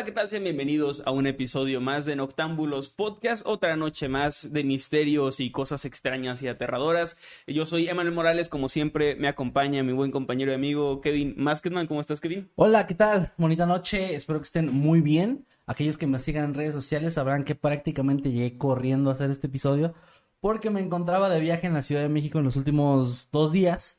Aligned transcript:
Hola, 0.00 0.06
¿qué 0.06 0.12
tal? 0.12 0.30
Sean 0.30 0.44
bienvenidos 0.44 1.02
a 1.04 1.10
un 1.10 1.26
episodio 1.26 1.82
más 1.82 2.06
de 2.06 2.16
Noctámbulos 2.16 2.88
Podcast, 2.88 3.46
otra 3.46 3.76
noche 3.76 4.08
más 4.08 4.50
de 4.50 4.64
misterios 4.64 5.40
y 5.40 5.50
cosas 5.50 5.84
extrañas 5.84 6.40
y 6.40 6.48
aterradoras. 6.48 7.18
Yo 7.46 7.66
soy 7.66 7.86
Emanuel 7.86 8.14
Morales, 8.14 8.48
como 8.48 8.70
siempre 8.70 9.14
me 9.16 9.28
acompaña 9.28 9.82
mi 9.82 9.92
buen 9.92 10.10
compañero 10.10 10.52
y 10.52 10.54
amigo 10.54 11.02
Kevin 11.02 11.34
Masketman. 11.36 11.86
¿Cómo 11.86 12.00
estás, 12.00 12.22
Kevin? 12.22 12.50
Hola, 12.54 12.86
¿qué 12.86 12.94
tal? 12.94 13.34
Bonita 13.36 13.66
noche, 13.66 14.14
espero 14.14 14.40
que 14.40 14.44
estén 14.44 14.72
muy 14.72 15.02
bien. 15.02 15.44
Aquellos 15.66 15.98
que 15.98 16.06
me 16.06 16.18
sigan 16.18 16.44
en 16.46 16.54
redes 16.54 16.72
sociales 16.72 17.12
sabrán 17.12 17.44
que 17.44 17.54
prácticamente 17.54 18.32
llegué 18.32 18.56
corriendo 18.56 19.10
a 19.10 19.12
hacer 19.12 19.30
este 19.30 19.48
episodio 19.48 19.92
porque 20.40 20.70
me 20.70 20.80
encontraba 20.80 21.28
de 21.28 21.40
viaje 21.40 21.66
en 21.66 21.74
la 21.74 21.82
Ciudad 21.82 22.00
de 22.00 22.08
México 22.08 22.38
en 22.38 22.46
los 22.46 22.56
últimos 22.56 23.28
dos 23.30 23.52
días. 23.52 23.98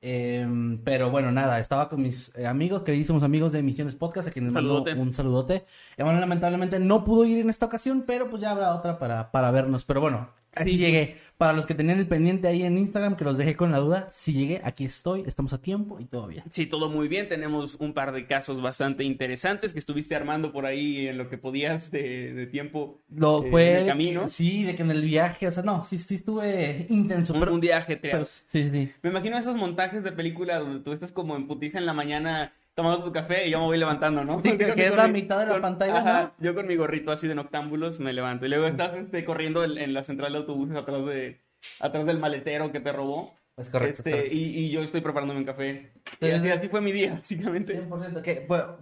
Em, 0.00 0.78
pero 0.84 1.10
bueno, 1.10 1.32
nada, 1.32 1.58
estaba 1.58 1.88
con 1.88 2.02
mis 2.02 2.32
eh, 2.36 2.46
amigos, 2.46 2.82
queridísimos 2.82 3.24
amigos 3.24 3.50
de 3.52 3.62
Misiones 3.62 3.96
Podcast, 3.96 4.28
a 4.28 4.30
quienes 4.30 4.52
mando 4.52 4.84
un 4.96 5.12
saludote. 5.12 5.64
Y 5.96 6.02
bueno, 6.02 6.20
lamentablemente 6.20 6.78
no 6.78 7.02
pudo 7.02 7.24
ir 7.24 7.38
en 7.38 7.50
esta 7.50 7.66
ocasión, 7.66 8.04
pero 8.06 8.30
pues 8.30 8.40
ya 8.40 8.52
habrá 8.52 8.74
otra 8.74 8.98
para, 8.98 9.32
para 9.32 9.50
vernos. 9.50 9.84
Pero 9.84 10.00
bueno, 10.00 10.28
Sí. 10.64 10.76
llegué. 10.76 11.16
Para 11.38 11.52
los 11.52 11.66
que 11.66 11.74
tenían 11.76 11.98
el 12.00 12.08
pendiente 12.08 12.48
ahí 12.48 12.64
en 12.64 12.76
Instagram, 12.76 13.14
que 13.16 13.22
los 13.22 13.38
dejé 13.38 13.54
con 13.54 13.70
la 13.70 13.78
duda, 13.78 14.08
si 14.10 14.32
llegué, 14.32 14.60
aquí 14.64 14.84
estoy, 14.84 15.22
estamos 15.24 15.52
a 15.52 15.62
tiempo 15.62 16.00
y 16.00 16.04
todo 16.06 16.26
bien. 16.26 16.42
Sí, 16.50 16.66
todo 16.66 16.90
muy 16.90 17.06
bien. 17.06 17.28
Tenemos 17.28 17.76
un 17.76 17.94
par 17.94 18.10
de 18.10 18.26
casos 18.26 18.60
bastante 18.60 19.04
interesantes 19.04 19.72
que 19.72 19.78
estuviste 19.78 20.16
armando 20.16 20.50
por 20.50 20.66
ahí 20.66 21.06
en 21.06 21.16
lo 21.16 21.28
que 21.28 21.38
podías 21.38 21.92
de, 21.92 22.32
de 22.34 22.46
tiempo. 22.48 23.00
Lo 23.14 23.44
eh, 23.44 23.50
fue 23.52 23.70
en 23.70 23.76
el 23.76 23.82
que- 23.84 23.88
camino. 23.88 24.26
sí, 24.28 24.64
de 24.64 24.74
que 24.74 24.82
en 24.82 24.90
el 24.90 25.02
viaje, 25.02 25.46
o 25.46 25.52
sea, 25.52 25.62
no, 25.62 25.84
sí, 25.84 25.96
sí 25.98 26.16
estuve 26.16 26.86
intenso, 26.88 27.34
Un, 27.34 27.40
pero, 27.40 27.54
un 27.54 27.70
ajetreado. 27.70 28.24
pero 28.24 28.26
sí, 28.26 28.64
sí, 28.64 28.70
sí. 28.72 28.92
Me 29.02 29.10
imagino 29.10 29.38
esos 29.38 29.54
montajes 29.54 30.02
de 30.02 30.10
película 30.10 30.58
donde 30.58 30.80
tú 30.82 30.92
estás 30.92 31.12
como 31.12 31.36
en 31.36 31.46
putiza 31.46 31.78
en 31.78 31.86
la 31.86 31.92
mañana 31.92 32.50
tomando 32.78 33.02
tu 33.04 33.12
café 33.12 33.48
y 33.48 33.50
yo 33.50 33.58
me 33.58 33.64
voy 33.66 33.76
levantando, 33.78 34.24
¿no? 34.24 34.40
Sí, 34.44 34.56
que- 34.56 34.86
es 34.86 34.94
la 34.94 35.08
mitad 35.08 35.40
de 35.40 35.46
la 35.46 35.52
con- 35.54 35.62
pantalla, 35.62 35.98
ajá, 35.98 36.32
Yo 36.38 36.54
con 36.54 36.68
mi 36.68 36.76
gorrito 36.76 37.10
así 37.10 37.26
de 37.26 37.34
noctámbulos 37.34 37.98
me 37.98 38.12
levanto. 38.12 38.46
Y 38.46 38.50
luego 38.50 38.66
estás 38.66 38.94
este, 38.96 39.24
corriendo 39.24 39.64
en, 39.64 39.76
en 39.78 39.92
la 39.92 40.04
central 40.04 40.30
de 40.32 40.38
autobuses 40.38 40.76
atrás, 40.76 41.04
de, 41.06 41.40
atrás 41.80 42.06
del 42.06 42.20
maletero 42.20 42.70
que 42.70 42.78
te 42.78 42.92
robó. 42.92 43.34
Es 43.56 43.68
correcto, 43.70 43.98
Este, 43.98 44.10
correcto. 44.12 44.32
Y, 44.36 44.38
y 44.58 44.70
yo 44.70 44.80
estoy 44.82 45.00
preparándome 45.00 45.40
un 45.40 45.46
café. 45.46 45.92
Y 46.20 46.30
así, 46.30 46.44
sí. 46.44 46.50
así 46.50 46.68
fue 46.68 46.80
mi 46.80 46.92
día, 46.92 47.14
básicamente. 47.18 47.82
100%. 47.82 48.22
Que, 48.22 48.44
bueno, 48.46 48.76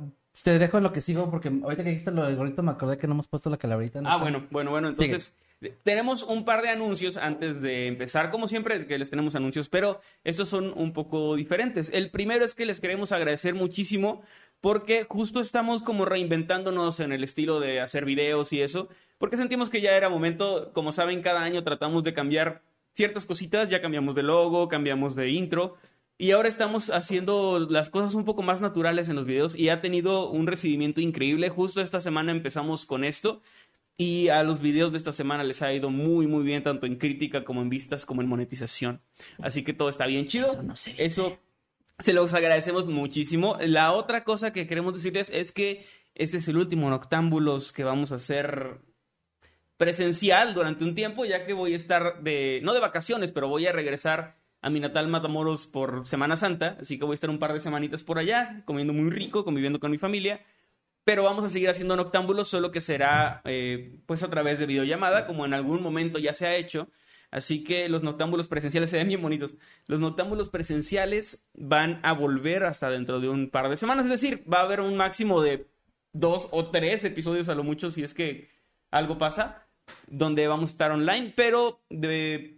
te 0.44 0.58
dejo 0.58 0.76
en 0.76 0.82
lo 0.82 0.92
que 0.92 1.00
sigo 1.00 1.30
porque 1.30 1.48
ahorita 1.48 1.82
que 1.82 1.88
dijiste 1.88 2.10
lo 2.10 2.26
del 2.26 2.36
gorrito 2.36 2.62
me 2.62 2.72
acordé 2.72 2.98
que 2.98 3.06
no 3.06 3.14
hemos 3.14 3.26
puesto 3.28 3.48
la 3.48 3.56
calaverita. 3.56 4.02
¿no? 4.02 4.08
Ah, 4.10 4.18
bueno, 4.18 4.46
bueno, 4.50 4.70
bueno. 4.72 4.88
Entonces, 4.88 5.34
tenemos 5.82 6.22
un 6.22 6.44
par 6.44 6.62
de 6.62 6.68
anuncios 6.68 7.16
antes 7.16 7.62
de 7.62 7.86
empezar. 7.86 8.30
Como 8.30 8.48
siempre, 8.48 8.86
que 8.86 8.98
les 8.98 9.10
tenemos 9.10 9.34
anuncios, 9.34 9.68
pero 9.68 10.00
estos 10.24 10.48
son 10.48 10.72
un 10.76 10.92
poco 10.92 11.34
diferentes. 11.34 11.90
El 11.92 12.10
primero 12.10 12.44
es 12.44 12.54
que 12.54 12.66
les 12.66 12.80
queremos 12.80 13.12
agradecer 13.12 13.54
muchísimo 13.54 14.22
porque 14.60 15.06
justo 15.08 15.40
estamos 15.40 15.82
como 15.82 16.04
reinventándonos 16.04 17.00
en 17.00 17.12
el 17.12 17.24
estilo 17.24 17.60
de 17.60 17.80
hacer 17.80 18.04
videos 18.04 18.52
y 18.52 18.62
eso, 18.62 18.88
porque 19.18 19.36
sentimos 19.36 19.70
que 19.70 19.80
ya 19.80 19.96
era 19.96 20.08
momento, 20.08 20.72
como 20.72 20.92
saben, 20.92 21.22
cada 21.22 21.42
año 21.42 21.62
tratamos 21.62 22.04
de 22.04 22.14
cambiar 22.14 22.62
ciertas 22.94 23.26
cositas, 23.26 23.68
ya 23.68 23.82
cambiamos 23.82 24.14
de 24.14 24.22
logo, 24.22 24.68
cambiamos 24.68 25.14
de 25.14 25.30
intro. 25.30 25.76
Y 26.18 26.30
ahora 26.30 26.48
estamos 26.48 26.88
haciendo 26.88 27.66
las 27.68 27.90
cosas 27.90 28.14
un 28.14 28.24
poco 28.24 28.42
más 28.42 28.62
naturales 28.62 29.10
en 29.10 29.16
los 29.16 29.26
videos 29.26 29.54
y 29.54 29.68
ha 29.68 29.82
tenido 29.82 30.30
un 30.30 30.46
recibimiento 30.46 31.02
increíble. 31.02 31.50
Justo 31.50 31.82
esta 31.82 32.00
semana 32.00 32.32
empezamos 32.32 32.86
con 32.86 33.04
esto 33.04 33.42
y 33.98 34.28
a 34.28 34.42
los 34.42 34.60
videos 34.60 34.92
de 34.92 34.98
esta 34.98 35.12
semana 35.12 35.42
les 35.42 35.62
ha 35.62 35.72
ido 35.72 35.90
muy, 35.90 36.26
muy 36.26 36.44
bien, 36.44 36.62
tanto 36.62 36.86
en 36.86 36.96
crítica 36.96 37.44
como 37.44 37.62
en 37.62 37.70
vistas 37.70 38.04
como 38.04 38.20
en 38.20 38.28
monetización. 38.28 39.00
Así 39.38 39.64
que 39.64 39.72
todo 39.72 39.88
está 39.88 40.06
bien 40.06 40.26
chido. 40.26 40.62
Eso 40.98 41.38
se 41.98 42.12
los 42.12 42.34
agradecemos 42.34 42.88
muchísimo. 42.88 43.56
La 43.60 43.92
otra 43.92 44.24
cosa 44.24 44.52
que 44.52 44.66
queremos 44.66 44.94
decirles 44.94 45.30
es 45.32 45.52
que 45.52 45.86
este 46.14 46.36
es 46.38 46.48
el 46.48 46.58
último 46.58 46.90
Noctámbulos 46.90 47.72
que 47.72 47.84
vamos 47.84 48.12
a 48.12 48.16
hacer 48.16 48.80
presencial 49.76 50.54
durante 50.54 50.84
un 50.84 50.94
tiempo, 50.94 51.24
ya 51.24 51.46
que 51.46 51.52
voy 51.52 51.72
a 51.72 51.76
estar 51.76 52.22
de, 52.22 52.60
no 52.62 52.72
de 52.74 52.80
vacaciones, 52.80 53.32
pero 53.32 53.48
voy 53.48 53.66
a 53.66 53.72
regresar 53.72 54.36
a 54.62 54.70
mi 54.70 54.80
natal 54.80 55.08
Matamoros 55.08 55.66
por 55.66 56.06
Semana 56.06 56.36
Santa, 56.36 56.78
así 56.80 56.98
que 56.98 57.04
voy 57.04 57.12
a 57.12 57.14
estar 57.14 57.30
un 57.30 57.38
par 57.38 57.52
de 57.52 57.60
semanitas 57.60 58.02
por 58.02 58.18
allá, 58.18 58.62
comiendo 58.64 58.92
muy 58.92 59.10
rico, 59.10 59.44
conviviendo 59.44 59.78
con 59.78 59.90
mi 59.90 59.98
familia. 59.98 60.44
Pero 61.06 61.22
vamos 61.22 61.44
a 61.44 61.48
seguir 61.48 61.70
haciendo 61.70 61.94
noctámbulos, 61.94 62.48
solo 62.48 62.72
que 62.72 62.80
será 62.80 63.40
eh, 63.44 63.96
pues 64.06 64.24
a 64.24 64.28
través 64.28 64.58
de 64.58 64.66
videollamada, 64.66 65.24
como 65.28 65.46
en 65.46 65.54
algún 65.54 65.80
momento 65.80 66.18
ya 66.18 66.34
se 66.34 66.48
ha 66.48 66.56
hecho. 66.56 66.88
Así 67.30 67.62
que 67.62 67.88
los 67.88 68.02
noctámbulos 68.02 68.48
presenciales 68.48 68.90
se 68.90 68.96
ven 68.96 69.06
bien 69.06 69.22
bonitos. 69.22 69.56
Los 69.86 70.00
noctámbulos 70.00 70.50
presenciales 70.50 71.46
van 71.54 72.00
a 72.02 72.12
volver 72.12 72.64
hasta 72.64 72.90
dentro 72.90 73.20
de 73.20 73.28
un 73.28 73.50
par 73.50 73.68
de 73.68 73.76
semanas. 73.76 74.06
Es 74.06 74.10
decir, 74.10 74.42
va 74.52 74.58
a 74.58 74.62
haber 74.64 74.80
un 74.80 74.96
máximo 74.96 75.40
de 75.40 75.68
dos 76.12 76.48
o 76.50 76.72
tres 76.72 77.04
episodios 77.04 77.48
a 77.48 77.54
lo 77.54 77.62
mucho 77.62 77.92
si 77.92 78.02
es 78.02 78.12
que 78.12 78.50
algo 78.90 79.16
pasa, 79.16 79.68
donde 80.08 80.48
vamos 80.48 80.70
a 80.70 80.72
estar 80.72 80.90
online. 80.90 81.32
Pero 81.36 81.84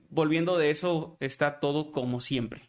volviendo 0.09 0.56
de 0.56 0.70
eso, 0.70 1.19
está 1.20 1.60
todo 1.60 1.92
como 1.92 2.19
siempre. 2.19 2.68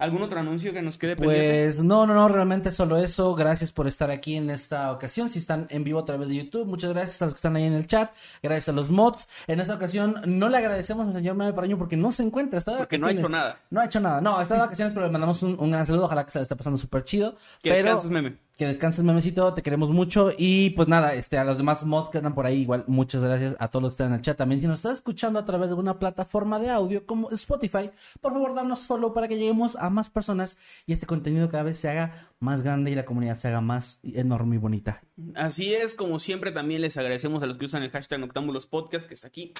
¿Algún 0.00 0.22
otro 0.22 0.40
anuncio 0.40 0.72
que 0.72 0.80
nos 0.80 0.96
quede 0.96 1.14
pendiente? 1.14 1.64
Pues 1.64 1.82
no, 1.84 2.06
no, 2.06 2.14
no, 2.14 2.26
realmente 2.26 2.72
solo 2.72 2.96
eso. 2.96 3.34
Gracias 3.34 3.70
por 3.70 3.86
estar 3.86 4.10
aquí 4.10 4.34
en 4.34 4.48
esta 4.48 4.92
ocasión. 4.92 5.28
Si 5.28 5.38
están 5.38 5.66
en 5.68 5.84
vivo 5.84 5.98
a 5.98 6.06
través 6.06 6.30
de 6.30 6.36
YouTube, 6.36 6.66
muchas 6.66 6.94
gracias 6.94 7.20
a 7.20 7.26
los 7.26 7.34
que 7.34 7.38
están 7.38 7.54
ahí 7.54 7.64
en 7.64 7.74
el 7.74 7.86
chat. 7.86 8.10
Gracias 8.42 8.70
a 8.70 8.72
los 8.72 8.88
mods. 8.88 9.28
En 9.46 9.60
esta 9.60 9.74
ocasión 9.74 10.22
no 10.24 10.48
le 10.48 10.56
agradecemos 10.56 11.06
al 11.06 11.12
señor 11.12 11.36
Meme 11.36 11.52
Paraño 11.52 11.76
porque 11.76 11.98
no 11.98 12.12
se 12.12 12.22
encuentra. 12.22 12.58
Está 12.58 12.72
de 12.72 12.78
Porque 12.78 12.96
no 12.96 13.08
ha 13.08 13.12
hecho 13.12 13.28
nada. 13.28 13.60
No 13.68 13.80
ha 13.82 13.84
hecho 13.84 14.00
nada. 14.00 14.22
No, 14.22 14.40
está 14.40 14.54
de 14.54 14.60
vacaciones, 14.60 14.94
pero 14.94 15.04
le 15.04 15.12
mandamos 15.12 15.42
un, 15.42 15.60
un 15.60 15.70
gran 15.70 15.84
saludo. 15.84 16.06
Ojalá 16.06 16.24
que 16.24 16.30
se 16.30 16.38
la 16.38 16.44
esté 16.44 16.56
pasando 16.56 16.78
súper 16.78 17.04
chido. 17.04 17.36
Que 17.62 17.70
pero... 17.70 17.90
descanses, 17.90 18.10
meme. 18.10 18.36
Que 18.60 18.66
descanses, 18.66 19.02
memecito, 19.02 19.54
te 19.54 19.62
queremos 19.62 19.88
mucho. 19.88 20.32
Y 20.36 20.68
pues 20.76 20.86
nada, 20.86 21.14
este, 21.14 21.38
a 21.38 21.44
los 21.44 21.56
demás 21.56 21.82
mods 21.82 22.10
que 22.10 22.18
andan 22.18 22.34
por 22.34 22.44
ahí, 22.44 22.60
igual, 22.60 22.84
muchas 22.88 23.22
gracias 23.22 23.56
a 23.58 23.68
todos 23.68 23.82
los 23.82 23.92
que 23.92 23.94
están 23.94 24.08
en 24.08 24.12
el 24.16 24.20
chat. 24.20 24.36
También, 24.36 24.60
si 24.60 24.66
nos 24.66 24.80
estás 24.80 24.96
escuchando 24.96 25.38
a 25.38 25.46
través 25.46 25.70
de 25.70 25.76
una 25.76 25.98
plataforma 25.98 26.58
de 26.58 26.68
audio 26.68 27.06
como 27.06 27.30
Spotify, 27.30 27.90
por 28.20 28.34
favor, 28.34 28.54
danos 28.54 28.80
follow 28.80 29.14
para 29.14 29.28
que 29.28 29.38
lleguemos 29.38 29.76
a 29.76 29.88
más 29.88 30.10
personas 30.10 30.58
y 30.84 30.92
este 30.92 31.06
contenido 31.06 31.48
cada 31.48 31.62
vez 31.62 31.78
se 31.78 31.88
haga 31.88 32.28
más 32.38 32.60
grande 32.60 32.90
y 32.90 32.96
la 32.96 33.06
comunidad 33.06 33.36
se 33.36 33.48
haga 33.48 33.62
más 33.62 33.98
enorme 34.02 34.56
y 34.56 34.58
bonita. 34.58 35.00
Así 35.36 35.72
es, 35.72 35.94
como 35.94 36.18
siempre 36.18 36.52
también 36.52 36.82
les 36.82 36.98
agradecemos 36.98 37.42
a 37.42 37.46
los 37.46 37.56
que 37.56 37.64
usan 37.64 37.82
el 37.82 37.90
hashtag 37.90 38.20
Noctámbulos 38.20 38.66
Podcast, 38.66 39.08
que 39.08 39.14
está 39.14 39.28
aquí 39.28 39.54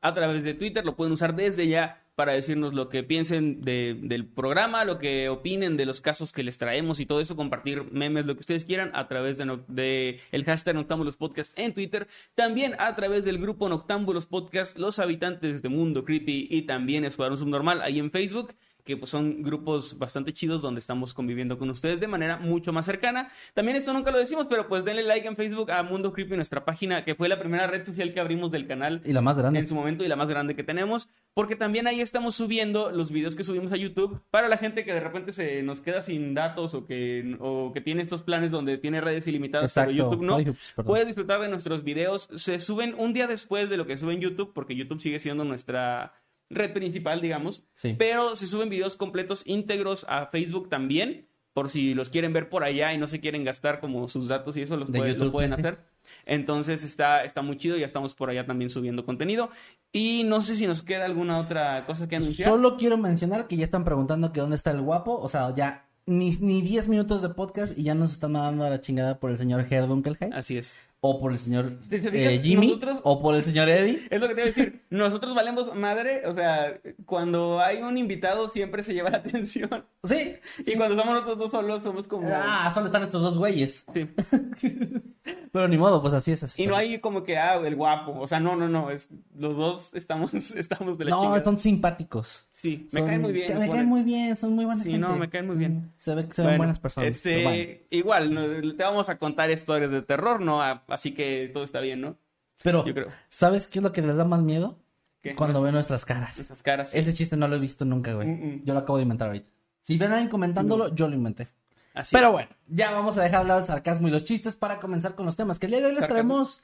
a 0.00 0.14
través 0.14 0.42
de 0.42 0.54
Twitter, 0.54 0.84
lo 0.84 0.96
pueden 0.96 1.12
usar 1.12 1.34
desde 1.36 1.66
ya 1.68 2.02
para 2.14 2.32
decirnos 2.32 2.74
lo 2.74 2.88
que 2.88 3.04
piensen 3.04 3.60
de- 3.60 3.96
del 4.02 4.26
programa, 4.26 4.84
lo 4.84 4.98
que 4.98 5.28
opinen 5.28 5.76
de 5.76 5.86
los 5.86 6.00
casos 6.00 6.32
que 6.32 6.42
les 6.42 6.58
traemos 6.58 6.98
y 6.98 7.06
todo 7.06 7.20
eso, 7.20 7.36
compartir 7.36 7.84
memes, 7.92 8.26
lo 8.26 8.34
que 8.34 8.40
ustedes 8.40 8.64
quieran 8.64 8.90
a 8.92 9.06
través 9.06 9.38
de 9.38 10.20
el 10.32 10.44
hashtag 10.44 10.74
Noctámbulos 10.74 11.16
Podcast 11.16 11.56
en 11.56 11.74
Twitter, 11.74 12.08
también 12.34 12.74
a 12.80 12.96
través 12.96 13.24
del 13.24 13.38
grupo 13.38 13.68
Noctámbulos 13.68 14.26
Podcast, 14.26 14.78
los 14.78 14.98
habitantes 14.98 15.62
de 15.62 15.68
Mundo 15.68 16.04
Creepy 16.04 16.48
y 16.50 16.62
también 16.62 17.04
Escuadrón 17.04 17.38
Subnormal 17.38 17.82
ahí 17.82 18.00
en 18.00 18.10
Facebook 18.10 18.52
que 18.88 18.96
pues, 18.96 19.10
son 19.10 19.42
grupos 19.42 19.98
bastante 19.98 20.32
chidos 20.32 20.62
donde 20.62 20.78
estamos 20.78 21.12
conviviendo 21.12 21.58
con 21.58 21.68
ustedes 21.68 22.00
de 22.00 22.06
manera 22.06 22.38
mucho 22.38 22.72
más 22.72 22.86
cercana. 22.86 23.28
También 23.52 23.76
esto 23.76 23.92
nunca 23.92 24.10
lo 24.10 24.18
decimos, 24.18 24.46
pero 24.48 24.66
pues 24.66 24.82
denle 24.82 25.02
like 25.02 25.28
en 25.28 25.36
Facebook 25.36 25.70
a 25.70 25.82
Mundo 25.82 26.10
Creepy, 26.10 26.36
nuestra 26.36 26.64
página, 26.64 27.04
que 27.04 27.14
fue 27.14 27.28
la 27.28 27.38
primera 27.38 27.66
red 27.66 27.84
social 27.84 28.14
que 28.14 28.20
abrimos 28.20 28.50
del 28.50 28.66
canal 28.66 29.02
Y 29.04 29.12
la 29.12 29.20
más 29.20 29.36
grande. 29.36 29.58
en 29.58 29.68
su 29.68 29.74
momento 29.74 30.04
y 30.04 30.08
la 30.08 30.16
más 30.16 30.26
grande 30.26 30.56
que 30.56 30.64
tenemos, 30.64 31.10
porque 31.34 31.54
también 31.54 31.86
ahí 31.86 32.00
estamos 32.00 32.34
subiendo 32.34 32.90
los 32.90 33.12
videos 33.12 33.36
que 33.36 33.44
subimos 33.44 33.72
a 33.72 33.76
YouTube 33.76 34.22
para 34.30 34.48
la 34.48 34.56
gente 34.56 34.86
que 34.86 34.94
de 34.94 35.00
repente 35.00 35.34
se 35.34 35.62
nos 35.62 35.82
queda 35.82 36.00
sin 36.00 36.32
datos 36.32 36.72
o 36.72 36.86
que, 36.86 37.36
o 37.40 37.72
que 37.74 37.82
tiene 37.82 38.00
estos 38.00 38.22
planes 38.22 38.52
donde 38.52 38.78
tiene 38.78 39.02
redes 39.02 39.26
ilimitadas, 39.26 39.70
pero. 39.74 39.90
YouTube 39.90 40.22
no. 40.22 40.36
Ay, 40.36 40.48
ups. 40.48 40.72
Puedes 40.82 41.04
disfrutar 41.06 41.42
de 41.42 41.50
nuestros 41.50 41.84
videos. 41.84 42.30
Se 42.36 42.58
suben 42.58 42.94
un 42.96 43.12
día 43.12 43.26
después 43.26 43.68
de 43.68 43.76
lo 43.76 43.84
que 43.84 43.98
sube 43.98 44.14
en 44.14 44.20
YouTube, 44.20 44.54
porque 44.54 44.74
YouTube 44.74 45.02
sigue 45.02 45.18
siendo 45.18 45.44
nuestra 45.44 46.14
red 46.50 46.72
principal, 46.72 47.20
digamos. 47.20 47.64
Sí. 47.74 47.94
Pero 47.98 48.34
se 48.36 48.46
suben 48.46 48.68
videos 48.68 48.96
completos 48.96 49.42
íntegros 49.46 50.06
a 50.08 50.26
Facebook 50.26 50.68
también, 50.68 51.28
por 51.52 51.68
si 51.70 51.94
los 51.94 52.08
quieren 52.08 52.32
ver 52.32 52.48
por 52.48 52.62
allá 52.64 52.92
y 52.94 52.98
no 52.98 53.08
se 53.08 53.20
quieren 53.20 53.42
gastar 53.44 53.80
como 53.80 54.06
sus 54.08 54.28
datos 54.28 54.56
y 54.56 54.62
eso 54.62 54.76
los 54.76 54.90
puede- 54.90 55.12
lo 55.12 55.14
YouTube, 55.18 55.32
pueden 55.32 55.50
sí, 55.50 55.54
hacer. 55.58 55.78
Entonces 56.24 56.84
está, 56.84 57.24
está 57.24 57.42
muy 57.42 57.56
chido, 57.56 57.76
ya 57.76 57.84
estamos 57.86 58.14
por 58.14 58.30
allá 58.30 58.46
también 58.46 58.70
subiendo 58.70 59.04
contenido. 59.04 59.50
Y 59.92 60.22
no 60.24 60.40
sé 60.42 60.54
si 60.54 60.66
nos 60.66 60.82
queda 60.82 61.04
alguna 61.04 61.38
otra 61.38 61.84
cosa 61.86 62.08
que 62.08 62.16
anunciar. 62.16 62.48
Solo 62.50 62.76
quiero 62.76 62.96
mencionar 62.96 63.46
que 63.48 63.56
ya 63.56 63.64
están 63.64 63.84
preguntando 63.84 64.32
que 64.32 64.40
dónde 64.40 64.56
está 64.56 64.70
el 64.70 64.80
guapo. 64.80 65.18
O 65.18 65.28
sea, 65.28 65.54
ya 65.54 65.86
ni, 66.06 66.30
ni 66.40 66.62
10 66.62 66.88
minutos 66.88 67.20
de 67.22 67.28
podcast 67.30 67.76
y 67.76 67.82
ya 67.82 67.94
nos 67.94 68.12
están 68.12 68.32
mandando 68.32 68.64
a 68.64 68.70
la 68.70 68.80
chingada 68.80 69.18
por 69.18 69.30
el 69.30 69.36
señor 69.36 69.66
Herdunkelheim. 69.68 70.32
Así 70.32 70.56
es. 70.56 70.76
O 71.00 71.20
por 71.20 71.30
el 71.30 71.38
señor 71.38 71.78
¿Te- 71.88 72.00
te 72.00 72.34
eh? 72.34 72.40
Jimmy. 72.42 72.66
Nosotros- 72.68 73.00
O 73.04 73.22
por 73.22 73.36
el 73.36 73.44
señor 73.44 73.68
Eddie. 73.68 74.08
Es 74.10 74.20
lo 74.20 74.26
que 74.26 74.34
te 74.34 74.40
voy 74.40 74.42
a 74.42 74.46
decir. 74.46 74.82
Nosotros 74.90 75.32
valemos 75.34 75.72
madre. 75.76 76.22
O 76.26 76.32
sea, 76.32 76.80
cuando 77.06 77.60
hay 77.60 77.82
un 77.82 77.96
invitado 77.96 78.48
siempre 78.48 78.82
se 78.82 78.94
lleva 78.94 79.08
la 79.10 79.18
atención. 79.18 79.86
Sí. 80.02 80.34
Y 80.66 80.74
cuando 80.76 80.96
somos 80.96 81.14
nosotros 81.14 81.38
dos 81.38 81.50
solos 81.52 81.82
somos 81.84 82.08
como... 82.08 82.28
Ah, 82.32 82.70
solo 82.74 82.86
están 82.86 83.04
estos 83.04 83.22
dos 83.22 83.38
güeyes. 83.38 83.84
Sí. 83.94 84.08
Pero 85.52 85.68
ni 85.68 85.76
modo, 85.78 86.00
pues 86.02 86.14
así 86.14 86.32
es. 86.32 86.42
así 86.42 86.62
Y 86.62 86.66
no 86.66 86.76
hay 86.76 86.98
como 87.00 87.22
que, 87.22 87.38
ah, 87.38 87.56
el 87.56 87.76
guapo. 87.76 88.18
O 88.18 88.26
sea, 88.26 88.40
no, 88.40 88.56
no, 88.56 88.68
no. 88.68 88.90
Es, 88.90 89.08
los 89.36 89.56
dos 89.56 89.94
estamos, 89.94 90.32
estamos 90.54 90.98
de 90.98 91.04
la 91.06 91.10
No, 91.12 91.22
chingada. 91.22 91.44
son 91.44 91.58
simpáticos. 91.58 92.47
Sí, 92.60 92.88
me 92.92 92.98
Son- 92.98 93.06
caen 93.06 93.20
muy 93.20 93.32
bien. 93.32 93.56
Me 93.56 93.68
caen 93.70 93.86
muy 93.86 94.02
bien, 94.02 94.36
son 94.36 94.52
muy 94.56 94.64
buenas 94.64 94.82
Sí, 94.82 94.90
gente. 94.90 95.06
no, 95.06 95.16
me 95.16 95.30
caen 95.30 95.46
muy 95.46 95.54
bien. 95.54 95.92
Se 95.96 96.12
ve 96.16 96.22
que 96.26 96.34
ven 96.38 96.44
Bueno, 96.46 96.56
buenas 96.58 96.78
personas. 96.80 97.08
Este, 97.10 97.44
bueno. 97.44 97.72
igual, 97.90 98.34
no, 98.34 98.74
te 98.76 98.82
vamos 98.82 99.08
a 99.08 99.16
contar 99.16 99.48
historias 99.48 99.92
de 99.92 100.02
terror, 100.02 100.40
¿no? 100.40 100.60
Ah, 100.60 100.82
Así 100.88 101.14
que 101.14 101.48
todo 101.54 101.62
está 101.62 101.78
bien, 101.78 102.00
¿no? 102.00 102.16
Pero, 102.64 102.84
yo 102.84 102.92
creo. 102.94 103.08
¿sabes 103.28 103.68
qué 103.68 103.78
es 103.78 103.82
lo 103.84 103.92
que 103.92 104.02
les 104.02 104.16
da 104.16 104.24
más 104.24 104.42
miedo? 104.42 104.76
¿Qué? 105.22 105.36
Cuando 105.36 105.62
ven 105.62 105.72
nuestras 105.72 106.04
caras. 106.04 106.36
Nuestras 106.36 106.62
caras. 106.64 106.90
sí. 106.90 106.98
Ese 106.98 107.14
chiste 107.14 107.36
no 107.36 107.46
lo 107.46 107.54
he 107.54 107.60
visto 107.60 107.84
nunca, 107.84 108.12
güey. 108.14 108.26
Mm, 108.26 108.44
mm. 108.56 108.64
Yo 108.64 108.74
lo 108.74 108.80
acabo 108.80 108.96
de 108.98 109.04
inventar 109.04 109.28
ahorita. 109.28 109.48
Si 109.80 109.96
ven 109.96 110.10
a 110.10 110.14
alguien 110.14 110.28
comentándolo, 110.28 110.92
yo 110.92 111.06
lo 111.08 111.14
inventé. 111.14 111.46
Así 111.94 112.14
Pero 112.16 112.26
es. 112.28 112.32
bueno, 112.32 112.48
ya 112.66 112.90
vamos 112.90 113.16
a 113.18 113.22
dejar 113.22 113.42
de 113.42 113.48
lado 113.48 113.60
el 113.60 113.66
sarcasmo 113.66 114.08
y 114.08 114.10
los 114.10 114.24
chistes 114.24 114.56
para 114.56 114.80
comenzar 114.80 115.14
con 115.14 115.26
los 115.26 115.36
temas. 115.36 115.60
Que 115.60 115.66
el 115.66 115.72
día 115.72 115.80
de 115.80 115.86
hoy 115.86 115.92
les 115.92 116.00
Sarcasmo. 116.00 116.14
traemos 116.14 116.60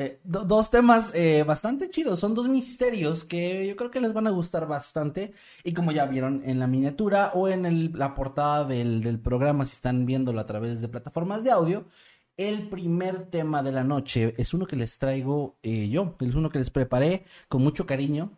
eh, 0.00 0.20
do- 0.24 0.44
dos 0.44 0.70
temas 0.70 1.10
eh, 1.14 1.44
bastante 1.46 1.90
chidos. 1.90 2.20
Son 2.20 2.34
dos 2.34 2.48
misterios 2.48 3.24
que 3.24 3.66
yo 3.66 3.76
creo 3.76 3.90
que 3.90 4.00
les 4.00 4.12
van 4.12 4.26
a 4.26 4.30
gustar 4.30 4.66
bastante. 4.66 5.32
Y 5.64 5.72
como 5.74 5.92
ya 5.92 6.06
vieron 6.06 6.42
en 6.44 6.58
la 6.58 6.66
miniatura 6.66 7.32
o 7.34 7.48
en 7.48 7.92
la 7.98 8.14
portada 8.14 8.64
del, 8.64 9.02
del 9.02 9.18
programa, 9.20 9.64
si 9.64 9.74
están 9.74 10.06
viéndolo 10.06 10.40
a 10.40 10.46
través 10.46 10.80
de 10.80 10.88
plataformas 10.88 11.42
de 11.44 11.50
audio, 11.50 11.84
el 12.36 12.68
primer 12.68 13.24
tema 13.30 13.62
de 13.64 13.72
la 13.72 13.82
noche 13.84 14.34
es 14.38 14.54
uno 14.54 14.66
que 14.66 14.76
les 14.76 14.98
traigo 14.98 15.58
eh, 15.62 15.88
yo. 15.88 16.14
Es 16.20 16.34
uno 16.34 16.50
que 16.50 16.60
les 16.60 16.70
preparé 16.70 17.24
con 17.48 17.62
mucho 17.62 17.84
cariño. 17.86 18.37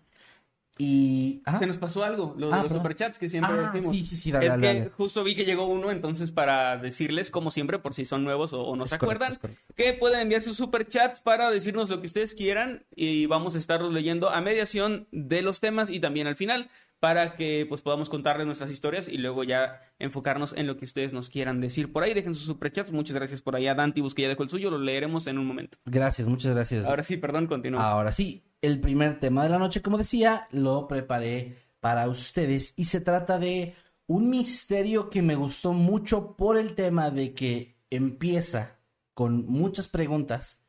Y... 0.83 1.43
ah, 1.45 1.59
Se 1.59 1.67
nos 1.67 1.77
pasó 1.77 2.05
algo, 2.05 2.35
lo 2.39 2.47
de 2.49 2.55
Ah, 2.55 2.57
los 2.57 2.69
perdón. 2.69 2.79
superchats 2.79 3.19
que 3.19 3.29
siempre 3.29 3.53
Ah, 3.55 3.71
decimos. 3.75 3.95
sí, 3.95 4.03
sí, 4.03 4.17
sí, 4.17 4.33
dale, 4.33 4.47
es 4.47 4.53
dale, 4.53 4.63
que 4.73 4.79
dale. 4.79 4.91
justo 4.91 5.23
vi 5.23 5.35
que 5.37 5.45
llegó 5.45 5.67
uno, 5.67 5.91
entonces 5.91 6.31
para 6.31 6.79
decirles, 6.79 7.31
como 7.31 7.51
siempre, 7.51 7.79
por 7.79 7.93
si 7.93 8.07
son 8.07 8.25
nuevos 8.25 8.55
o, 8.55 8.63
o 8.63 8.77
no 8.77 8.85
Es 8.85 8.91
se 8.91 8.97
correcto, 8.99 9.25
acuerdan, 9.27 9.59
que 9.77 9.93
pueden 9.93 10.21
enviar 10.21 10.41
sus 10.41 10.57
superchats 10.57 11.21
para 11.21 11.51
decirnos 11.51 11.91
lo 11.91 12.01
que 12.01 12.07
ustedes 12.07 12.35
quieran 12.35 12.85
y 12.97 13.27
vamos 13.27 13.55
a 13.55 13.59
estarlos 13.59 13.93
leyendo 13.93 14.31
a 14.31 14.41
mediación 14.41 15.07
de 15.13 15.43
los 15.43 15.61
temas 15.61 15.91
y 15.91 16.01
también 16.01 16.27
al 16.27 16.37
final 16.37 16.71
para 17.01 17.35
que 17.35 17.65
pues 17.67 17.81
podamos 17.81 18.11
contarles 18.11 18.47
nuestras 18.47 18.71
historias 18.71 19.09
y 19.09 19.17
luego 19.17 19.43
ya 19.43 19.81
enfocarnos 19.99 20.53
en 20.53 20.67
lo 20.67 20.77
que 20.77 20.85
ustedes 20.85 21.15
nos 21.15 21.31
quieran 21.31 21.61
decir. 21.61 21.91
Por 21.93 22.03
ahí 22.03 22.13
dejen 22.13 22.35
sus 22.35 22.45
superchats. 22.45 22.93
Muchas 22.93 23.17
gracias 23.17 23.41
por 23.41 23.57
allá, 23.57 23.75
Dantibus, 23.75 24.15
que 24.15 24.23
ya 24.23 24.29
dejó 24.29 24.43
el 24.43 24.51
suyo, 24.51 24.71
lo 24.71 24.79
leeremos 24.79 25.27
en 25.27 25.39
un 25.39 25.47
momento. 25.47 25.79
Gracias, 25.87 26.29
muchas 26.29 26.55
gracias. 26.55 26.85
Ahora 26.85 27.03
sí, 27.03 27.17
perdón, 27.17 27.47
continúa. 27.47 27.91
Ahora 27.91 28.13
sí, 28.13 28.45
el 28.61 28.81
primer 28.81 29.19
tema 29.19 29.43
de 29.43 29.49
la 29.49 29.59
noche, 29.59 29.81
como 29.81 29.97
decía, 29.97 30.47
lo 30.53 30.87
preparé 30.87 31.57
para 31.81 32.07
ustedes 32.09 32.75
y 32.77 32.85
se 32.85 33.01
trata 33.01 33.39
de 33.39 33.75
un 34.07 34.29
misterio 34.29 35.09
que 35.09 35.23
me 35.23 35.37
gustó 35.37 35.73
mucho 35.73 36.37
por 36.37 36.59
el 36.59 36.75
tema 36.75 37.11
de 37.11 37.33
que 37.33 37.79
empieza 37.89 38.79
con 39.15 39.47
muchas 39.47 39.89
preguntas, 39.89 40.63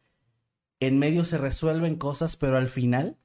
en 0.80 0.98
medio 0.98 1.26
se 1.26 1.38
resuelven 1.38 1.96
cosas, 1.96 2.38
pero 2.38 2.58
al 2.58 2.70
final 2.70 3.18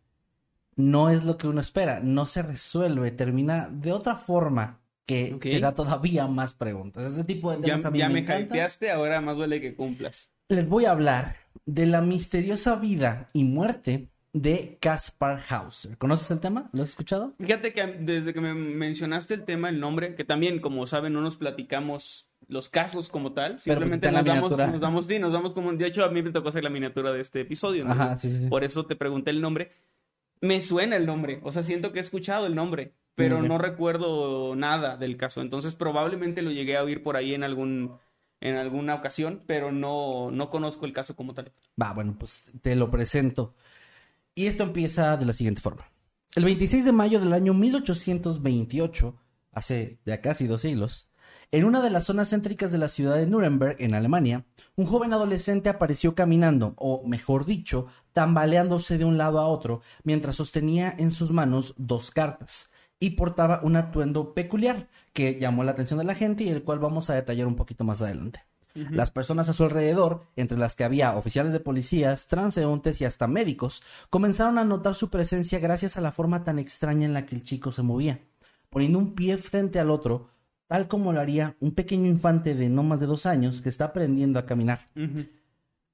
no 0.76 1.10
es 1.10 1.24
lo 1.24 1.38
que 1.38 1.48
uno 1.48 1.60
espera, 1.60 2.00
no 2.00 2.26
se 2.26 2.42
resuelve, 2.42 3.10
termina 3.10 3.68
de 3.70 3.92
otra 3.92 4.16
forma 4.16 4.80
que 5.06 5.36
te 5.40 5.60
da 5.60 5.74
todavía 5.74 6.26
más 6.26 6.54
preguntas. 6.54 7.12
Ese 7.12 7.24
tipo 7.24 7.50
de 7.50 7.58
ya 7.58 7.76
temas 7.76 7.84
a 7.86 7.90
mí 7.90 7.98
ya 7.98 8.08
me, 8.08 8.22
me, 8.22 8.90
ahora 8.90 9.20
más 9.20 9.36
duele 9.36 9.60
que 9.60 9.74
cumplas. 9.74 10.32
Les 10.48 10.68
voy 10.68 10.84
a 10.84 10.90
hablar 10.90 11.36
de 11.64 11.86
la 11.86 12.00
misteriosa 12.02 12.76
vida 12.76 13.28
y 13.32 13.44
muerte 13.44 14.08
de 14.32 14.76
Caspar 14.80 15.42
Hauser. 15.48 15.96
¿Conoces 15.96 16.30
el 16.30 16.40
tema? 16.40 16.68
¿Lo 16.72 16.82
has 16.82 16.90
escuchado? 16.90 17.32
Fíjate 17.38 17.72
que 17.72 17.86
desde 18.00 18.34
que 18.34 18.40
me 18.40 18.52
mencionaste 18.52 19.34
el 19.34 19.44
tema, 19.44 19.70
el 19.70 19.80
nombre, 19.80 20.14
que 20.14 20.24
también, 20.24 20.60
como 20.60 20.86
saben, 20.86 21.14
no 21.14 21.22
nos 21.22 21.36
platicamos 21.36 22.28
los 22.48 22.68
casos 22.68 23.08
como 23.08 23.32
tal, 23.32 23.52
pues, 23.52 23.62
simplemente 23.62 24.12
la 24.12 24.22
nos, 24.22 24.26
damos, 24.26 24.50
nos 24.50 24.80
damos, 24.80 25.06
sí, 25.06 25.18
nos 25.18 25.32
damos 25.32 25.52
como, 25.52 25.72
de 25.72 25.86
hecho 25.86 26.04
a 26.04 26.10
mí 26.10 26.22
me 26.22 26.30
tocó 26.30 26.50
hacer 26.50 26.62
la 26.62 26.70
miniatura 26.70 27.12
de 27.12 27.20
este 27.20 27.40
episodio, 27.40 27.84
Ajá, 27.86 28.02
entonces, 28.02 28.30
sí, 28.30 28.36
sí, 28.36 28.44
sí. 28.44 28.50
por 28.50 28.62
eso 28.62 28.84
te 28.84 28.94
pregunté 28.94 29.30
el 29.30 29.40
nombre. 29.40 29.72
Me 30.40 30.60
suena 30.60 30.96
el 30.96 31.06
nombre, 31.06 31.40
o 31.42 31.52
sea, 31.52 31.62
siento 31.62 31.92
que 31.92 31.98
he 31.98 32.02
escuchado 32.02 32.46
el 32.46 32.54
nombre, 32.54 32.92
pero 33.14 33.38
Ok. 33.38 33.44
no 33.44 33.58
recuerdo 33.58 34.54
nada 34.56 34.96
del 34.96 35.16
caso, 35.16 35.40
entonces 35.40 35.74
probablemente 35.74 36.42
lo 36.42 36.50
llegué 36.50 36.76
a 36.76 36.82
oír 36.82 37.02
por 37.02 37.16
ahí 37.16 37.34
en 37.34 37.44
algún 37.44 37.96
en 38.40 38.56
alguna 38.56 38.94
ocasión, 38.94 39.42
pero 39.46 39.72
no, 39.72 40.30
no 40.30 40.50
conozco 40.50 40.84
el 40.84 40.92
caso 40.92 41.16
como 41.16 41.32
tal. 41.32 41.52
Va, 41.80 41.92
bueno, 41.94 42.16
pues 42.18 42.50
te 42.60 42.76
lo 42.76 42.90
presento. 42.90 43.54
Y 44.34 44.46
esto 44.46 44.62
empieza 44.62 45.16
de 45.16 45.24
la 45.24 45.32
siguiente 45.32 45.62
forma. 45.62 45.90
El 46.34 46.44
26 46.44 46.84
de 46.84 46.92
mayo 46.92 47.18
del 47.18 47.32
año 47.32 47.54
1828, 47.54 49.16
hace 49.52 49.98
ya 50.04 50.20
casi 50.20 50.46
dos 50.46 50.60
siglos, 50.60 51.08
en 51.52 51.64
una 51.64 51.80
de 51.80 51.90
las 51.90 52.04
zonas 52.04 52.30
céntricas 52.30 52.72
de 52.72 52.78
la 52.78 52.88
ciudad 52.88 53.16
de 53.16 53.26
Nuremberg, 53.26 53.76
en 53.78 53.94
Alemania, 53.94 54.44
un 54.74 54.86
joven 54.86 55.12
adolescente 55.12 55.68
apareció 55.68 56.14
caminando, 56.14 56.74
o 56.76 57.06
mejor 57.06 57.44
dicho, 57.44 57.86
tambaleándose 58.12 58.98
de 58.98 59.04
un 59.04 59.16
lado 59.16 59.38
a 59.38 59.46
otro, 59.46 59.80
mientras 60.02 60.36
sostenía 60.36 60.94
en 60.96 61.10
sus 61.10 61.30
manos 61.30 61.74
dos 61.76 62.10
cartas, 62.10 62.70
y 62.98 63.10
portaba 63.10 63.60
un 63.62 63.76
atuendo 63.76 64.34
peculiar 64.34 64.88
que 65.12 65.38
llamó 65.38 65.64
la 65.64 65.72
atención 65.72 65.98
de 65.98 66.04
la 66.04 66.14
gente 66.14 66.44
y 66.44 66.48
el 66.48 66.62
cual 66.62 66.78
vamos 66.78 67.10
a 67.10 67.14
detallar 67.14 67.46
un 67.46 67.56
poquito 67.56 67.84
más 67.84 68.02
adelante. 68.02 68.44
Las 68.90 69.10
personas 69.10 69.48
a 69.48 69.54
su 69.54 69.64
alrededor, 69.64 70.26
entre 70.36 70.58
las 70.58 70.76
que 70.76 70.84
había 70.84 71.16
oficiales 71.16 71.54
de 71.54 71.60
policías, 71.60 72.26
transeúntes 72.26 73.00
y 73.00 73.06
hasta 73.06 73.26
médicos, 73.26 73.82
comenzaron 74.10 74.58
a 74.58 74.64
notar 74.64 74.94
su 74.94 75.08
presencia 75.08 75.58
gracias 75.60 75.96
a 75.96 76.02
la 76.02 76.12
forma 76.12 76.44
tan 76.44 76.58
extraña 76.58 77.06
en 77.06 77.14
la 77.14 77.24
que 77.24 77.36
el 77.36 77.42
chico 77.42 77.72
se 77.72 77.82
movía, 77.82 78.20
poniendo 78.68 78.98
un 78.98 79.14
pie 79.14 79.38
frente 79.38 79.80
al 79.80 79.90
otro, 79.90 80.28
tal 80.66 80.88
como 80.88 81.12
lo 81.12 81.20
haría 81.20 81.56
un 81.60 81.72
pequeño 81.72 82.06
infante 82.06 82.54
de 82.54 82.68
no 82.68 82.82
más 82.82 83.00
de 83.00 83.06
dos 83.06 83.26
años 83.26 83.62
que 83.62 83.68
está 83.68 83.86
aprendiendo 83.86 84.38
a 84.38 84.46
caminar. 84.46 84.88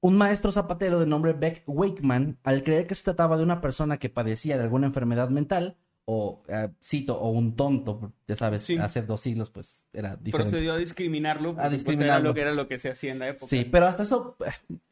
Un 0.01 0.17
maestro 0.17 0.51
zapatero 0.51 0.99
de 0.99 1.05
nombre 1.07 1.31
Beck 1.33 1.63
Wakeman, 1.65 2.37
al 2.43 2.63
creer 2.63 2.87
que 2.87 2.95
se 2.95 3.03
trataba 3.05 3.37
de 3.37 3.43
una 3.43 3.61
persona 3.61 3.97
que 3.97 4.09
padecía 4.09 4.57
de 4.57 4.63
alguna 4.63 4.87
enfermedad 4.87 5.29
mental, 5.29 5.77
o 6.05 6.43
eh, 6.49 6.67
cito, 6.83 7.17
o 7.17 7.29
un 7.29 7.55
tonto, 7.55 8.11
ya 8.27 8.35
sabes, 8.35 8.63
Sí. 8.63 8.77
hace 8.77 9.03
dos 9.03 9.21
siglos 9.21 9.49
pues 9.49 9.85
era 9.93 10.17
diferente. 10.17 10.51
Procedió 10.51 10.73
a 10.73 10.77
discriminarlo, 10.77 11.51
porque, 11.53 11.61
pues, 11.61 11.71
discriminarlo. 11.71 12.11
era 12.15 12.19
lo 12.29 12.33
que 12.33 12.41
era 12.41 12.51
lo 12.51 12.67
que 12.67 12.77
se 12.79 12.89
hacía 12.89 13.13
en 13.13 13.19
la 13.19 13.29
época, 13.29 13.45
Sí, 13.45 13.63
pero 13.63 13.85
hasta 13.87 14.03
eso 14.03 14.35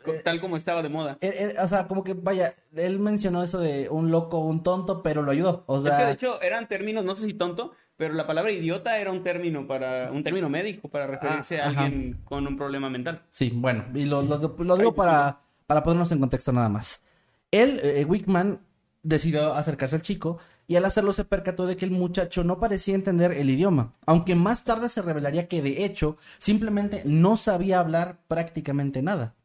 Co- 0.06 0.14
tal 0.24 0.40
como 0.40 0.56
estaba 0.56 0.82
de 0.82 0.88
moda. 0.88 1.18
Eh, 1.20 1.54
eh, 1.58 1.62
o 1.62 1.68
sea, 1.68 1.86
como 1.88 2.06
que 2.06 2.14
vaya, 2.14 2.56
él 2.74 2.98
mencionó 3.00 3.44
eso 3.44 3.60
de 3.60 3.90
un 3.90 4.10
loco, 4.10 4.40
un 4.40 4.64
tonto, 4.64 5.04
pero 5.04 5.22
lo 5.22 5.32
ayudó. 5.32 5.66
O 5.68 5.80
sea, 5.82 5.92
es 5.92 5.98
que 5.98 6.06
de 6.06 6.12
hecho 6.14 6.42
eran 6.42 6.70
términos, 6.70 7.04
no 7.04 7.14
sé 7.14 7.24
si 7.28 7.34
tonto, 7.34 7.74
pero 8.01 8.15
la 8.15 8.25
palabra 8.25 8.50
idiota 8.51 8.98
era 8.98 9.12
un 9.12 9.22
término 9.22 9.67
para 9.67 10.12
un 10.12 10.24
término 10.24 10.50
médico 10.50 10.89
para 10.89 11.05
referirse 11.05 11.62
Ah, 11.62 11.65
a 11.65 11.70
ajá. 11.70 11.84
alguien 11.86 12.17
con 12.25 12.48
un 12.48 12.58
problema 12.58 12.89
mental. 12.89 13.22
sí, 13.29 13.51
bueno, 13.53 13.86
y 13.93 14.05
lo, 14.05 14.24
lo- 14.24 14.39
lo 14.39 14.75
digo 14.75 14.89
Ay, 14.89 14.96
para, 14.98 15.39
para 15.67 15.84
ponernos 15.84 16.12
en 16.12 16.20
contexto 16.20 16.51
nada 16.51 16.67
más. 16.67 17.03
Él, 17.51 17.79
eh, 17.84 18.03
Wickman, 18.03 18.60
decidió 19.03 19.53
acercarse 19.53 19.96
al 19.98 20.01
chico 20.01 20.39
y 20.67 20.77
al 20.77 20.86
hacerlo 20.86 21.13
se 21.13 21.25
percató 21.25 21.67
de 21.67 21.77
que 21.77 21.86
el 21.86 21.91
muchacho 21.91 22.43
no 22.43 22.60
parecía 22.60 22.96
entender 22.96 23.34
el 23.34 23.51
idioma, 23.51 23.93
aunque 24.08 24.34
más 24.34 24.65
tarde 24.65 24.89
se 24.89 25.03
revelaría 25.03 25.48
que 25.48 25.62
de 25.62 25.86
hecho 25.86 26.17
simplemente 26.39 27.03
no 27.05 27.38
sabía 27.38 27.79
hablar 27.81 28.17
prácticamente 28.27 29.03
nada. 29.03 29.36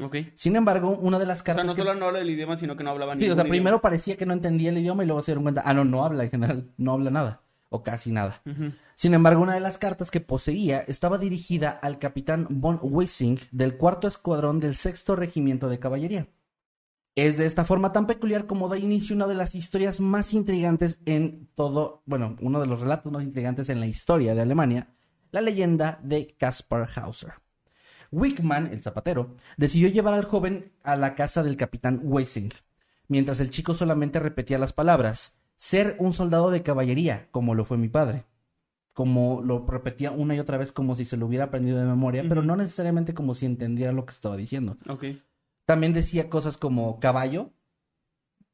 Ok. 0.00 0.16
Sin 0.36 0.54
embargo, 0.56 0.90
una 0.90 1.18
de 1.18 1.26
las 1.26 1.40
O 1.40 1.44
sea, 1.44 1.54
cartas 1.54 1.66
no 1.66 1.74
que- 1.74 1.82
solo 1.82 1.94
no 1.94 2.06
habla 2.06 2.20
el 2.20 2.30
idioma, 2.30 2.56
sino 2.56 2.76
que 2.76 2.84
no 2.84 2.90
hablaba 2.90 3.14
Sí, 3.14 3.20
ningún 3.22 3.32
o 3.32 3.34
sea, 3.34 3.42
idioma. 3.44 3.50
primero 3.54 3.80
parecía 3.80 4.16
que 4.16 4.24
no 4.26 4.32
entendía 4.34 4.70
el 4.70 4.78
idioma 4.78 5.02
y 5.02 5.06
luego 5.06 5.20
se 5.22 5.32
dieron 5.32 5.42
cuenta, 5.44 5.62
ah, 5.64 5.74
no, 5.74 5.84
no 5.84 6.04
habla 6.04 6.24
en 6.24 6.30
general, 6.30 6.70
no 6.76 6.92
habla 6.92 7.10
nada. 7.10 7.40
O 7.74 7.82
casi 7.82 8.12
nada. 8.12 8.40
Sin 8.94 9.14
embargo, 9.14 9.42
una 9.42 9.54
de 9.54 9.60
las 9.60 9.78
cartas 9.78 10.12
que 10.12 10.20
poseía 10.20 10.84
estaba 10.86 11.18
dirigida 11.18 11.70
al 11.70 11.98
capitán 11.98 12.46
von 12.48 12.78
Wissing 12.80 13.40
del 13.50 13.76
cuarto 13.76 14.06
escuadrón 14.06 14.60
del 14.60 14.76
sexto 14.76 15.16
regimiento 15.16 15.68
de 15.68 15.80
caballería. 15.80 16.28
Es 17.16 17.36
de 17.36 17.46
esta 17.46 17.64
forma 17.64 17.92
tan 17.92 18.06
peculiar 18.06 18.46
como 18.46 18.68
da 18.68 18.78
inicio 18.78 19.16
una 19.16 19.26
de 19.26 19.34
las 19.34 19.56
historias 19.56 19.98
más 19.98 20.32
intrigantes 20.34 21.00
en 21.04 21.48
todo, 21.56 22.04
bueno, 22.06 22.36
uno 22.40 22.60
de 22.60 22.68
los 22.68 22.80
relatos 22.80 23.10
más 23.10 23.24
intrigantes 23.24 23.68
en 23.70 23.80
la 23.80 23.86
historia 23.86 24.36
de 24.36 24.42
Alemania, 24.42 24.94
la 25.32 25.40
leyenda 25.40 25.98
de 26.04 26.36
Caspar 26.38 26.88
Hauser. 26.94 27.34
Wickman, 28.12 28.68
el 28.68 28.82
zapatero, 28.82 29.34
decidió 29.56 29.88
llevar 29.88 30.14
al 30.14 30.26
joven 30.26 30.70
a 30.84 30.94
la 30.94 31.16
casa 31.16 31.42
del 31.42 31.56
capitán 31.56 32.00
Wissing, 32.04 32.52
mientras 33.08 33.40
el 33.40 33.50
chico 33.50 33.74
solamente 33.74 34.20
repetía 34.20 34.60
las 34.60 34.72
palabras, 34.72 35.36
ser 35.64 35.96
un 35.98 36.12
soldado 36.12 36.50
de 36.50 36.62
caballería, 36.62 37.26
como 37.30 37.54
lo 37.54 37.64
fue 37.64 37.78
mi 37.78 37.88
padre. 37.88 38.26
Como 38.92 39.40
lo 39.40 39.64
repetía 39.66 40.10
una 40.10 40.34
y 40.34 40.38
otra 40.38 40.58
vez 40.58 40.72
como 40.72 40.94
si 40.94 41.06
se 41.06 41.16
lo 41.16 41.24
hubiera 41.24 41.46
aprendido 41.46 41.78
de 41.78 41.86
memoria, 41.86 42.22
pero 42.28 42.42
no 42.42 42.54
necesariamente 42.54 43.14
como 43.14 43.32
si 43.32 43.46
entendiera 43.46 43.90
lo 43.90 44.04
que 44.04 44.12
estaba 44.12 44.36
diciendo. 44.36 44.76
También 45.64 45.94
decía 45.94 46.28
cosas 46.28 46.58
como 46.58 47.00
caballo, 47.00 47.48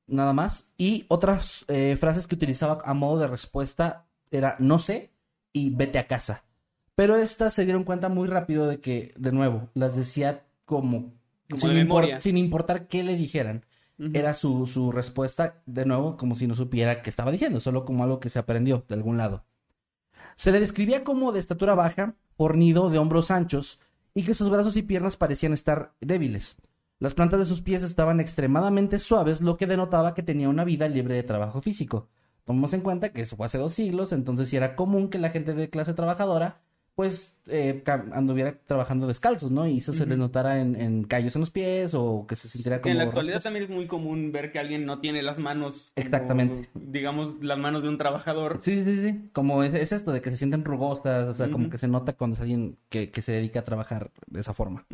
nada 0.06 0.32
más. 0.32 0.72
Y 0.78 1.04
otras 1.08 1.64
eh, 1.66 1.96
frases 1.98 2.28
que 2.28 2.36
utilizaba 2.36 2.80
a 2.84 2.94
modo 2.94 3.18
de 3.18 3.26
respuesta 3.26 4.06
era 4.30 4.54
no 4.60 4.78
sé 4.78 5.10
y 5.52 5.70
vete 5.70 5.98
a 5.98 6.06
casa. 6.06 6.44
Pero 6.94 7.16
estas 7.16 7.54
se 7.54 7.64
dieron 7.64 7.82
cuenta 7.82 8.08
muy 8.08 8.28
rápido 8.28 8.68
de 8.68 8.80
que, 8.80 9.12
de 9.16 9.32
nuevo, 9.32 9.68
las 9.74 9.96
decía 9.96 10.44
como, 10.64 11.12
sin 12.20 12.36
importar 12.36 12.86
qué 12.86 13.02
le 13.02 13.16
dijeran. 13.16 13.64
Era 14.14 14.32
su, 14.32 14.66
su 14.66 14.92
respuesta, 14.92 15.62
de 15.66 15.84
nuevo, 15.84 16.16
como 16.16 16.34
si 16.34 16.46
no 16.46 16.54
supiera 16.54 17.02
qué 17.02 17.10
estaba 17.10 17.30
diciendo, 17.30 17.60
solo 17.60 17.84
como 17.84 18.02
algo 18.02 18.18
que 18.18 18.30
se 18.30 18.38
aprendió 18.38 18.84
de 18.88 18.94
algún 18.94 19.18
lado. 19.18 19.44
Se 20.36 20.52
le 20.52 20.60
describía 20.60 21.04
como 21.04 21.32
de 21.32 21.38
estatura 21.38 21.74
baja, 21.74 22.14
fornido, 22.34 22.88
de 22.88 22.98
hombros 22.98 23.30
anchos, 23.30 23.78
y 24.14 24.22
que 24.22 24.32
sus 24.32 24.48
brazos 24.48 24.76
y 24.78 24.82
piernas 24.82 25.18
parecían 25.18 25.52
estar 25.52 25.92
débiles. 26.00 26.56
Las 26.98 27.14
plantas 27.14 27.40
de 27.40 27.44
sus 27.44 27.62
pies 27.62 27.82
estaban 27.82 28.20
extremadamente 28.20 28.98
suaves, 28.98 29.40
lo 29.42 29.56
que 29.56 29.66
denotaba 29.66 30.14
que 30.14 30.22
tenía 30.22 30.48
una 30.48 30.64
vida 30.64 30.88
libre 30.88 31.14
de 31.14 31.22
trabajo 31.22 31.60
físico. 31.60 32.08
Tomemos 32.44 32.72
en 32.72 32.80
cuenta 32.80 33.12
que 33.12 33.22
eso 33.22 33.36
fue 33.36 33.46
hace 33.46 33.58
dos 33.58 33.74
siglos, 33.74 34.12
entonces 34.12 34.48
sí 34.48 34.56
era 34.56 34.76
común 34.76 35.08
que 35.08 35.18
la 35.18 35.30
gente 35.30 35.54
de 35.54 35.70
clase 35.70 35.94
trabajadora, 35.94 36.62
pues, 36.94 37.36
eh, 37.46 37.82
anduviera 38.12 38.58
trabajando 38.66 39.06
descalzos, 39.06 39.50
¿no? 39.50 39.66
Y 39.66 39.78
eso 39.78 39.92
se 39.92 40.06
le 40.06 40.16
notara 40.16 40.60
en, 40.60 40.76
en 40.76 41.04
callos 41.04 41.34
en 41.34 41.40
los 41.40 41.50
pies 41.50 41.94
o 41.94 42.26
que 42.28 42.36
se 42.36 42.48
sintiera 42.48 42.80
como... 42.82 42.92
en 42.92 42.98
la 42.98 43.04
actualidad 43.04 43.42
también 43.42 43.64
es 43.64 43.70
muy 43.70 43.86
común 43.86 44.32
ver 44.32 44.52
que 44.52 44.58
alguien 44.58 44.84
no 44.84 45.00
tiene 45.00 45.22
las 45.22 45.38
manos. 45.38 45.92
como, 45.94 46.04
Exactamente. 46.04 46.68
Digamos, 46.74 47.42
las 47.42 47.58
manos 47.58 47.82
de 47.82 47.88
un 47.88 47.98
trabajador. 47.98 48.58
Sí, 48.60 48.76
sí, 48.76 48.84
sí, 48.84 49.08
sí. 49.10 49.30
Como 49.32 49.62
es, 49.64 49.72
es 49.74 49.92
esto 49.92 50.12
de 50.12 50.20
que 50.20 50.30
se 50.30 50.36
sienten 50.36 50.64
rugostas, 50.64 51.26
o 51.28 51.34
sea, 51.34 51.50
como 51.50 51.70
que 51.70 51.78
se 51.78 51.88
nota 51.88 52.12
cuando 52.12 52.34
es 52.34 52.40
alguien 52.40 52.76
que, 52.88 53.10
que 53.10 53.22
se 53.22 53.32
dedica 53.32 53.60
a 53.60 53.64
trabajar 53.64 54.10
de 54.26 54.40
esa 54.40 54.52
forma. 54.54 54.86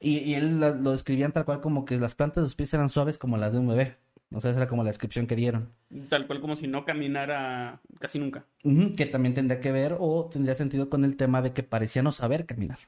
Y, 0.00 0.18
y 0.18 0.34
él 0.34 0.60
la- 0.60 0.70
lo 0.70 0.92
describían 0.92 1.32
tal 1.32 1.44
cual 1.44 1.60
como 1.60 1.84
que 1.84 1.96
las 1.98 2.14
plantas 2.14 2.42
de 2.44 2.48
sus 2.48 2.56
pies 2.56 2.74
eran 2.74 2.88
suaves 2.88 3.18
como 3.18 3.36
las 3.38 3.52
de 3.52 3.58
un 3.60 3.68
bebé. 3.68 3.96
O 4.34 4.40
sea, 4.40 4.50
esa 4.50 4.60
era 4.60 4.68
como 4.68 4.82
la 4.82 4.90
descripción 4.90 5.26
que 5.26 5.36
dieron. 5.36 5.70
Tal 6.08 6.26
cual 6.26 6.40
como 6.40 6.56
si 6.56 6.66
no 6.66 6.84
caminara 6.84 7.80
casi 7.98 8.18
nunca. 8.18 8.44
Que 8.96 9.06
también 9.06 9.34
tendría 9.34 9.60
que 9.60 9.72
ver 9.72 9.96
o 9.98 10.28
tendría 10.32 10.54
sentido 10.54 10.88
con 10.88 11.04
el 11.04 11.16
tema 11.16 11.42
de 11.42 11.52
que 11.52 11.62
parecía 11.62 12.02
no 12.02 12.12
saber 12.12 12.46
caminar. 12.46 12.78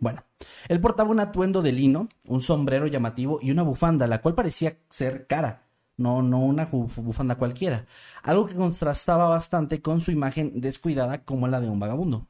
Bueno, 0.00 0.24
él 0.68 0.80
portaba 0.80 1.10
un 1.10 1.20
atuendo 1.20 1.62
de 1.62 1.72
lino, 1.72 2.08
un 2.26 2.40
sombrero 2.40 2.86
llamativo 2.86 3.38
y 3.42 3.50
una 3.50 3.62
bufanda, 3.62 4.06
la 4.06 4.20
cual 4.20 4.34
parecía 4.34 4.76
ser 4.88 5.26
cara, 5.26 5.62
no, 5.96 6.22
no 6.22 6.40
una 6.40 6.66
bufanda 6.66 7.36
cualquiera, 7.36 7.86
algo 8.22 8.46
que 8.46 8.54
contrastaba 8.54 9.28
bastante 9.28 9.80
con 9.80 10.00
su 10.00 10.10
imagen 10.10 10.60
descuidada 10.60 11.24
como 11.24 11.48
la 11.48 11.60
de 11.60 11.68
un 11.68 11.78
vagabundo. 11.78 12.26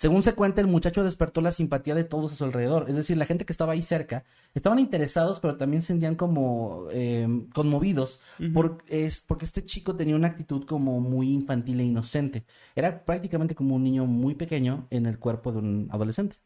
Según 0.00 0.22
se 0.22 0.32
cuenta, 0.34 0.62
el 0.62 0.66
muchacho 0.66 1.04
despertó 1.04 1.42
la 1.42 1.50
simpatía 1.50 1.94
de 1.94 2.04
todos 2.04 2.32
a 2.32 2.34
su 2.34 2.44
alrededor, 2.44 2.86
es 2.88 2.96
decir, 2.96 3.18
la 3.18 3.26
gente 3.26 3.44
que 3.44 3.52
estaba 3.52 3.74
ahí 3.74 3.82
cerca 3.82 4.24
estaban 4.54 4.78
interesados, 4.78 5.40
pero 5.40 5.58
también 5.58 5.82
sentían 5.82 6.14
como 6.14 6.86
eh, 6.90 7.28
conmovidos 7.52 8.18
por- 8.54 8.82
es, 8.86 9.20
porque 9.20 9.44
este 9.44 9.62
chico 9.66 9.96
tenía 9.96 10.16
una 10.16 10.28
actitud 10.28 10.64
como 10.64 11.00
muy 11.00 11.28
infantil 11.34 11.80
e 11.80 11.84
inocente. 11.84 12.46
Era 12.74 13.04
prácticamente 13.04 13.54
como 13.54 13.74
un 13.76 13.84
niño 13.84 14.06
muy 14.06 14.34
pequeño 14.34 14.86
en 14.88 15.04
el 15.04 15.18
cuerpo 15.18 15.52
de 15.52 15.58
un 15.58 15.88
adolescente. 15.92 16.36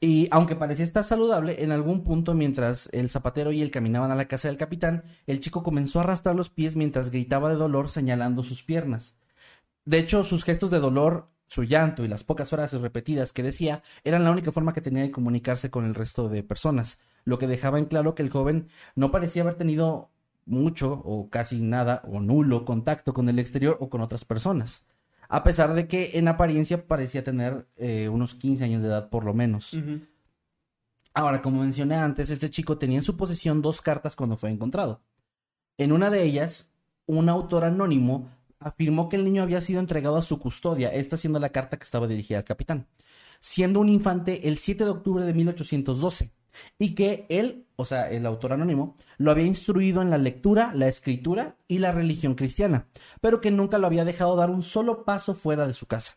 Y 0.00 0.26
aunque 0.30 0.56
parecía 0.56 0.86
estar 0.86 1.04
saludable, 1.04 1.62
en 1.62 1.72
algún 1.72 2.04
punto 2.04 2.32
mientras 2.32 2.88
el 2.92 3.10
zapatero 3.10 3.52
y 3.52 3.60
él 3.60 3.70
caminaban 3.70 4.10
a 4.10 4.14
la 4.14 4.28
casa 4.28 4.48
del 4.48 4.56
capitán, 4.56 5.04
el 5.26 5.40
chico 5.40 5.62
comenzó 5.62 5.98
a 5.98 6.04
arrastrar 6.04 6.34
los 6.34 6.48
pies 6.48 6.74
mientras 6.74 7.10
gritaba 7.10 7.50
de 7.50 7.56
dolor 7.56 7.90
señalando 7.90 8.42
sus 8.42 8.62
piernas. 8.62 9.14
De 9.84 9.98
hecho, 9.98 10.24
sus 10.24 10.42
gestos 10.42 10.70
de 10.70 10.80
dolor, 10.80 11.28
su 11.46 11.62
llanto 11.64 12.04
y 12.04 12.08
las 12.08 12.24
pocas 12.24 12.50
frases 12.50 12.80
repetidas 12.80 13.32
que 13.32 13.42
decía 13.42 13.82
eran 14.04 14.24
la 14.24 14.30
única 14.30 14.52
forma 14.52 14.72
que 14.72 14.80
tenía 14.80 15.02
de 15.02 15.10
comunicarse 15.10 15.70
con 15.70 15.84
el 15.84 15.94
resto 15.94 16.28
de 16.28 16.42
personas, 16.42 16.98
lo 17.24 17.38
que 17.38 17.46
dejaba 17.46 17.78
en 17.78 17.86
claro 17.86 18.14
que 18.14 18.22
el 18.22 18.30
joven 18.30 18.68
no 18.94 19.10
parecía 19.10 19.42
haber 19.42 19.54
tenido 19.54 20.10
mucho 20.44 20.92
o 21.04 21.28
casi 21.28 21.60
nada 21.60 22.02
o 22.10 22.20
nulo 22.20 22.64
contacto 22.64 23.12
con 23.12 23.28
el 23.28 23.38
exterior 23.38 23.76
o 23.80 23.88
con 23.88 24.00
otras 24.00 24.24
personas, 24.24 24.86
a 25.28 25.42
pesar 25.42 25.74
de 25.74 25.88
que 25.88 26.12
en 26.14 26.28
apariencia 26.28 26.86
parecía 26.86 27.24
tener 27.24 27.66
eh, 27.76 28.08
unos 28.08 28.34
15 28.34 28.64
años 28.64 28.82
de 28.82 28.88
edad 28.88 29.10
por 29.10 29.24
lo 29.24 29.34
menos. 29.34 29.76
Ahora, 31.14 31.42
como 31.42 31.62
mencioné 31.62 31.96
antes, 31.96 32.30
este 32.30 32.50
chico 32.50 32.78
tenía 32.78 32.98
en 32.98 33.02
su 33.02 33.16
posesión 33.16 33.62
dos 33.62 33.80
cartas 33.80 34.14
cuando 34.14 34.36
fue 34.36 34.50
encontrado. 34.50 35.00
En 35.78 35.92
una 35.92 36.10
de 36.10 36.22
ellas, 36.22 36.72
un 37.06 37.28
autor 37.28 37.64
anónimo 37.64 38.28
afirmó 38.60 39.08
que 39.08 39.16
el 39.16 39.24
niño 39.24 39.42
había 39.42 39.60
sido 39.60 39.80
entregado 39.80 40.16
a 40.16 40.22
su 40.22 40.38
custodia, 40.38 40.92
esta 40.92 41.16
siendo 41.16 41.38
la 41.38 41.50
carta 41.50 41.76
que 41.76 41.84
estaba 41.84 42.06
dirigida 42.06 42.38
al 42.38 42.44
capitán, 42.44 42.86
siendo 43.40 43.80
un 43.80 43.88
infante 43.88 44.48
el 44.48 44.58
7 44.58 44.84
de 44.84 44.90
octubre 44.90 45.24
de 45.24 45.34
1812, 45.34 46.32
y 46.78 46.94
que 46.94 47.26
él, 47.28 47.66
o 47.76 47.84
sea, 47.84 48.10
el 48.10 48.26
autor 48.26 48.54
anónimo, 48.54 48.96
lo 49.18 49.30
había 49.30 49.44
instruido 49.44 50.02
en 50.02 50.10
la 50.10 50.18
lectura, 50.18 50.72
la 50.74 50.88
escritura 50.88 51.56
y 51.68 51.78
la 51.78 51.92
religión 51.92 52.34
cristiana, 52.34 52.86
pero 53.20 53.40
que 53.40 53.50
nunca 53.50 53.78
lo 53.78 53.86
había 53.86 54.04
dejado 54.04 54.36
dar 54.36 54.50
un 54.50 54.62
solo 54.62 55.04
paso 55.04 55.34
fuera 55.34 55.66
de 55.66 55.74
su 55.74 55.86
casa. 55.86 56.16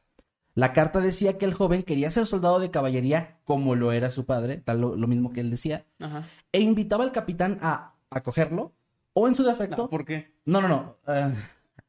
La 0.56 0.74
carta 0.74 1.00
decía 1.00 1.38
que 1.38 1.46
el 1.46 1.54
joven 1.54 1.84
quería 1.84 2.12
ser 2.12 2.26
soldado 2.26 2.60
de 2.60 2.72
caballería 2.72 3.40
como 3.44 3.76
lo 3.76 3.92
era 3.92 4.12
su 4.12 4.26
padre, 4.26 4.58
tal 4.58 4.82
lo, 4.82 4.96
lo 4.96 5.08
mismo 5.08 5.32
que 5.32 5.42
él 5.42 5.52
decía, 5.52 5.86
Ajá. 6.00 6.28
e 6.52 6.60
invitaba 6.62 7.04
al 7.04 7.12
capitán 7.12 7.60
a 7.62 7.94
acogerlo 8.10 8.74
o 9.14 9.28
en 9.28 9.36
su 9.36 9.44
defecto... 9.44 9.84
No, 9.84 9.90
¿Por 9.90 10.06
qué? 10.06 10.34
No, 10.46 10.62
no, 10.62 10.68
no. 10.68 10.96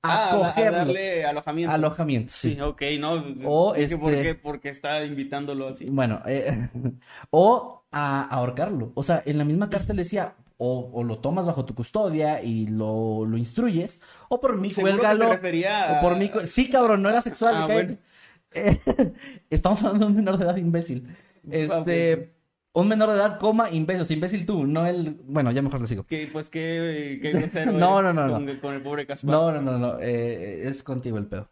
Ah, 0.02 0.30
a- 0.30 0.30
a 0.46 0.48
acogerlo. 0.50 0.78
darle 0.78 1.24
alojamiento. 1.26 1.74
Alojamiento, 1.74 2.32
sí. 2.34 2.54
Sí, 2.54 2.60
ok, 2.60 2.82
no. 2.98 3.12
O 3.44 3.74
dije, 3.74 3.98
¿Por 3.98 4.12
este- 4.14 4.22
qué? 4.22 4.34
Porque 4.34 4.68
está 4.70 5.04
invitándolo 5.04 5.68
así. 5.68 5.86
Bueno, 5.90 6.22
eh, 6.26 6.68
o 7.30 7.84
a 7.92 8.22
ahorcarlo. 8.22 8.92
O 8.94 9.02
sea, 9.02 9.22
en 9.26 9.36
la 9.38 9.44
misma 9.44 9.68
carta 9.68 9.92
le 9.92 10.04
decía, 10.04 10.34
o, 10.56 10.90
o 10.92 11.02
lo 11.04 11.18
tomas 11.18 11.44
bajo 11.46 11.64
tu 11.64 11.74
custodia 11.74 12.42
y 12.42 12.66
lo, 12.66 13.24
lo 13.26 13.36
instruyes, 13.36 14.00
o 14.28 14.40
por 14.40 14.56
mí 14.58 14.70
cuélgalo. 14.72 15.24
se 15.28 15.34
refería 15.36 15.96
a- 15.96 15.98
O 15.98 16.02
por 16.02 16.16
mí, 16.16 16.30
sí, 16.46 16.70
cabrón, 16.70 17.02
no 17.02 17.08
era 17.10 17.20
sexual. 17.22 17.54
Ah. 17.56 17.68
Eh, 18.52 18.80
estamos 19.50 19.82
hablando 19.84 20.06
de 20.06 20.10
un 20.12 20.16
menor 20.16 20.38
de 20.38 20.44
edad 20.44 20.56
imbécil. 20.56 21.14
Este, 21.50 22.16
bueno. 22.16 22.32
Un 22.72 22.88
menor 22.88 23.10
de 23.10 23.16
edad, 23.16 23.38
coma, 23.38 23.70
imbécil. 23.70 24.16
Imbécil 24.16 24.46
tú, 24.46 24.66
no 24.66 24.86
el. 24.86 25.10
Bueno, 25.24 25.50
ya 25.52 25.62
mejor 25.62 25.80
le 25.80 25.86
sigo. 25.86 26.04
Que, 26.06 26.28
pues 26.32 26.48
qué, 26.48 27.18
qué 27.22 27.30
grosero 27.38 27.72
No, 27.72 28.02
no, 28.02 28.12
no, 28.12 28.32
con, 28.32 28.46
no. 28.46 28.60
con 28.60 28.74
el 28.74 28.82
pobre 28.82 29.06
Caspar. 29.06 29.30
No, 29.32 29.52
no, 29.52 29.60
no, 29.60 29.78
no. 29.78 29.98
eh, 30.00 30.68
es 30.68 30.82
contigo 30.82 31.18
el 31.18 31.26
pedo. 31.26 31.48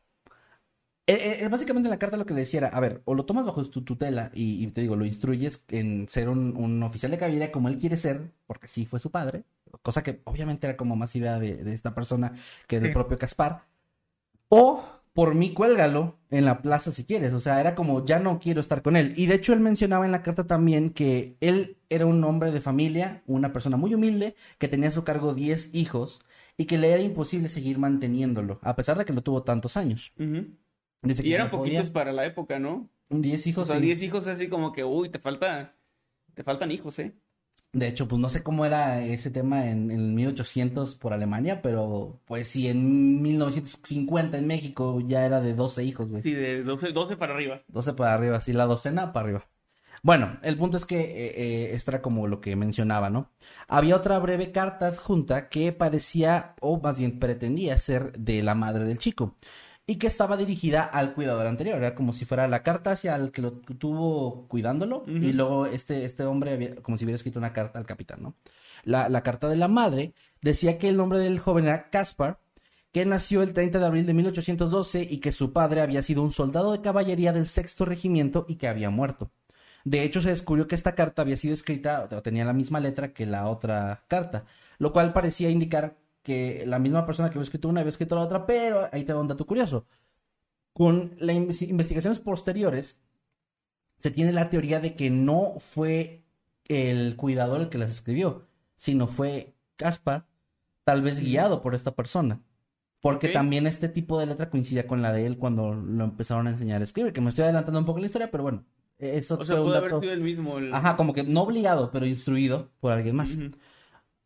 Eh, 1.07 1.39
eh, 1.41 1.49
básicamente 1.49 1.87
en 1.87 1.91
la 1.91 1.99
carta 1.99 2.19
lo 2.19 2.27
que 2.27 2.35
decía 2.35 2.59
era, 2.59 2.69
a 2.69 2.81
ver, 2.81 3.01
o 3.07 3.15
lo 3.15 3.25
tomas 3.25 3.47
bajo 3.47 3.65
tu 3.65 3.83
tutela 3.83 4.31
y, 4.35 4.63
y 4.63 4.67
te 4.73 4.83
digo, 4.83 4.95
lo 4.95 5.07
instruyes 5.07 5.65
en 5.69 6.07
ser 6.11 6.29
un, 6.29 6.55
un 6.55 6.83
oficial 6.83 7.11
de 7.11 7.17
caballería 7.17 7.51
como 7.51 7.69
él 7.69 7.79
quiere 7.79 7.97
ser, 7.97 8.31
porque 8.47 8.69
sí 8.69 8.85
fue 8.85 9.01
su 9.01 9.11
padre, 9.11 9.45
cosa 9.83 10.03
que 10.03 10.21
obviamente 10.25 10.67
era 10.67 10.77
como 10.77 10.97
más 10.97 11.17
idea 11.17 11.39
de, 11.39 11.65
de 11.65 11.73
esta 11.73 11.95
persona 11.95 12.33
que 12.67 12.79
del 12.79 12.91
Sí. 12.91 12.93
propio 12.93 13.19
Caspar, 13.19 13.63
o 14.51 14.85
por 15.19 15.35
mí 15.35 15.53
cuélgalo 15.53 16.17
en 16.31 16.45
la 16.45 16.63
plaza 16.63 16.93
si 16.93 17.03
quieres, 17.03 17.33
o 17.33 17.41
sea, 17.41 17.59
era 17.59 17.75
como, 17.75 18.07
ya 18.07 18.21
no 18.21 18.39
quiero 18.39 18.61
estar 18.61 18.83
con 18.83 18.95
él. 18.95 19.15
Y 19.17 19.27
de 19.27 19.35
hecho 19.35 19.53
él 19.53 19.59
mencionaba 19.59 20.07
en 20.07 20.13
la 20.13 20.23
carta 20.23 20.47
también 20.47 20.91
que 20.91 21.37
él 21.41 21.77
era 21.89 22.07
un 22.07 22.23
hombre 22.23 22.53
de 22.53 22.61
familia, 22.61 23.25
una 23.27 23.53
persona 23.53 23.77
muy 23.77 23.93
humilde, 23.95 24.37
que 24.59 24.69
tenía 24.69 24.91
a 24.91 24.93
su 24.93 25.03
cargo 25.03 25.35
10 25.35 25.75
hijos 25.75 26.23
y 26.57 26.67
que 26.67 26.79
le 26.79 26.93
era 26.93 27.03
imposible 27.03 27.49
seguir 27.49 27.81
manteniéndolo, 27.81 28.61
a 28.63 28.77
pesar 28.77 28.97
de 28.97 29.05
que 29.05 29.13
lo 29.13 29.23
tuvo 29.25 29.43
tantos 29.43 29.77
años. 29.77 30.13
Y 30.17 31.33
eran 31.33 31.47
no 31.47 31.51
podía. 31.51 31.81
poquitos 31.81 31.91
para 31.91 32.13
la 32.13 32.25
época, 32.25 32.61
¿no? 32.61 32.89
10 33.11 33.45
O 33.45 33.49
hijos, 33.51 33.67
sea, 33.67 33.81
sí. 33.81 33.83
10 33.87 34.03
hijos 34.03 34.29
así 34.29 34.49
como 34.49 34.73
que, 34.73 34.85
uy, 34.85 35.09
te 35.09 35.19
falta, 35.19 35.71
te 36.35 36.45
faltan 36.45 36.71
hijos, 36.71 36.97
¿eh? 37.01 37.13
De 37.73 37.87
hecho, 37.87 38.09
pues 38.09 38.19
no 38.19 38.31
sé 38.31 38.43
cómo 38.43 38.65
era 38.65 39.05
ese 39.05 39.31
tema 39.31 39.67
en, 39.67 39.91
en 39.91 40.15
1800 40.15 40.95
por 40.95 41.13
Alemania, 41.13 41.61
pero 41.61 42.19
pues 42.25 42.49
sí, 42.49 42.69
en 42.69 43.21
1950 43.21 44.39
en 44.39 44.47
México 44.47 45.01
ya 45.01 45.27
era 45.27 45.41
de 45.41 45.55
12 45.55 45.85
hijos, 45.85 46.11
güey. 46.11 46.23
Sí, 46.23 46.33
de 46.33 46.63
12, 46.63 46.93
12 46.93 47.17
para 47.17 47.35
arriba. 47.35 47.63
12 47.69 47.93
para 47.93 48.15
arriba, 48.15 48.39
así 48.39 48.55
la 48.55 48.65
docena 48.65 49.13
para 49.13 49.25
arriba. 49.25 49.47
Bueno, 50.03 50.39
el 50.43 50.57
punto 50.57 50.77
es 50.77 50.87
que 50.87 51.01
eh, 51.01 51.35
eh, 51.37 51.75
esto 51.75 51.91
era 51.91 52.03
como 52.03 52.27
lo 52.27 52.41
que 52.41 52.57
mencionaba, 52.57 53.11
¿no? 53.11 53.31
Había 53.67 53.97
otra 53.97 54.19
breve 54.19 54.53
carta 54.53 54.87
adjunta 54.87 55.49
que 55.49 55.73
parecía, 55.73 56.55
o 56.61 56.81
más 56.81 56.99
bien 56.99 57.19
pretendía 57.19 57.77
ser 57.79 58.13
de 58.13 58.43
la 58.43 58.55
madre 58.55 58.85
del 58.85 58.99
chico. 58.99 59.35
Y 59.89 59.97
que 59.97 60.07
estaba 60.07 60.37
dirigida 60.37 60.83
al 60.85 61.15
cuidador 61.15 61.47
anterior. 61.47 61.79
Era 61.79 61.95
como 61.97 62.13
si 62.13 62.25
fuera 62.27 62.47
la 62.47 62.63
carta 62.63 62.93
hacia 62.93 63.17
el 63.17 63.33
que 63.33 63.43
lo 63.43 63.53
tuvo 63.55 64.47
cuidándolo 64.47 65.03
y 65.07 65.33
luego 65.33 65.67
este, 65.67 66.05
este 66.05 66.25
hombre, 66.25 66.53
había- 66.53 66.77
como 66.77 66.97
si 66.99 67.05
hubiera 67.05 67.17
escrito 67.17 67.39
una 67.41 67.53
carta 67.55 67.79
al 67.79 67.87
capitán, 67.87 68.23
¿no? 68.23 68.35
La, 68.85 69.09
la 69.09 69.23
carta 69.23 69.49
de 69.49 69.57
la 69.57 69.67
madre 69.67 70.13
decía 70.43 70.79
que 70.79 70.89
el 70.91 70.97
nombre 70.99 71.19
del 71.19 71.39
joven 71.41 71.65
era 71.65 71.89
Caspar, 71.91 72.39
que 72.93 73.05
nació 73.07 73.43
el 73.43 73.55
30 73.55 73.79
de 73.79 73.87
abril 73.87 74.07
de 74.07 74.15
1812 74.15 75.07
y 75.11 75.19
que 75.19 75.33
su 75.33 75.53
padre 75.53 75.81
había 75.81 76.03
sido 76.03 76.23
un 76.23 76.31
soldado 76.31 76.73
de 76.73 76.81
caballería 76.83 77.33
del 77.33 77.47
sexto 77.47 77.85
regimiento 77.87 78.45
y 78.49 78.57
que 78.57 78.69
había 78.69 78.91
muerto. 78.91 79.31
De 79.85 80.03
hecho, 80.03 80.21
se 80.21 80.29
descubrió 80.29 80.67
que 80.69 80.75
esta 80.75 80.95
carta 80.95 81.23
había 81.23 81.37
sido 81.37 81.55
escrita, 81.55 82.07
o 82.13 82.23
tenía 82.23 82.45
la 82.45 82.53
misma 82.53 82.79
letra 82.81 83.13
que 83.15 83.25
la 83.25 83.49
otra 83.49 84.05
carta, 84.07 84.45
lo 84.79 84.93
cual 84.93 85.13
parecía 85.15 85.49
indicar 85.51 85.97
que 86.23 86.65
la 86.67 86.79
misma 86.79 87.07
persona 87.07 87.29
que 87.31 87.35
había 87.39 87.45
escrito 87.45 87.69
una 87.69 87.81
había 87.81 87.91
escrito 87.91 88.15
la 88.15 88.23
otra, 88.23 88.47
pero 88.47 88.89
ahí 88.93 89.05
te 89.05 89.13
da 89.13 89.19
un 89.21 89.29
dato 89.29 89.47
curioso. 89.47 89.87
Con 90.73 91.17
las 91.19 91.35
investigaciones 91.63 92.19
posteriores, 92.21 93.01
se 93.97 94.11
tiene 94.11 94.33
la 94.33 94.49
teoría 94.51 94.79
de 94.81 94.95
que 94.95 95.11
no 95.11 95.55
fue 95.59 96.25
el 96.67 97.17
cuidador 97.17 97.61
el 97.61 97.69
que 97.69 97.79
las 97.79 97.91
escribió, 97.91 98.47
sino 98.77 99.07
fue 99.09 99.55
Caspar, 99.77 100.27
tal 100.85 101.03
vez 101.03 101.19
guiado 101.21 101.63
por 101.63 101.75
esta 101.75 101.95
persona. 101.95 102.41
Porque 103.01 103.29
también 103.29 103.67
este 103.67 103.89
tipo 103.89 104.19
de 104.19 104.27
letra 104.27 104.51
coincidía 104.51 104.87
con 104.87 105.03
la 105.03 105.13
de 105.13 105.25
él 105.25 105.39
cuando 105.39 105.73
lo 105.73 106.05
empezaron 106.05 106.47
a 106.47 106.51
enseñar 106.51 106.81
a 106.81 106.85
escribir, 106.85 107.13
que 107.13 107.21
me 107.21 107.31
estoy 107.31 107.45
adelantando 107.45 107.79
un 107.79 107.87
poco 107.87 108.01
la 108.01 108.07
historia, 108.07 108.31
pero 108.31 108.43
bueno, 108.43 108.65
eso 108.99 109.39
O 109.39 109.45
sea, 109.45 109.57
un 109.61 109.67
puede 109.67 109.79
haber 109.79 110.01
sido 110.01 110.13
el 110.13 110.21
mismo. 110.21 110.59
el- 110.59 110.75
Ajá, 110.75 110.97
como 110.97 111.13
que 111.13 111.23
no 111.23 111.43
obligado, 111.43 111.91
pero 111.93 112.07
instruido 112.07 112.71
por 112.81 112.93
alguien 112.93 113.15
más. 113.17 113.37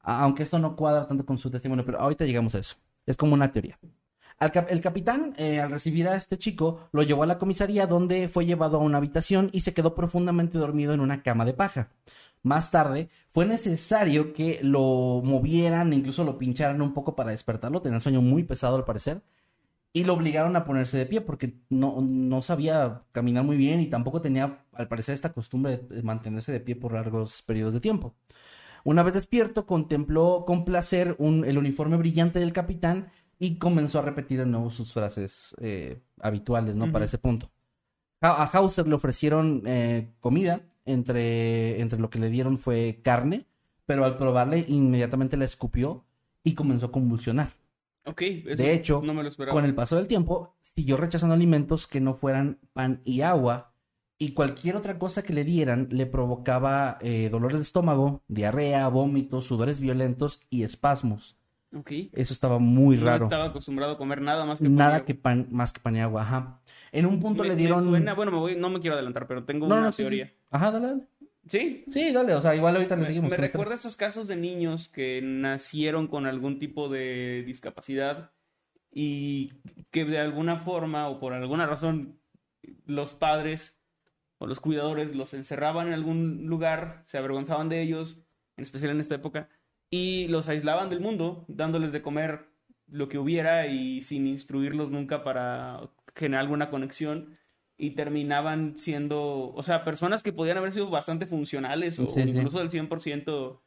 Aunque 0.02 0.42
esto 0.42 0.59
no 0.59 0.76
cuadra 0.76 1.06
tanto 1.06 1.25
con 1.25 1.38
su 1.38 1.50
testimonio, 1.50 1.85
pero 1.85 2.00
ahorita 2.00 2.25
llegamos 2.25 2.54
a 2.54 2.59
eso. 2.59 2.76
Es 3.06 3.16
como 3.16 3.35
una 3.35 3.52
teoría. 3.52 3.78
El 4.40 4.80
capitán, 4.80 5.35
eh, 5.37 5.61
al 5.61 5.71
recibir 5.71 6.09
a 6.09 6.16
este 6.16 6.37
chico, 6.37 6.88
lo 6.90 7.04
llevó 7.04 7.23
a 7.23 7.26
la 7.26 7.38
comisaría 7.38 7.87
donde 7.87 8.28
fue 8.28 8.44
llevado 8.44 8.78
a 8.78 8.80
una 8.80 8.99
habitación 8.99 9.50
y 9.52 9.61
se 9.61 9.73
quedó 9.73 9.94
profundamente 9.94 10.59
dormido 10.59 10.92
en 10.94 11.00
una 11.00 11.23
cama 11.23 11.44
de 11.44 11.52
paja. 11.54 11.90
Más 12.42 12.73
tarde, 12.73 13.09
fue 13.28 13.47
necesario 13.47 14.32
que 14.32 14.59
lo 14.62 15.21
movieran, 15.23 15.92
incluso 15.92 16.25
lo 16.25 16.38
pincharan 16.38 16.82
un 16.82 16.92
poco 16.92 17.14
para 17.14 17.30
despertarlo. 17.30 17.82
Tenía 17.82 17.99
un 17.99 18.02
sueño 18.02 18.21
muy 18.21 18.42
pesado 18.42 18.75
al 18.76 18.85
parecer. 18.85 19.23
Y 19.92 20.04
lo 20.04 20.14
obligaron 20.14 20.56
a 20.56 20.64
ponerse 20.64 20.99
de 20.99 21.06
pie 21.06 21.21
porque 21.21 21.54
no, 21.68 22.00
no 22.00 22.42
sabía 22.42 23.02
caminar 23.12 23.44
muy 23.44 23.56
bien 23.56 23.80
y 23.80 23.87
tampoco 23.87 24.23
tenía, 24.23 24.64
al 24.73 24.88
parecer, 24.88 25.14
esta 25.14 25.32
costumbre 25.32 25.78
de 25.88 26.02
mantenerse 26.02 26.50
de 26.50 26.61
pie 26.61 26.76
por 26.76 26.94
largos 26.94 27.42
periodos 27.42 27.75
de 27.75 27.80
tiempo. 27.80 28.14
Una 28.85 29.03
vez 29.03 29.15
despierto, 29.15 29.67
contempló 29.67 30.45
con 30.47 30.65
placer 30.65 31.15
un- 31.19 31.45
el 31.45 31.59
uniforme 31.59 31.97
brillante 31.97 32.39
del 32.41 32.53
capitán 32.53 33.09
y 33.39 33.57
comenzó 33.57 33.99
a 33.99 34.03
repetir 34.03 34.39
de 34.39 34.47
nuevo 34.47 34.71
sus 34.71 34.93
frases 34.93 35.55
eh, 35.61 36.01
habituales, 36.21 36.77
¿no? 36.77 36.91
Para 36.93 37.05
ese 37.05 37.19
punto. 37.19 37.51
A, 38.21 38.43
a 38.43 38.47
Hauser 38.47 38.87
le 38.89 38.95
ofrecieron 38.95 39.62
eh, 39.67 40.12
comida, 40.21 40.62
entre, 40.85 41.81
entre 41.81 41.99
lo 41.99 42.11
que 42.11 42.19
le 42.19 42.31
dieron 42.31 42.59
fue 42.59 43.01
carne, 43.03 43.47
pero 43.87 44.05
al 44.05 44.17
probarle 44.17 44.65
inmediatamente 44.69 45.37
la 45.37 45.45
escupió 45.45 46.05
y 46.45 46.55
comenzó 46.55 46.87
a 46.87 46.93
convulsionar. 46.93 47.51
Ok, 48.05 48.21
eso 48.23 48.62
De 48.62 48.73
hecho, 48.75 49.01
no 49.05 49.15
me 49.15 49.23
lo 49.23 49.29
esperaba. 49.29 49.55
Con 49.57 49.65
el 49.65 49.75
paso 49.75 49.97
del 49.97 50.09
tiempo, 50.09 50.57
siguió 50.61 50.97
rechazando 50.97 51.35
alimentos 51.35 51.87
que 51.87 52.01
no 52.01 52.15
fueran 52.15 52.59
pan 52.73 53.01
y 53.05 53.21
agua, 53.21 53.72
y 54.23 54.33
cualquier 54.35 54.76
otra 54.76 54.99
cosa 54.99 55.23
que 55.23 55.33
le 55.33 55.43
dieran 55.45 55.88
le 55.91 56.07
provocaba 56.07 56.99
eh, 57.00 57.29
dolores 57.31 57.59
de 57.59 57.62
estómago, 57.62 58.23
diarrea, 58.29 58.87
vómitos, 58.88 59.47
sudores 59.47 59.81
violentos 59.81 60.41
y 60.50 60.62
espasmos. 60.62 61.37
Eso 62.12 62.33
estaba 62.35 62.59
muy 62.59 62.99
No 62.99 63.07
raro. 63.07 63.25
estaba 63.25 63.47
acostumbrado 63.47 63.95
a 63.95 63.99
comer 63.99 64.21
nada 64.21 64.45
más 64.45 64.61
que 64.61 64.69
Nada 64.69 64.99
pan 64.99 65.02
y 65.02 65.07
que 65.07 65.14
pan, 65.14 65.47
más 65.50 65.73
que 65.73 65.81
pan 65.81 65.97
y 65.97 66.00
agua, 66.00 66.23
ajá. 66.23 66.61
En 66.93 67.07
un 67.07 67.19
punto 67.19 67.43
Me- 67.43 67.49
le 67.49 67.57
dieron... 67.57 67.91
bueno, 67.91 68.31
me 68.31 68.38
voy, 68.38 68.57
no 68.57 68.69
me 68.71 68.79
quiero 68.79 68.95
adelantar, 68.95 69.26
pero 69.26 69.45
tengo 69.45 69.67
No, 69.67 69.76
una 69.76 69.87
no, 69.87 69.93
sí, 69.93 69.97
sí. 69.97 70.02
teoría. 70.02 70.33
Ajá, 70.50 70.71
dale, 70.71 70.87
dale. 70.87 71.02
¿Sí? 71.49 71.85
Sí, 71.88 72.12
dale, 72.12 72.35
o 72.35 72.43
sea, 72.43 72.55
igual 72.55 72.76
ahorita 72.76 72.95
le 72.95 73.07
seguimos. 73.07 73.31
me 73.31 73.37
recuerda 73.37 73.75
estos 73.75 73.97
casos 73.97 74.29
de 74.29 74.37
niños 74.37 74.88
que 74.88 75.21
nacieron 75.23 76.07
con 76.07 76.26
algún 76.26 76.59
tipo 76.61 76.88
de 76.88 77.43
discapacidad 77.45 78.31
y 78.93 79.52
que 79.91 80.05
de 80.05 80.19
alguna 80.19 80.57
forma 80.57 81.09
o 81.09 81.19
por 81.19 81.33
alguna 81.33 81.67
razón 81.67 82.19
los 82.87 83.14
padres 83.14 83.82
o 84.43 84.47
los 84.47 84.59
cuidadores 84.59 85.15
los 85.15 85.35
encerraban 85.35 85.87
en 85.87 85.95
algún 85.95 86.47
lugar, 86.47 87.03
se 87.05 87.17
avergonzaban 87.17 87.69
de 87.69 87.81
ellos, 87.81 88.19
en 88.57 88.65
especial 88.65 88.91
en 88.91 88.99
esta 88.99 89.15
época, 89.15 89.49
y 89.89 90.27
los 90.29 90.49
aislaban 90.49 90.91
del 90.91 90.99
mundo, 90.99 91.45
dándoles 91.47 91.93
de 91.93 92.03
comer 92.03 92.49
lo 92.89 93.09
que 93.09 93.19
hubiera 93.19 93.69
y 93.69 94.02
sin 94.02 94.26
instruirlos 94.26 94.91
nunca 94.91 95.23
para 95.23 95.91
generar 96.17 96.41
alguna 96.41 96.71
conexión. 96.71 97.35
Y 97.78 97.93
terminaban 97.93 98.76
siendo, 98.76 99.52
o 99.55 99.63
sea, 99.63 99.85
personas 99.85 100.25
que 100.25 100.33
podían 100.33 100.59
haber 100.59 100.73
sido 100.73 100.91
bastante 100.91 101.26
funcionales 101.26 101.99
o 101.99 102.11
Sí, 102.11 102.21
incluso 102.21 102.59
del 102.59 102.71
100% 102.71 103.61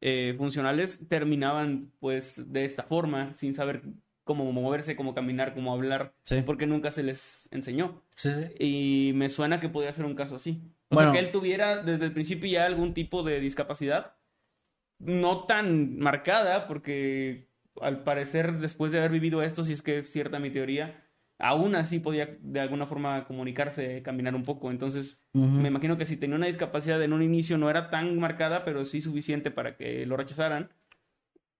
eh, 0.00 0.34
funcionales, 0.38 1.06
terminaban 1.08 1.92
pues 1.98 2.52
de 2.52 2.64
esta 2.64 2.84
forma, 2.84 3.34
sin 3.34 3.54
saber 3.54 3.82
cómo 4.24 4.50
moverse, 4.52 4.96
cómo 4.96 5.14
caminar, 5.14 5.54
cómo 5.54 5.72
hablar, 5.72 6.14
Sí. 6.24 6.42
porque 6.44 6.66
nunca 6.66 6.90
se 6.90 7.02
les 7.02 7.48
enseñó. 7.50 8.02
Sí, 8.16 8.30
sí. 8.34 8.54
Y 8.58 9.12
me 9.14 9.28
suena 9.28 9.60
que 9.60 9.68
podría 9.68 9.92
ser 9.92 10.04
un 10.04 10.14
caso 10.14 10.36
así. 10.36 10.62
O 10.88 10.94
Bueno. 10.94 11.12
sea, 11.12 11.20
que 11.20 11.26
él 11.26 11.32
tuviera 11.32 11.82
desde 11.82 12.04
el 12.04 12.12
principio 12.12 12.50
ya 12.50 12.66
algún 12.66 12.94
tipo 12.94 13.22
de 13.22 13.40
discapacidad, 13.40 14.14
no 14.98 15.44
tan 15.46 15.98
marcada, 15.98 16.66
porque 16.68 17.48
al 17.80 18.04
parecer 18.04 18.58
después 18.58 18.92
de 18.92 18.98
haber 18.98 19.10
vivido 19.10 19.42
esto, 19.42 19.64
si 19.64 19.72
es 19.72 19.82
que 19.82 19.98
es 19.98 20.12
cierta 20.12 20.38
mi 20.38 20.50
teoría, 20.50 21.02
aún 21.38 21.74
así 21.74 21.98
podía 21.98 22.36
de 22.40 22.60
alguna 22.60 22.86
forma 22.86 23.24
comunicarse, 23.26 24.02
caminar 24.02 24.34
un 24.36 24.44
poco. 24.44 24.70
Entonces, 24.70 25.26
Ujú. 25.32 25.46
me 25.46 25.68
imagino 25.68 25.96
que 25.96 26.06
si 26.06 26.16
tenía 26.16 26.36
una 26.36 26.46
discapacidad 26.46 27.02
en 27.02 27.12
un 27.12 27.22
inicio 27.22 27.58
no 27.58 27.68
era 27.70 27.90
tan 27.90 28.18
marcada, 28.20 28.64
pero 28.64 28.84
sí 28.84 29.00
suficiente 29.00 29.50
para 29.50 29.76
que 29.76 30.06
lo 30.06 30.16
rechazaran 30.16 30.70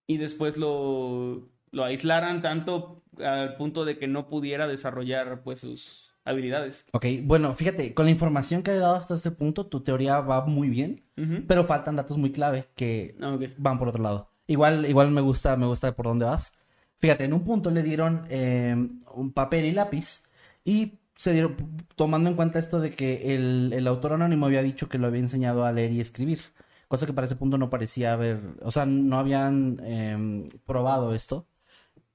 y 0.07 0.19
después 0.19 0.57
lo, 0.57 1.51
lo 1.73 1.85
aislaran 1.85 2.41
tanto 2.43 3.03
al 3.19 3.57
punto 3.57 3.85
de 3.85 3.99
que 3.99 4.07
no 4.07 4.29
pudiera 4.29 4.67
desarrollar 4.69 5.43
pues 5.43 5.61
sus 5.61 6.15
habilidades. 6.25 6.87
Ok, 6.93 7.07
bueno, 7.25 7.53
fíjate, 7.55 7.95
con 7.95 8.05
la 8.07 8.13
información 8.13 8.63
que 8.63 8.71
he 8.71 8.79
dado 8.79 8.95
hasta 8.95 9.15
este 9.15 9.33
punto, 9.33 9.67
tu 9.67 9.81
teoría 9.81 10.21
va 10.21 10.45
muy 10.47 10.69
bien, 10.69 11.05
pero 11.49 11.65
faltan 11.65 11.97
datos 11.97 12.17
muy 12.17 12.31
clave 12.31 12.69
que 12.77 13.17
Ah, 13.21 13.37
van 13.59 13.79
por 13.79 13.89
otro 13.89 14.03
lado. 14.03 14.31
Igual, 14.47 14.87
igual 14.87 15.11
me 15.11 15.21
gusta, 15.21 15.57
me 15.57 15.67
gusta 15.67 15.95
por 15.97 16.07
dónde 16.07 16.25
vas. 16.27 16.53
Fíjate, 16.99 17.25
en 17.25 17.33
un 17.33 17.43
punto 17.43 17.71
le 17.71 17.83
dieron 17.83 18.27
eh, 18.31 18.77
un 19.15 19.33
papel 19.33 19.65
y 19.65 19.73
lápiz 19.73 20.23
y 20.65 21.01
se 21.17 21.33
dieron, 21.33 21.57
tomando 21.97 22.31
en 22.31 22.37
cuenta 22.37 22.59
esto 22.59 22.79
de 22.81 22.93
que 22.93 23.35
el, 23.35 23.73
el 23.73 23.87
autor 23.89 24.13
anónimo 24.13 24.47
había 24.47 24.63
dicho 24.63 24.89
que 24.89 24.99
lo 24.99 25.09
había 25.09 25.21
enseñado 25.21 25.65
a 25.65 25.73
leer 25.73 25.93
y 25.93 26.01
escribir, 26.01 26.41
cosa 26.89 27.07
que 27.07 27.13
para 27.13 27.25
ese 27.27 27.37
punto 27.37 27.59
no 27.59 27.71
parecía 27.71 28.13
haber, 28.13 28.41
o 28.63 28.71
sea, 28.71 28.87
no 28.87 29.19
habían 29.19 29.81
eh, 29.83 30.49
probado 30.67 31.15
esto. 31.15 31.47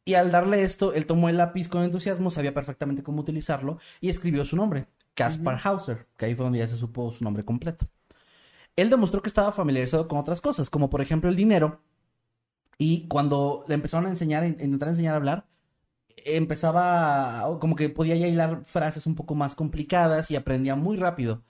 Y 0.07 0.15
al 0.15 0.31
darle 0.31 0.63
esto, 0.63 0.93
él 0.93 1.05
tomó 1.05 1.27
el 1.27 1.35
lápiz 1.35 1.67
con 1.67 1.83
entusiasmo, 1.83 2.31
sabía 2.31 2.53
perfectamente 2.53 3.03
cómo 3.03 3.19
utilizarlo 3.19 3.77
y 3.99 4.07
escribió 4.07 4.45
su 4.45 4.55
nombre, 4.55 4.87
Caspar 5.13 5.59
Hauser, 5.61 6.07
que 6.15 6.23
ahí 6.23 6.33
fue 6.33 6.45
donde 6.45 6.59
ya 6.59 6.67
se 6.69 6.77
supo 6.77 7.11
su 7.11 7.25
nombre 7.25 7.43
completo. 7.43 7.89
Él 8.77 8.89
demostró 8.89 9.21
que 9.21 9.27
estaba 9.27 9.51
familiarizado 9.51 10.07
con 10.07 10.17
otras 10.17 10.39
cosas, 10.39 10.69
como 10.69 10.89
por 10.89 11.01
ejemplo 11.01 11.29
el 11.29 11.35
dinero, 11.35 11.81
y 12.77 13.09
cuando 13.09 13.65
le 13.67 13.73
empezaron 13.75 14.05
a 14.05 14.09
enseñar, 14.09 14.43
a 14.43 14.47
intentar 14.47 14.87
enseñar 14.87 15.13
a 15.13 15.17
hablar, 15.17 15.45
empezaba, 16.15 17.45
como 17.59 17.75
que 17.75 17.89
podía 17.89 18.15
ya 18.15 18.27
hilar 18.27 18.63
frases 18.63 19.07
un 19.07 19.15
poco 19.15 19.35
más 19.35 19.55
complicadas 19.55 20.31
y 20.31 20.37
aprendía 20.37 20.77
muy 20.77 20.95
rápido. 20.95 21.43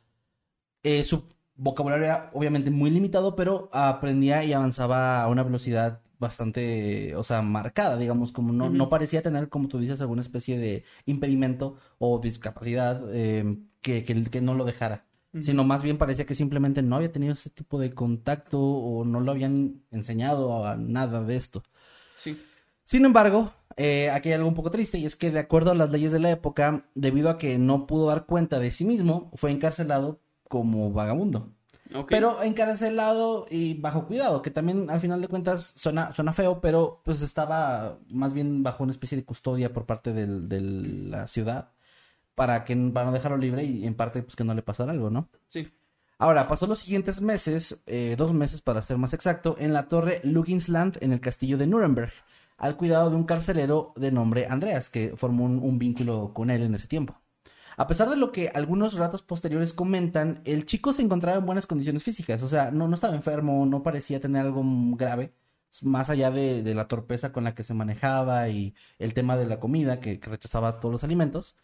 Eh, 0.81 1.03
su 1.03 1.29
vocabulario 1.55 2.05
era 2.05 2.31
obviamente 2.33 2.71
muy 2.71 2.89
limitado, 2.89 3.35
pero 3.35 3.69
aprendía 3.71 4.43
y 4.43 4.53
avanzaba 4.53 5.21
a 5.21 5.27
una 5.27 5.43
velocidad 5.43 6.01
bastante, 6.19 7.15
o 7.15 7.23
sea, 7.23 7.41
marcada, 7.41 7.97
digamos, 7.97 8.31
como 8.31 8.53
no, 8.53 8.69
no 8.69 8.89
parecía 8.89 9.21
tener, 9.21 9.49
como 9.49 9.67
tú 9.67 9.79
dices, 9.79 10.01
alguna 10.01 10.21
especie 10.21 10.57
de 10.57 10.83
impedimento 11.05 11.77
o 11.99 12.19
discapacidad 12.19 13.03
eh, 13.13 13.57
que, 13.81 14.03
que, 14.03 14.23
que 14.23 14.41
no 14.41 14.55
lo 14.55 14.65
dejara 14.65 15.07
sino 15.41 15.63
más 15.63 15.83
bien 15.83 15.97
parecía 15.97 16.25
que 16.25 16.35
simplemente 16.35 16.81
no 16.81 16.95
había 16.95 17.11
tenido 17.11 17.33
ese 17.33 17.49
tipo 17.49 17.79
de 17.79 17.93
contacto 17.93 18.59
o 18.59 19.05
no 19.05 19.19
lo 19.19 19.31
habían 19.31 19.81
enseñado 19.91 20.65
a 20.65 20.77
nada 20.77 21.21
de 21.23 21.35
esto. 21.35 21.63
Sí. 22.17 22.41
Sin 22.83 23.05
embargo, 23.05 23.53
eh, 23.75 24.09
aquí 24.09 24.29
hay 24.29 24.35
algo 24.35 24.47
un 24.47 24.55
poco 24.55 24.71
triste 24.71 24.97
y 24.97 25.05
es 25.05 25.15
que 25.15 25.31
de 25.31 25.39
acuerdo 25.39 25.71
a 25.71 25.75
las 25.75 25.91
leyes 25.91 26.11
de 26.11 26.19
la 26.19 26.31
época, 26.31 26.85
debido 26.95 27.29
a 27.29 27.37
que 27.37 27.57
no 27.57 27.85
pudo 27.87 28.07
dar 28.07 28.25
cuenta 28.25 28.59
de 28.59 28.71
sí 28.71 28.85
mismo, 28.85 29.31
fue 29.35 29.51
encarcelado 29.51 30.21
como 30.47 30.91
vagabundo. 30.91 31.53
Pero 32.09 32.41
encarcelado 32.43 33.45
y 33.49 33.73
bajo 33.75 34.05
cuidado, 34.07 34.41
que 34.41 34.51
también 34.51 34.89
al 34.89 34.99
final 34.99 35.21
de 35.21 35.27
cuentas 35.27 35.73
suena, 35.75 36.11
suena 36.13 36.33
feo, 36.33 36.59
pero 36.61 37.01
pues 37.05 37.21
estaba 37.21 37.97
más 38.09 38.33
bien 38.33 38.63
bajo 38.63 38.83
una 38.83 38.91
especie 38.91 39.17
de 39.17 39.23
custodia 39.25 39.71
por 39.71 39.85
parte 39.85 40.13
del- 40.13 40.49
de 40.49 40.61
la 40.61 41.27
ciudad 41.27 41.69
para 42.35 42.65
que 42.65 42.75
para 42.75 43.05
no 43.07 43.11
dejarlo 43.11 43.37
libre 43.37 43.63
y 43.63 43.85
en 43.85 43.95
parte 43.95 44.21
pues 44.21 44.35
que 44.35 44.43
no 44.43 44.53
le 44.53 44.61
pasara 44.61 44.91
algo, 44.91 45.09
¿no? 45.09 45.29
Sí. 45.49 45.67
Ahora, 46.19 46.47
pasó 46.47 46.65
los 46.67 46.79
siguientes 46.79 47.21
meses, 47.21 47.81
eh, 47.85 48.15
dos 48.17 48.33
meses 48.33 48.61
para 48.61 48.81
ser 48.81 48.97
más 48.97 49.13
exacto, 49.13 49.55
en 49.59 49.71
la 49.71 49.87
torre 49.87 50.19
Luginsland 50.23 50.97
en 51.01 51.13
el 51.13 51.19
castillo 51.21 51.57
de 51.57 51.67
Nuremberg. 51.67 52.11
al 52.59 52.75
cuidado 52.75 53.11
de 53.11 53.15
un 53.15 53.23
carcelero 53.25 53.93
de 53.97 54.11
nombre 54.11 54.47
Andreas, 54.47 54.89
que 54.89 55.13
formó 55.15 55.45
un, 55.45 55.59
un 55.59 55.77
vínculo 55.77 56.31
con 56.33 56.49
él 56.49 56.63
en 56.63 56.73
ese 56.73 56.87
tiempo. 56.87 57.15
A 57.77 57.87
pesar 57.87 58.09
de 58.09 58.17
lo 58.17 58.31
que 58.31 58.49
algunos 58.49 58.93
relatos 58.95 59.21
posteriores 59.21 59.71
comentan, 59.71 60.41
el 60.45 60.65
chico 60.65 60.91
se 60.93 61.03
encontraba 61.03 61.37
en 61.37 61.45
buenas 61.45 61.67
condiciones 61.67 62.03
físicas, 62.03 62.41
o 62.41 62.47
sea, 62.47 62.71
no, 62.71 62.87
no 62.87 62.95
estaba 62.95 63.15
enfermo, 63.15 63.65
no 63.67 63.83
parecía 63.83 64.19
tener 64.19 64.41
algo 64.41 64.63
grave, 64.95 65.31
más 65.83 66.09
allá 66.09 66.31
de, 66.31 66.63
de 66.63 66.73
la 66.73 66.87
torpeza 66.87 67.31
con 67.31 67.43
la 67.43 67.53
que 67.53 67.63
se 67.63 67.75
manejaba 67.75 68.49
y 68.49 68.73
el 68.97 69.13
tema 69.13 69.37
de 69.37 69.45
la 69.45 69.59
comida, 69.59 69.99
que, 69.99 70.19
que 70.19 70.29
rechazaba 70.29 70.79
todos 70.79 70.91
los 70.91 71.03
alimentos. 71.03 71.55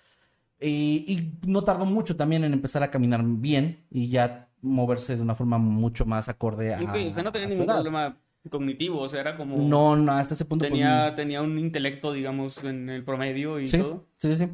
Y, 0.59 1.03
y 1.07 1.47
no 1.47 1.63
tardó 1.63 1.85
mucho 1.85 2.15
también 2.15 2.43
en 2.43 2.53
empezar 2.53 2.83
a 2.83 2.91
caminar 2.91 3.21
bien 3.23 3.85
y 3.89 4.07
ya 4.09 4.49
moverse 4.61 5.15
de 5.17 5.21
una 5.21 5.35
forma 5.35 5.57
mucho 5.57 6.05
más 6.05 6.29
acorde 6.29 6.73
a. 6.73 6.77
O 6.79 7.11
sea, 7.13 7.23
no 7.23 7.31
tenía 7.31 7.47
ningún 7.49 7.65
edad. 7.65 7.75
problema 7.81 8.17
cognitivo, 8.49 8.99
o 9.01 9.09
sea, 9.09 9.21
era 9.21 9.35
como... 9.35 9.57
No, 9.57 9.95
no, 9.95 10.11
hasta 10.13 10.35
ese 10.35 10.45
punto. 10.45 10.63
pues, 10.63 10.71
Tenía, 10.71 11.15
tenía 11.15 11.41
un 11.41 11.57
intelecto, 11.57 12.13
digamos, 12.13 12.63
en 12.63 12.89
el 12.89 13.03
promedio 13.03 13.59
y 13.59 13.67
sí, 13.67 13.77
todo. 13.77 14.05
sí, 14.17 14.35
sí, 14.35 14.45
sí. 14.45 14.51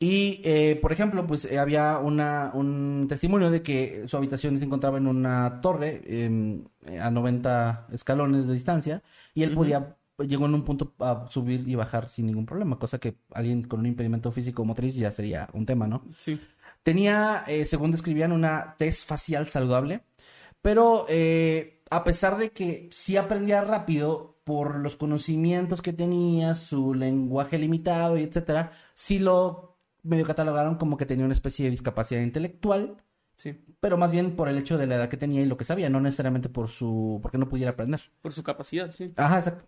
Y, 0.00 0.40
eh, 0.44 0.78
por 0.80 0.92
ejemplo, 0.92 1.26
pues 1.26 1.44
eh, 1.44 1.58
había 1.58 1.98
una, 1.98 2.52
un 2.54 3.06
testimonio 3.08 3.50
de 3.50 3.62
que 3.62 4.04
su 4.06 4.16
habitación 4.16 4.56
se 4.56 4.64
encontraba 4.64 4.98
en 4.98 5.08
una 5.08 5.60
torre 5.60 6.02
em, 6.06 6.64
eh, 6.86 7.00
a 7.00 7.10
90 7.10 7.88
escalones 7.92 8.46
de 8.46 8.52
distancia 8.52 9.02
y 9.34 9.42
él 9.42 9.54
podía, 9.54 9.96
llegó 10.18 10.46
en 10.46 10.54
un 10.54 10.64
punto 10.64 10.94
a 11.00 11.26
subir 11.28 11.68
y 11.68 11.74
bajar 11.74 12.08
sin 12.08 12.26
ningún 12.26 12.46
problema, 12.46 12.78
cosa 12.78 12.98
que 12.98 13.16
alguien 13.32 13.62
con 13.62 13.80
un 13.80 13.86
impedimento 13.86 14.30
físico 14.30 14.62
o 14.62 14.64
motriz 14.64 14.94
ya 14.94 15.10
sería 15.10 15.48
un 15.52 15.66
tema, 15.66 15.88
¿no? 15.88 16.04
Sí. 16.16 16.40
Tenía, 16.84 17.44
eh, 17.46 17.64
según 17.64 17.90
describían, 17.90 18.32
una 18.32 18.76
tez 18.78 19.04
facial 19.04 19.46
saludable, 19.46 20.02
pero 20.62 21.06
eh, 21.08 21.82
a 21.90 22.04
pesar 22.04 22.38
de 22.38 22.50
que 22.50 22.88
sí 22.92 23.16
aprendía 23.16 23.62
rápido 23.62 24.40
por 24.44 24.76
los 24.76 24.96
conocimientos 24.96 25.82
que 25.82 25.92
tenía, 25.92 26.54
su 26.54 26.94
lenguaje 26.94 27.58
limitado 27.58 28.16
y 28.16 28.22
etcétera, 28.22 28.72
sí 28.94 29.18
lo 29.18 29.77
medio 30.02 30.24
catalogaron 30.24 30.76
como 30.76 30.96
que 30.96 31.06
tenía 31.06 31.24
una 31.24 31.34
especie 31.34 31.64
de 31.66 31.70
discapacidad 31.72 32.20
intelectual, 32.22 32.96
Sí. 33.36 33.56
pero 33.80 33.96
más 33.96 34.10
bien 34.10 34.34
por 34.34 34.48
el 34.48 34.58
hecho 34.58 34.76
de 34.78 34.86
la 34.86 34.96
edad 34.96 35.08
que 35.08 35.16
tenía 35.16 35.40
y 35.42 35.46
lo 35.46 35.56
que 35.56 35.64
sabía, 35.64 35.88
no 35.90 36.00
necesariamente 36.00 36.48
por 36.48 36.68
su, 36.68 37.20
porque 37.22 37.38
no 37.38 37.48
pudiera 37.48 37.70
aprender. 37.72 38.00
Por 38.20 38.32
su 38.32 38.42
capacidad, 38.42 38.90
sí. 38.90 39.12
Ajá, 39.16 39.38
exacto. 39.38 39.64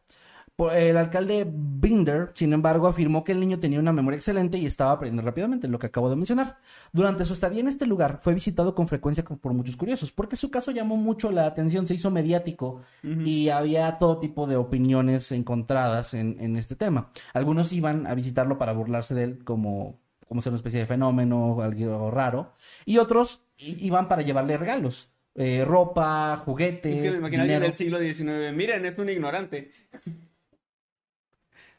Por- 0.57 0.75
el 0.75 0.97
alcalde 0.97 1.47
Binder, 1.49 2.33
sin 2.35 2.53
embargo, 2.53 2.89
afirmó 2.89 3.23
que 3.25 3.33
el 3.33 3.41
niño 3.41 3.59
tenía 3.61 3.79
una 3.79 3.93
memoria 3.93 4.17
excelente 4.17 4.59
y 4.59 4.67
estaba 4.67 4.91
aprendiendo 4.93 5.23
rápidamente, 5.23 5.69
lo 5.69 5.79
que 5.79 5.87
acabo 5.87 6.11
de 6.11 6.17
mencionar. 6.17 6.59
Durante 6.93 7.25
su 7.25 7.33
estadía 7.33 7.61
en 7.61 7.69
este 7.69 7.87
lugar, 7.87 8.19
fue 8.23 8.35
visitado 8.35 8.75
con 8.75 8.89
frecuencia 8.89 9.23
por 9.25 9.55
muchos 9.55 9.77
curiosos, 9.77 10.11
porque 10.13 10.37
su 10.37 10.51
caso 10.51 10.71
llamó 10.73 10.97
mucho 10.97 11.31
la 11.31 11.47
atención, 11.47 11.87
se 11.87 11.95
hizo 11.95 12.11
mediático 12.11 12.83
y 13.03 13.49
había 13.51 13.97
todo 13.99 14.19
tipo 14.19 14.47
de 14.49 14.57
opiniones 14.57 15.31
encontradas 15.33 16.13
en, 16.15 16.37
en 16.41 16.57
este 16.57 16.75
tema. 16.77 17.11
Algunos 17.33 17.73
iban 17.73 18.07
a 18.07 18.15
visitarlo 18.15 18.59
para 18.59 18.73
burlarse 18.73 19.15
de 19.15 19.23
él 19.23 19.45
como, 19.45 20.01
como 20.31 20.41
ser 20.41 20.53
una 20.53 20.59
especie 20.59 20.79
de 20.79 20.87
fenómeno, 20.87 21.61
algo 21.61 22.09
raro, 22.13 22.53
y 22.87 22.99
otros 22.99 23.43
iban 23.59 24.07
para 24.07 24.23
llevarle 24.23 24.57
regalos. 24.57 25.11
eh, 25.35 25.65
ropa, 25.67 26.37
juguetes, 26.45 26.97
Es 26.97 27.03
que 27.03 27.11
me 27.11 27.17
imagino 27.19 27.43
alguien 27.43 27.63
del 27.63 27.73
siglo 27.73 27.99
XIX. 27.99 28.53
Miren, 28.55 28.87
es 28.87 28.97
un 28.97 29.09
ignorante. 29.09 29.73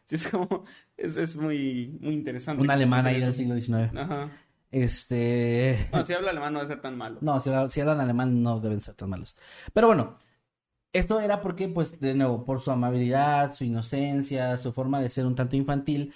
Sí, 0.06 0.16
es 0.16 0.28
como... 0.28 0.66
Es, 0.98 1.16
es 1.16 1.38
muy, 1.38 1.98
muy 2.02 2.14
interesante. 2.14 2.62
Un 2.62 2.70
alemán 2.70 3.08
ahí 3.08 3.22
del 3.22 3.34
siglo 3.34 3.56
XIX. 3.56 3.96
Ajá. 3.98 4.30
Este. 4.70 5.88
Bueno, 5.90 6.06
si 6.06 6.14
habla 6.14 6.32
alemán 6.32 6.52
no 6.54 6.60
debe 6.60 6.74
ser 6.74 6.82
tan 6.82 6.98
malo. 6.98 7.18
No, 7.22 7.40
si, 7.40 7.50
hablan- 7.50 7.70
si 7.70 7.80
hablan 7.82 8.02
alemán 8.02 8.44
no 8.44 8.60
deben 8.60 8.82
ser 8.82 8.96
tan 8.96 9.10
malos. 9.10 9.36
Pero 9.74 9.88
bueno, 9.88 10.16
esto 10.94 11.22
era 11.22 11.42
porque, 11.42 11.70
pues, 11.70 12.00
de 12.02 12.14
nuevo, 12.14 12.44
por 12.44 12.60
su 12.60 12.72
amabilidad, 12.72 13.54
su 13.54 13.64
inocencia, 13.64 14.58
su 14.58 14.74
forma 14.74 15.00
de 15.00 15.08
ser 15.10 15.26
un 15.26 15.36
tanto 15.36 15.56
infantil, 15.56 16.14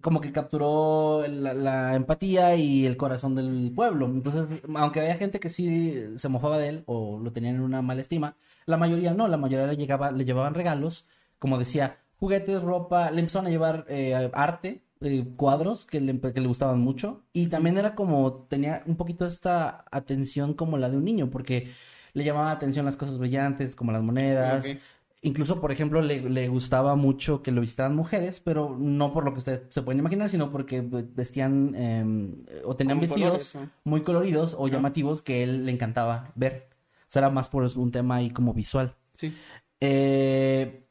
como 0.00 0.20
que 0.20 0.32
capturó 0.32 1.26
la, 1.26 1.54
la 1.54 1.94
empatía 1.94 2.56
y 2.56 2.86
el 2.86 2.96
corazón 2.96 3.34
del 3.34 3.72
pueblo. 3.74 4.06
Entonces, 4.06 4.60
aunque 4.74 5.00
había 5.00 5.16
gente 5.16 5.40
que 5.40 5.50
sí 5.50 6.04
se 6.16 6.28
mofaba 6.28 6.58
de 6.58 6.68
él 6.68 6.82
o 6.86 7.18
lo 7.18 7.32
tenían 7.32 7.56
en 7.56 7.62
una 7.62 7.82
mala 7.82 8.00
estima, 8.00 8.36
la 8.66 8.76
mayoría 8.76 9.14
no, 9.14 9.28
la 9.28 9.36
mayoría 9.36 9.66
le, 9.66 9.76
llegaba, 9.76 10.10
le 10.10 10.24
llevaban 10.24 10.54
regalos, 10.54 11.06
como 11.38 11.58
decía, 11.58 11.98
juguetes, 12.16 12.62
ropa, 12.62 13.10
le 13.10 13.20
empezaron 13.20 13.46
a 13.46 13.50
llevar 13.50 13.86
eh, 13.88 14.30
arte, 14.32 14.82
eh, 15.00 15.24
cuadros 15.36 15.86
que 15.86 16.00
le, 16.00 16.20
que 16.20 16.40
le 16.40 16.46
gustaban 16.46 16.78
mucho 16.78 17.22
y 17.32 17.46
también 17.46 17.78
era 17.78 17.94
como, 17.94 18.46
tenía 18.50 18.82
un 18.86 18.96
poquito 18.96 19.26
esta 19.26 19.84
atención 19.90 20.52
como 20.54 20.76
la 20.76 20.90
de 20.90 20.98
un 20.98 21.04
niño, 21.04 21.30
porque 21.30 21.70
le 22.12 22.24
llamaban 22.24 22.48
la 22.48 22.54
atención 22.54 22.84
las 22.84 22.96
cosas 22.96 23.18
brillantes, 23.18 23.74
como 23.74 23.92
las 23.92 24.02
monedas, 24.02 24.66
Ok. 24.66 24.78
Incluso, 25.22 25.60
por 25.60 25.70
ejemplo, 25.70 26.00
le, 26.00 26.28
le 26.30 26.48
gustaba 26.48 26.96
mucho 26.96 27.42
que 27.42 27.52
lo 27.52 27.60
visitaran 27.60 27.94
mujeres, 27.94 28.40
pero 28.40 28.74
no 28.78 29.12
por 29.12 29.24
lo 29.24 29.32
que 29.32 29.38
ustedes 29.40 29.62
se 29.68 29.82
pueden 29.82 29.98
imaginar, 29.98 30.30
sino 30.30 30.50
porque 30.50 30.80
vestían 30.80 31.74
eh, 31.76 32.62
o 32.64 32.74
tenían 32.74 33.00
vestidos 33.00 33.58
muy 33.84 34.02
coloridos 34.02 34.56
o 34.58 34.66
llamativos 34.66 35.20
que 35.20 35.42
él 35.42 35.66
le 35.66 35.72
encantaba 35.72 36.32
ver. 36.36 36.70
O 37.02 37.12
sea, 37.12 37.20
era 37.20 37.30
más 37.30 37.48
por 37.48 37.64
un 37.76 37.90
tema 37.90 38.16
ahí 38.16 38.30
como 38.30 38.54
visual. 38.54 38.94
Sí. 39.16 39.34
Eh, 39.80 40.86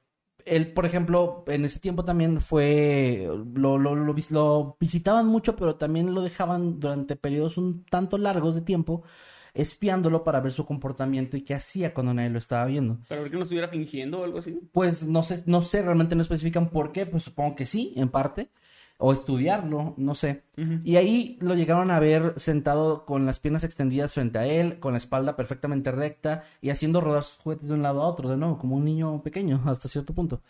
él, 0.45 0.73
por 0.73 0.85
ejemplo, 0.85 1.43
en 1.47 1.65
ese 1.65 1.79
tiempo 1.79 2.05
también 2.05 2.41
fue, 2.41 3.27
lo, 3.55 3.77
lo, 3.77 3.95
lo 3.95 4.13
lo 4.13 4.77
visitaban 4.79 5.27
mucho, 5.27 5.55
pero 5.55 5.75
también 5.75 6.13
lo 6.13 6.21
dejaban 6.21 6.79
durante 6.79 7.15
periodos 7.15 7.57
un 7.57 7.83
tanto 7.85 8.17
largos 8.17 8.55
de 8.55 8.61
tiempo, 8.61 9.03
espiándolo 9.61 10.23
para 10.23 10.39
ver 10.41 10.51
su 10.51 10.65
comportamiento 10.65 11.37
y 11.37 11.41
qué 11.41 11.53
hacía 11.53 11.93
cuando 11.93 12.13
nadie 12.13 12.29
lo 12.29 12.39
estaba 12.39 12.65
viendo. 12.65 12.99
Para 13.07 13.21
ver 13.21 13.31
que 13.31 13.37
no 13.37 13.43
estuviera 13.43 13.67
fingiendo 13.67 14.21
o 14.21 14.23
algo 14.23 14.39
así. 14.39 14.59
Pues 14.71 15.07
no 15.07 15.23
sé, 15.23 15.43
no 15.45 15.61
sé, 15.61 15.81
realmente 15.81 16.15
no 16.15 16.21
especifican 16.21 16.69
por 16.69 16.91
qué, 16.91 17.05
pues 17.05 17.23
supongo 17.23 17.55
que 17.55 17.65
sí, 17.65 17.93
en 17.95 18.09
parte, 18.09 18.49
o 18.97 19.13
estudiarlo, 19.13 19.93
no 19.97 20.13
sé. 20.13 20.43
Y 20.83 20.97
ahí 20.97 21.37
lo 21.39 21.55
llegaron 21.55 21.89
a 21.89 21.99
ver 21.99 22.33
sentado 22.35 23.05
con 23.05 23.25
las 23.25 23.39
piernas 23.39 23.63
extendidas 23.63 24.13
frente 24.13 24.39
a 24.39 24.45
él, 24.45 24.79
con 24.79 24.91
la 24.93 24.97
espalda 24.97 25.37
perfectamente 25.37 25.91
recta 25.91 26.43
y 26.61 26.69
haciendo 26.69 26.99
rodar 26.99 27.23
sus 27.23 27.37
juguetes 27.37 27.67
de 27.67 27.73
un 27.73 27.81
lado 27.81 28.01
a 28.01 28.07
otro, 28.07 28.29
de 28.29 28.37
nuevo, 28.37 28.57
como 28.57 28.75
un 28.75 28.83
niño 28.83 29.21
pequeño, 29.23 29.61
hasta 29.65 29.87
cierto 29.87 30.13
punto. 30.13 30.41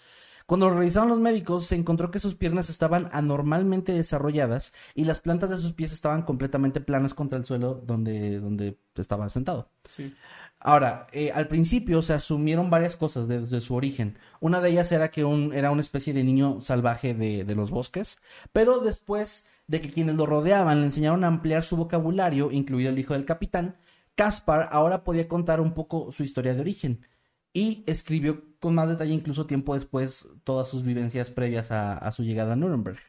Cuando 0.49 0.67
lo 0.67 0.79
revisaron 0.79 1.09
los 1.09 1.19
médicos, 1.19 1.67
se 1.67 1.75
encontró 1.75 2.09
que 2.09 2.17
sus 2.17 2.33
piernas 2.33 2.71
estaban 2.71 3.07
anormalmente 3.11 3.93
desarrolladas 3.93 4.73
y 4.95 5.05
las 5.05 5.19
plantas 5.19 5.51
de 5.51 5.59
sus 5.59 5.73
pies 5.73 5.93
estaban 5.93 6.23
completamente 6.23 6.81
planas 6.81 7.13
contra 7.13 7.37
el 7.37 7.45
suelo 7.45 7.83
donde, 7.85 8.39
donde 8.39 8.75
estaba 8.95 9.29
sentado. 9.29 9.69
Sí. 9.87 10.11
Ahora, 10.59 11.05
eh, 11.11 11.31
al 11.31 11.47
principio 11.47 12.01
se 12.01 12.15
asumieron 12.15 12.71
varias 12.71 12.95
cosas 12.95 13.27
desde 13.27 13.61
su 13.61 13.75
origen. 13.75 14.17
Una 14.39 14.59
de 14.59 14.71
ellas 14.71 14.91
era 14.91 15.11
que 15.11 15.23
un, 15.23 15.53
era 15.53 15.69
una 15.69 15.81
especie 15.81 16.15
de 16.15 16.23
niño 16.23 16.61
salvaje 16.61 17.13
de, 17.13 17.43
de 17.43 17.53
los 17.53 17.69
bosques, 17.69 18.19
pero 18.51 18.79
después 18.79 19.45
de 19.67 19.81
que 19.81 19.91
quienes 19.91 20.15
lo 20.15 20.25
rodeaban 20.25 20.79
le 20.79 20.85
enseñaron 20.85 21.25
a 21.25 21.27
ampliar 21.27 21.61
su 21.61 21.77
vocabulario, 21.77 22.49
incluido 22.51 22.89
el 22.89 22.97
hijo 22.97 23.13
del 23.13 23.25
capitán, 23.25 23.75
Caspar 24.15 24.69
ahora 24.71 25.03
podía 25.03 25.27
contar 25.27 25.61
un 25.61 25.75
poco 25.75 26.11
su 26.11 26.23
historia 26.23 26.55
de 26.55 26.61
origen 26.61 27.05
y 27.53 27.83
escribió 27.85 28.48
con 28.59 28.75
más 28.75 28.89
detalle 28.89 29.13
incluso 29.13 29.45
tiempo 29.45 29.73
después 29.73 30.27
todas 30.43 30.67
sus 30.67 30.83
vivencias 30.83 31.29
previas 31.29 31.71
a, 31.71 31.97
a 31.97 32.11
su 32.11 32.23
llegada 32.23 32.53
a 32.53 32.55
Nuremberg. 32.55 32.99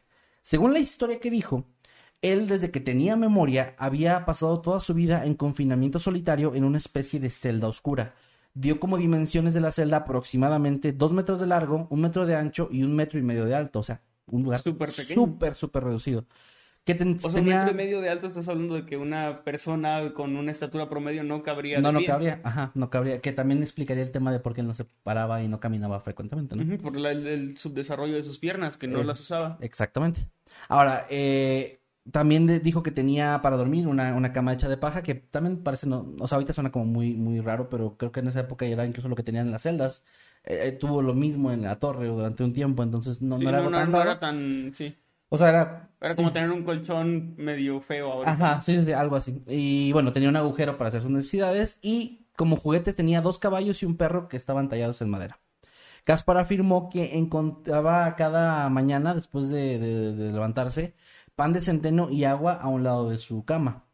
Según 0.41 0.73
la 0.73 0.79
historia 0.79 1.19
que 1.19 1.29
dijo, 1.29 1.65
él 2.21 2.47
desde 2.47 2.71
que 2.71 2.79
tenía 2.79 3.15
memoria 3.15 3.75
había 3.77 4.25
pasado 4.25 4.61
toda 4.61 4.79
su 4.79 4.93
vida 4.93 5.25
en 5.25 5.35
confinamiento 5.35 5.99
solitario 5.99 6.55
en 6.55 6.63
una 6.63 6.77
especie 6.77 7.19
de 7.19 7.29
celda 7.29 7.67
oscura. 7.67 8.13
Dio 8.53 8.79
como 8.79 8.97
dimensiones 8.97 9.53
de 9.53 9.61
la 9.61 9.71
celda 9.71 9.97
aproximadamente 9.97 10.91
dos 10.91 11.13
metros 11.13 11.39
de 11.39 11.47
largo, 11.47 11.87
un 11.89 12.01
metro 12.01 12.25
de 12.25 12.35
ancho 12.35 12.67
y 12.71 12.83
un 12.83 12.95
metro 12.95 13.17
y 13.17 13.23
medio 13.23 13.45
de 13.45 13.55
alto, 13.55 13.79
o 13.79 13.83
sea, 13.83 14.01
un 14.27 14.43
lugar 14.43 14.59
Súper 14.59 14.91
súper, 14.91 15.55
súper 15.55 15.83
reducido. 15.83 16.25
Que 16.83 16.95
ten- 16.95 17.17
O 17.21 17.29
sea, 17.29 17.39
un 17.41 17.45
tenía... 17.45 17.59
metro 17.59 17.71
y 17.73 17.75
medio 17.77 18.01
de 18.01 18.09
alto 18.09 18.25
estás 18.25 18.47
hablando 18.49 18.73
de 18.73 18.85
que 18.87 18.97
una 18.97 19.43
persona 19.43 20.13
con 20.15 20.35
una 20.35 20.51
estatura 20.51 20.89
promedio 20.89 21.23
no 21.23 21.43
cabría 21.43 21.79
No, 21.79 21.89
de 21.89 21.93
no 21.93 21.99
pie. 21.99 22.07
cabría, 22.07 22.41
ajá, 22.43 22.71
no 22.73 22.89
cabría, 22.89 23.21
que 23.21 23.31
también 23.33 23.61
explicaría 23.61 24.01
el 24.03 24.11
tema 24.11 24.31
de 24.31 24.39
por 24.39 24.55
qué 24.55 24.61
él 24.61 24.67
no 24.67 24.73
se 24.73 24.85
paraba 25.03 25.43
y 25.43 25.47
no 25.47 25.59
caminaba 25.59 25.99
frecuentemente, 25.99 26.55
¿no? 26.55 26.77
Por 26.79 26.95
la- 26.97 27.11
el, 27.11 27.27
el 27.27 27.57
subdesarrollo 27.57 28.15
de 28.15 28.23
sus 28.23 28.39
piernas, 28.39 28.77
que 28.77 28.87
no 28.87 29.01
Eh, 29.01 29.05
las 29.05 29.19
usaba. 29.19 29.57
Exactamente. 29.61 30.25
Ahora, 30.69 31.05
eh, 31.11 31.81
también 32.11 32.47
dijo 32.63 32.81
que 32.81 32.89
tenía 32.89 33.41
para 33.43 33.57
dormir 33.57 33.87
una, 33.87 34.15
una 34.15 34.33
cama 34.33 34.51
hecha 34.53 34.67
de 34.67 34.77
paja, 34.77 35.03
que 35.03 35.13
también 35.13 35.57
parece, 35.63 35.85
no, 35.85 36.15
o 36.19 36.27
sea, 36.27 36.37
ahorita 36.37 36.53
suena 36.53 36.71
como 36.71 36.85
muy, 36.85 37.13
muy 37.13 37.41
raro, 37.41 37.69
pero 37.69 37.95
creo 37.95 38.11
que 38.11 38.21
en 38.21 38.29
esa 38.29 38.39
época 38.39 38.65
era 38.65 38.87
incluso 38.87 39.07
lo 39.07 39.15
que 39.15 39.21
tenían 39.23 39.45
en 39.45 39.51
las 39.51 39.61
celdas. 39.61 40.03
Eh, 40.43 40.61
eh, 40.63 40.71
tuvo 40.71 41.03
lo 41.03 41.13
mismo 41.13 41.51
en 41.51 41.61
la 41.61 41.77
torre 41.77 42.07
durante 42.07 42.43
un 42.43 42.53
tiempo, 42.53 42.81
entonces 42.81 43.21
no, 43.21 43.37
Sí, 43.37 43.43
no 43.43 43.49
era 43.51 43.61
no, 43.61 43.69
tan 43.69 43.91
no 43.91 44.01
era 44.01 44.19
tan... 44.19 44.71
Sí. 44.73 44.95
O 45.33 45.37
sea, 45.37 45.49
era... 45.49 45.89
Era 46.01 46.15
como 46.15 46.33
tener 46.33 46.51
un 46.51 46.63
colchón 46.63 47.35
medio 47.37 47.79
feo 47.79 48.11
ahora. 48.11 48.31
Ajá, 48.31 48.61
sí, 48.61 48.75
sí, 48.75 48.85
sí, 48.85 48.91
algo 48.91 49.15
así. 49.15 49.41
Y 49.47 49.91
bueno, 49.93 50.11
tenía 50.11 50.29
un 50.29 50.35
agujero 50.35 50.77
para 50.77 50.87
hacer 50.89 51.01
sus 51.03 51.11
necesidades 51.11 51.77
y 51.81 52.25
como 52.35 52.55
juguetes 52.57 52.95
tenía 52.95 53.21
dos 53.21 53.37
caballos 53.39 53.81
y 53.81 53.85
un 53.85 53.97
perro 53.97 54.27
que 54.27 54.35
estaban 54.35 54.67
tallados 54.67 55.01
en 55.01 55.09
madera. 55.09 55.39
Caspar 56.03 56.37
afirmó 56.37 56.89
que 56.89 57.17
encontraba 57.17 58.15
cada 58.15 58.67
mañana, 58.69 59.13
después 59.13 59.49
de, 59.49 59.79
de- 59.79 60.15
de 60.15 60.31
levantarse, 60.33 60.95
pan 61.35 61.53
de 61.53 61.61
centeno 61.61 62.09
y 62.09 62.23
agua 62.25 62.53
a 62.53 62.67
un 62.67 62.83
lado 62.83 63.09
de 63.09 63.19
su 63.19 63.45
cama. 63.45 63.85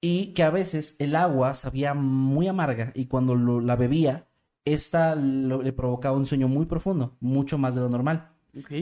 Y 0.00 0.34
que 0.34 0.42
a 0.44 0.50
veces 0.50 0.96
el 0.98 1.16
agua 1.16 1.54
sabía 1.54 1.94
muy 1.94 2.46
amarga 2.48 2.92
y 2.94 3.06
cuando 3.06 3.34
lo- 3.34 3.60
la 3.60 3.76
bebía, 3.76 4.28
esta 4.64 5.14
lo- 5.16 5.62
le 5.62 5.72
provocaba 5.72 6.16
un 6.16 6.26
sueño 6.26 6.48
muy 6.48 6.66
profundo, 6.66 7.16
mucho 7.20 7.58
más 7.58 7.74
de 7.74 7.80
lo 7.80 7.88
normal. 7.88 8.30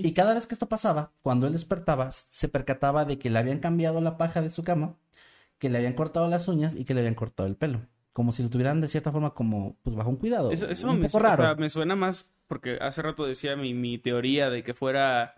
Y 0.02 0.12
cada 0.12 0.34
vez 0.34 0.46
que 0.46 0.54
esto 0.54 0.68
pasaba, 0.68 1.12
cuando 1.22 1.46
él 1.46 1.52
despertaba, 1.52 2.10
se 2.10 2.48
percataba 2.48 3.04
de 3.04 3.18
que 3.18 3.30
le 3.30 3.38
habían 3.38 3.58
cambiado 3.58 4.00
la 4.00 4.16
paja 4.16 4.40
de 4.42 4.50
su 4.50 4.62
cama, 4.64 4.96
que 5.58 5.68
le 5.68 5.78
habían 5.78 5.94
cortado 5.94 6.28
las 6.28 6.48
uñas 6.48 6.74
y 6.76 6.84
que 6.84 6.94
le 6.94 7.00
habían 7.00 7.14
cortado 7.14 7.48
el 7.48 7.56
pelo. 7.56 7.80
Como 8.12 8.32
si 8.32 8.42
lo 8.42 8.48
tuvieran 8.50 8.80
de 8.80 8.88
cierta 8.88 9.12
forma 9.12 9.34
como 9.34 9.76
pues 9.82 9.94
bajo 9.96 10.08
un 10.10 10.16
cuidado. 10.16 10.50
Eso, 10.50 10.68
eso 10.68 10.90
un 10.90 11.00
me, 11.00 11.06
poco 11.08 11.18
su- 11.18 11.24
o 11.24 11.28
raro. 11.28 11.42
sea, 11.42 11.54
me 11.54 11.68
suena 11.68 11.96
más 11.96 12.32
porque 12.46 12.78
hace 12.80 13.02
rato 13.02 13.26
decía 13.26 13.56
mi, 13.56 13.74
mi 13.74 13.98
teoría 13.98 14.48
de 14.50 14.62
que 14.62 14.72
fuera, 14.74 15.34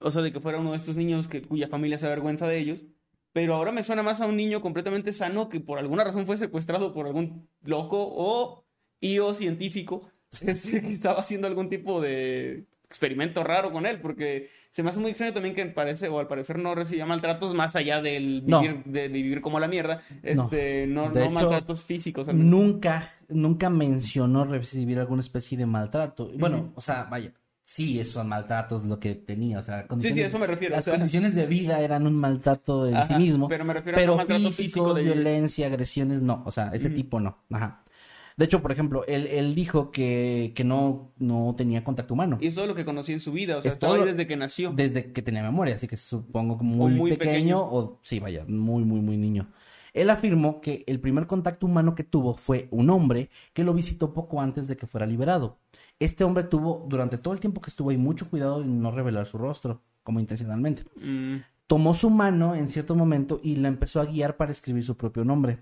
o 0.00 0.10
sea, 0.10 0.22
de 0.22 0.32
que 0.32 0.40
fuera 0.40 0.58
uno 0.58 0.70
de 0.72 0.76
estos 0.76 0.96
niños 0.96 1.28
que, 1.28 1.42
cuya 1.42 1.68
familia 1.68 1.98
se 1.98 2.06
avergüenza 2.06 2.46
de 2.46 2.58
ellos, 2.58 2.84
pero 3.32 3.54
ahora 3.54 3.72
me 3.72 3.82
suena 3.82 4.02
más 4.02 4.20
a 4.20 4.26
un 4.26 4.36
niño 4.36 4.60
completamente 4.60 5.12
sano 5.12 5.48
que 5.48 5.60
por 5.60 5.78
alguna 5.78 6.04
razón 6.04 6.26
fue 6.26 6.36
secuestrado 6.36 6.92
por 6.92 7.06
algún 7.06 7.48
loco 7.64 7.98
o 8.10 8.64
io 9.00 9.34
científico 9.34 10.10
que 10.40 10.50
estaba 10.52 11.20
haciendo 11.20 11.46
algún 11.46 11.68
tipo 11.68 12.00
de 12.00 12.66
experimento 12.88 13.44
raro 13.44 13.70
con 13.70 13.86
él, 13.86 14.00
porque 14.00 14.50
se 14.70 14.82
me 14.82 14.90
hace 14.90 15.00
muy 15.00 15.10
extraño 15.10 15.32
también 15.34 15.54
que 15.54 15.64
parece, 15.66 16.08
o 16.08 16.18
al 16.18 16.26
parecer 16.26 16.58
no 16.58 16.74
recibía 16.74 17.04
maltratos 17.06 17.54
más 17.54 17.76
allá 17.76 18.00
del 18.00 18.44
No. 18.46 18.60
vivir, 18.60 18.82
de, 18.84 19.02
de 19.02 19.08
vivir 19.08 19.40
como 19.40 19.60
la 19.60 19.68
mierda, 19.68 20.00
No. 20.34 20.44
este, 20.44 20.86
no, 20.86 21.08
De 21.10 21.20
no 21.20 21.20
hecho, 21.26 21.30
maltratos 21.30 21.84
físicos. 21.84 22.28
Nunca, 22.32 23.10
nunca 23.28 23.70
mencionó 23.70 24.44
recibir 24.44 24.98
alguna 24.98 25.20
especie 25.20 25.58
de 25.58 25.66
maltrato. 25.66 26.30
Bueno, 26.38 26.72
o 26.74 26.80
sea, 26.80 27.04
vaya, 27.04 27.32
sí, 27.62 28.00
esos 28.00 28.24
maltratos 28.24 28.84
lo 28.84 28.98
que 28.98 29.14
tenía. 29.14 29.58
O 29.58 29.62
sea, 29.62 29.86
Sí, 30.00 30.12
sí, 30.12 30.22
eso 30.22 30.38
me 30.38 30.46
refiero. 30.46 30.74
Las 30.74 30.84
o 30.84 30.90
sea, 30.90 30.94
condiciones 30.94 31.34
de 31.34 31.46
vida 31.46 31.80
eran 31.80 32.06
un 32.06 32.14
maltrato 32.14 32.86
en 32.86 33.04
sí 33.04 33.14
mismo. 33.16 33.48
pero 33.48 33.64
me 33.66 33.74
refiero 33.74 33.98
a 33.98 34.10
un 34.12 34.16
maltrato 34.16 34.42
físicos, 34.44 34.56
físico 34.56 34.94
de- 34.94 35.02
violencia, 35.02 35.66
agresiones, 35.66 36.22
no. 36.22 36.42
O 36.46 36.50
sea, 36.52 36.70
ese 36.72 36.88
tipo 36.90 37.20
no. 37.20 37.44
Ajá. 37.50 37.82
De 38.38 38.44
hecho, 38.44 38.62
por 38.62 38.70
ejemplo, 38.70 39.04
él, 39.08 39.26
él 39.26 39.56
dijo 39.56 39.90
que, 39.90 40.52
que 40.54 40.62
no, 40.62 41.10
no 41.18 41.54
tenía 41.56 41.82
contacto 41.82 42.14
humano. 42.14 42.38
Y 42.40 42.46
eso 42.46 42.62
es 42.62 42.68
lo 42.68 42.76
que 42.76 42.84
conocí 42.84 43.12
en 43.12 43.18
su 43.18 43.32
vida, 43.32 43.56
o 43.56 43.60
sea, 43.60 43.68
Es 43.68 43.74
estaba 43.74 43.94
todo 43.94 44.04
ahí 44.04 44.12
desde 44.12 44.28
que 44.28 44.36
nació. 44.36 44.70
Desde 44.70 45.12
que 45.12 45.22
tenía 45.22 45.42
memoria, 45.42 45.74
así 45.74 45.88
que 45.88 45.96
supongo 45.96 46.56
que 46.56 46.62
muy, 46.62 46.94
muy 46.94 47.10
pequeño, 47.10 47.32
pequeño. 47.32 47.60
o 47.60 47.98
sí, 48.02 48.20
vaya, 48.20 48.44
muy, 48.46 48.84
muy, 48.84 49.00
muy 49.00 49.16
niño. 49.16 49.48
Él 49.92 50.08
afirmó 50.08 50.60
que 50.60 50.84
el 50.86 51.00
primer 51.00 51.26
contacto 51.26 51.66
humano 51.66 51.96
que 51.96 52.04
tuvo 52.04 52.36
fue 52.36 52.68
un 52.70 52.90
hombre 52.90 53.28
que 53.52 53.64
lo 53.64 53.74
visitó 53.74 54.14
poco 54.14 54.40
antes 54.40 54.68
de 54.68 54.76
que 54.76 54.86
fuera 54.86 55.04
liberado. 55.04 55.58
Este 55.98 56.22
hombre 56.22 56.44
tuvo, 56.44 56.86
durante 56.88 57.18
todo 57.18 57.34
el 57.34 57.40
tiempo 57.40 57.60
que 57.60 57.70
estuvo 57.70 57.90
ahí, 57.90 57.96
mucho 57.96 58.30
cuidado 58.30 58.60
de 58.60 58.66
no 58.68 58.92
revelar 58.92 59.26
su 59.26 59.36
rostro, 59.36 59.82
como 60.04 60.20
intencionalmente. 60.20 60.84
Mm, 61.02 61.38
Tomó 61.66 61.92
su 61.92 62.08
mano 62.08 62.54
en 62.54 62.68
cierto 62.68 62.94
momento 62.94 63.40
y 63.42 63.56
la 63.56 63.66
empezó 63.68 64.00
a 64.00 64.06
guiar 64.06 64.36
para 64.36 64.52
escribir 64.52 64.84
su 64.84 64.96
propio 64.96 65.24
nombre. 65.24 65.58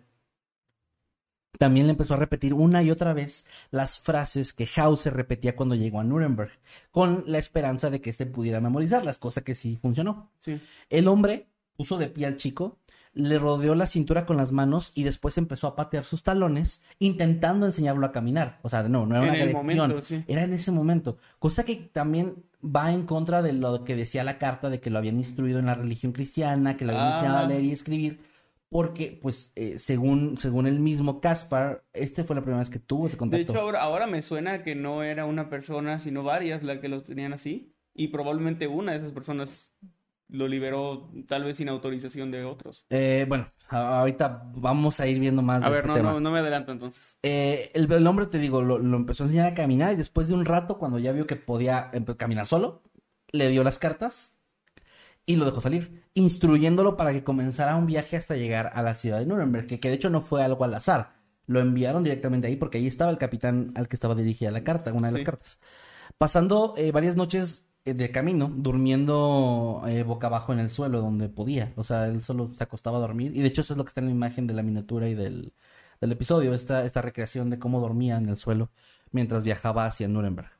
También 1.58 1.86
le 1.86 1.92
empezó 1.92 2.14
a 2.14 2.18
repetir 2.18 2.54
una 2.54 2.82
y 2.82 2.90
otra 2.90 3.12
vez 3.12 3.46
las 3.70 3.98
frases 3.98 4.52
que 4.54 4.68
Hauser 4.76 5.14
repetía 5.14 5.56
cuando 5.56 5.74
llegó 5.74 6.00
a 6.00 6.04
Nuremberg, 6.04 6.50
con 6.90 7.24
la 7.26 7.38
esperanza 7.38 7.90
de 7.90 8.00
que 8.00 8.10
éste 8.10 8.26
pudiera 8.26 8.60
memorizarlas, 8.60 9.18
cosa 9.18 9.42
que 9.42 9.54
sí 9.54 9.78
funcionó. 9.80 10.30
sí. 10.38 10.60
El 10.90 11.08
hombre 11.08 11.48
puso 11.76 11.98
de 11.98 12.08
pie 12.08 12.26
al 12.26 12.36
chico, 12.36 12.78
le 13.12 13.38
rodeó 13.38 13.74
la 13.74 13.86
cintura 13.86 14.26
con 14.26 14.36
las 14.36 14.52
manos 14.52 14.92
y 14.94 15.02
después 15.02 15.38
empezó 15.38 15.66
a 15.68 15.74
patear 15.76 16.04
sus 16.04 16.22
talones, 16.22 16.82
intentando 16.98 17.64
enseñarlo 17.64 18.04
a 18.06 18.12
caminar. 18.12 18.58
O 18.62 18.68
sea, 18.68 18.82
no, 18.82 19.06
no 19.06 19.16
era 19.16 19.24
En 19.28 19.30
una 19.34 19.42
el 19.44 19.52
momento, 19.54 20.02
sí. 20.02 20.22
era 20.28 20.42
en 20.42 20.52
ese 20.52 20.70
momento. 20.70 21.16
Cosa 21.38 21.64
que 21.64 21.76
también 21.76 22.44
va 22.62 22.92
en 22.92 23.04
contra 23.06 23.40
de 23.40 23.54
lo 23.54 23.84
que 23.84 23.96
decía 23.96 24.22
la 24.24 24.36
carta 24.38 24.68
de 24.68 24.80
que 24.80 24.90
lo 24.90 24.98
habían 24.98 25.16
instruido 25.16 25.58
en 25.58 25.66
la 25.66 25.74
religión 25.74 26.12
cristiana, 26.12 26.76
que 26.76 26.84
lo 26.84 26.92
habían 26.92 27.06
Ah. 27.06 27.16
enseñado 27.16 27.38
a 27.38 27.48
leer 27.48 27.64
y 27.64 27.72
escribir. 27.72 28.20
Porque, 28.68 29.18
pues, 29.22 29.52
eh, 29.54 29.78
según, 29.78 30.38
según 30.38 30.66
el 30.66 30.80
mismo 30.80 31.20
Caspar, 31.20 31.84
este 31.92 32.24
fue 32.24 32.34
la 32.36 32.42
primera 32.42 32.58
vez 32.58 32.68
que 32.70 32.80
tuvo 32.80 33.06
ese 33.06 33.14
De 33.14 33.18
contacto. 33.18 33.52
hecho, 33.52 33.60
ahora, 33.60 33.80
ahora 33.82 34.06
me 34.08 34.22
suena 34.22 34.62
que 34.64 34.74
no 34.74 35.02
era 35.04 35.24
una 35.24 35.48
persona, 35.48 35.98
sino 36.00 36.24
varias 36.24 36.62
la 36.64 36.80
que 36.80 36.88
los 36.88 37.04
tenían 37.04 37.32
así. 37.32 37.72
Y 37.94 38.08
probablemente 38.08 38.66
una 38.66 38.92
de 38.92 38.98
esas 38.98 39.12
personas 39.12 39.72
lo 40.28 40.48
liberó 40.48 41.08
tal 41.28 41.44
vez 41.44 41.58
sin 41.58 41.68
autorización 41.68 42.32
de 42.32 42.44
otros. 42.44 42.84
Eh, 42.90 43.24
bueno, 43.28 43.48
ahorita 43.68 44.50
vamos 44.56 44.98
a 44.98 45.06
ir 45.06 45.20
viendo 45.20 45.40
más 45.40 45.62
A 45.62 45.66
de 45.66 45.70
ver, 45.70 45.78
este 45.84 45.88
no, 45.88 45.94
tema. 45.94 46.12
no, 46.14 46.20
no 46.20 46.30
me 46.32 46.40
adelanto 46.40 46.72
entonces. 46.72 47.16
Eh, 47.22 47.70
el, 47.74 47.90
el 47.90 48.06
hombre, 48.08 48.26
te 48.26 48.38
digo, 48.40 48.60
lo, 48.62 48.78
lo 48.78 48.96
empezó 48.96 49.22
a 49.22 49.26
enseñar 49.26 49.46
a 49.46 49.54
caminar 49.54 49.92
y 49.92 49.96
después 49.96 50.26
de 50.26 50.34
un 50.34 50.44
rato, 50.44 50.76
cuando 50.78 50.98
ya 50.98 51.12
vio 51.12 51.26
que 51.28 51.36
podía 51.36 51.90
empe- 51.92 52.16
caminar 52.16 52.44
solo, 52.46 52.82
le 53.30 53.48
dio 53.48 53.62
las 53.62 53.78
cartas 53.78 54.35
y 55.26 55.36
lo 55.36 55.44
dejó 55.44 55.60
salir, 55.60 56.04
instruyéndolo 56.14 56.96
para 56.96 57.12
que 57.12 57.24
comenzara 57.24 57.76
un 57.76 57.86
viaje 57.86 58.16
hasta 58.16 58.36
llegar 58.36 58.70
a 58.74 58.82
la 58.82 58.94
ciudad 58.94 59.18
de 59.18 59.26
Nuremberg, 59.26 59.66
que, 59.66 59.80
que 59.80 59.88
de 59.88 59.96
hecho 59.96 60.08
no 60.08 60.20
fue 60.20 60.44
algo 60.44 60.64
al 60.64 60.74
azar. 60.74 61.16
Lo 61.46 61.60
enviaron 61.60 62.02
directamente 62.04 62.46
ahí 62.46 62.56
porque 62.56 62.78
ahí 62.78 62.86
estaba 62.86 63.10
el 63.10 63.18
capitán 63.18 63.72
al 63.74 63.88
que 63.88 63.96
estaba 63.96 64.14
dirigida 64.14 64.50
la 64.50 64.64
carta, 64.64 64.92
una 64.92 65.08
de 65.08 65.14
las 65.18 65.22
cartas. 65.24 65.60
Pasando 66.16 66.74
eh, 66.76 66.92
varias 66.92 67.16
noches 67.16 67.66
eh, 67.84 67.94
de 67.94 68.10
camino, 68.10 68.50
durmiendo 68.52 69.82
eh, 69.86 70.02
boca 70.02 70.28
abajo 70.28 70.52
en 70.52 70.60
el 70.60 70.70
suelo 70.70 71.00
donde 71.00 71.28
podía. 71.28 71.72
O 71.76 71.84
sea, 71.84 72.06
él 72.06 72.22
solo 72.22 72.50
se 72.56 72.64
acostaba 72.64 72.98
a 72.98 73.00
dormir. 73.00 73.36
Y 73.36 73.42
de 73.42 73.48
hecho 73.48 73.60
eso 73.60 73.74
es 73.74 73.76
lo 73.76 73.84
que 73.84 73.88
está 73.88 74.00
en 74.00 74.06
la 74.06 74.12
imagen 74.12 74.46
de 74.46 74.54
la 74.54 74.62
miniatura 74.62 75.08
y 75.08 75.14
del, 75.14 75.52
del 76.00 76.12
episodio, 76.12 76.54
esta, 76.54 76.84
esta 76.84 77.02
recreación 77.02 77.50
de 77.50 77.58
cómo 77.58 77.80
dormía 77.80 78.16
en 78.16 78.28
el 78.28 78.36
suelo 78.36 78.70
mientras 79.12 79.42
viajaba 79.44 79.86
hacia 79.86 80.08
Nuremberg. 80.08 80.50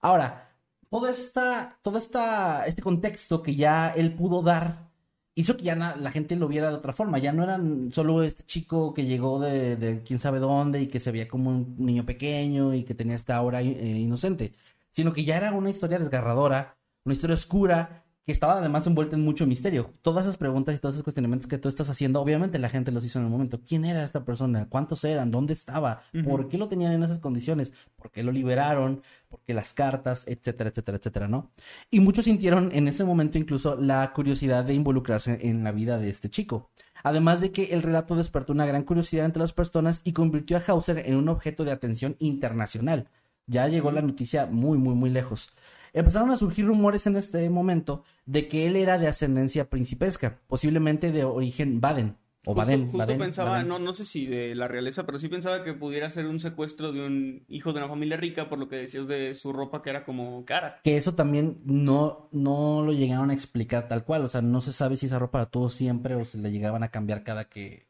Ahora, 0.00 0.53
todo 0.94 1.08
esta, 1.08 1.76
todo 1.82 1.98
esta, 1.98 2.66
este 2.66 2.80
contexto 2.80 3.42
que 3.42 3.56
ya 3.56 3.88
él 3.96 4.14
pudo 4.14 4.42
dar 4.42 4.92
hizo 5.34 5.56
que 5.56 5.64
ya 5.64 5.74
la 5.74 6.10
gente 6.12 6.36
lo 6.36 6.46
viera 6.46 6.70
de 6.70 6.76
otra 6.76 6.92
forma. 6.92 7.18
Ya 7.18 7.32
no 7.32 7.42
eran 7.42 7.90
solo 7.92 8.22
este 8.22 8.44
chico 8.44 8.94
que 8.94 9.04
llegó 9.04 9.40
de, 9.40 9.74
de 9.74 10.04
quién 10.04 10.20
sabe 10.20 10.38
dónde 10.38 10.82
y 10.82 10.86
que 10.86 11.00
se 11.00 11.10
veía 11.10 11.26
como 11.26 11.50
un 11.50 11.74
niño 11.78 12.06
pequeño 12.06 12.74
y 12.74 12.84
que 12.84 12.94
tenía 12.94 13.16
esta 13.16 13.34
aura 13.34 13.60
eh, 13.60 13.64
inocente, 13.98 14.54
sino 14.88 15.12
que 15.12 15.24
ya 15.24 15.36
era 15.36 15.50
una 15.50 15.68
historia 15.68 15.98
desgarradora, 15.98 16.76
una 17.04 17.14
historia 17.14 17.34
oscura 17.34 18.03
que 18.26 18.32
estaba 18.32 18.58
además 18.58 18.86
envuelta 18.86 19.16
en 19.16 19.22
mucho 19.22 19.46
misterio. 19.46 19.92
Todas 20.00 20.24
esas 20.24 20.38
preguntas 20.38 20.74
y 20.74 20.78
todos 20.78 20.94
esos 20.94 21.04
cuestionamientos 21.04 21.46
que 21.46 21.58
tú 21.58 21.68
estás 21.68 21.90
haciendo, 21.90 22.20
obviamente 22.20 22.58
la 22.58 22.70
gente 22.70 22.90
los 22.90 23.04
hizo 23.04 23.18
en 23.18 23.26
el 23.26 23.30
momento. 23.30 23.60
¿Quién 23.60 23.84
era 23.84 24.02
esta 24.02 24.24
persona? 24.24 24.66
¿Cuántos 24.68 25.04
eran? 25.04 25.30
¿Dónde 25.30 25.52
estaba? 25.52 26.00
¿Por 26.24 26.48
qué 26.48 26.56
lo 26.56 26.66
tenían 26.66 26.92
en 26.92 27.02
esas 27.02 27.18
condiciones? 27.18 27.72
¿Por 27.96 28.10
qué 28.10 28.22
lo 28.22 28.32
liberaron? 28.32 29.02
¿Por 29.28 29.40
qué 29.40 29.52
las 29.52 29.74
cartas? 29.74 30.24
Etcétera, 30.26 30.70
etcétera, 30.70 30.98
etcétera, 30.98 31.28
¿no? 31.28 31.50
Y 31.90 32.00
muchos 32.00 32.24
sintieron 32.24 32.70
en 32.72 32.88
ese 32.88 33.04
momento 33.04 33.36
incluso 33.36 33.76
la 33.76 34.10
curiosidad 34.14 34.64
de 34.64 34.74
involucrarse 34.74 35.38
en 35.42 35.62
la 35.62 35.72
vida 35.72 35.98
de 35.98 36.08
este 36.08 36.30
chico. 36.30 36.70
Además 37.02 37.42
de 37.42 37.52
que 37.52 37.74
el 37.74 37.82
relato 37.82 38.16
despertó 38.16 38.54
una 38.54 38.64
gran 38.64 38.84
curiosidad 38.84 39.26
entre 39.26 39.42
las 39.42 39.52
personas 39.52 40.00
y 40.04 40.14
convirtió 40.14 40.56
a 40.56 40.62
Hauser 40.66 41.02
en 41.06 41.16
un 41.16 41.28
objeto 41.28 41.64
de 41.64 41.72
atención 41.72 42.16
internacional. 42.18 43.08
Ya 43.46 43.68
llegó 43.68 43.90
la 43.90 44.00
noticia 44.00 44.46
muy, 44.46 44.78
muy, 44.78 44.94
muy 44.94 45.10
lejos. 45.10 45.52
Empezaron 45.94 46.32
a 46.32 46.36
surgir 46.36 46.66
rumores 46.66 47.06
en 47.06 47.16
este 47.16 47.48
momento 47.48 48.02
de 48.26 48.48
que 48.48 48.66
él 48.66 48.74
era 48.74 48.98
de 48.98 49.06
ascendencia 49.06 49.70
principesca, 49.70 50.40
posiblemente 50.48 51.12
de 51.12 51.22
origen 51.24 51.80
Baden. 51.80 52.16
O 52.46 52.52
Justo, 52.52 52.66
Baden, 52.66 52.82
justo 52.82 52.98
Baden, 52.98 53.18
pensaba, 53.18 53.50
Baden. 53.52 53.68
No, 53.68 53.78
no 53.78 53.92
sé 53.92 54.04
si 54.04 54.26
de 54.26 54.54
la 54.56 54.66
realeza, 54.66 55.06
pero 55.06 55.18
sí 55.18 55.28
pensaba 55.28 55.62
que 55.62 55.72
pudiera 55.72 56.10
ser 56.10 56.26
un 56.26 56.40
secuestro 56.40 56.92
de 56.92 57.06
un 57.06 57.44
hijo 57.48 57.72
de 57.72 57.78
una 57.78 57.88
familia 57.88 58.16
rica, 58.16 58.48
por 58.48 58.58
lo 58.58 58.68
que 58.68 58.76
decías 58.76 59.06
de 59.06 59.34
su 59.36 59.52
ropa 59.52 59.82
que 59.82 59.90
era 59.90 60.04
como 60.04 60.44
cara. 60.44 60.80
Que 60.82 60.96
eso 60.96 61.14
también 61.14 61.60
no, 61.64 62.28
no 62.32 62.82
lo 62.82 62.92
llegaron 62.92 63.30
a 63.30 63.34
explicar 63.34 63.88
tal 63.88 64.04
cual. 64.04 64.24
O 64.24 64.28
sea, 64.28 64.42
no 64.42 64.60
se 64.60 64.72
sabe 64.72 64.96
si 64.96 65.06
esa 65.06 65.20
ropa 65.20 65.38
la 65.38 65.46
tuvo 65.46 65.70
siempre 65.70 66.16
o 66.16 66.24
se 66.24 66.38
le 66.38 66.50
llegaban 66.50 66.82
a 66.82 66.90
cambiar 66.90 67.22
cada 67.22 67.48
que. 67.48 67.86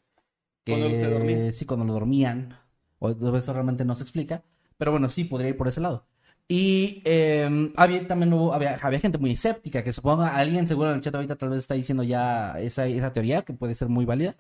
que 0.62 0.73
Cuando 0.73 0.90
se 0.90 1.11
dormía. 1.11 1.53
Sí, 1.53 1.64
cuando 1.64 1.87
lo 1.87 1.95
dormían. 1.95 2.59
O 2.99 3.11
esto 3.11 3.53
realmente 3.55 3.85
no 3.85 3.97
se 3.97 4.03
explica. 4.03 4.45
Pero 4.77 4.90
bueno, 4.90 5.09
sí, 5.09 5.25
podría 5.25 5.49
ir 5.49 5.57
por 5.57 5.69
ese 5.69 5.81
lado. 5.81 6.07
Y 6.46 7.02
eh, 7.07 7.72
había 7.76 8.07
también 8.07 8.33
hubo, 8.35 8.52
había, 8.52 8.78
había 8.83 9.00
gente 9.00 9.18
muy 9.18 9.33
escéptica, 9.33 9.83
que 9.83 9.92
supongo 9.92 10.22
alguien 10.22 10.68
seguro 10.68 10.90
en 10.90 10.96
el 10.96 11.00
chat 11.00 11.14
ahorita 11.14 11.37
tal 11.37 11.48
vez 11.50 11.61
está 11.61 11.74
diciendo 11.74 12.02
ya 12.02 12.59
esa, 12.61 12.87
esa 12.87 13.12
teoría, 13.12 13.42
que 13.42 13.54
puede 13.54 13.74
ser 13.74 13.88
muy 13.88 14.04
válida, 14.04 14.37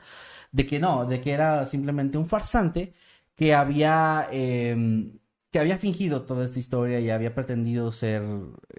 de 0.52 0.66
que 0.66 0.78
no, 0.78 1.06
de 1.06 1.20
que 1.20 1.32
era 1.32 1.64
simplemente 1.66 2.18
un 2.18 2.26
farsante 2.26 2.92
que 3.34 3.54
había, 3.54 4.28
eh, 4.32 5.12
que 5.50 5.58
había 5.58 5.78
fingido 5.78 6.22
toda 6.22 6.44
esta 6.44 6.58
historia 6.58 7.00
y 7.00 7.10
había 7.10 7.34
pretendido 7.34 7.90
ser 7.92 8.22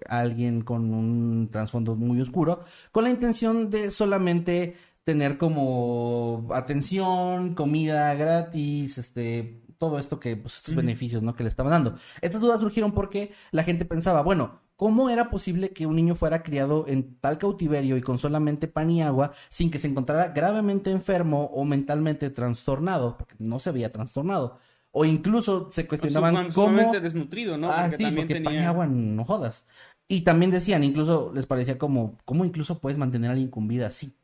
alguien 0.08 0.62
con 0.62 0.94
un 0.94 1.50
trasfondo 1.50 1.96
muy 1.96 2.20
oscuro, 2.20 2.64
con 2.92 3.04
la 3.04 3.10
intención 3.10 3.70
de 3.70 3.90
solamente 3.90 4.76
tener 5.04 5.38
como 5.38 6.48
atención, 6.52 7.54
comida 7.54 8.14
gratis, 8.14 8.98
este, 8.98 9.62
todo 9.78 9.98
esto 9.98 10.20
que, 10.20 10.36
pues, 10.36 10.56
estos 10.56 10.74
beneficios, 10.74 11.22
¿no? 11.22 11.34
Que 11.34 11.42
le 11.42 11.48
estaban 11.48 11.70
dando. 11.70 11.96
Estas 12.20 12.40
dudas 12.40 12.60
surgieron 12.60 12.92
porque 12.92 13.32
la 13.50 13.62
gente 13.62 13.84
pensaba, 13.84 14.22
bueno, 14.22 14.60
¿cómo 14.76 15.10
era 15.10 15.30
posible 15.30 15.70
que 15.70 15.86
un 15.86 15.96
niño 15.96 16.14
fuera 16.14 16.42
criado 16.42 16.86
en 16.88 17.16
tal 17.16 17.38
cautiverio 17.38 17.96
y 17.96 18.02
con 18.02 18.18
solamente 18.18 18.68
pan 18.68 18.90
y 18.90 19.02
agua 19.02 19.32
sin 19.48 19.70
que 19.70 19.78
se 19.78 19.88
encontrara 19.88 20.28
gravemente 20.28 20.90
enfermo 20.90 21.50
o 21.54 21.64
mentalmente 21.64 22.30
trastornado? 22.30 23.16
Porque 23.16 23.34
no 23.38 23.58
se 23.58 23.72
veía 23.72 23.92
trastornado. 23.92 24.58
O 24.90 25.04
incluso 25.04 25.70
se 25.72 25.86
cuestionaban 25.86 26.50
cómo... 26.52 26.92
Desnutrido, 26.92 27.58
¿no? 27.58 27.70
Ah, 27.70 27.82
porque 27.82 27.96
sí, 27.98 28.02
también 28.04 28.26
porque 28.26 28.42
pan 28.42 28.52
y 28.54 28.56
tenía... 28.56 28.68
agua 28.68 28.86
no 28.86 29.24
jodas. 29.24 29.66
Y 30.08 30.22
también 30.22 30.50
decían, 30.50 30.84
incluso 30.84 31.32
les 31.34 31.46
parecía 31.46 31.78
como, 31.78 32.16
¿cómo 32.24 32.44
incluso 32.44 32.80
puedes 32.80 32.96
mantener 32.96 33.28
a 33.28 33.32
alguien 33.32 33.50
con 33.50 33.66
vida 33.66 33.88
así? 33.88 34.14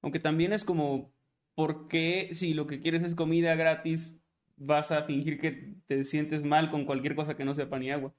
Aunque 0.00 0.20
también 0.20 0.52
es 0.52 0.64
como, 0.64 1.10
¿por 1.54 1.88
qué 1.88 2.30
si 2.32 2.54
lo 2.54 2.66
que 2.66 2.80
quieres 2.80 3.02
es 3.02 3.14
comida 3.14 3.54
gratis, 3.54 4.20
vas 4.56 4.90
a 4.92 5.02
fingir 5.04 5.38
que 5.40 5.74
te 5.86 6.04
sientes 6.04 6.42
mal 6.44 6.70
con 6.70 6.84
cualquier 6.84 7.14
cosa 7.14 7.36
que 7.36 7.44
no 7.44 7.54
sea 7.54 7.68
pan 7.68 7.82
y 7.82 7.90
agua? 7.90 8.12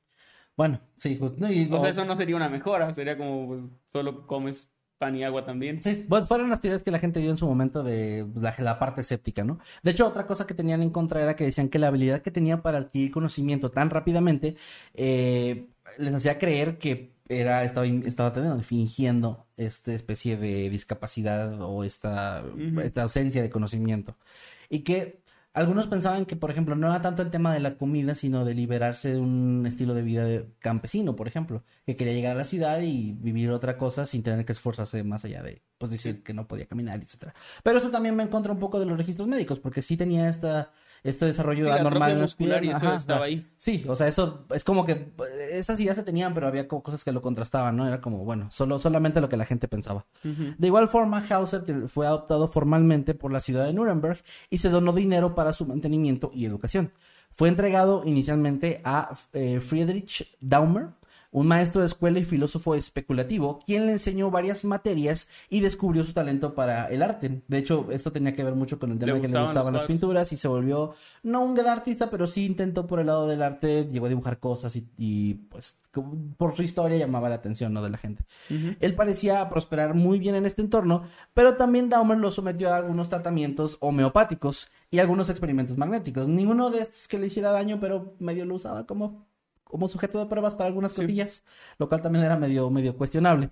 Bueno, 0.57 0.79
sí, 0.97 1.19
no, 1.37 1.51
y- 1.51 1.67
O 1.71 1.79
sea, 1.81 1.89
eso 1.89 2.05
no 2.05 2.15
sería 2.15 2.35
una 2.35 2.49
mejora, 2.49 2.93
sería 2.93 3.17
como 3.17 3.47
pues, 3.47 3.61
solo 3.91 4.25
comes 4.25 4.71
pan 4.97 5.15
y 5.15 5.23
agua 5.25 5.43
también. 5.45 5.83
Sí, 5.83 6.05
pues 6.07 6.25
fueron 6.25 6.49
las 6.49 6.61
teorías 6.61 6.81
que 6.81 6.91
la 6.91 6.99
gente 6.99 7.19
dio 7.19 7.29
en 7.31 7.35
su 7.37 7.45
momento 7.45 7.83
de 7.83 8.25
la, 8.35 8.55
la 8.59 8.79
parte 8.79 9.01
escéptica, 9.01 9.43
¿no? 9.43 9.59
De 9.83 9.91
hecho, 9.91 10.07
otra 10.07 10.25
cosa 10.25 10.47
que 10.47 10.53
tenían 10.53 10.81
en 10.81 10.89
contra 10.91 11.21
era 11.21 11.35
que 11.35 11.43
decían 11.43 11.67
que 11.67 11.79
la 11.79 11.87
habilidad 11.87 12.21
que 12.21 12.31
tenía 12.31 12.61
para 12.61 12.77
adquirir 12.77 13.11
conocimiento 13.11 13.71
tan 13.71 13.89
rápidamente 13.89 14.55
eh, 14.93 15.67
les 15.97 16.13
hacía 16.13 16.39
creer 16.39 16.77
que 16.77 17.11
era 17.27 17.63
estaba, 17.65 17.85
estaba 17.87 18.31
teniendo- 18.31 18.61
fingiendo 18.63 19.47
esta 19.57 19.91
especie 19.93 20.37
de 20.37 20.69
discapacidad 20.69 21.59
o 21.61 21.83
esta 21.83 22.43
ausencia 22.95 23.41
de 23.41 23.49
conocimiento. 23.49 24.15
Y 24.69 24.79
que 24.79 25.21
algunos 25.55 25.87
pensaban 25.87 26.25
que, 26.25 26.35
por 26.35 26.51
ejemplo, 26.51 26.75
no 26.75 26.87
era 26.87 27.01
tanto 27.01 27.21
el 27.23 27.31
tema 27.31 27.53
de 27.53 27.59
la 27.59 27.77
comida, 27.77 28.13
sino 28.15 28.45
de 28.45 28.53
liberarse 28.53 29.13
de 29.13 29.19
un 29.19 29.65
estilo 29.65 29.93
de 29.95 30.01
vida 30.03 30.25
de- 30.25 30.47
campesino, 30.59 31.15
por 31.15 31.27
ejemplo, 31.27 31.63
que 31.85 31.95
quería 31.95 32.13
llegar 32.13 32.33
a 32.33 32.39
la 32.39 32.45
ciudad 32.45 32.81
y 32.81 33.13
vivir 33.13 33.49
otra 33.51 33.77
cosa 33.77 34.05
sin 34.05 34.21
tener 34.23 34.45
que 34.45 34.51
esforzarse 34.53 35.03
más 35.03 35.25
allá 35.25 35.41
de, 35.43 35.63
pues, 35.77 35.91
decir 35.91 36.23
que 36.23 36.33
no 36.33 36.47
podía 36.47 36.67
caminar, 36.67 36.99
etcétera. 37.01 37.33
Pero 37.63 37.79
eso 37.79 37.89
también 37.89 38.15
me 38.15 38.23
encontró 38.23 38.53
un 38.53 38.59
poco 38.59 38.79
de 38.79 38.85
los 38.85 38.97
registros 38.97 39.27
médicos, 39.27 39.59
porque 39.59 39.81
sí 39.81 39.97
tenía 39.97 40.29
esta, 40.29 40.71
este 41.05 41.25
desarrollo 41.25 41.65
Sí, 41.65 41.71
anormal 41.71 42.11
en 42.11 42.95
estaba 42.95 43.25
ahí. 43.25 43.47
Sí, 43.57 43.85
o 43.87 43.95
sea, 43.95 44.07
eso 44.07 44.45
es 44.53 44.63
como 44.63 44.85
que 44.85 45.11
esas 45.51 45.79
ideas 45.79 45.95
se 45.95 46.03
tenían, 46.03 46.33
pero 46.33 46.47
había 46.47 46.67
como 46.67 46.81
cosas 46.81 47.03
que 47.03 47.11
lo 47.11 47.21
contrastaban, 47.21 47.77
¿no? 47.77 47.87
Era 47.87 48.01
como, 48.01 48.25
bueno, 48.25 48.49
solo, 48.51 48.79
solamente 48.79 49.21
lo 49.21 49.29
que 49.29 49.37
la 49.37 49.45
gente 49.45 49.67
pensaba. 49.67 50.05
De 50.23 50.67
igual 50.67 50.87
forma, 50.87 51.23
Hauser 51.29 51.87
fue 51.87 52.07
adoptado 52.07 52.47
formalmente 52.47 53.13
por 53.13 53.31
la 53.31 53.39
ciudad 53.39 53.65
de 53.65 53.73
Nuremberg 53.73 54.23
y 54.49 54.57
se 54.57 54.69
donó 54.69 54.93
dinero 54.93 55.35
para 55.35 55.53
su 55.53 55.67
mantenimiento 55.67 56.31
y 56.33 56.45
educación. 56.45 56.91
Fue 57.29 57.49
entregado 57.49 58.03
inicialmente 58.05 58.81
a 58.83 59.09
eh, 59.33 59.59
Friedrich 59.59 60.35
Daumer, 60.39 60.87
un 61.35 61.47
maestro 61.47 61.81
de 61.81 61.87
escuela 61.87 62.17
y 62.17 62.23
filósofo 62.23 62.75
especulativo, 62.75 63.59
quien 63.65 63.85
le 63.87 63.91
enseñó 63.91 64.31
varias 64.31 64.63
materias 64.63 65.27
y 65.49 65.59
descubrió 65.59 66.05
su 66.05 66.13
talento 66.13 66.55
para 66.55 66.87
el 66.87 67.03
arte. 67.03 67.41
De 67.49 67.57
hecho, 67.57 67.87
esto 67.91 68.13
tenía 68.13 68.33
que 68.33 68.43
ver 68.45 68.55
mucho 68.55 68.79
con 68.79 68.93
el 68.93 68.99
tema 68.99 69.15
de 69.15 69.21
que 69.21 69.27
le 69.27 69.41
gustaban 69.41 69.73
las 69.73 69.83
pinturas 69.83 70.31
y 70.31 70.37
se 70.37 70.47
volvió 70.47 70.93
no 71.23 71.43
un 71.43 71.53
gran 71.53 71.67
artista, 71.67 72.09
pero 72.09 72.25
sí 72.25 72.45
intentó 72.45 72.87
por 72.87 73.01
el 73.01 73.07
lado 73.07 73.27
del 73.27 73.43
arte, 73.43 73.89
llegó 73.91 74.05
a 74.05 74.09
dibujar 74.09 74.39
cosas 74.39 74.77
y, 74.77 74.87
y, 74.97 75.33
pues 75.33 75.77
por 76.37 76.55
su 76.55 76.63
historia 76.63 76.97
llamaba 76.97 77.27
la 77.27 77.35
atención 77.35 77.73
¿no? 77.73 77.81
de 77.81 77.89
la 77.89 77.97
gente. 77.97 78.23
Él 78.79 78.95
parecía 78.95 79.47
prosperar 79.49 79.93
muy 79.93 80.19
bien 80.19 80.35
en 80.35 80.45
este 80.45 80.61
entorno, 80.61 81.03
pero 81.33 81.55
también 81.55 81.89
Daumer 81.89 82.17
lo 82.17 82.31
sometió 82.31 82.73
a 82.73 82.77
algunos 82.77 83.09
tratamientos 83.09 83.77
homeopáticos 83.81 84.69
y 84.89 84.99
algunos 84.99 85.29
experimentos 85.29 85.77
magnéticos. 85.77 86.27
Ninguno 86.27 86.69
de 86.69 86.79
estos 86.79 87.07
que 87.07 87.19
le 87.19 87.27
hiciera 87.27 87.51
daño, 87.51 87.79
pero 87.79 88.13
medio 88.19 88.45
lo 88.45 88.55
usaba 88.55 88.85
como, 88.85 89.25
como 89.65 89.87
sujeto 89.89 90.19
de 90.19 90.27
pruebas 90.27 90.55
para 90.55 90.67
algunas 90.67 90.93
Sí. 90.93 91.01
cosillas, 91.01 91.43
lo 91.77 91.89
cual 91.89 92.01
también 92.01 92.23
era 92.25 92.37
medio, 92.37 92.69
medio 92.69 92.95
cuestionable. 92.97 93.51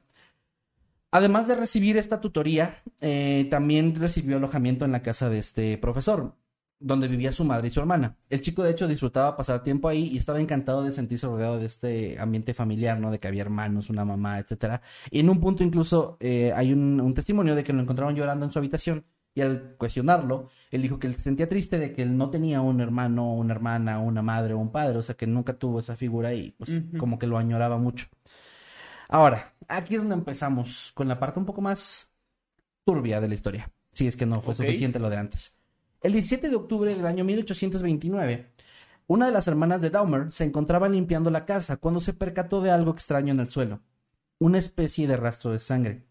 Además 1.11 1.47
de 1.47 1.55
recibir 1.55 1.97
esta 1.97 2.19
tutoría, 2.21 2.81
eh, 2.99 3.47
también 3.51 3.93
recibió 3.95 4.37
alojamiento 4.37 4.83
en 4.85 4.91
la 4.93 5.03
casa 5.03 5.29
de 5.29 5.37
este 5.37 5.77
profesor, 5.77 6.35
donde 6.79 7.07
vivía 7.07 7.31
su 7.31 7.45
madre 7.45 7.67
y 7.67 7.71
su 7.71 7.79
hermana. 7.79 8.17
El 8.31 8.41
chico, 8.41 8.63
de 8.63 8.71
hecho, 8.71 8.87
disfrutaba 8.87 9.37
pasar 9.37 9.63
tiempo 9.63 9.87
ahí 9.89 10.07
y 10.11 10.17
estaba 10.17 10.41
encantado 10.41 10.83
de 10.83 10.91
sentirse 10.91 11.27
rodeado 11.27 11.59
de 11.59 11.67
este 11.67 12.19
ambiente 12.19 12.53
familiar, 12.55 12.99
¿no? 12.99 13.11
De 13.11 13.19
que 13.19 13.27
había 13.27 13.43
hermanos, 13.43 13.89
una 13.91 14.03
mamá, 14.05 14.39
etcétera. 14.39 14.81
Y 15.11 15.19
en 15.19 15.29
un 15.29 15.39
punto 15.39 15.63
incluso 15.63 16.17
eh, 16.19 16.51
hay 16.55 16.73
un, 16.73 16.99
un 16.99 17.13
testimonio 17.13 17.53
de 17.55 17.63
que 17.63 17.73
lo 17.73 17.81
encontraron 17.81 18.15
llorando 18.15 18.45
en 18.45 18.51
su 18.51 18.57
habitación 18.59 19.05
y 19.35 19.41
al 19.41 19.75
cuestionarlo, 19.77 20.49
él 20.69 20.81
dijo 20.81 20.99
que 20.99 21.07
él 21.07 21.15
se 21.15 21.21
sentía 21.21 21.49
triste 21.49 21.79
de 21.79 21.93
que 21.93 22.03
él 22.03 22.17
no 22.17 22.29
tenía 22.29 22.61
un 22.61 22.81
hermano, 22.81 23.33
una 23.33 23.53
hermana, 23.53 23.99
una 23.99 24.21
madre 24.21 24.53
o 24.53 24.59
un 24.59 24.71
padre, 24.71 24.97
o 24.97 25.01
sea 25.01 25.15
que 25.15 25.27
nunca 25.27 25.53
tuvo 25.53 25.79
esa 25.79 25.95
figura 25.95 26.33
y 26.33 26.51
pues 26.51 26.81
como 26.97 27.17
que 27.17 27.27
lo 27.27 27.37
añoraba 27.37 27.77
mucho. 27.77 28.07
Ahora, 29.09 29.53
aquí 29.67 29.95
es 29.95 30.01
donde 30.01 30.15
empezamos 30.15 30.91
con 30.93 31.07
la 31.07 31.19
parte 31.19 31.39
un 31.39 31.45
poco 31.45 31.61
más 31.61 32.11
turbia 32.85 33.19
de 33.19 33.27
la 33.27 33.33
historia, 33.33 33.71
si 33.91 34.07
es 34.07 34.15
que 34.15 34.25
no 34.25 34.41
fue 34.41 34.55
suficiente 34.55 34.99
lo 34.99 35.09
de 35.09 35.17
antes. 35.17 35.55
El 36.01 36.13
17 36.13 36.49
de 36.49 36.55
octubre 36.55 36.93
del 36.93 37.05
año 37.05 37.23
1829, 37.23 38.51
una 39.07 39.25
de 39.25 39.31
las 39.31 39.47
hermanas 39.47 39.81
de 39.81 39.89
Daumer 39.89 40.31
se 40.31 40.43
encontraba 40.43 40.89
limpiando 40.89 41.29
la 41.29 41.45
casa 41.45 41.77
cuando 41.77 41.99
se 41.99 42.13
percató 42.13 42.61
de 42.61 42.71
algo 42.71 42.91
extraño 42.91 43.33
en 43.33 43.39
el 43.39 43.49
suelo, 43.49 43.81
una 44.39 44.59
especie 44.59 45.07
de 45.07 45.17
rastro 45.17 45.51
de 45.51 45.59
sangre, 45.59 46.05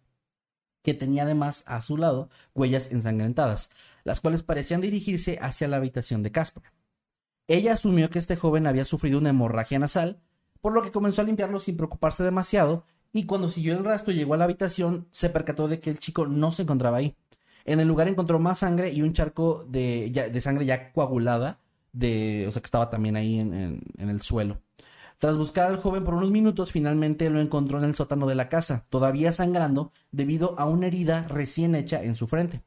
que 0.83 0.95
tenía 0.95 1.23
además 1.23 1.62
a 1.66 1.81
su 1.81 1.97
lado 1.97 2.29
huellas 2.55 2.88
ensangrentadas, 2.90 3.71
las 4.05 4.21
cuales 4.21 4.42
parecían 4.42 4.81
dirigirse 4.81 5.38
hacia 5.40 5.68
la 5.68 5.77
habitación 5.77 6.23
de 6.23 6.33
Casper. 6.33 6.64
Ella 7.49 7.75
asumió 7.75 8.11
que 8.11 8.18
este 8.18 8.37
joven 8.37 8.66
había 8.66 8.85
sufrido 8.85 9.18
una 9.18 9.31
hemorragia 9.31 9.79
nasal, 9.79 10.21
por 10.61 10.73
lo 10.73 10.83
que 10.83 10.90
comenzó 10.90 11.23
a 11.23 11.25
limpiarlo 11.25 11.61
sin 11.61 11.77
preocuparse 11.77 12.23
demasiado, 12.23 12.85
y 13.12 13.27
cuando 13.27 13.49
siguió 13.49 13.77
el 13.77 13.85
rastro 13.85 14.12
y 14.12 14.16
llegó 14.16 14.35
a 14.35 14.37
la 14.38 14.45
habitación, 14.45 15.07
se 15.11 15.29
percató 15.29 15.68
de 15.68 15.81
que 15.81 15.90
el 15.90 15.99
chico 15.99 16.27
no 16.27 16.51
se 16.51 16.62
encontraba 16.62 16.99
ahí. 16.99 17.14
En 17.64 17.79
el 17.79 17.88
lugar 17.88 18.09
encontró 18.09 18.38
más 18.38 18.61
sangre 18.61 18.90
y 18.92 19.03
un 19.03 19.12
charco 19.12 19.64
de, 19.68 20.40
sangre 20.40 20.64
ya 20.64 20.92
coagulada, 20.92 21.61
de, 21.92 22.47
o 22.49 22.53
sea 22.53 22.62
que 22.62 22.66
estaba 22.66 22.90
también 22.90 23.16
ahí 23.16 23.38
en 23.38 23.83
el 23.99 24.21
suelo. 24.23 24.59
Tras 25.22 25.37
buscar 25.37 25.70
al 25.70 25.76
joven 25.80 26.02
por 26.02 26.14
unos 26.14 26.32
minutos, 26.32 26.72
finalmente 26.72 27.30
lo 27.30 27.38
encontró 27.40 27.78
en 27.78 27.85
el 27.85 27.94
sótano 27.94 28.26
de 28.26 28.35
la 28.35 28.48
casa, 28.48 28.87
todavía 28.90 29.30
sangrando 29.30 29.92
debido 30.11 30.58
a 30.58 30.64
una 30.64 30.88
herida 30.88 31.26
recién 31.28 31.76
hecha 31.76 32.02
en 32.02 32.16
su 32.16 32.26
frente. 32.26 32.62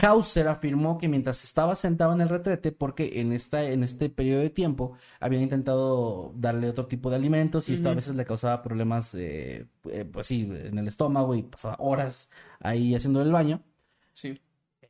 Hauser 0.00 0.48
afirmó 0.48 0.96
que 0.96 1.06
mientras 1.06 1.44
estaba 1.44 1.74
sentado 1.74 2.14
en 2.14 2.22
el 2.22 2.30
retrete, 2.30 2.72
porque 2.72 3.20
en, 3.20 3.30
esta, 3.30 3.62
en 3.62 3.82
este 3.84 4.08
periodo 4.08 4.40
de 4.40 4.48
tiempo 4.48 4.94
habían 5.20 5.42
intentado 5.42 6.32
darle 6.34 6.70
otro 6.70 6.86
tipo 6.86 7.10
de 7.10 7.16
alimentos 7.16 7.68
y 7.68 7.74
esto 7.74 7.90
a 7.90 7.94
veces 7.94 8.14
le 8.14 8.24
causaba 8.24 8.62
problemas, 8.62 9.14
eh, 9.14 9.66
eh, 9.90 10.06
pues 10.10 10.28
sí, 10.28 10.50
en 10.50 10.78
el 10.78 10.88
estómago 10.88 11.34
y 11.34 11.42
pasaba 11.42 11.76
horas 11.78 12.30
ahí 12.58 12.94
haciendo 12.94 13.20
el 13.20 13.32
baño. 13.32 13.60
Sí. 14.14 14.40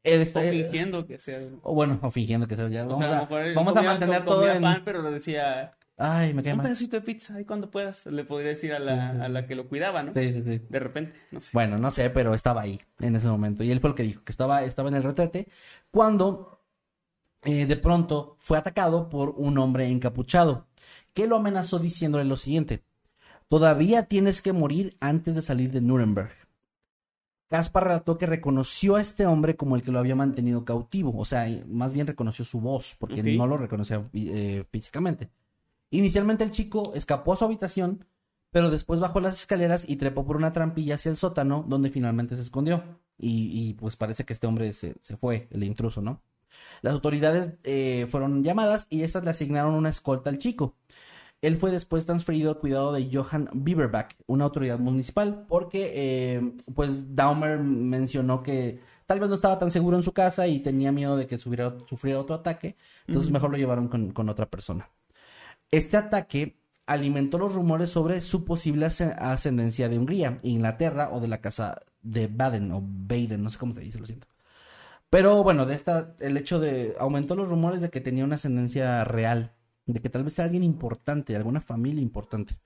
Él 0.05 0.21
O 0.21 0.23
está- 0.23 0.41
fingiendo 0.41 1.05
que 1.05 1.19
sea. 1.19 1.41
o 1.63 1.75
bueno, 1.75 1.99
o 2.01 2.13
fingiendo 2.13 2.47
que 2.47 2.55
sea 2.55 2.69
ya. 2.69 2.85
O 2.85 2.91
Vamos, 2.91 3.05
sea, 3.05 3.19
a 3.51 3.55
vamos 3.57 3.77
a 3.77 3.83
mantener 3.83 4.25
todo 4.25 4.49
en... 4.49 4.63
pan, 4.63 4.83
pero 4.85 5.03
lo 5.03 5.11
decía, 5.11 5.76
Ay, 5.99 6.35
me 6.35 6.43
cae 6.43 6.53
un 6.53 6.61
pedacito 6.61 6.97
de 6.97 7.03
pizza, 7.03 7.37
ahí 7.37 7.45
cuando 7.45 7.71
puedas. 7.71 8.05
Le 8.07 8.25
podría 8.25 8.51
decir 8.51 8.75
a 8.75 8.79
la, 8.79 9.11
a 9.25 9.29
la 9.29 9.47
que 9.47 9.55
lo 9.55 9.67
cuidaba, 9.67 10.03
¿no? 10.03 10.13
Sí, 10.13 10.33
sí, 10.33 10.43
sí. 10.43 10.61
De 10.69 10.79
repente, 10.79 11.19
no 11.31 11.41
sé. 11.41 11.51
Bueno, 11.55 11.79
no 11.79 11.91
sé, 11.91 12.11
pero 12.11 12.35
estaba 12.35 12.63
ahí 12.63 12.79
en 13.01 13.17
ese 13.17 13.29
momento. 13.29 13.65
Y 13.65 13.71
él 13.71 13.81
fue 13.81 13.91
el 13.91 13.97
que 13.97 14.03
dijo 14.03 14.23
que 14.23 14.33
estaba, 14.33 14.63
estaba 14.65 14.91
en 14.91 14.97
el 14.97 15.03
retrete 15.03 15.49
cuando 15.91 16.61
eh, 17.45 17.65
de 17.65 17.77
pronto 17.77 18.37
fue 18.41 18.59
atacado 18.59 19.09
por 19.09 19.31
un 19.37 19.57
hombre 19.59 19.89
encapuchado 19.89 20.67
que 21.15 21.27
lo 21.27 21.37
amenazó 21.37 21.79
diciéndole 21.79 22.25
lo 22.25 22.37
siguiente. 22.37 22.83
Todavía 23.49 24.03
tienes 24.03 24.43
que 24.43 24.53
morir 24.53 24.97
antes 25.01 25.35
de 25.35 25.43
salir 25.43 25.71
de 25.71 25.81
Nuremberg. 25.81 26.33
Caspar 27.49 27.85
relató 27.85 28.19
que 28.19 28.27
reconoció 28.27 28.97
a 28.97 29.01
este 29.01 29.25
hombre 29.25 29.57
como 29.57 29.77
el 29.77 29.83
que 29.83 29.93
lo 29.93 30.01
había 30.01 30.17
mantenido 30.17 30.65
cautivo, 30.65 31.17
o 31.17 31.25
sea, 31.25 31.47
más 31.69 31.93
bien 31.93 32.09
reconoció 32.09 32.45
su 32.45 32.61
voz, 32.61 32.97
porque 32.99 33.23
no 33.23 33.47
lo 33.47 33.57
reconocía 33.57 34.05
eh, 34.13 34.65
físicamente. 34.69 35.31
Inicialmente 35.91 36.45
el 36.45 36.51
chico 36.51 36.93
escapó 36.95 37.33
a 37.33 37.37
su 37.37 37.45
habitación, 37.45 38.05
pero 38.51 38.71
después 38.71 39.01
bajó 39.01 39.21
las 39.21 39.41
escaleras 39.41 39.89
y 39.89 39.97
trepó 39.97 40.27
por 40.27 40.37
una 40.37 40.53
trampilla 40.53 40.95
hacia 40.97 41.11
el 41.11 41.17
sótano, 41.17 41.65
donde 41.69 41.91
finalmente 41.91 42.37
se 42.37 42.43
escondió. 42.43 42.83
Y, 43.19 43.51
y, 43.53 43.75
pues 43.75 43.97
parece 43.97 44.25
que 44.25 44.33
este 44.33 44.47
hombre 44.47 44.73
se, 44.73 44.97
se 45.03 45.17
fue, 45.17 45.49
el 45.51 45.65
intruso, 45.65 46.03
¿no? 46.03 46.23
Las 46.83 46.95
autoridades 46.95 47.55
eh, 47.65 48.07
fueron 48.11 48.45
llamadas 48.45 48.87
y 48.91 49.03
estas 49.03 49.25
le 49.25 49.31
asignaron 49.31 49.75
una 49.75 49.89
escolta 49.89 50.31
al 50.31 50.39
chico. 50.39 50.75
Él 51.43 51.57
fue 51.57 51.71
después 51.71 52.07
transferido 52.07 52.51
al 52.51 52.59
cuidado 52.59 52.93
de 52.93 53.09
Johann 53.13 53.49
Bieberback, 53.53 54.17
una 54.27 54.45
autoridad 54.45 54.79
municipal, 54.79 55.45
porque 55.49 55.93
eh, 55.95 56.53
pues 56.75 57.15
Daumer 57.15 57.59
mencionó 57.59 58.43
que 58.43 58.81
tal 59.07 59.21
vez 59.21 59.29
no 59.29 59.35
estaba 59.35 59.59
tan 59.59 59.71
seguro 59.71 59.97
en 59.97 60.03
su 60.03 60.13
casa 60.13 60.47
y 60.47 60.61
tenía 60.61 60.93
miedo 60.93 61.17
de 61.17 61.27
que 61.27 61.39
sufriera 61.39 61.75
otro 62.19 62.35
ataque, 62.35 62.77
entonces 63.07 63.31
mejor 63.31 63.51
lo 63.51 63.59
llevaron 63.59 63.89
con, 63.89 64.13
con 64.13 64.29
otra 64.29 64.47
persona. 64.47 64.89
Este 65.71 65.97
ataque 65.97 66.61
alimentó 66.87 67.39
los 67.39 67.55
rumores 67.55 67.91
sobre 67.91 68.21
su 68.21 68.45
posible 68.45 68.87
asc- 68.87 69.17
ascendencia 69.19 69.89
de 69.89 69.99
Hungría, 69.99 70.39
Inglaterra 70.43 71.11
o 71.13 71.21
de 71.21 71.29
la 71.29 71.41
casa 71.41 71.83
de 72.03 72.29
Baden 72.29 72.71
o 72.73 72.81
Baden, 72.83 73.43
no 73.43 73.51
sé 73.51 73.59
cómo 73.59 73.73
se 73.73 73.81
dice, 73.81 73.99
lo 73.99 74.07
siento. 74.07 74.29
Pero 75.11 75.43
bueno, 75.43 75.67
de 75.67 75.75
esta, 75.75 76.15
el 76.21 76.37
hecho 76.37 76.59
de 76.61 76.95
aumentó 76.99 77.37
los 77.37 77.49
rumores 77.49 77.81
de 77.81 77.91
que 77.91 78.01
tenía 78.01 78.25
una 78.25 78.35
ascendencia 78.37 79.05
real, 79.05 79.55
de 79.87 80.01
que 80.01 80.11
tal 80.11 80.25
vez 80.25 80.39
era 80.39 80.47
alguien 80.47 80.65
importante, 80.65 81.37
alguna 81.37 81.61
familia 81.61 82.03
importante. 82.03 82.59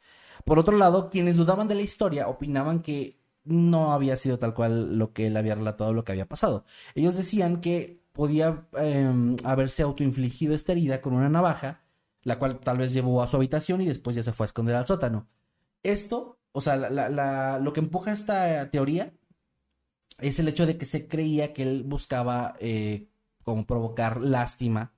Por 0.45 0.59
otro 0.59 0.77
lado, 0.77 1.11
quienes 1.11 1.37
dudaban 1.37 1.69
de 1.69 1.75
la 1.75 1.83
historia 1.83 2.29
opinaban 2.29 2.81
que 2.81 3.21
no 3.45 3.93
había 3.93 4.17
sido 4.17 4.39
tal 4.39 4.55
cual 4.55 4.99
lo 4.99 5.13
que 5.13 5.27
él 5.27 5.37
había 5.37 5.55
relatado, 5.55 5.93
lo 5.93 6.05
que 6.05 6.13
había 6.13 6.29
pasado. 6.29 6.65
Ellos 6.95 7.17
decían 7.17 7.61
que 7.61 8.03
podía 8.13 8.67
eh, 8.79 9.37
haberse 9.45 9.83
autoinfligido 9.83 10.55
esta 10.55 10.73
herida 10.73 11.01
con 11.01 11.15
una 11.15 11.29
navaja, 11.29 11.83
la 12.23 12.39
cual 12.39 12.61
tal 12.61 12.79
vez 12.79 12.93
llevó 12.93 13.23
a 13.23 13.27
su 13.27 13.37
habitación 13.37 13.81
y 13.81 13.87
después 13.87 14.15
ya 14.17 14.23
se 14.23 14.33
fue 14.33 14.45
a 14.45 14.49
esconder 14.49 14.75
al 14.77 14.87
sótano. 14.87 15.29
Esto, 15.83 16.39
o 16.53 16.61
sea, 16.61 16.77
la- 16.77 17.59
lo 17.59 17.73
que 17.73 17.81
empuja 17.81 18.13
esta 18.13 18.71
teoría 18.71 19.13
es 20.19 20.39
el 20.39 20.49
hecho 20.49 20.67
de 20.67 20.77
que 20.77 20.87
se 20.87 21.09
creía 21.09 21.53
que 21.53 21.63
él 21.63 21.83
buscaba 21.85 22.55
eh, 22.61 23.09
como 23.43 23.67
provocar 23.67 24.21
lástima 24.21 24.93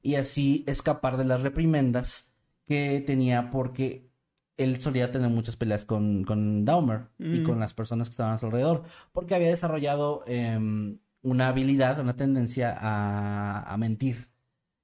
y 0.00 0.14
así 0.14 0.64
escapar 0.66 1.16
de 1.16 1.24
las 1.26 1.42
reprimendas 1.42 2.32
que 2.66 3.02
tenía 3.06 3.50
porque 3.50 4.10
él 4.56 4.80
solía 4.80 5.10
tener 5.12 5.28
muchas 5.28 5.56
peleas 5.56 5.84
con, 5.84 6.24
con 6.24 6.64
Dahmer 6.64 7.08
y 7.18 7.40
Mm. 7.40 7.44
con 7.44 7.60
las 7.60 7.74
personas 7.74 8.08
que 8.08 8.12
estaban 8.12 8.34
a 8.34 8.38
su 8.38 8.46
alrededor, 8.46 8.84
porque 9.12 9.34
había 9.34 9.48
desarrollado 9.48 10.22
em, 10.26 10.98
una 11.22 11.48
habilidad, 11.48 12.00
una 12.00 12.16
tendencia 12.16 12.76
a, 12.78 13.62
a 13.72 13.76
mentir. 13.76 14.28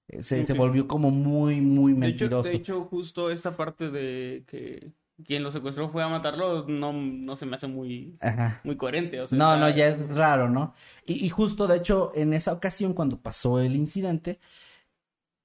Eh, 0.08 0.22
Se, 0.22 0.44
se 0.44 0.52
volvió 0.54 0.88
como 0.88 1.10
muy, 1.10 1.60
muy 1.60 1.92
De 1.92 2.08
hecho, 2.08 2.24
mentiroso. 2.24 2.48
de 2.48 2.56
hecho, 2.56 2.84
justo 2.84 3.30
esta 3.30 3.56
parte 3.56 3.90
de 3.90 4.44
que 4.46 4.92
quien 5.24 5.42
lo 5.42 5.50
secuestró 5.50 5.88
fue 5.88 6.02
a 6.02 6.08
matarlo, 6.08 6.64
no, 6.68 6.92
no 6.92 7.36
se 7.36 7.44
me 7.46 7.56
hace 7.56 7.66
muy, 7.66 8.14
Ajá. 8.20 8.60
muy 8.64 8.76
coherente. 8.76 9.20
O 9.20 9.26
sea, 9.26 9.36
No, 9.36 9.56
no, 9.56 9.68
ya 9.68 9.88
es 9.88 10.08
raro, 10.10 10.48
¿no? 10.48 10.74
Y, 11.06 11.24
y 11.24 11.28
justo, 11.28 11.66
de 11.66 11.76
hecho, 11.76 12.12
en 12.14 12.32
esa 12.32 12.52
ocasión, 12.52 12.94
cuando 12.94 13.20
pasó 13.20 13.60
el 13.60 13.74
incidente, 13.76 14.38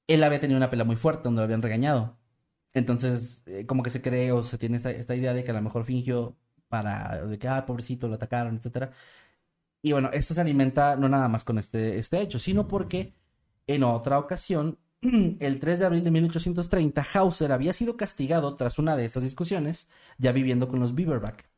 él 0.07 0.24
había 0.24 0.39
tenido 0.39 0.57
una 0.57 0.70
pelea 0.70 0.86
muy 0.86 0.95
fuerte 0.95 1.24
donde 1.24 1.39
lo 1.41 1.45
habían 1.45 1.61
regañado. 1.61 2.18
Entonces, 2.74 3.43
eh, 3.45 3.66
como 3.66 3.84
que 3.84 3.89
se 3.89 4.01
cree 4.01 4.32
o 4.32 4.43
se 4.43 4.57
tiene 4.57 4.78
esta, 4.78 4.91
esta 4.91 5.16
idea 5.16 5.34
de 5.34 5.43
que 5.43 5.51
a 5.51 5.53
lo 5.53 5.61
mejor 5.61 5.86
fingió 5.86 6.36
para, 6.68 7.26
de 7.26 7.38
que, 7.39 7.47
ah, 7.47 7.66
pobrecito, 7.66 8.07
lo 8.07 8.16
atacaron, 8.16 8.55
etcétera. 8.57 8.91
Y 9.82 9.91
bueno, 9.91 10.09
esto 10.14 10.34
se 10.34 10.41
alimenta 10.41 10.95
no 10.95 11.09
nada 11.09 11.28
más 11.28 11.43
con 11.43 11.57
este, 11.57 11.99
este 11.99 12.22
hecho, 12.22 12.39
sino 12.39 12.68
porque 12.68 13.14
en 13.68 13.84
otra 13.84 14.20
ocasión, 14.20 14.80
el 15.39 15.59
3 15.59 15.80
de 15.80 15.86
abril 15.86 16.03
de 16.03 16.11
1830, 16.11 17.05
Hauser 17.14 17.51
había 17.51 17.74
sido 17.74 17.97
castigado 17.97 18.55
tras 18.55 18.80
una 18.80 18.95
de 18.95 19.05
estas 19.05 19.24
discusiones, 19.24 19.88
ya 20.18 20.32
viviendo 20.32 20.68
con 20.68 20.80
los 20.80 20.95
Beaverback. 20.95 21.49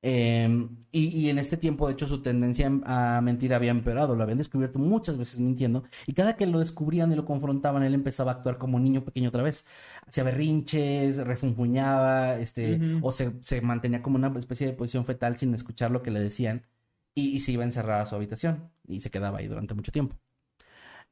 Eh, 0.00 0.68
y, 0.92 1.08
y 1.08 1.28
en 1.28 1.38
este 1.38 1.56
tiempo, 1.56 1.86
de 1.86 1.94
hecho, 1.94 2.06
su 2.06 2.22
tendencia 2.22 2.70
a 2.84 3.20
mentir 3.20 3.52
había 3.54 3.70
empeorado. 3.72 4.14
Lo 4.14 4.22
habían 4.22 4.38
descubierto 4.38 4.78
muchas 4.78 5.18
veces 5.18 5.40
mintiendo. 5.40 5.84
Y 6.06 6.14
cada 6.14 6.36
que 6.36 6.46
lo 6.46 6.60
descubrían 6.60 7.12
y 7.12 7.16
lo 7.16 7.24
confrontaban, 7.24 7.82
él 7.82 7.94
empezaba 7.94 8.32
a 8.32 8.34
actuar 8.36 8.58
como 8.58 8.76
un 8.76 8.84
niño 8.84 9.04
pequeño 9.04 9.28
otra 9.30 9.42
vez. 9.42 9.66
Hacía 10.06 10.24
berrinches, 10.24 11.16
refunfuñaba, 11.16 12.38
este, 12.38 12.80
o 13.02 13.12
se, 13.12 13.32
se 13.42 13.60
mantenía 13.60 14.02
como 14.02 14.16
una 14.16 14.28
especie 14.38 14.66
de 14.66 14.72
posición 14.72 15.04
fetal 15.04 15.36
sin 15.36 15.54
escuchar 15.54 15.90
lo 15.90 16.02
que 16.02 16.10
le 16.10 16.20
decían. 16.20 16.66
Y, 17.14 17.30
y 17.36 17.40
se 17.40 17.52
iba 17.52 17.64
a 17.64 17.66
encerrar 17.66 18.00
a 18.02 18.06
su 18.06 18.14
habitación. 18.14 18.70
Y 18.86 19.00
se 19.00 19.10
quedaba 19.10 19.38
ahí 19.38 19.48
durante 19.48 19.74
mucho 19.74 19.92
tiempo. 19.92 20.16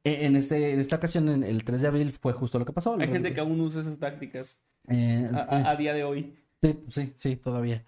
E- 0.07 0.25
En, 0.25 0.35
este, 0.37 0.73
en 0.73 0.79
esta 0.79 0.95
ocasión, 0.95 1.27
en 1.27 1.43
el 1.43 1.65
3 1.65 1.81
de 1.81 1.87
abril, 1.89 2.13
fue 2.13 2.31
justo 2.31 2.57
lo 2.57 2.65
que 2.65 2.71
pasó. 2.71 2.95
Hay 2.97 3.07
gente 3.09 3.33
que 3.33 3.41
aún 3.41 3.59
usa 3.59 3.81
esas 3.81 3.99
tácticas 3.99 4.57
Eh, 4.87 5.29
a, 5.33 5.75
día 5.75 5.93
de 5.93 6.05
hoy. 6.05 6.33
Sí, 6.63 6.79
sí, 6.87 7.11
sí, 7.15 7.35
todavía. 7.35 7.83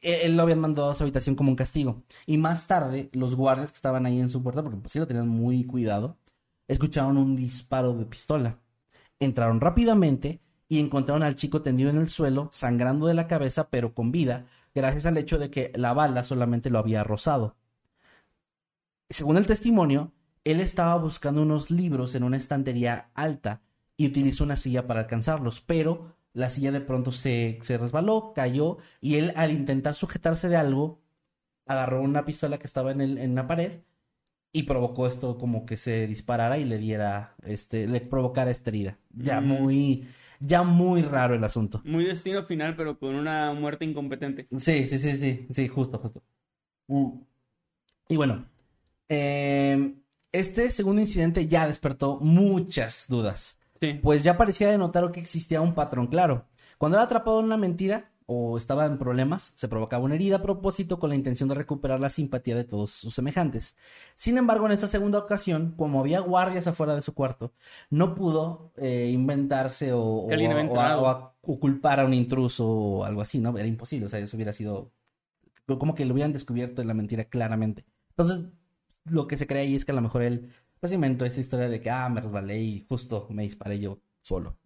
Él, 0.00 0.18
él 0.22 0.36
lo 0.36 0.44
habían 0.44 0.60
mandado 0.60 0.90
a 0.90 0.94
su 0.94 1.02
habitación 1.02 1.36
como 1.36 1.50
un 1.50 1.56
castigo. 1.56 2.02
Y 2.24 2.38
más 2.38 2.66
tarde, 2.66 3.10
los 3.12 3.34
guardias 3.34 3.70
que 3.70 3.76
estaban 3.76 4.06
ahí 4.06 4.18
en 4.18 4.30
su 4.30 4.42
puerta, 4.42 4.62
porque 4.62 4.78
pues 4.78 4.92
sí 4.92 4.98
lo 4.98 5.06
tenían 5.06 5.28
muy 5.28 5.64
cuidado, 5.66 6.16
escucharon 6.68 7.18
un 7.18 7.36
disparo 7.36 7.92
de 7.92 8.06
pistola. 8.06 8.58
Entraron 9.20 9.60
rápidamente 9.60 10.40
y 10.68 10.80
encontraron 10.80 11.22
al 11.22 11.36
chico 11.36 11.60
tendido 11.60 11.90
en 11.90 11.98
el 11.98 12.08
suelo, 12.08 12.48
sangrando 12.52 13.06
de 13.06 13.14
la 13.14 13.26
cabeza, 13.28 13.68
pero 13.68 13.92
con 13.92 14.10
vida, 14.10 14.46
gracias 14.74 15.04
al 15.04 15.18
hecho 15.18 15.38
de 15.38 15.50
que 15.50 15.70
la 15.74 15.92
bala 15.92 16.24
solamente 16.24 16.70
lo 16.70 16.78
había 16.78 17.04
rozado. 17.04 17.56
Según 19.10 19.36
el 19.36 19.46
testimonio, 19.46 20.12
él 20.46 20.60
estaba 20.60 20.96
buscando 20.96 21.42
unos 21.42 21.70
libros 21.70 22.14
en 22.14 22.22
una 22.22 22.36
estantería 22.36 23.10
alta 23.14 23.62
y 23.96 24.06
utilizó 24.06 24.44
una 24.44 24.56
silla 24.56 24.86
para 24.86 25.00
alcanzarlos, 25.00 25.60
pero 25.60 26.14
la 26.32 26.48
silla 26.50 26.70
de 26.70 26.80
pronto 26.80 27.12
se, 27.12 27.58
se 27.62 27.78
resbaló, 27.78 28.32
cayó 28.34 28.78
y 29.00 29.16
él 29.16 29.32
al 29.36 29.50
intentar 29.52 29.94
sujetarse 29.94 30.48
de 30.48 30.56
algo, 30.56 31.00
agarró 31.66 32.02
una 32.02 32.24
pistola 32.24 32.58
que 32.58 32.66
estaba 32.66 32.92
en, 32.92 33.00
el, 33.00 33.18
en 33.18 33.34
la 33.34 33.46
pared 33.46 33.80
y 34.52 34.62
provocó 34.62 35.06
esto 35.06 35.36
como 35.38 35.66
que 35.66 35.76
se 35.76 36.06
disparara 36.06 36.58
y 36.58 36.64
le 36.64 36.78
diera, 36.78 37.34
este, 37.42 37.86
le 37.86 38.00
provocara 38.00 38.50
esta 38.50 38.70
herida. 38.70 38.98
Ya 39.14 39.40
Mm. 39.40 39.46
muy, 39.46 40.08
ya 40.40 40.62
muy 40.62 41.02
raro 41.02 41.34
el 41.34 41.42
asunto. 41.44 41.80
Muy 41.84 42.04
destino 42.04 42.44
final, 42.44 42.76
pero 42.76 42.98
con 42.98 43.14
una 43.14 43.52
muerte 43.52 43.84
incompetente. 43.84 44.46
Sí, 44.58 44.86
sí, 44.88 44.98
sí, 44.98 45.16
sí, 45.16 45.46
sí, 45.52 45.68
justo, 45.68 45.98
justo. 45.98 46.22
Mm. 46.86 47.18
Y 48.08 48.16
bueno, 48.16 48.46
eh, 49.08 49.94
este 50.32 50.70
segundo 50.70 51.00
incidente 51.00 51.46
ya 51.46 51.66
despertó 51.66 52.18
muchas 52.20 53.06
dudas. 53.08 53.58
Sí. 53.80 53.94
Pues 54.02 54.24
ya 54.24 54.36
parecía 54.36 54.70
denotar 54.70 55.10
que 55.12 55.20
existía 55.20 55.60
un 55.60 55.74
patrón 55.74 56.06
claro. 56.06 56.46
Cuando 56.78 56.96
era 56.98 57.04
atrapado 57.04 57.40
en 57.40 57.46
una 57.46 57.56
mentira 57.56 58.10
o 58.28 58.58
estaba 58.58 58.86
en 58.86 58.98
problemas, 58.98 59.52
se 59.54 59.68
provocaba 59.68 60.02
una 60.04 60.16
herida 60.16 60.36
a 60.36 60.42
propósito 60.42 60.98
con 60.98 61.10
la 61.10 61.14
intención 61.16 61.48
de 61.48 61.54
recuperar 61.54 62.00
la 62.00 62.08
simpatía 62.10 62.56
de 62.56 62.64
todos 62.64 62.90
sus 62.90 63.14
semejantes. 63.14 63.76
Sin 64.16 64.36
embargo, 64.36 64.66
en 64.66 64.72
esta 64.72 64.88
segunda 64.88 65.18
ocasión, 65.18 65.74
como 65.76 66.00
había 66.00 66.20
guardias 66.20 66.66
afuera 66.66 66.96
de 66.96 67.02
su 67.02 67.14
cuarto, 67.14 67.52
no 67.88 68.14
pudo 68.16 68.72
eh, 68.76 69.10
inventarse 69.12 69.92
o, 69.92 70.26
a- 71.06 71.34
o 71.42 71.60
culpar 71.60 72.00
a 72.00 72.04
un 72.04 72.14
intruso 72.14 72.66
o 72.68 73.04
algo 73.04 73.20
así, 73.20 73.38
¿no? 73.38 73.56
Era 73.56 73.68
imposible, 73.68 74.06
o 74.06 74.08
sea, 74.08 74.18
eso 74.18 74.36
hubiera 74.36 74.52
sido 74.52 74.90
como 75.78 75.94
que 75.94 76.04
lo 76.04 76.12
hubieran 76.14 76.32
descubierto 76.32 76.82
en 76.82 76.88
la 76.88 76.94
mentira 76.94 77.24
claramente. 77.26 77.84
Entonces, 78.10 78.46
lo 79.08 79.26
que 79.26 79.36
se 79.36 79.46
cree 79.46 79.62
ahí 79.62 79.74
es 79.74 79.84
que 79.84 79.92
a 79.92 79.94
lo 79.94 80.02
mejor 80.02 80.22
él 80.22 80.50
pues 80.80 80.92
inventó 80.92 81.24
esa 81.24 81.40
historia 81.40 81.68
de 81.68 81.80
que, 81.80 81.90
ah, 81.90 82.08
me 82.08 82.20
resbalé 82.20 82.60
y 82.60 82.86
justo 82.88 83.26
me 83.30 83.42
disparé 83.42 83.78
yo 83.78 83.98
solo. 84.20 84.58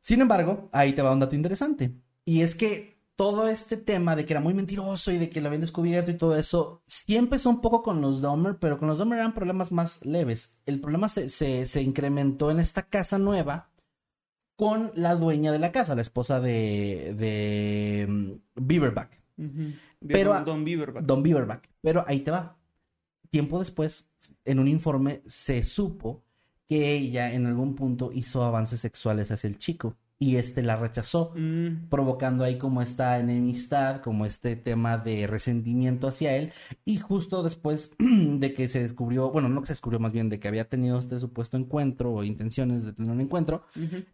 Sin 0.00 0.20
embargo, 0.20 0.68
ahí 0.72 0.92
te 0.92 1.02
va 1.02 1.12
un 1.12 1.20
dato 1.20 1.36
interesante. 1.36 1.94
Y 2.24 2.40
es 2.40 2.54
que 2.54 2.98
todo 3.16 3.48
este 3.48 3.76
tema 3.76 4.16
de 4.16 4.24
que 4.24 4.32
era 4.32 4.40
muy 4.40 4.54
mentiroso 4.54 5.12
y 5.12 5.18
de 5.18 5.28
que 5.28 5.40
lo 5.40 5.48
habían 5.48 5.60
descubierto 5.60 6.10
y 6.10 6.16
todo 6.16 6.36
eso, 6.36 6.82
sí 6.86 7.16
empezó 7.16 7.50
un 7.50 7.60
poco 7.60 7.82
con 7.82 8.00
los 8.00 8.22
Dahmer, 8.22 8.56
pero 8.58 8.78
con 8.78 8.88
los 8.88 8.98
Dahmer 8.98 9.18
eran 9.18 9.34
problemas 9.34 9.72
más 9.72 10.04
leves. 10.04 10.56
El 10.64 10.80
problema 10.80 11.08
se, 11.08 11.28
se, 11.28 11.66
se 11.66 11.82
incrementó 11.82 12.50
en 12.50 12.60
esta 12.60 12.82
casa 12.82 13.18
nueva 13.18 13.70
con 14.56 14.92
la 14.94 15.14
dueña 15.14 15.52
de 15.52 15.58
la 15.58 15.72
casa, 15.72 15.94
la 15.94 16.00
esposa 16.02 16.40
de, 16.40 17.14
de 17.16 18.06
mm, 18.08 18.32
Beaverback. 18.56 19.18
De 19.36 19.74
Pero 20.00 20.42
Don 20.44 20.64
Beaverback. 20.64 21.04
Don 21.04 21.22
Beaverback. 21.22 21.70
Pero 21.80 22.04
ahí 22.06 22.20
te 22.20 22.30
va. 22.30 22.56
Tiempo 23.30 23.58
después, 23.58 24.08
en 24.44 24.58
un 24.58 24.68
informe, 24.68 25.22
se 25.26 25.62
supo 25.62 26.24
que 26.68 26.92
ella 26.92 27.32
en 27.32 27.46
algún 27.46 27.74
punto 27.74 28.12
hizo 28.12 28.44
avances 28.44 28.80
sexuales 28.80 29.30
hacia 29.30 29.48
el 29.48 29.58
chico 29.58 29.96
y 30.22 30.36
este 30.36 30.62
la 30.62 30.76
rechazó, 30.76 31.32
Mm, 31.34 31.88
provocando 31.88 32.44
ahí 32.44 32.58
como 32.58 32.82
esta 32.82 33.18
enemistad, 33.18 34.02
como 34.02 34.26
este 34.26 34.54
tema 34.54 34.98
de 34.98 35.26
resentimiento 35.26 36.06
hacia 36.08 36.36
él. 36.36 36.52
Y 36.84 36.98
justo 36.98 37.42
después 37.42 37.94
de 37.98 38.52
que 38.52 38.68
se 38.68 38.82
descubrió, 38.82 39.30
bueno, 39.30 39.48
no 39.48 39.62
que 39.62 39.68
se 39.68 39.72
descubrió 39.72 39.98
más 39.98 40.12
bien 40.12 40.28
de 40.28 40.38
que 40.38 40.46
había 40.48 40.68
tenido 40.68 40.98
este 40.98 41.18
supuesto 41.18 41.56
encuentro 41.56 42.12
o 42.12 42.22
intenciones 42.22 42.84
de 42.84 42.92
tener 42.92 43.10
un 43.10 43.20
encuentro, 43.22 43.64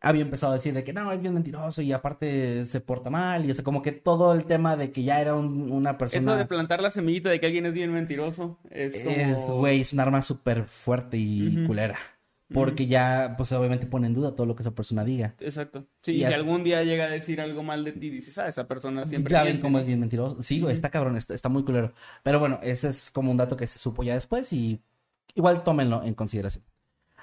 había 0.01 0.23
empezado 0.23 0.53
a 0.53 0.57
decir 0.57 0.73
de 0.75 0.85
que 0.85 0.93
no, 0.93 1.11
es 1.11 1.21
bien 1.21 1.35
mentiroso 1.35 1.83
y 1.83 1.91
aparte 1.93 2.65
se 2.67 2.81
porta 2.81 3.11
mal 3.11 3.45
y 3.45 3.51
o 3.51 3.55
sea, 3.57 3.65
como 3.65 3.83
que 3.83 3.91
todo 3.91 4.33
el 4.33 4.45
tema 4.45 4.77
de 4.77 4.93
que 4.93 5.03
ya 5.03 5.21
era 5.21 5.35
un- 5.35 5.73
una 5.73 5.99
persona... 5.99 6.31
Eso 6.33 6.39
de 6.39 6.47
plantar 6.47 6.81
la 6.83 6.93
semillita 6.93 7.31
de 7.31 7.41
que 7.41 7.47
alguien 7.47 7.67
es 7.67 7.73
bien 7.73 7.91
mentiroso 7.93 8.61
es 8.71 9.01
como... 9.01 9.57
Güey, 9.59 9.81
es 9.81 9.93
un 9.93 9.99
arma 9.99 10.23
súper 10.23 10.67
fuerte 10.67 11.17
y 11.19 11.65
culera. 11.67 11.97
Porque 12.53 12.87
ya, 12.87 13.35
pues 13.37 13.51
obviamente 13.53 13.87
pone 13.87 14.07
en 14.07 14.15
duda 14.15 14.37
todo 14.37 14.47
lo 14.47 14.55
que 14.55 14.63
esa 14.63 14.71
persona 14.75 15.05
diga. 15.05 15.35
Exacto. 15.41 15.87
Sí, 16.03 16.13
Y 16.13 16.15
y 16.23 16.27
si 16.27 16.33
algún 16.33 16.63
día 16.63 16.85
llega 16.85 17.07
a 17.07 17.09
decir 17.11 17.41
algo 17.41 17.63
mal 17.65 17.85
de 17.85 17.93
ti, 17.93 18.09
dices, 18.09 18.39
ah, 18.39 18.47
esa 18.47 18.69
persona 18.69 19.05
siempre 19.05 19.33
ya 19.33 19.39
ven 19.43 19.55
miente". 19.55 19.63
cómo 19.63 19.79
es 19.81 19.87
bien 19.87 19.99
mentiroso. 19.99 20.41
Sí, 20.43 20.61
güey, 20.61 20.73
está 20.75 20.91
cabrón, 20.91 21.17
está, 21.17 21.35
está 21.35 21.49
muy 21.49 21.65
culero. 21.65 21.93
Pero 22.23 22.39
bueno, 22.39 22.61
ese 22.63 22.91
es 22.91 23.11
como 23.11 23.31
un 23.33 23.37
dato 23.37 23.57
que 23.57 23.67
se 23.67 23.79
supo 23.81 24.05
ya 24.05 24.15
después 24.15 24.53
y 24.53 24.81
igual 25.35 25.65
tómenlo 25.65 26.05
en 26.05 26.15
consideración. 26.15 26.65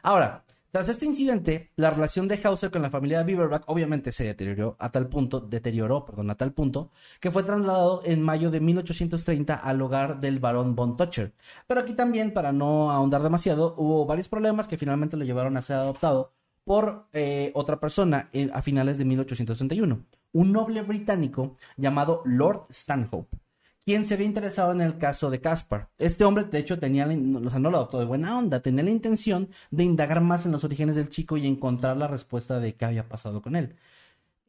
Ahora, 0.01 0.43
tras 0.73 0.89
este 0.89 1.05
incidente, 1.05 1.69
la 1.75 1.91
relación 1.91 2.27
de 2.27 2.39
Hauser 2.43 2.71
con 2.71 2.81
la 2.81 2.89
familia 2.89 3.19
de 3.19 3.25
Beaverback 3.25 3.65
obviamente 3.67 4.11
se 4.11 4.23
deterioró 4.23 4.75
a 4.79 4.91
tal 4.91 5.07
punto, 5.07 5.39
deterioró, 5.39 6.03
perdón, 6.03 6.31
a 6.31 6.35
tal 6.35 6.51
punto, 6.51 6.89
que 7.19 7.29
fue 7.29 7.43
trasladado 7.43 8.01
en 8.05 8.23
mayo 8.23 8.49
de 8.49 8.59
1830 8.59 9.53
al 9.53 9.79
hogar 9.83 10.19
del 10.19 10.39
barón 10.39 10.73
von 10.75 10.97
Toucher. 10.97 11.35
Pero 11.67 11.81
aquí 11.81 11.93
también, 11.93 12.33
para 12.33 12.51
no 12.51 12.89
ahondar 12.89 13.21
demasiado, 13.21 13.75
hubo 13.77 14.07
varios 14.07 14.29
problemas 14.29 14.67
que 14.67 14.79
finalmente 14.79 15.15
lo 15.15 15.25
llevaron 15.25 15.57
a 15.57 15.61
ser 15.61 15.75
adoptado 15.75 16.33
por 16.63 17.07
eh, 17.13 17.51
otra 17.53 17.79
persona 17.79 18.29
eh, 18.33 18.49
a 18.51 18.63
finales 18.63 18.97
de 18.97 19.05
1861, 19.05 20.03
un 20.31 20.51
noble 20.51 20.81
británico 20.81 21.53
llamado 21.77 22.23
Lord 22.25 22.65
Stanhope 22.71 23.42
quien 23.85 24.05
se 24.05 24.13
había 24.13 24.25
interesado 24.25 24.71
en 24.71 24.81
el 24.81 24.97
caso 24.97 25.29
de 25.29 25.41
Caspar. 25.41 25.89
Este 25.97 26.23
hombre, 26.23 26.45
de 26.45 26.59
hecho, 26.59 26.79
tenía, 26.79 27.05
o 27.05 27.49
sea, 27.49 27.59
no 27.59 27.69
lo 27.69 27.77
adoptó 27.77 27.99
de 27.99 28.05
buena 28.05 28.37
onda, 28.37 28.61
tenía 28.61 28.83
la 28.83 28.89
intención 28.89 29.49
de 29.71 29.83
indagar 29.83 30.21
más 30.21 30.45
en 30.45 30.51
los 30.53 30.63
orígenes 30.63 30.95
del 30.95 31.09
chico 31.09 31.37
y 31.37 31.47
encontrar 31.47 31.97
la 31.97 32.07
respuesta 32.07 32.59
de 32.59 32.75
qué 32.75 32.85
había 32.85 33.09
pasado 33.09 33.41
con 33.41 33.55
él. 33.55 33.75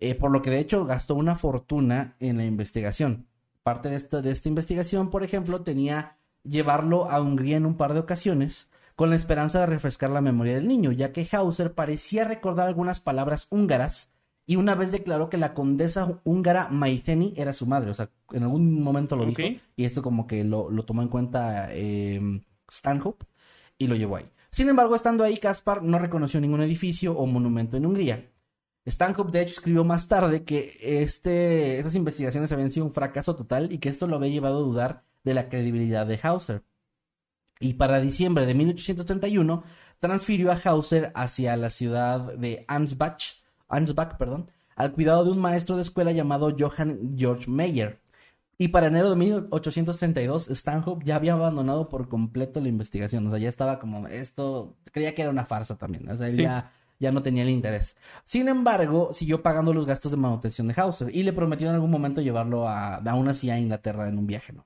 Eh, 0.00 0.14
por 0.14 0.30
lo 0.30 0.42
que, 0.42 0.50
de 0.50 0.60
hecho, 0.60 0.84
gastó 0.84 1.14
una 1.14 1.36
fortuna 1.36 2.16
en 2.20 2.36
la 2.36 2.44
investigación. 2.44 3.26
Parte 3.62 3.88
de 3.90 3.96
esta, 3.96 4.20
de 4.22 4.30
esta 4.30 4.48
investigación, 4.48 5.10
por 5.10 5.24
ejemplo, 5.24 5.62
tenía 5.62 6.18
llevarlo 6.44 7.10
a 7.10 7.20
Hungría 7.20 7.56
en 7.56 7.66
un 7.66 7.76
par 7.76 7.94
de 7.94 8.00
ocasiones 8.00 8.68
con 8.94 9.10
la 9.10 9.16
esperanza 9.16 9.60
de 9.60 9.66
refrescar 9.66 10.10
la 10.10 10.20
memoria 10.20 10.54
del 10.54 10.68
niño, 10.68 10.92
ya 10.92 11.12
que 11.12 11.26
Hauser 11.32 11.74
parecía 11.74 12.24
recordar 12.24 12.68
algunas 12.68 13.00
palabras 13.00 13.48
húngaras 13.50 14.13
y 14.46 14.56
una 14.56 14.74
vez 14.74 14.92
declaró 14.92 15.30
que 15.30 15.38
la 15.38 15.54
condesa 15.54 16.20
húngara 16.24 16.68
Maiceni 16.68 17.32
era 17.36 17.52
su 17.52 17.66
madre. 17.66 17.90
O 17.90 17.94
sea, 17.94 18.10
en 18.32 18.42
algún 18.42 18.82
momento 18.82 19.16
lo 19.16 19.24
dijo. 19.24 19.40
Y 19.76 19.84
esto 19.84 20.02
como 20.02 20.26
que 20.26 20.44
lo, 20.44 20.70
lo 20.70 20.84
tomó 20.84 21.02
en 21.02 21.08
cuenta 21.08 21.68
eh, 21.70 22.20
Stanhope 22.70 23.24
y 23.78 23.86
lo 23.86 23.96
llevó 23.96 24.16
ahí. 24.16 24.26
Sin 24.50 24.68
embargo, 24.68 24.94
estando 24.94 25.24
ahí, 25.24 25.38
Caspar 25.38 25.82
no 25.82 25.98
reconoció 25.98 26.40
ningún 26.40 26.62
edificio 26.62 27.16
o 27.16 27.26
monumento 27.26 27.76
en 27.76 27.86
Hungría. 27.86 28.30
Stanhope, 28.86 29.32
de 29.32 29.42
hecho, 29.42 29.54
escribió 29.54 29.82
más 29.82 30.08
tarde 30.08 30.44
que 30.44 30.76
este, 30.80 31.78
estas 31.78 31.94
investigaciones 31.94 32.52
habían 32.52 32.70
sido 32.70 32.84
un 32.86 32.92
fracaso 32.92 33.34
total 33.34 33.72
y 33.72 33.78
que 33.78 33.88
esto 33.88 34.06
lo 34.06 34.16
había 34.16 34.30
llevado 34.30 34.58
a 34.58 34.62
dudar 34.62 35.04
de 35.24 35.34
la 35.34 35.48
credibilidad 35.48 36.06
de 36.06 36.20
Hauser. 36.22 36.62
Y 37.60 37.74
para 37.74 38.00
diciembre 38.00 38.44
de 38.44 38.54
1831 38.54 39.64
transfirió 40.00 40.52
a 40.52 40.60
Hauser 40.62 41.12
hacia 41.14 41.56
la 41.56 41.70
ciudad 41.70 42.34
de 42.34 42.64
Ansbach, 42.68 43.42
Ansbach 43.76 44.16
perdón, 44.16 44.50
al 44.76 44.92
cuidado 44.92 45.24
de 45.24 45.30
un 45.30 45.38
maestro 45.38 45.76
de 45.76 45.82
escuela 45.82 46.12
llamado 46.12 46.54
Johann 46.58 47.14
George 47.16 47.50
Meyer. 47.50 48.00
Y 48.56 48.68
para 48.68 48.86
enero 48.86 49.10
de 49.10 49.16
1832, 49.16 50.48
Stanhope 50.48 51.04
ya 51.04 51.16
había 51.16 51.32
abandonado 51.32 51.88
por 51.88 52.08
completo 52.08 52.60
la 52.60 52.68
investigación. 52.68 53.26
O 53.26 53.30
sea, 53.30 53.38
ya 53.38 53.48
estaba 53.48 53.78
como, 53.80 54.06
esto, 54.06 54.76
creía 54.92 55.14
que 55.14 55.22
era 55.22 55.30
una 55.30 55.44
farsa 55.44 55.76
también. 55.76 56.08
O 56.08 56.16
sea, 56.16 56.28
él 56.28 56.36
Sí. 56.36 56.42
ya, 56.42 56.70
ya 57.00 57.10
no 57.10 57.20
tenía 57.22 57.42
el 57.42 57.48
interés. 57.50 57.96
Sin 58.22 58.46
embargo, 58.48 59.10
siguió 59.12 59.42
pagando 59.42 59.72
los 59.74 59.86
gastos 59.86 60.12
de 60.12 60.18
manutención 60.18 60.68
de 60.68 60.74
Hauser 60.76 61.14
y 61.14 61.24
le 61.24 61.32
prometió 61.32 61.68
en 61.68 61.74
algún 61.74 61.90
momento 61.90 62.20
llevarlo 62.20 62.68
a, 62.68 62.96
aún 62.96 63.28
así 63.28 63.50
a 63.50 63.58
Inglaterra 63.58 64.08
en 64.08 64.18
un 64.18 64.26
viaje, 64.26 64.52
¿no? 64.52 64.64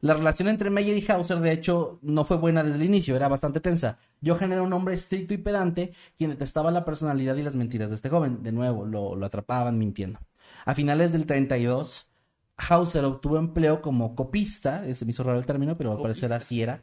La 0.00 0.14
relación 0.14 0.48
entre 0.48 0.70
Meyer 0.70 0.96
y 0.96 1.10
Hauser, 1.10 1.38
de 1.40 1.52
hecho, 1.52 1.98
no 2.02 2.24
fue 2.24 2.36
buena 2.36 2.62
desde 2.62 2.76
el 2.76 2.84
inicio, 2.84 3.16
era 3.16 3.28
bastante 3.28 3.60
tensa. 3.60 3.98
Johann 4.24 4.52
era 4.52 4.62
un 4.62 4.72
hombre 4.72 4.94
estricto 4.94 5.32
y 5.34 5.38
pedante, 5.38 5.92
quien 6.18 6.30
detestaba 6.30 6.70
la 6.70 6.84
personalidad 6.84 7.36
y 7.36 7.42
las 7.42 7.56
mentiras 7.56 7.90
de 7.90 7.96
este 7.96 8.10
joven. 8.10 8.42
De 8.42 8.52
nuevo, 8.52 8.84
lo, 8.84 9.16
lo 9.16 9.26
atrapaban 9.26 9.78
mintiendo. 9.78 10.18
A 10.64 10.74
finales 10.74 11.12
del 11.12 11.26
32, 11.26 12.08
Hauser 12.56 13.04
obtuvo 13.04 13.38
empleo 13.38 13.80
como 13.82 14.14
copista, 14.14 14.82
se 14.94 15.04
me 15.04 15.10
hizo 15.12 15.22
raro 15.22 15.38
el 15.38 15.46
término, 15.46 15.76
pero 15.76 15.92
al 15.92 16.00
parecer 16.02 16.32
así 16.32 16.62
era, 16.62 16.82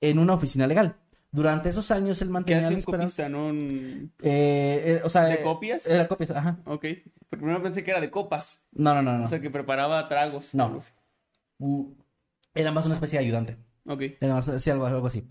en 0.00 0.18
una 0.18 0.34
oficina 0.34 0.66
legal. 0.66 0.96
Durante 1.30 1.68
esos 1.68 1.90
años 1.90 2.22
él 2.22 2.28
¿Qué 2.28 2.32
mantenía 2.32 2.66
hace 2.66 2.70
la 2.72 2.78
un 2.78 2.82
copista, 2.84 3.28
no? 3.28 3.46
Un- 3.48 4.12
Eh, 4.22 4.82
eh, 4.86 5.00
o 5.04 5.08
sea, 5.10 5.24
¿De 5.24 5.34
eh, 5.34 5.42
copias? 5.42 5.86
Era 5.86 6.08
copias, 6.08 6.30
ajá. 6.30 6.58
Ok. 6.64 6.86
Primero 7.28 7.62
pensé 7.62 7.84
que 7.84 7.90
era 7.90 8.00
de 8.00 8.10
copas. 8.10 8.64
No, 8.72 8.94
no, 8.94 9.02
no, 9.02 9.18
no. 9.18 9.24
O 9.24 9.28
sea, 9.28 9.38
que 9.40 9.50
preparaba 9.50 10.08
tragos. 10.08 10.54
No. 10.54 10.76
así. 10.78 10.90
Mm, 11.58 11.84
Era 12.58 12.72
más 12.72 12.84
una 12.86 12.94
especie 12.94 13.20
de 13.20 13.24
ayudante. 13.24 13.56
Ok. 13.86 14.02
Era 14.20 14.34
más 14.34 14.50
sí, 14.58 14.70
algo, 14.70 14.84
algo 14.86 15.06
así. 15.06 15.24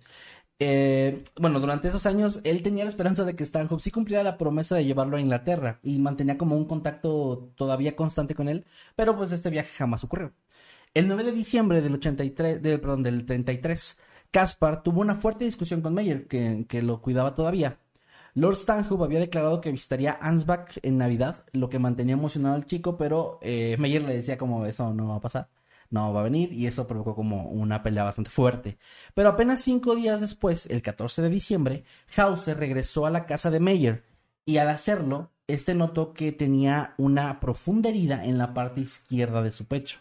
Eh, 0.60 1.24
bueno, 1.40 1.60
durante 1.60 1.90
esos 1.90 2.06
años 2.06 2.40
él 2.46 2.64
tenía 2.64 2.86
la 2.86 2.90
esperanza 2.90 3.26
de 3.26 3.36
que 3.36 3.46
Stanhope 3.46 3.84
sí 3.84 3.92
cumpliera 3.92 4.24
la 4.24 4.38
promesa 4.38 4.76
de 4.76 4.86
llevarlo 4.86 5.18
a 5.18 5.22
Inglaterra 5.22 5.80
y 5.84 6.00
mantenía 6.00 6.38
como 6.38 6.56
un 6.56 6.66
contacto 6.66 7.52
todavía 7.56 7.98
constante 7.98 8.34
con 8.34 8.48
él, 8.48 8.66
pero 8.96 9.18
pues 9.18 9.34
este 9.34 9.50
viaje 9.50 9.70
jamás 9.76 10.06
ocurrió. 10.06 10.32
El 10.94 11.10
9 11.10 11.26
de 11.26 11.32
diciembre 11.34 11.82
del 11.82 11.96
83, 11.96 12.62
de, 12.62 12.80
perdón, 12.80 13.04
del 13.04 13.26
33, 13.26 14.00
Caspar 14.32 14.82
tuvo 14.82 15.02
una 15.02 15.16
fuerte 15.16 15.44
discusión 15.44 15.82
con 15.82 15.94
Meyer, 15.94 16.28
que, 16.28 16.66
que 16.68 16.82
lo 16.82 17.02
cuidaba 17.02 17.36
todavía. 17.36 17.78
Lord 18.36 18.56
Stanhope 18.56 19.04
había 19.04 19.20
declarado 19.20 19.60
que 19.60 19.72
visitaría 19.72 20.18
Ansbach 20.22 20.78
en 20.82 20.98
Navidad, 20.98 21.44
lo 21.52 21.70
que 21.70 21.78
mantenía 21.78 22.14
emocionado 22.14 22.56
al 22.56 22.68
chico, 22.68 22.96
pero 22.98 23.38
eh, 23.42 23.76
Meyer 23.80 24.04
le 24.04 24.16
decía 24.16 24.38
como 24.38 24.66
eso 24.66 24.94
no 24.94 25.10
va 25.10 25.16
a 25.18 25.22
pasar, 25.22 25.50
no 25.90 26.14
va 26.14 26.22
a 26.22 26.24
venir, 26.24 26.54
y 26.54 26.68
eso 26.68 26.88
provocó 26.88 27.16
como 27.16 27.50
una 27.50 27.84
pelea 27.84 28.04
bastante 28.04 28.30
fuerte. 28.30 28.78
Pero 29.14 29.30
apenas 29.30 29.62
cinco 29.62 29.96
días 29.96 30.22
después, 30.22 30.66
el 30.68 30.82
14 30.82 31.22
de 31.22 31.30
diciembre, 31.30 31.84
Hauser 32.16 32.58
regresó 32.58 33.06
a 33.06 33.10
la 33.10 33.26
casa 33.26 33.50
de 33.52 33.60
Meyer, 33.60 34.04
y 34.46 34.58
al 34.58 34.70
hacerlo, 34.70 35.32
este 35.48 35.74
notó 35.76 36.14
que 36.14 36.32
tenía 36.32 36.94
una 36.98 37.40
profunda 37.40 37.90
herida 37.90 38.26
en 38.26 38.38
la 38.38 38.54
parte 38.54 38.82
izquierda 38.82 39.42
de 39.42 39.52
su 39.52 39.66
pecho. 39.66 40.00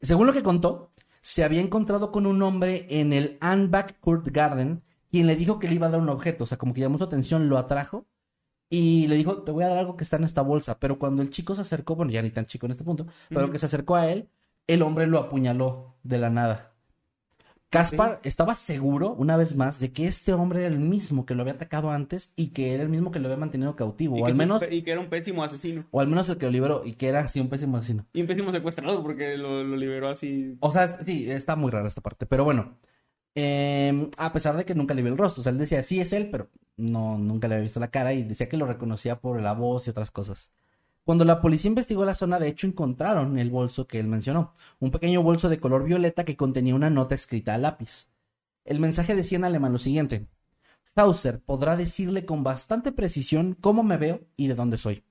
Según 0.00 0.26
lo 0.26 0.32
que 0.32 0.42
contó, 0.42 0.90
se 1.20 1.44
había 1.44 1.60
encontrado 1.60 2.10
con 2.10 2.26
un 2.26 2.42
hombre 2.42 2.86
en 2.88 3.12
el 3.12 3.36
Anbach 3.40 3.98
Court 4.00 4.26
Garden, 4.28 4.82
quien 5.10 5.26
le 5.26 5.36
dijo 5.36 5.58
que 5.58 5.68
le 5.68 5.74
iba 5.74 5.88
a 5.88 5.90
dar 5.90 6.00
un 6.00 6.08
objeto, 6.08 6.44
o 6.44 6.46
sea, 6.46 6.58
como 6.58 6.72
que 6.72 6.80
llamó 6.80 6.98
su 6.98 7.04
atención, 7.04 7.48
lo 7.48 7.58
atrajo 7.58 8.06
y 8.70 9.08
le 9.08 9.16
dijo, 9.16 9.42
te 9.42 9.50
voy 9.50 9.64
a 9.64 9.68
dar 9.68 9.78
algo 9.78 9.96
que 9.96 10.04
está 10.04 10.16
en 10.16 10.24
esta 10.24 10.42
bolsa, 10.42 10.78
pero 10.78 10.98
cuando 10.98 11.22
el 11.22 11.30
chico 11.30 11.54
se 11.56 11.62
acercó, 11.62 11.96
bueno, 11.96 12.12
ya 12.12 12.22
ni 12.22 12.30
tan 12.30 12.46
chico 12.46 12.66
en 12.66 12.72
este 12.72 12.84
punto, 12.84 13.06
pero 13.28 13.50
que 13.50 13.58
se 13.58 13.66
acercó 13.66 13.96
a 13.96 14.06
él, 14.08 14.28
el 14.68 14.82
hombre 14.82 15.06
lo 15.08 15.18
apuñaló 15.18 15.96
de 16.04 16.18
la 16.18 16.30
nada. 16.30 16.68
Caspar 17.68 18.18
estaba 18.24 18.56
seguro, 18.56 19.12
una 19.12 19.36
vez 19.36 19.54
más, 19.54 19.78
de 19.78 19.92
que 19.92 20.08
este 20.08 20.32
hombre 20.32 20.60
era 20.60 20.68
el 20.68 20.80
mismo 20.80 21.24
que 21.24 21.36
lo 21.36 21.42
había 21.42 21.52
atacado 21.54 21.90
antes 21.90 22.32
y 22.34 22.48
que 22.48 22.74
era 22.74 22.82
el 22.82 22.88
mismo 22.88 23.12
que 23.12 23.20
lo 23.20 23.28
había 23.28 23.36
mantenido 23.36 23.76
cautivo, 23.76 24.18
Y 24.18 24.22
o 24.22 24.26
al 24.26 24.34
menos, 24.34 24.64
Y 24.68 24.82
que 24.82 24.90
era 24.90 25.00
un 25.00 25.08
pésimo 25.08 25.44
asesino. 25.44 25.84
o 25.92 26.00
al 26.00 26.08
menos 26.08 26.28
el 26.28 26.36
que 26.36 26.46
lo 26.46 26.52
liberó 26.52 26.82
y 26.84 26.94
que 26.94 27.06
era 27.06 27.20
así 27.20 27.38
un 27.38 27.48
pésimo 27.48 27.76
asesino. 27.76 28.06
Y 28.12 28.22
un 28.22 28.26
pésimo 28.26 28.50
secuestrador 28.50 29.02
porque 29.02 29.36
lo, 29.36 29.62
lo 29.62 29.76
liberó 29.76 30.08
así. 30.08 30.56
O 30.58 30.72
sea, 30.72 30.98
sí, 31.04 31.30
está 31.30 31.54
muy 31.54 31.70
rara 31.70 31.86
esta 31.86 32.00
parte. 32.00 32.26
Pero 32.26 32.42
bueno, 32.42 32.76
eh, 33.34 34.10
a 34.16 34.32
pesar 34.32 34.56
de 34.56 34.64
que 34.64 34.74
nunca 34.74 34.94
le 34.94 35.02
vio 35.02 35.12
el 35.12 35.18
rostro. 35.18 35.40
O 35.40 35.44
sea, 35.44 35.52
él 35.52 35.58
decía, 35.58 35.82
sí 35.82 36.00
es 36.00 36.12
él, 36.12 36.28
pero 36.30 36.48
no, 36.76 37.18
nunca 37.18 37.48
le 37.48 37.54
había 37.54 37.64
visto 37.64 37.80
la 37.80 37.90
cara 37.90 38.12
y 38.12 38.22
decía 38.24 38.48
que 38.48 38.56
lo 38.56 38.66
reconocía 38.66 39.20
por 39.20 39.40
la 39.40 39.52
voz 39.52 39.86
y 39.86 39.90
otras 39.90 40.10
cosas. 40.10 40.50
Cuando 41.04 41.24
la 41.24 41.40
policía 41.40 41.68
investigó 41.68 42.04
la 42.04 42.14
zona, 42.14 42.38
de 42.38 42.48
hecho 42.48 42.66
encontraron 42.66 43.38
el 43.38 43.50
bolso 43.50 43.86
que 43.86 43.98
él 43.98 44.06
mencionó. 44.06 44.52
Un 44.78 44.90
pequeño 44.90 45.22
bolso 45.22 45.48
de 45.48 45.58
color 45.58 45.84
violeta 45.84 46.24
que 46.24 46.36
contenía 46.36 46.74
una 46.74 46.90
nota 46.90 47.14
escrita 47.14 47.54
a 47.54 47.58
lápiz. 47.58 48.08
El 48.64 48.80
mensaje 48.80 49.14
decía 49.14 49.36
en 49.36 49.44
alemán 49.44 49.72
lo 49.72 49.78
siguiente. 49.78 50.26
Hauser 50.94 51.40
podrá 51.40 51.76
decirle 51.76 52.26
con 52.26 52.44
bastante 52.44 52.92
precisión 52.92 53.56
cómo 53.60 53.82
me 53.82 53.96
veo 53.96 54.20
y 54.36 54.48
de 54.48 54.54
dónde 54.54 54.76
soy. 54.76 55.02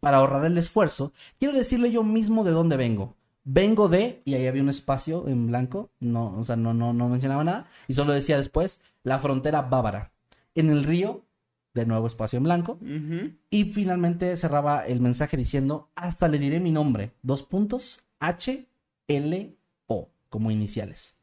Para 0.00 0.18
ahorrar 0.18 0.44
el 0.44 0.58
esfuerzo, 0.58 1.12
quiero 1.38 1.54
decirle 1.54 1.90
yo 1.90 2.02
mismo 2.02 2.44
de 2.44 2.50
dónde 2.50 2.76
vengo. 2.76 3.16
Vengo 3.48 3.88
de, 3.88 4.22
y 4.24 4.34
ahí 4.34 4.48
había 4.48 4.62
un 4.62 4.68
espacio 4.68 5.28
en 5.28 5.46
blanco, 5.46 5.90
no, 6.00 6.36
o 6.36 6.42
sea, 6.42 6.56
no, 6.56 6.74
no, 6.74 6.92
no 6.92 7.08
mencionaba 7.08 7.44
nada, 7.44 7.68
y 7.86 7.94
solo 7.94 8.12
decía 8.12 8.36
después, 8.36 8.80
la 9.04 9.20
frontera 9.20 9.62
bávara. 9.62 10.10
En 10.56 10.68
el 10.68 10.82
río, 10.82 11.24
de 11.72 11.86
nuevo 11.86 12.08
espacio 12.08 12.38
en 12.38 12.42
blanco, 12.42 12.80
y 13.48 13.64
finalmente 13.66 14.36
cerraba 14.36 14.84
el 14.84 15.00
mensaje 15.00 15.36
diciendo, 15.36 15.90
hasta 15.94 16.26
le 16.26 16.40
diré 16.40 16.58
mi 16.58 16.72
nombre, 16.72 17.12
dos 17.22 17.44
puntos, 17.44 18.02
H, 18.18 18.66
L, 19.06 19.56
O, 19.86 20.08
como 20.28 20.50
iniciales. 20.50 21.15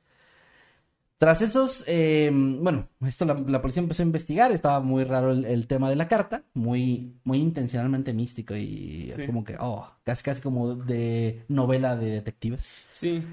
Tras 1.23 1.41
esos, 1.41 1.85
eh, 1.87 2.29
bueno, 2.33 2.89
esto 3.07 3.23
la, 3.23 3.33
la 3.35 3.61
policía 3.61 3.81
empezó 3.81 4.03
a 4.03 4.05
investigar, 4.05 4.51
estaba 4.51 4.81
muy 4.81 5.05
raro 5.05 5.31
el, 5.31 5.45
el 5.45 5.67
tema 5.67 5.89
de 5.89 5.95
la 5.95 6.09
carta, 6.09 6.43
muy, 6.53 7.15
muy 7.23 7.37
intencionalmente 7.39 8.11
místico 8.13 8.57
y 8.57 9.07
es 9.09 9.15
Sí. 9.15 9.25
como 9.25 9.45
que, 9.45 9.55
oh, 9.57 9.89
casi 10.03 10.21
casi 10.21 10.41
como 10.41 10.75
de 10.75 11.45
novela 11.47 11.95
de 11.95 12.09
detectives. 12.09 12.75
Sí. 12.91 13.23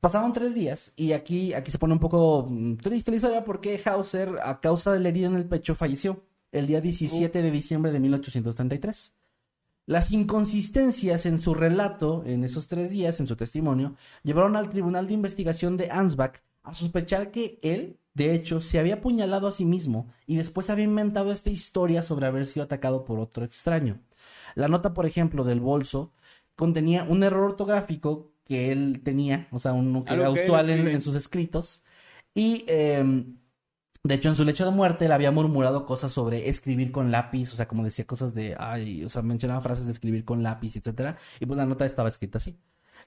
Pasaron 0.00 0.32
tres 0.32 0.54
días 0.54 0.92
y 0.94 1.14
aquí, 1.14 1.52
aquí 1.52 1.72
se 1.72 1.78
pone 1.80 1.94
un 1.94 1.98
poco 1.98 2.46
mm, 2.48 2.76
triste 2.76 3.10
la 3.10 3.16
historia 3.16 3.42
porque 3.42 3.82
Hauser, 3.84 4.38
a 4.44 4.60
causa 4.60 4.92
de 4.92 5.00
la 5.00 5.08
herida 5.08 5.26
en 5.26 5.34
el 5.34 5.48
pecho, 5.48 5.74
falleció 5.74 6.22
el 6.52 6.68
día 6.68 6.80
17 6.80 7.42
de 7.42 7.50
diciembre 7.50 7.90
de 7.90 7.98
1833. 7.98 9.14
Las 9.86 10.12
inconsistencias 10.12 11.26
en 11.26 11.40
su 11.40 11.54
relato 11.54 12.22
en 12.24 12.44
esos 12.44 12.68
tres 12.68 12.92
días, 12.92 13.18
en 13.18 13.26
su 13.26 13.34
testimonio, 13.34 13.96
llevaron 14.22 14.54
al 14.54 14.68
Tribunal 14.68 15.08
de 15.08 15.14
Investigación 15.14 15.76
de 15.76 15.90
Ansbach 15.90 16.36
a 16.62 16.74
sospechar 16.74 17.30
que 17.30 17.58
él, 17.62 17.98
de 18.14 18.34
hecho, 18.34 18.60
se 18.60 18.78
había 18.78 18.94
apuñalado 18.94 19.46
a 19.48 19.52
sí 19.52 19.64
mismo 19.64 20.12
y 20.26 20.36
después 20.36 20.70
había 20.70 20.84
inventado 20.84 21.32
esta 21.32 21.50
historia 21.50 22.02
sobre 22.02 22.26
haber 22.26 22.46
sido 22.46 22.64
atacado 22.64 23.04
por 23.04 23.18
otro 23.18 23.44
extraño. 23.44 24.00
La 24.54 24.68
nota, 24.68 24.94
por 24.94 25.06
ejemplo, 25.06 25.44
del 25.44 25.60
bolso 25.60 26.12
contenía 26.56 27.04
un 27.04 27.22
error 27.22 27.50
ortográfico 27.50 28.32
que 28.44 28.70
él 28.72 29.02
tenía, 29.04 29.48
o 29.50 29.58
sea, 29.58 29.72
uno 29.72 30.04
que 30.04 30.14
era 30.14 30.28
él 30.28 30.44
usual 30.44 30.70
en, 30.70 31.00
sus 31.00 31.16
escritos. 31.16 31.82
Y 32.34 32.64
eh, 32.68 33.24
de 34.04 34.14
hecho, 34.16 34.28
en 34.28 34.36
su 34.36 34.44
lecho 34.44 34.64
de 34.64 34.72
muerte, 34.72 35.04
él 35.04 35.12
había 35.12 35.30
murmurado 35.30 35.86
cosas 35.86 36.10
sobre 36.10 36.48
escribir 36.48 36.90
con 36.90 37.12
lápiz, 37.12 37.52
o 37.52 37.56
sea, 37.56 37.68
como 37.68 37.84
decía 37.84 38.04
cosas 38.04 38.34
de, 38.34 38.56
ay, 38.58 39.04
o 39.04 39.08
sea, 39.08 39.22
mencionaba 39.22 39.60
frases 39.60 39.86
de 39.86 39.92
escribir 39.92 40.24
con 40.24 40.42
lápiz, 40.42 40.76
etcétera, 40.76 41.16
y 41.38 41.46
pues 41.46 41.56
la 41.56 41.66
nota 41.66 41.86
estaba 41.86 42.08
escrita 42.08 42.38
así. 42.38 42.58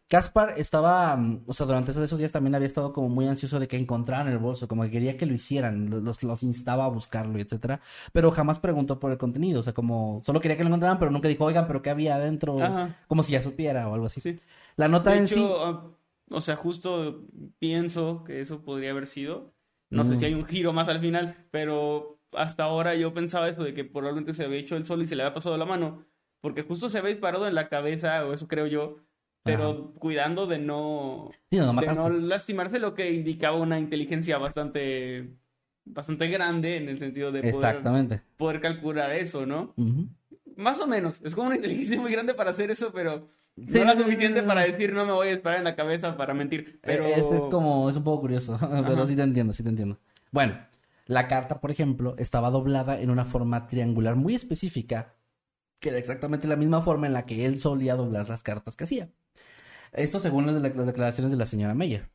Caspar 0.07 0.53
estaba, 0.57 1.15
mm, 1.15 1.43
o 1.47 1.53
sea, 1.53 1.65
durante 1.65 1.91
esos, 1.91 2.19
días 2.19 2.31
también 2.31 2.53
había 2.53 2.67
estado 2.67 2.93
como 2.93 3.09
muy 3.09 3.27
ansioso 3.27 3.59
de 3.59 3.67
que 3.67 3.75
encontraran 3.77 4.27
el 4.27 4.37
bolso, 4.37 4.67
como 4.67 4.83
que 4.83 4.91
quería 4.91 5.17
que 5.17 5.25
lo 5.25 5.33
hicieran, 5.33 5.89
lo- 5.89 5.99
los, 5.99 6.21
los 6.23 6.43
instaba 6.43 6.85
a 6.85 6.89
buscarlo, 6.89 7.39
etcétera, 7.39 7.81
pero 8.13 8.29
jamás 8.31 8.59
preguntó 8.59 8.99
por 8.99 9.11
el 9.11 9.17
contenido, 9.17 9.61
o 9.61 9.63
sea, 9.63 9.73
como 9.73 10.21
solo 10.23 10.39
quería 10.41 10.57
que 10.57 10.63
lo 10.63 10.67
encontraran, 10.69 10.99
pero 10.99 11.09
nunca 11.09 11.27
dijo, 11.27 11.43
oigan, 11.45 11.65
pero 11.67 11.81
qué 11.81 11.89
había 11.89 12.15
adentro, 12.15 12.61
Ajá. 12.61 12.95
como 13.07 13.23
si 13.23 13.31
ya 13.31 13.41
supiera 13.41 13.87
o 13.89 13.95
algo 13.95 14.05
así. 14.05 14.21
Sí. 14.21 14.35
La 14.75 14.87
nota 14.87 15.11
De 15.11 15.17
en 15.17 15.23
hecho, 15.25 15.35
sí, 15.35 15.49
ah, 15.59 15.83
o 16.29 16.41
sea, 16.41 16.55
justo 16.55 17.23
pienso 17.59 18.23
que 18.25 18.41
eso 18.41 18.63
podría 18.63 18.91
haber 18.91 19.07
sido. 19.07 19.53
No 19.89 20.03
sé 20.03 20.15
Mm. 20.15 20.17
si 20.17 20.25
hay 20.25 20.33
un 20.35 20.45
giro 20.45 20.71
más 20.73 20.87
al 20.87 20.99
final, 20.99 21.47
pero 21.51 22.19
hasta 22.31 22.63
ahora 22.65 22.95
yo 22.95 23.13
pensaba 23.13 23.49
eso 23.49 23.63
de 23.63 23.73
que 23.73 23.85
probablemente 23.85 24.33
se 24.33 24.43
había 24.45 24.59
hecho 24.59 24.75
el 24.75 24.85
sol 24.85 25.01
y 25.01 25.05
se 25.07 25.15
le 25.15 25.23
había 25.23 25.33
pasado 25.33 25.57
la 25.57 25.65
mano, 25.65 26.05
porque 26.41 26.63
justo 26.63 26.89
se 26.89 26.97
había 26.99 27.11
disparado 27.11 27.47
en 27.47 27.55
la 27.55 27.69
cabeza, 27.69 28.25
o 28.25 28.33
eso 28.33 28.47
creo 28.47 28.67
yo, 28.67 28.97
pero 29.45 29.93
cuidando 29.99 30.47
de 30.47 30.57
no, 30.57 31.29
sí, 31.51 31.57
no, 31.57 31.71
no 31.71 31.79
de 31.81 31.87
no 31.87 32.09
lastimarse, 32.09 32.79
lo 32.79 32.95
que 32.95 33.11
indicaba 33.11 33.57
una 33.57 33.79
inteligencia 33.79 34.39
bastante, 34.39 35.29
bastante 35.85 36.27
grande 36.27 36.77
en 36.77 36.89
el 36.89 36.97
sentido 36.97 37.31
de 37.31 37.41
poder, 37.41 37.53
Exactamente. 37.53 38.21
poder 38.37 38.59
calcular 38.59 39.11
eso, 39.11 39.45
¿no? 39.45 39.75
Más 40.57 40.79
o 40.79 40.87
menos. 40.87 41.21
Es 41.23 41.35
como 41.35 41.47
una 41.47 41.57
inteligencia 41.57 42.01
muy 42.01 42.11
grande 42.11 42.33
para 42.33 42.49
hacer 42.49 42.71
eso, 42.71 42.91
pero 42.91 43.27
Sí, 43.55 43.79
no 43.79 43.85
la 43.85 43.95
suficiente 43.95 44.41
sí, 44.41 44.47
para 44.47 44.61
decir 44.61 44.91
no 44.93 45.05
me 45.05 45.11
voy 45.11 45.27
a 45.27 45.31
disparar 45.31 45.59
en 45.59 45.63
la 45.65 45.75
cabeza 45.75 46.17
para 46.17 46.33
mentir. 46.33 46.79
Pero 46.81 47.05
Eh, 47.05 47.13
Es, 47.15 47.31
es 47.31 47.41
como, 47.51 47.87
es 47.87 47.95
un 47.95 48.03
poco 48.03 48.21
curioso, 48.21 48.57
pero 48.59 49.05
sí 49.05 49.15
te 49.15 49.21
entiendo, 49.21 49.53
sí 49.53 49.61
te 49.61 49.69
entiendo. 49.69 49.99
Bueno, 50.31 50.57
la 51.05 51.27
carta, 51.27 51.61
por 51.61 51.69
ejemplo, 51.69 52.15
estaba 52.17 52.49
doblada 52.49 52.99
en 52.99 53.11
una 53.11 53.25
forma 53.25 53.67
triangular 53.67 54.15
muy 54.15 54.33
específica 54.33 55.13
que 55.79 55.89
era 55.89 55.97
exactamente 55.99 56.47
la 56.47 56.55
misma 56.55 56.81
forma 56.81 57.05
en 57.07 57.13
la 57.13 57.25
que 57.25 57.45
él 57.45 57.59
solía 57.59 57.95
doblar 57.95 58.27
las 58.27 58.43
cartas 58.43 58.75
que 58.75 58.85
hacía. 58.85 59.09
Esto 59.95 60.19
según 60.19 60.45
las, 60.45 60.55
las 60.75 60.85
declaraciones 60.85 61.31
de 61.31 61.37
la 61.37 61.45
señora 61.45 61.73
Meyer. 61.73 62.09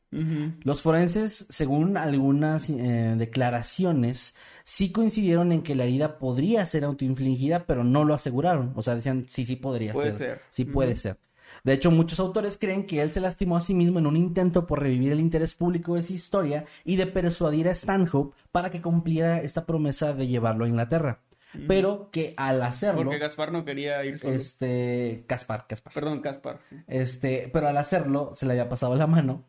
Los 0.63 0.81
forenses, 0.81 1.47
según 1.49 1.97
algunas 1.97 2.69
eh, 2.69 3.15
declaraciones, 3.17 4.35
sí 4.63 4.91
coincidieron 4.91 5.51
en 5.51 5.63
que 5.63 5.75
la 5.75 5.85
herida 5.85 6.19
podría 6.19 6.65
ser 6.65 6.83
autoinfligida, 6.83 7.65
pero 7.65 7.83
no 7.83 8.03
lo 8.03 8.13
aseguraron. 8.13 8.73
O 8.75 8.83
sea, 8.83 8.95
decían, 8.95 9.25
sí, 9.27 9.45
sí 9.45 9.55
podría 9.55 9.93
Puede 9.93 10.11
ser. 10.11 10.17
ser. 10.17 10.41
Sí 10.49 10.65
puede 10.65 10.95
ser. 10.95 11.17
De 11.63 11.73
hecho, 11.73 11.91
muchos 11.91 12.19
autores 12.19 12.57
creen 12.59 12.85
que 12.85 13.01
él 13.01 13.11
se 13.11 13.19
lastimó 13.19 13.57
a 13.57 13.61
sí 13.61 13.73
mismo 13.73 13.99
en 13.99 14.07
un 14.07 14.17
intento 14.17 14.65
por 14.65 14.81
revivir 14.81 15.11
el 15.11 15.19
interés 15.19 15.53
público 15.53 15.93
de 15.93 15.99
esa 15.99 16.13
historia 16.13 16.65
y 16.83 16.95
de 16.95 17.07
persuadir 17.07 17.67
a 17.67 17.75
Stanhope 17.75 18.35
para 18.51 18.69
que 18.69 18.81
cumpliera 18.81 19.41
esta 19.41 19.65
promesa 19.65 20.13
de 20.13 20.27
llevarlo 20.27 20.65
a 20.65 20.69
Inglaterra. 20.69 21.19
Pero 21.67 22.09
que 22.11 22.33
al 22.37 22.61
hacerlo, 22.63 23.03
Porque 23.03 23.19
Gaspar 23.19 23.51
no 23.51 23.65
quería 23.65 24.03
ir 24.05 24.17
solo. 24.17 24.33
este, 24.35 25.25
Caspar, 25.27 25.65
Caspar. 25.67 25.93
Perdón, 25.93 26.21
Gaspar. 26.21 26.59
sí. 26.69 26.77
Este, 26.87 27.49
pero 27.51 27.67
al 27.67 27.77
hacerlo 27.77 28.31
se 28.33 28.45
le 28.45 28.53
había 28.53 28.69
pasado 28.69 28.95
la 28.95 29.07
mano 29.07 29.47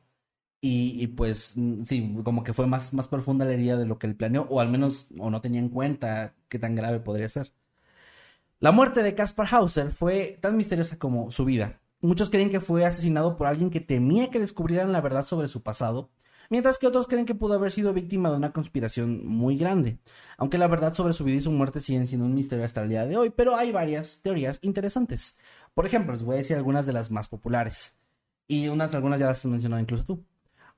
y, 0.60 1.02
y 1.02 1.06
pues 1.08 1.54
sí, 1.84 2.16
como 2.24 2.44
que 2.44 2.52
fue 2.52 2.66
más, 2.66 2.92
más 2.94 3.08
profunda 3.08 3.44
la 3.44 3.52
herida 3.52 3.76
de 3.76 3.86
lo 3.86 3.98
que 3.98 4.06
él 4.06 4.16
planeó, 4.16 4.46
o 4.50 4.60
al 4.60 4.68
menos 4.68 5.08
o 5.18 5.30
no 5.30 5.40
tenía 5.40 5.60
en 5.60 5.68
cuenta 5.68 6.34
qué 6.48 6.58
tan 6.58 6.74
grave 6.74 7.00
podría 7.00 7.28
ser. 7.28 7.52
La 8.60 8.70
muerte 8.70 9.02
de 9.02 9.14
Caspar 9.14 9.48
Hauser 9.50 9.90
fue 9.90 10.38
tan 10.40 10.56
misteriosa 10.56 10.98
como 10.98 11.32
su 11.32 11.44
vida. 11.44 11.80
Muchos 12.00 12.30
creen 12.30 12.50
que 12.50 12.60
fue 12.60 12.84
asesinado 12.84 13.36
por 13.36 13.46
alguien 13.46 13.70
que 13.70 13.80
temía 13.80 14.30
que 14.30 14.38
descubrieran 14.38 14.92
la 14.92 15.00
verdad 15.00 15.24
sobre 15.24 15.48
su 15.48 15.62
pasado, 15.62 16.10
mientras 16.50 16.78
que 16.78 16.86
otros 16.86 17.06
creen 17.06 17.26
que 17.26 17.34
pudo 17.34 17.54
haber 17.54 17.72
sido 17.72 17.92
víctima 17.92 18.30
de 18.30 18.36
una 18.36 18.52
conspiración 18.52 19.26
muy 19.26 19.56
grande. 19.56 19.98
Aunque 20.36 20.58
la 20.58 20.68
verdad 20.68 20.94
sobre 20.94 21.12
su 21.12 21.24
vida 21.24 21.38
y 21.38 21.40
su 21.40 21.50
muerte 21.50 21.80
siguen 21.80 22.06
siendo 22.06 22.26
un 22.26 22.34
misterio 22.34 22.64
hasta 22.64 22.82
el 22.82 22.88
día 22.88 23.06
de 23.06 23.16
hoy, 23.16 23.30
pero 23.30 23.56
hay 23.56 23.72
varias 23.72 24.20
teorías 24.22 24.58
interesantes. 24.62 25.38
Por 25.74 25.86
ejemplo, 25.86 26.12
les 26.12 26.22
voy 26.22 26.34
a 26.34 26.38
decir 26.38 26.56
algunas 26.56 26.86
de 26.86 26.92
las 26.92 27.10
más 27.10 27.28
populares. 27.28 27.96
Y 28.46 28.68
unas, 28.68 28.94
algunas 28.94 29.20
ya 29.20 29.26
las 29.26 29.38
has 29.38 29.46
mencionado 29.46 29.80
incluso 29.80 30.04
tú. 30.04 30.24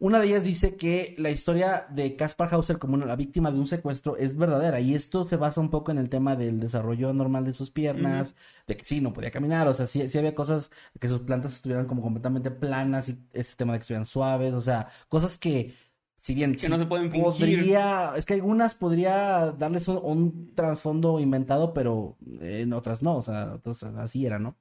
Una 0.04 0.20
de 0.20 0.26
ellas 0.26 0.44
dice 0.44 0.76
que 0.76 1.14
la 1.16 1.30
historia 1.30 1.86
de 1.90 2.14
Caspar 2.14 2.52
Hauser 2.52 2.78
como 2.78 2.92
una- 2.92 3.06
la 3.06 3.16
víctima 3.16 3.50
de 3.50 3.58
un 3.58 3.66
secuestro 3.66 4.18
es 4.18 4.36
verdadera. 4.36 4.78
Y 4.78 4.94
esto 4.94 5.24
se 5.26 5.36
basa 5.36 5.62
un 5.62 5.70
poco 5.70 5.92
en 5.92 5.98
el 5.98 6.10
tema 6.10 6.36
del 6.36 6.60
desarrollo 6.60 7.14
normal 7.14 7.46
de 7.46 7.54
sus 7.54 7.70
piernas, 7.70 8.34
de 8.66 8.76
que 8.76 8.84
sí, 8.84 9.00
no 9.00 9.14
podía 9.14 9.30
caminar. 9.30 9.66
O 9.66 9.72
sea, 9.72 9.86
sí, 9.86 10.06
sí 10.10 10.18
había 10.18 10.34
cosas 10.34 10.70
que 11.00 11.08
sus 11.08 11.20
plantas 11.20 11.54
estuvieran 11.54 11.86
como 11.86 12.02
completamente 12.02 12.50
planas 12.50 13.08
y 13.08 13.18
este 13.32 13.56
tema 13.56 13.72
de 13.72 13.78
que 13.78 13.82
estuvieran 13.84 14.04
suaves. 14.04 14.52
O 14.52 14.60
sea, 14.60 14.88
cosas 15.08 15.38
que, 15.38 15.74
si 16.18 16.34
bien 16.34 16.54
Que 16.54 16.68
no 16.68 16.76
se 16.76 16.84
pueden 16.84 17.10
fingir. 17.10 17.24
podría, 17.24 18.12
es 18.14 18.26
que 18.26 18.34
algunas 18.34 18.74
podría 18.74 19.52
darles 19.58 19.88
un, 19.88 20.00
un 20.02 20.54
trasfondo 20.54 21.18
inventado, 21.18 21.72
pero 21.72 22.18
en 22.42 22.74
otras 22.74 23.02
no. 23.02 23.16
O 23.16 23.22
sea, 23.22 23.54
otras 23.54 23.82
así 23.84 24.26
era, 24.26 24.38
¿no? 24.38 24.58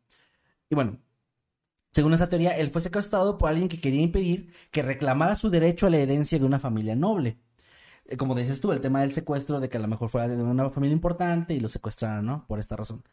Y 0.70 0.76
bueno, 0.76 1.00
según 1.94 2.14
esta 2.14 2.28
teoría, 2.28 2.58
él 2.58 2.72
fue 2.72 2.82
secuestrado 2.82 3.38
por 3.38 3.50
alguien 3.50 3.70
que 3.70 3.80
quería 3.80 4.02
impedir 4.02 4.52
que 4.72 4.82
reclamara 4.82 5.36
su 5.36 5.52
derecho 5.52 5.86
a 5.86 5.92
la 5.92 5.98
herencia 5.98 6.40
de 6.40 6.46
una 6.46 6.58
familia 6.60 6.96
noble. 6.96 7.38
Eh, 8.06 8.18
Como 8.18 8.34
dices 8.34 8.60
tú, 8.60 8.72
el 8.72 8.82
tema 8.82 9.02
del 9.02 9.12
secuestro, 9.14 9.60
de 9.60 9.70
que 9.70 9.78
a 9.78 9.80
lo 9.80 9.88
mejor 9.88 10.10
fuera 10.10 10.28
de 10.28 10.42
una 10.42 10.72
familia 10.72 10.94
importante 10.94 11.54
y 11.54 11.60
lo 11.60 11.70
secuestraran, 11.70 12.26
¿no? 12.26 12.46
Por 12.48 12.60
esta 12.60 12.76
razón. 12.76 13.04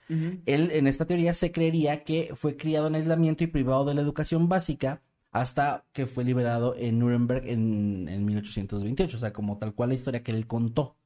Él, 0.46 0.70
en 0.72 0.86
esta 0.86 1.04
teoría, 1.06 1.34
se 1.34 1.52
creería 1.52 2.04
que 2.04 2.32
fue 2.34 2.56
criado 2.56 2.86
en 2.86 2.94
aislamiento 2.94 3.44
y 3.44 3.48
privado 3.48 3.84
de 3.84 3.94
la 3.94 4.00
educación 4.00 4.48
básica 4.48 5.02
hasta 5.30 5.84
que 5.92 6.06
fue 6.06 6.24
liberado 6.24 6.74
en 6.76 6.98
Nuremberg 6.98 7.46
en, 7.48 8.08
en 8.08 8.24
1828, 8.24 9.16
o 9.16 9.20
sea, 9.20 9.32
como 9.34 9.58
tal 9.58 9.74
cual 9.74 9.90
la 9.90 9.94
historia 9.96 10.22
que 10.22 10.32
él 10.32 10.46
contó. 10.46 10.96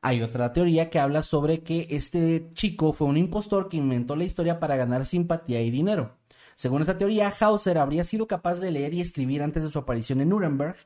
Hay 0.00 0.22
otra 0.22 0.52
teoría 0.52 0.90
que 0.90 0.98
habla 1.00 1.22
sobre 1.22 1.62
que 1.62 1.88
este 1.90 2.48
chico 2.54 2.92
fue 2.92 3.08
un 3.08 3.16
impostor 3.16 3.68
que 3.68 3.76
inventó 3.78 4.16
la 4.16 4.24
historia 4.24 4.60
para 4.60 4.76
ganar 4.76 5.04
simpatía 5.04 5.60
y 5.60 5.70
dinero. 5.70 6.19
Según 6.60 6.82
esta 6.82 6.98
teoría, 6.98 7.32
Hauser 7.40 7.78
habría 7.78 8.04
sido 8.04 8.26
capaz 8.26 8.56
de 8.56 8.70
leer 8.70 8.92
y 8.92 9.00
escribir 9.00 9.42
antes 9.42 9.62
de 9.62 9.70
su 9.70 9.78
aparición 9.78 10.20
en 10.20 10.28
Nuremberg 10.28 10.76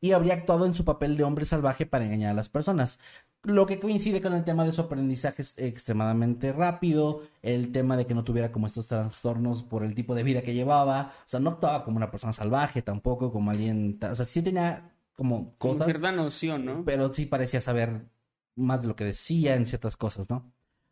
y 0.00 0.12
habría 0.12 0.32
actuado 0.32 0.64
en 0.64 0.72
su 0.72 0.86
papel 0.86 1.18
de 1.18 1.24
hombre 1.24 1.44
salvaje 1.44 1.84
para 1.84 2.06
engañar 2.06 2.30
a 2.30 2.34
las 2.34 2.48
personas. 2.48 2.98
Lo 3.42 3.66
que 3.66 3.78
coincide 3.78 4.22
con 4.22 4.32
el 4.32 4.42
tema 4.42 4.64
de 4.64 4.72
su 4.72 4.80
aprendizaje 4.80 5.42
es 5.42 5.58
extremadamente 5.58 6.50
rápido, 6.54 7.24
el 7.42 7.72
tema 7.72 7.98
de 7.98 8.06
que 8.06 8.14
no 8.14 8.24
tuviera 8.24 8.50
como 8.50 8.68
estos 8.68 8.86
trastornos 8.86 9.64
por 9.64 9.84
el 9.84 9.94
tipo 9.94 10.14
de 10.14 10.22
vida 10.22 10.40
que 10.40 10.54
llevaba, 10.54 11.12
o 11.14 11.28
sea, 11.28 11.40
no 11.40 11.50
actuaba 11.50 11.84
como 11.84 11.98
una 11.98 12.10
persona 12.10 12.32
salvaje 12.32 12.80
tampoco, 12.80 13.30
como 13.30 13.50
alguien, 13.50 13.98
o 14.10 14.14
sea, 14.14 14.24
sí 14.24 14.40
tenía 14.40 14.94
como 15.14 15.54
Con 15.58 15.72
cosas, 15.72 15.88
cierta 15.88 16.10
noción, 16.10 16.64
¿no? 16.64 16.84
pero 16.86 17.12
sí 17.12 17.26
parecía 17.26 17.60
saber 17.60 18.06
más 18.56 18.80
de 18.80 18.88
lo 18.88 18.96
que 18.96 19.04
decía 19.04 19.56
en 19.56 19.66
ciertas 19.66 19.98
cosas, 19.98 20.30
¿no? 20.30 20.50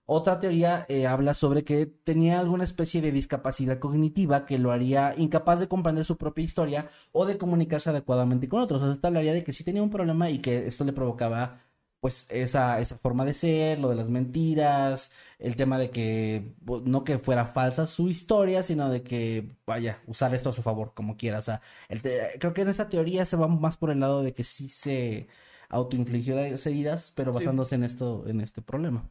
Otra 0.08 0.38
teoría 0.38 0.86
eh, 0.88 1.06
habla 1.08 1.34
sobre 1.34 1.64
que 1.64 1.86
tenía 1.86 2.38
alguna 2.38 2.62
especie 2.64 3.00
de 3.02 3.10
discapacidad 3.10 3.80
cognitiva 3.80 4.46
que 4.46 4.58
lo 4.58 4.70
haría 4.70 5.14
incapaz 5.18 5.58
de 5.58 5.66
comprender 5.68 6.04
su 6.04 6.16
propia 6.16 6.44
historia 6.44 6.88
o 7.12 7.26
de 7.26 7.38
comunicarse 7.38 7.90
adecuadamente 7.90 8.48
con 8.48 8.60
otros. 8.60 8.80
O 8.82 8.84
sea, 8.84 8.92
esta 8.94 9.08
hablaría 9.08 9.32
de 9.32 9.42
que 9.42 9.52
sí 9.52 9.64
tenía 9.64 9.82
un 9.82 9.90
problema 9.90 10.30
y 10.30 10.38
que 10.40 10.66
esto 10.68 10.84
le 10.84 10.92
provocaba 10.92 11.60
pues 11.98 12.26
esa, 12.30 12.78
esa 12.80 12.98
forma 12.98 13.24
de 13.24 13.34
ser, 13.34 13.80
lo 13.80 13.88
de 13.88 13.96
las 13.96 14.08
mentiras, 14.08 15.10
el 15.40 15.56
tema 15.56 15.76
de 15.76 15.90
que 15.90 16.54
no 16.84 17.02
que 17.02 17.18
fuera 17.18 17.46
falsa 17.46 17.84
su 17.86 18.08
historia, 18.08 18.62
sino 18.62 18.88
de 18.90 19.02
que 19.02 19.56
vaya, 19.66 20.00
usar 20.06 20.32
esto 20.34 20.50
a 20.50 20.52
su 20.52 20.62
favor 20.62 20.92
como 20.94 21.16
quiera. 21.16 21.38
O 21.40 21.42
sea, 21.42 21.60
el 21.88 22.00
te- 22.02 22.36
creo 22.38 22.52
que 22.54 22.62
en 22.62 22.68
esta 22.68 22.88
teoría 22.88 23.24
se 23.24 23.36
va 23.36 23.48
más 23.48 23.76
por 23.76 23.90
el 23.90 23.98
lado 24.00 24.22
de 24.22 24.34
que 24.34 24.44
sí 24.44 24.68
se 24.68 25.26
autoinfligió 25.68 26.36
las 26.36 26.64
heridas, 26.66 27.12
pero 27.16 27.32
Sí. 27.32 27.36
basándose 27.38 27.74
en 27.74 27.82
esto, 27.84 28.24
en 28.28 28.40
este 28.40 28.62
problema. 28.62 29.10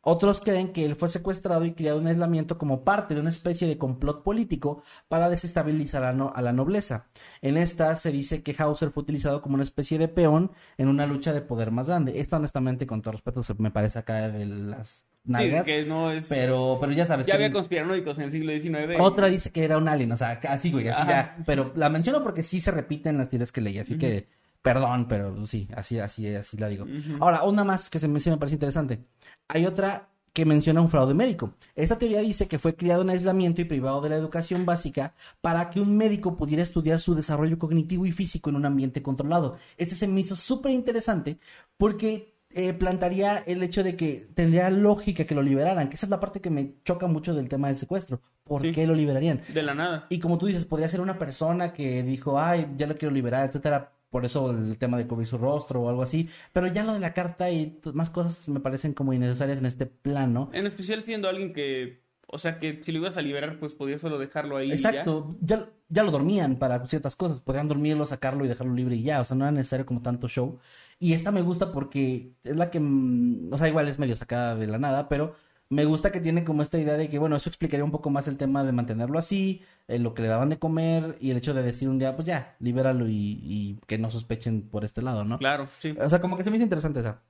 Otros 0.00 0.40
creen 0.40 0.72
que 0.72 0.84
él 0.84 0.94
fue 0.96 1.08
secuestrado 1.08 1.64
y 1.64 1.72
criado 1.72 2.00
en 2.00 2.06
aislamiento 2.06 2.56
como 2.56 2.84
parte 2.84 3.14
de 3.14 3.20
una 3.20 3.28
especie 3.30 3.66
de 3.68 3.76
complot 3.78 4.22
político 4.22 4.82
para 5.08 5.28
desestabilizar 5.28 6.04
a, 6.04 6.12
no- 6.12 6.32
a 6.34 6.40
la 6.40 6.52
nobleza. 6.52 7.06
En 7.42 7.56
esta 7.56 7.94
se 7.96 8.12
dice 8.12 8.42
que 8.42 8.54
Hauser 8.56 8.90
fue 8.90 9.02
utilizado 9.02 9.42
como 9.42 9.54
una 9.54 9.64
especie 9.64 9.98
de 9.98 10.08
peón 10.08 10.52
en 10.78 10.88
una 10.88 11.06
lucha 11.06 11.32
de 11.32 11.40
poder 11.42 11.72
más 11.72 11.88
grande. 11.88 12.20
Esta 12.20 12.36
honestamente, 12.36 12.86
con 12.86 13.02
todo 13.02 13.12
respeto, 13.12 13.42
se 13.42 13.54
me 13.58 13.70
parece 13.70 13.98
acá 13.98 14.28
de 14.28 14.46
las 14.46 15.04
Sí, 15.26 15.32
nalgas. 15.32 15.66
que 15.66 15.84
no 15.84 16.10
es... 16.10 16.26
Pero, 16.28 16.78
pero 16.80 16.92
ya 16.92 17.04
sabes. 17.04 17.26
Ya 17.26 17.32
que- 17.36 17.44
había 17.44 17.52
conspiranoicos 17.52 18.16
en 18.18 18.24
el 18.24 18.30
siglo 18.30 18.52
XIX. 18.52 18.98
otra 19.00 19.26
dice 19.28 19.50
que 19.50 19.62
era 19.64 19.76
un 19.76 19.88
alien, 19.88 20.10
o 20.12 20.16
sea, 20.16 20.40
así, 20.48 20.70
güey, 20.72 20.88
así 20.88 21.02
Ajá. 21.02 21.10
ya. 21.10 21.42
Pero 21.44 21.72
la 21.74 21.90
menciono 21.90 22.22
porque 22.22 22.42
sí 22.42 22.60
se 22.60 22.70
repiten 22.70 23.18
las 23.18 23.28
teorías 23.28 23.52
que 23.52 23.60
leí, 23.60 23.78
así 23.78 23.98
que, 23.98 24.28
perdón, 24.62 25.06
pero 25.08 25.46
sí, 25.46 25.68
así, 25.74 25.98
así, 25.98 26.34
así 26.34 26.56
la 26.56 26.68
digo. 26.68 26.86
Ahora, 27.20 27.42
una 27.44 27.64
más 27.64 27.90
que 27.90 27.98
se 27.98 28.08
me, 28.08 28.20
sí 28.20 28.30
me 28.30 28.36
parece 28.38 28.56
interesante. 28.56 29.04
Hay 29.48 29.66
otra 29.66 30.08
que 30.32 30.44
menciona 30.44 30.80
un 30.80 30.88
fraude 30.88 31.14
médico. 31.14 31.54
Esta 31.74 31.98
teoría 31.98 32.20
dice 32.20 32.46
que 32.46 32.58
fue 32.60 32.76
criado 32.76 33.02
en 33.02 33.10
aislamiento 33.10 33.60
y 33.60 33.64
privado 33.64 34.00
de 34.00 34.10
la 34.10 34.16
educación 34.16 34.64
básica 34.66 35.14
para 35.40 35.68
que 35.70 35.80
un 35.80 35.96
médico 35.96 36.36
pudiera 36.36 36.62
estudiar 36.62 37.00
su 37.00 37.14
desarrollo 37.14 37.58
cognitivo 37.58 38.06
y 38.06 38.12
físico 38.12 38.50
en 38.50 38.56
un 38.56 38.66
ambiente 38.66 39.02
controlado. 39.02 39.56
Este 39.76 39.94
se 39.96 40.06
me 40.06 40.20
hizo 40.20 40.36
súper 40.36 40.70
interesante 40.72 41.38
porque 41.76 42.36
eh, 42.50 42.72
plantaría 42.72 43.38
el 43.38 43.62
hecho 43.62 43.82
de 43.82 43.96
que 43.96 44.28
tendría 44.34 44.70
lógica 44.70 45.24
que 45.24 45.34
lo 45.34 45.42
liberaran, 45.42 45.88
que 45.88 45.96
esa 45.96 46.06
es 46.06 46.10
la 46.10 46.20
parte 46.20 46.40
que 46.40 46.50
me 46.50 46.74
choca 46.84 47.06
mucho 47.06 47.34
del 47.34 47.48
tema 47.48 47.68
del 47.68 47.76
secuestro. 47.76 48.20
¿Por 48.44 48.60
Sí. 48.60 48.70
qué 48.72 48.86
lo 48.86 48.94
liberarían? 48.94 49.42
De 49.52 49.62
la 49.62 49.74
nada. 49.74 50.06
Y 50.08 50.18
como 50.20 50.38
tú 50.38 50.46
dices, 50.46 50.64
podría 50.64 50.88
ser 50.88 51.00
una 51.00 51.18
persona 51.18 51.72
que 51.72 52.02
dijo, 52.02 52.38
ay, 52.40 52.68
ya 52.76 52.86
lo 52.86 52.96
quiero 52.96 53.12
liberar, 53.14 53.46
etcétera. 53.48 53.92
Por 54.10 54.24
eso 54.24 54.50
el 54.50 54.78
tema 54.78 54.96
de 54.96 55.06
cubrir 55.06 55.26
su 55.26 55.36
rostro 55.38 55.82
o 55.82 55.88
algo 55.88 56.02
así. 56.02 56.28
Pero 56.52 56.66
ya 56.66 56.82
lo 56.84 56.94
de 56.94 57.00
la 57.00 57.12
carta 57.12 57.50
y 57.50 57.78
más 57.92 58.10
cosas 58.10 58.48
me 58.48 58.60
parecen 58.60 58.94
como 58.94 59.12
innecesarias 59.12 59.58
en 59.58 59.66
este 59.66 59.86
plano. 59.86 60.50
En 60.52 60.66
especial 60.66 61.04
siendo 61.04 61.28
alguien 61.28 61.52
que... 61.52 62.06
O 62.30 62.36
sea, 62.36 62.58
que 62.58 62.82
si 62.84 62.92
lo 62.92 62.98
ibas 62.98 63.16
a 63.16 63.22
liberar, 63.22 63.58
pues 63.58 63.72
podías 63.74 64.02
solo 64.02 64.18
dejarlo 64.18 64.58
ahí 64.58 64.68
y 64.68 64.72
Exacto. 64.72 65.36
Ya, 65.40 65.66
ya 65.88 66.02
lo 66.02 66.10
dormían 66.10 66.56
para 66.56 66.84
ciertas 66.84 67.16
cosas. 67.16 67.40
Podrían 67.40 67.68
dormirlo, 67.68 68.04
sacarlo 68.04 68.44
y 68.44 68.48
dejarlo 68.48 68.74
libre 68.74 68.96
y 68.96 69.02
ya. 69.02 69.20
O 69.22 69.24
sea, 69.24 69.34
no 69.34 69.44
era 69.44 69.52
necesario 69.52 69.86
como 69.86 70.02
tanto 70.02 70.28
show. 70.28 70.58
Y 70.98 71.14
esta 71.14 71.30
me 71.30 71.40
gusta 71.40 71.72
porque 71.72 72.32
es 72.44 72.56
la 72.56 72.70
que... 72.70 72.80
mm, 72.80 73.50
O 73.52 73.56
sea, 73.58 73.68
igual 73.68 73.88
es 73.88 73.98
medio 73.98 74.14
sacada 74.16 74.56
de 74.56 74.66
la 74.66 74.78
nada, 74.78 75.08
pero 75.08 75.34
me 75.70 75.84
gusta 75.84 76.10
que 76.10 76.20
tiene 76.20 76.44
como 76.44 76.62
esta 76.62 76.78
idea 76.78 76.96
de 76.96 77.08
que, 77.08 77.18
bueno, 77.18 77.36
eso 77.36 77.50
explicaría 77.50 77.84
un 77.84 77.90
poco 77.90 78.10
más 78.10 78.26
el 78.28 78.36
tema 78.36 78.64
de 78.64 78.72
mantenerlo 78.72 79.18
así, 79.18 79.62
eh, 79.86 79.98
lo 79.98 80.14
que 80.14 80.22
le 80.22 80.28
daban 80.28 80.48
de 80.48 80.58
comer 80.58 81.16
y 81.20 81.30
el 81.30 81.36
hecho 81.36 81.54
de 81.54 81.62
decir 81.62 81.88
un 81.88 81.98
día, 81.98 82.16
pues 82.16 82.26
ya, 82.26 82.56
libéralo 82.60 83.08
y, 83.08 83.38
y 83.42 83.78
que 83.86 83.98
no 83.98 84.10
sospechen 84.10 84.62
por 84.62 84.84
este 84.84 85.02
lado, 85.02 85.24
¿no? 85.24 85.38
Claro, 85.38 85.68
sí. 85.78 85.94
O 86.00 86.08
sea, 86.08 86.20
como 86.20 86.36
que 86.36 86.44
se 86.44 86.50
me 86.50 86.56
hizo 86.56 86.64
interesante 86.64 87.00
esa. 87.00 87.22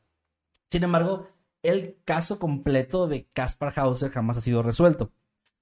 Sin 0.71 0.85
embargo, 0.85 1.29
el 1.63 1.97
caso 2.05 2.39
completo 2.39 3.09
de 3.09 3.27
Caspar 3.33 3.73
Hauser 3.77 4.11
jamás 4.11 4.37
ha 4.37 4.41
sido 4.41 4.63
resuelto. 4.63 5.11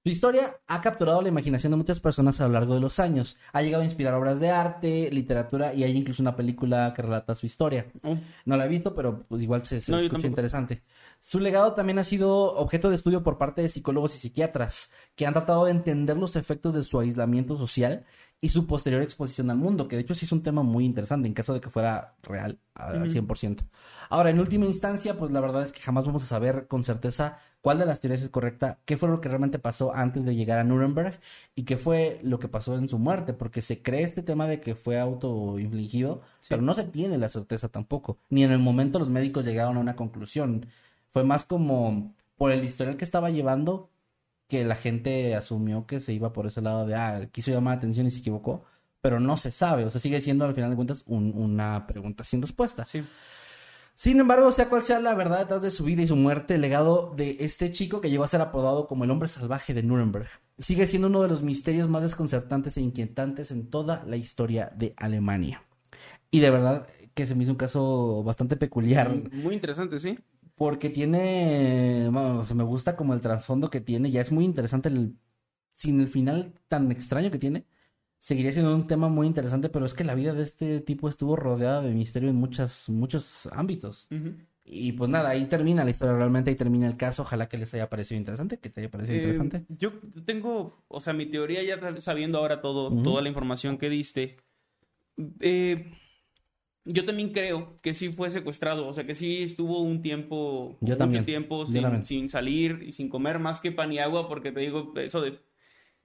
Su 0.07 0.11
historia 0.11 0.61
ha 0.67 0.79
capturado 0.79 1.21
la 1.21 1.27
imaginación 1.27 1.71
de 1.71 1.75
muchas 1.75 1.99
personas 1.99 2.39
a 2.39 2.47
lo 2.47 2.53
largo 2.53 2.73
de 2.73 2.79
los 2.79 2.97
años. 2.97 3.35
Ha 3.51 3.61
llegado 3.61 3.81
a 3.81 3.85
inspirar 3.85 4.13
obras 4.13 4.39
de 4.39 4.49
arte, 4.49 5.11
literatura 5.11 5.73
y 5.73 5.83
hay 5.83 5.91
incluso 5.97 6.23
una 6.23 6.33
película 6.33 6.93
que 6.95 7.01
relata 7.01 7.35
su 7.35 7.45
historia. 7.45 7.87
Oh, 8.03 8.17
No 8.45 8.55
la 8.55 8.67
he 8.67 8.69
visto, 8.69 8.95
pero 8.95 9.25
pues 9.27 9.41
igual 9.41 9.65
se, 9.65 9.81
se 9.81 9.91
No, 9.91 9.99
yo 9.99 10.05
escucha 10.05 10.27
interesante. 10.27 10.81
Su 11.19 11.41
legado 11.41 11.73
también 11.73 11.99
ha 11.99 12.05
sido 12.05 12.53
objeto 12.53 12.89
de 12.89 12.95
estudio 12.95 13.21
por 13.21 13.37
parte 13.37 13.61
de 13.61 13.67
psicólogos 13.67 14.15
y 14.15 14.19
psiquiatras, 14.19 14.93
que 15.17 15.27
han 15.27 15.33
tratado 15.33 15.65
de 15.65 15.71
entender 15.71 16.15
los 16.15 16.37
efectos 16.37 16.73
de 16.73 16.85
su 16.85 17.01
aislamiento 17.01 17.57
social 17.57 18.05
y 18.39 18.49
su 18.49 18.67
posterior 18.67 19.01
exposición 19.01 19.49
al 19.49 19.57
mundo, 19.57 19.87
que 19.87 19.95
de 19.95 20.03
hecho 20.03 20.13
sí 20.13 20.25
es 20.25 20.31
un 20.31 20.43
tema 20.43 20.61
muy 20.61 20.85
interesante 20.85 21.27
en 21.27 21.33
caso 21.33 21.53
de 21.53 21.61
que 21.61 21.69
fuera 21.69 22.15
real 22.21 22.59
al 22.75 23.09
100%. 23.09 23.63
Ahora, 24.09 24.29
en 24.29 24.39
última 24.39 24.65
instancia, 24.65 25.17
pues 25.17 25.31
la 25.31 25.39
verdad 25.39 25.63
es 25.63 25.73
que 25.73 25.81
jamás 25.81 26.05
vamos 26.05 26.23
a 26.23 26.27
saber 26.27 26.67
con 26.67 26.83
certeza 26.83 27.39
cuál 27.61 27.79
de 27.79 27.85
las 27.85 27.99
teorías 27.99 28.21
es 28.21 28.29
correcta, 28.29 28.79
qué 28.85 28.95
fue 28.95 29.09
lo 29.09 29.21
que 29.21 29.29
realmente 29.29 29.57
pasó 29.57 29.93
antes 29.93 30.23
de 30.23 30.35
llegar 30.35 30.59
a 30.59 30.63
Nuremberg 30.63 31.19
y 31.55 31.63
qué 31.63 31.77
fue 31.77 32.19
lo 32.21 32.39
que 32.39 32.47
pasó 32.47 32.77
en 32.77 32.87
su 32.87 32.99
muerte, 32.99 33.33
porque 33.33 33.61
se 33.61 33.81
cree 33.81 34.03
este 34.03 34.21
tema 34.21 34.47
de 34.47 34.61
que 34.61 34.75
fue 34.75 34.99
autoinfligido, 34.99 36.21
pero 36.47 36.61
no 36.61 36.73
se 36.75 36.83
tiene 36.83 37.17
la 37.17 37.29
certeza 37.29 37.69
tampoco, 37.69 38.19
ni 38.29 38.43
en 38.43 38.51
el 38.51 38.59
momento 38.59 38.99
los 38.99 39.09
médicos 39.09 39.45
llegaron 39.45 39.77
a 39.77 39.81
una 39.81 39.95
conclusión. 39.95 40.67
Fue 41.09 41.23
más 41.23 41.45
como 41.45 42.13
por 42.37 42.51
el 42.51 42.63
historial 42.63 42.97
que 42.97 43.05
estaba 43.05 43.31
llevando 43.31 43.89
que 44.47 44.63
la 44.65 44.75
gente 44.75 45.35
asumió 45.35 45.85
que 45.85 45.99
se 45.99 46.13
iba 46.13 46.31
por 46.33 46.47
ese 46.47 46.61
lado 46.61 46.85
de, 46.85 46.95
ah, 46.95 47.27
quiso 47.31 47.51
llamar 47.51 47.75
la 47.75 47.77
atención 47.79 48.07
y 48.07 48.11
se 48.11 48.19
equivocó, 48.19 48.63
pero 49.01 49.19
no 49.19 49.37
se 49.37 49.51
sabe, 49.51 49.83
o 49.85 49.89
sea, 49.89 50.01
sigue 50.01 50.21
siendo 50.21 50.45
al 50.45 50.53
final 50.55 50.69
de 50.69 50.75
cuentas 50.75 51.03
un- 51.05 51.33
una 51.35 51.85
pregunta 51.87 52.23
sin 52.23 52.41
respuesta. 52.41 52.85
Sí. 52.85 53.03
Sin 53.95 54.19
embargo, 54.19 54.51
sea 54.51 54.69
cual 54.69 54.83
sea 54.83 54.99
la 54.99 55.15
verdad 55.15 55.39
detrás 55.39 55.61
de 55.63 55.71
su 55.71 55.83
vida 55.83 56.03
y 56.03 56.07
su 56.07 56.15
muerte, 56.15 56.55
el 56.55 56.61
legado 56.61 57.13
de 57.17 57.37
este 57.39 57.71
chico 57.71 57.99
que 57.99 58.09
llegó 58.11 58.23
a 58.23 58.27
ser 58.27 58.41
apodado 58.41 58.87
como 58.87 59.03
el 59.03 59.11
hombre 59.11 59.27
salvaje 59.27 59.73
de 59.73 59.81
Nuremberg 59.83 60.27
sigue 60.59 60.87
siendo 60.87 61.07
uno 61.07 61.21
de 61.21 61.27
los 61.27 61.41
misterios 61.43 61.87
más 61.89 62.01
desconcertantes 62.03 62.77
e 62.77 62.81
inquietantes 62.81 63.51
en 63.51 63.69
toda 63.69 64.03
la 64.05 64.15
historia 64.17 64.71
de 64.75 64.93
Alemania. 64.97 65.63
Y 66.31 66.39
de 66.39 66.49
verdad 66.51 66.87
que 67.13 67.25
se 67.25 67.33
me 67.35 67.43
hizo 67.43 67.51
un 67.53 67.57
caso 67.57 68.23
bastante 68.23 68.55
peculiar 68.55 69.09
Muy 69.31 69.53
interesante, 69.55 69.99
sí. 69.99 70.17
Porque 70.57 70.89
tiene, 70.91 72.09
bueno, 72.11 72.43
se 72.43 72.55
me 72.55 72.63
gusta 72.65 72.97
como 72.97 73.13
el 73.15 73.21
trasfondo 73.21 73.69
que 73.71 73.81
tiene, 73.81 74.11
ya 74.11 74.21
es 74.21 74.31
muy 74.33 74.45
interesante 74.45 74.89
el, 74.89 75.17
sin 75.75 76.01
el 76.01 76.07
final 76.09 76.53
tan 76.67 76.91
extraño 76.91 77.31
que 77.31 77.39
tiene, 77.39 77.65
seguiría 78.19 78.51
siendo 78.53 78.75
un 78.75 78.87
tema 78.87 79.09
muy 79.09 79.27
interesante, 79.27 79.69
pero 79.69 79.85
es 79.85 79.93
que 79.95 80.03
la 80.05 80.15
vida 80.15 80.33
de 80.33 80.43
este 80.43 80.81
tipo 80.81 81.09
estuvo 81.09 81.35
rodeada 81.37 81.81
de 81.81 81.93
misterio 81.93 82.29
en 82.29 82.35
muchas, 82.37 82.89
muchos 82.89 83.47
ámbitos. 83.53 84.09
Y 84.65 84.93
pues 84.93 85.09
nada, 85.09 85.29
ahí 85.29 85.47
termina 85.47 85.85
la 85.85 85.91
historia, 85.91 86.15
realmente 86.17 86.49
ahí 86.49 86.55
termina 86.57 86.87
el 86.87 86.97
caso, 86.97 87.21
ojalá 87.23 87.47
que 87.49 87.57
les 87.57 87.73
haya 87.73 87.89
parecido 87.89 88.19
interesante, 88.19 88.59
que 88.59 88.69
te 88.69 88.81
haya 88.81 88.91
parecido 88.91 89.15
Eh, 89.15 89.21
interesante. 89.21 89.65
yo 89.77 89.91
tengo, 90.25 90.83
o 90.89 90.99
sea, 90.99 91.13
mi 91.13 91.25
teoría 91.27 91.63
ya 91.63 91.79
sab- 91.79 91.99
sabiendo 92.01 92.39
ahora 92.39 92.61
todo, 92.61 93.01
toda 93.01 93.21
la 93.21 93.29
información 93.29 93.77
que 93.77 93.89
diste. 93.89 94.37
eh, 95.39 95.91
yo 96.87 97.05
también 97.05 97.31
creo 97.31 97.75
que 97.81 97.93
sí 97.93 98.09
fue 98.09 98.29
secuestrado, 98.29 98.87
o 98.87 98.93
sea, 98.93 99.05
que 99.05 99.15
sí 99.15 99.43
estuvo 99.43 99.81
un 99.81 100.01
tiempo, 100.01 100.77
Yo 100.81 100.97
también, 100.97 101.25
tiempo 101.25 101.65
sin, 101.65 102.29
salir 102.29 102.83
y 102.85 102.91
sin 102.91 103.09
comer 103.09 103.39
más 103.39 103.59
que 103.59 103.71
pan 103.71 103.91
y 103.91 103.99
agua, 103.99 104.27
porque 104.27 104.51
te 104.51 104.61
digo, 104.61 104.93
eso 104.95 105.21
de 105.21 105.39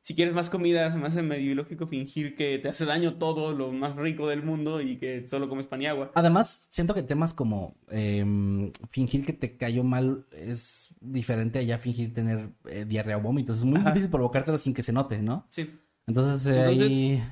si 0.02 0.16
quieres 0.16 0.34
más 0.34 0.50
comida, 0.50 0.90
se 0.90 0.98
me 0.98 1.06
hace 1.06 1.22
medio 1.22 1.52
ilógico 1.52 1.86
fingir 1.86 2.34
que 2.34 2.58
te 2.58 2.68
hace 2.68 2.84
daño 2.84 3.14
todo 3.14 3.52
lo 3.52 3.70
más 3.70 3.94
rico 3.94 4.26
del 4.26 4.42
mundo 4.42 4.80
y 4.80 4.98
que 4.98 5.28
solo 5.28 5.48
comes 5.48 5.68
pan 5.68 5.80
y 5.80 5.86
agua. 5.86 6.10
Además, 6.14 6.66
siento 6.70 6.92
que 6.92 7.04
temas 7.04 7.32
como 7.32 7.76
em, 7.88 8.72
fingir 8.90 9.24
que 9.24 9.32
te 9.32 9.56
cayó 9.56 9.84
mal 9.84 10.26
es 10.32 10.92
diferente 11.00 11.60
a 11.60 11.62
ya 11.62 11.78
fingir 11.78 12.12
tener 12.12 12.50
eh, 12.64 12.84
diarrea 12.84 13.18
o 13.18 13.20
vómitos. 13.20 13.58
Es 13.58 13.64
muy 13.64 13.78
Ajá. 13.78 13.90
difícil 13.90 14.10
provocártelo 14.10 14.58
sin 14.58 14.74
que 14.74 14.82
se 14.82 14.92
note, 14.92 15.22
¿no? 15.22 15.46
Sí. 15.50 15.70
Entonces, 16.08 16.48
eh, 16.48 16.58
Entonces, 16.58 16.90
ahí... 16.90 17.22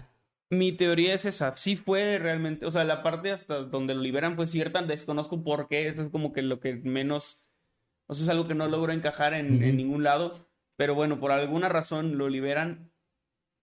Mi 0.50 0.72
teoría 0.72 1.14
es 1.14 1.24
esa. 1.24 1.56
Sí 1.56 1.76
fue 1.76 2.18
realmente, 2.18 2.66
o 2.66 2.70
sea, 2.72 2.82
la 2.82 3.02
parte 3.04 3.30
hasta 3.30 3.62
donde 3.62 3.94
lo 3.94 4.02
liberan 4.02 4.34
fue 4.34 4.46
cierta. 4.48 4.82
Desconozco 4.82 5.44
por 5.44 5.68
qué. 5.68 5.86
Eso 5.86 6.02
es 6.02 6.10
como 6.10 6.32
que 6.32 6.42
lo 6.42 6.58
que 6.58 6.74
menos, 6.74 7.40
o 8.06 8.14
sea, 8.14 8.24
es 8.24 8.28
algo 8.30 8.48
que 8.48 8.56
no 8.56 8.66
logro 8.66 8.92
encajar 8.92 9.32
en, 9.34 9.60
ningún 9.76 10.02
lado. 10.02 10.48
Pero 10.76 10.94
bueno, 10.96 11.20
por 11.20 11.30
alguna 11.30 11.68
razón 11.68 12.18
lo 12.18 12.28
liberan. 12.28 12.90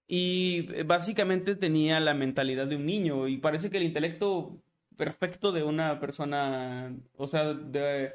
Y 0.08 0.70
eh, 0.74 0.84
básicamente 0.84 1.56
tenía 1.56 2.00
la 2.00 2.14
mentalidad 2.14 2.68
de 2.68 2.78
un 2.78 2.86
niño. 2.86 3.28
Y 3.28 3.38
parece 3.38 3.70
que 3.70 3.78
el 3.78 3.84
intelecto 3.84 4.64
perfecto 4.96 5.52
de 5.52 5.64
una 5.64 6.00
persona, 6.00 6.96
o 7.18 7.28
sea, 7.28 7.54
de, 7.54 8.14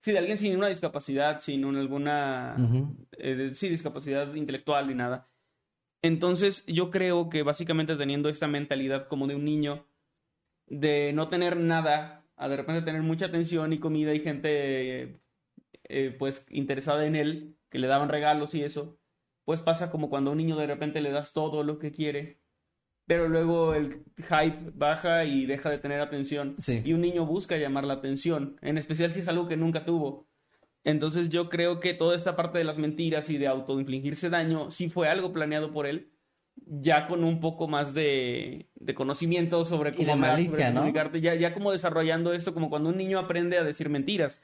sí, 0.00 0.12
de 0.12 0.18
alguien 0.18 0.38
sin 0.38 0.56
una 0.56 0.68
discapacidad, 0.68 1.38
sin 1.40 1.64
una- 1.66 1.80
alguna, 1.80 2.56
eh, 3.18 3.50
sí, 3.52 3.68
discapacidad 3.68 4.34
intelectual 4.34 4.88
ni 4.88 4.94
nada. 4.94 5.28
Entonces, 6.02 6.64
yo 6.66 6.90
creo 6.90 7.28
que 7.28 7.42
básicamente 7.42 7.96
teniendo 7.96 8.28
esta 8.28 8.46
mentalidad 8.46 9.08
como 9.08 9.26
de 9.26 9.34
un 9.34 9.44
niño, 9.44 9.86
de 10.66 11.12
no 11.12 11.28
tener 11.28 11.56
nada, 11.56 12.24
a 12.36 12.48
de 12.48 12.56
repente 12.56 12.82
tener 12.82 13.02
mucha 13.02 13.26
atención 13.26 13.72
y 13.72 13.78
comida 13.78 14.14
y 14.14 14.20
gente, 14.20 15.02
eh, 15.02 15.20
eh, 15.88 16.14
pues, 16.16 16.46
interesada 16.50 17.06
en 17.06 17.16
él, 17.16 17.56
que 17.68 17.78
le 17.78 17.88
daban 17.88 18.08
regalos 18.08 18.54
y 18.54 18.62
eso, 18.62 18.98
pues 19.44 19.62
pasa 19.62 19.90
como 19.90 20.10
cuando 20.10 20.30
a 20.30 20.32
un 20.32 20.38
niño 20.38 20.56
de 20.56 20.66
repente 20.66 21.00
le 21.00 21.10
das 21.10 21.32
todo 21.32 21.62
lo 21.62 21.78
que 21.78 21.90
quiere, 21.90 22.38
pero 23.06 23.28
luego 23.28 23.74
el 23.74 24.04
hype 24.16 24.70
baja 24.74 25.24
y 25.24 25.46
deja 25.46 25.70
de 25.70 25.78
tener 25.78 26.00
atención. 26.00 26.54
Sí. 26.58 26.82
Y 26.84 26.92
un 26.92 27.00
niño 27.00 27.24
busca 27.24 27.56
llamar 27.56 27.84
la 27.84 27.94
atención, 27.94 28.58
en 28.60 28.78
especial 28.78 29.10
si 29.12 29.20
es 29.20 29.28
algo 29.28 29.48
que 29.48 29.56
nunca 29.56 29.84
tuvo. 29.84 30.27
Entonces 30.84 31.28
yo 31.28 31.48
creo 31.48 31.80
que 31.80 31.94
toda 31.94 32.16
esta 32.16 32.36
parte 32.36 32.58
de 32.58 32.64
las 32.64 32.78
mentiras 32.78 33.30
y 33.30 33.38
de 33.38 33.46
autoinfligirse 33.46 34.30
daño 34.30 34.70
sí 34.70 34.88
fue 34.88 35.08
algo 35.08 35.32
planeado 35.32 35.72
por 35.72 35.86
él, 35.86 36.12
ya 36.66 37.06
con 37.06 37.24
un 37.24 37.40
poco 37.40 37.68
más 37.68 37.94
de, 37.94 38.70
de 38.74 38.94
conocimiento 38.94 39.64
sobre 39.64 39.90
Y 39.90 39.92
cómo 39.94 40.06
de 40.06 40.12
hablar, 40.12 40.30
malicia, 40.32 40.50
sobre 40.50 40.64
¿no? 40.70 40.74
comunicarte, 40.80 41.20
ya, 41.20 41.34
ya 41.34 41.52
como 41.54 41.72
desarrollando 41.72 42.32
esto, 42.32 42.54
como 42.54 42.70
cuando 42.70 42.90
un 42.90 42.96
niño 42.96 43.18
aprende 43.18 43.58
a 43.58 43.64
decir 43.64 43.88
mentiras. 43.88 44.38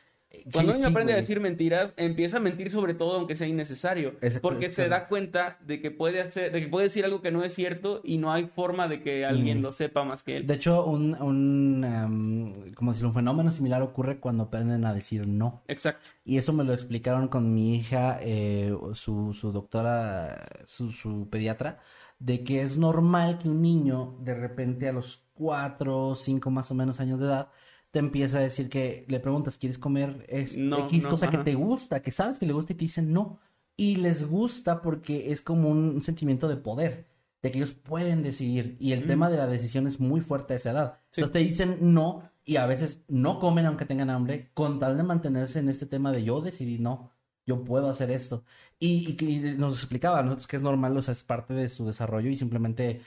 Cuando 0.52 0.72
un 0.72 0.74
Sí, 0.76 0.80
niño 0.80 0.88
sí, 0.88 0.92
aprende 0.92 1.12
a 1.12 1.16
decir 1.16 1.40
mentiras, 1.40 1.94
empieza 1.96 2.36
a 2.36 2.40
mentir 2.40 2.70
sobre 2.70 2.94
todo 2.94 3.16
aunque 3.16 3.36
sea 3.36 3.46
innecesario, 3.46 4.14
porque 4.42 4.70
se 4.70 4.88
da 4.88 5.06
cuenta 5.08 5.58
de 5.66 5.80
que 5.80 5.90
puede 5.90 6.20
hacer, 6.20 6.52
de 6.52 6.60
que 6.60 6.68
puede 6.68 6.84
decir 6.86 7.04
algo 7.04 7.22
que 7.22 7.30
no 7.30 7.44
es 7.44 7.54
cierto 7.54 8.00
y 8.04 8.18
no 8.18 8.32
hay 8.32 8.46
forma 8.46 8.88
de 8.88 9.02
que 9.02 9.24
alguien 9.24 9.58
Mm. 9.58 9.62
lo 9.62 9.72
sepa 9.72 10.04
más 10.04 10.22
que 10.22 10.36
él. 10.38 10.46
De 10.46 10.54
hecho, 10.54 10.84
un, 10.84 11.14
un 11.20 11.84
em, 11.84 12.72
como 12.74 12.92
decir, 12.92 13.06
un 13.06 13.14
fenómeno 13.14 13.50
similar 13.50 13.82
ocurre 13.82 14.18
cuando 14.20 14.44
aprenden 14.44 14.84
a 14.84 14.92
decir 14.94 15.26
no. 15.28 15.62
Exacto. 15.68 16.10
Y 16.24 16.38
eso 16.38 16.52
me 16.52 16.64
lo 16.64 16.72
explicaron 16.72 17.28
con 17.28 17.52
mi 17.54 17.76
hija, 17.76 18.18
eh, 18.22 18.74
su, 18.94 19.32
su 19.32 19.52
doctora, 19.52 20.46
su, 20.66 20.90
su 20.90 21.28
pediatra, 21.30 21.78
de 22.18 22.44
que 22.44 22.62
es 22.62 22.78
normal 22.78 23.38
que 23.38 23.48
un 23.48 23.60
niño 23.60 24.16
de 24.20 24.34
repente 24.34 24.88
a 24.88 24.92
los 24.92 25.22
cuatro, 25.34 26.14
cinco 26.14 26.50
más 26.50 26.70
o 26.70 26.74
menos 26.74 27.00
años 27.00 27.18
de 27.20 27.26
edad 27.26 27.48
te 27.94 28.00
empieza 28.00 28.38
a 28.38 28.40
decir 28.40 28.68
que 28.68 29.04
le 29.06 29.20
preguntas, 29.20 29.56
¿quieres 29.56 29.78
comer 29.78 30.26
es- 30.28 30.56
No, 30.56 30.80
X 30.86 31.04
no, 31.04 31.10
cosa 31.10 31.30
que 31.30 31.38
te 31.38 31.54
gusta, 31.54 32.02
que 32.02 32.10
sabes 32.10 32.40
que 32.40 32.46
le 32.46 32.52
gusta 32.52 32.72
y 32.72 32.76
te 32.76 32.84
dicen 32.86 33.12
no? 33.12 33.38
Y 33.76 33.96
les 33.96 34.28
gusta 34.28 34.82
porque 34.82 35.30
es 35.30 35.40
como 35.42 35.70
un, 35.70 36.02
sentimiento 36.02 36.48
de 36.48 36.56
poder, 36.56 37.06
de 37.40 37.52
que 37.52 37.58
ellos 37.58 37.70
pueden 37.70 38.24
decidir. 38.24 38.76
Y 38.80 38.90
el 38.90 39.06
tema 39.06 39.30
de 39.30 39.36
la 39.36 39.46
decisión 39.46 39.86
es 39.86 40.00
muy 40.00 40.20
fuerte 40.20 40.54
a 40.54 40.56
esa 40.56 40.72
edad. 40.72 40.94
Sí. 41.10 41.20
Entonces 41.20 41.32
te 41.32 41.38
dicen 41.38 41.78
no 41.94 42.28
y 42.44 42.56
a 42.56 42.66
veces 42.66 43.04
no 43.06 43.38
comen 43.38 43.66
aunque 43.66 43.84
tengan 43.84 44.10
hambre, 44.10 44.50
con 44.54 44.80
tal 44.80 44.96
de 44.96 45.04
mantenerse 45.04 45.60
en 45.60 45.68
este 45.68 45.86
tema 45.86 46.10
de 46.10 46.24
yo 46.24 46.40
decidí 46.40 46.80
no, 46.80 47.12
yo 47.46 47.62
puedo 47.62 47.88
hacer 47.88 48.10
esto. 48.10 48.42
Y, 48.80 49.16
y, 49.22 49.56
nos 49.56 49.74
explicaba 49.74 50.18
a 50.18 50.22
nosotros 50.24 50.48
que 50.48 50.56
es 50.56 50.62
normal, 50.62 50.96
o 50.96 51.02
sea, 51.02 51.12
es 51.12 51.22
parte 51.22 51.54
de 51.54 51.68
su 51.68 51.86
desarrollo 51.86 52.28
y 52.28 52.36
simplemente 52.36 53.02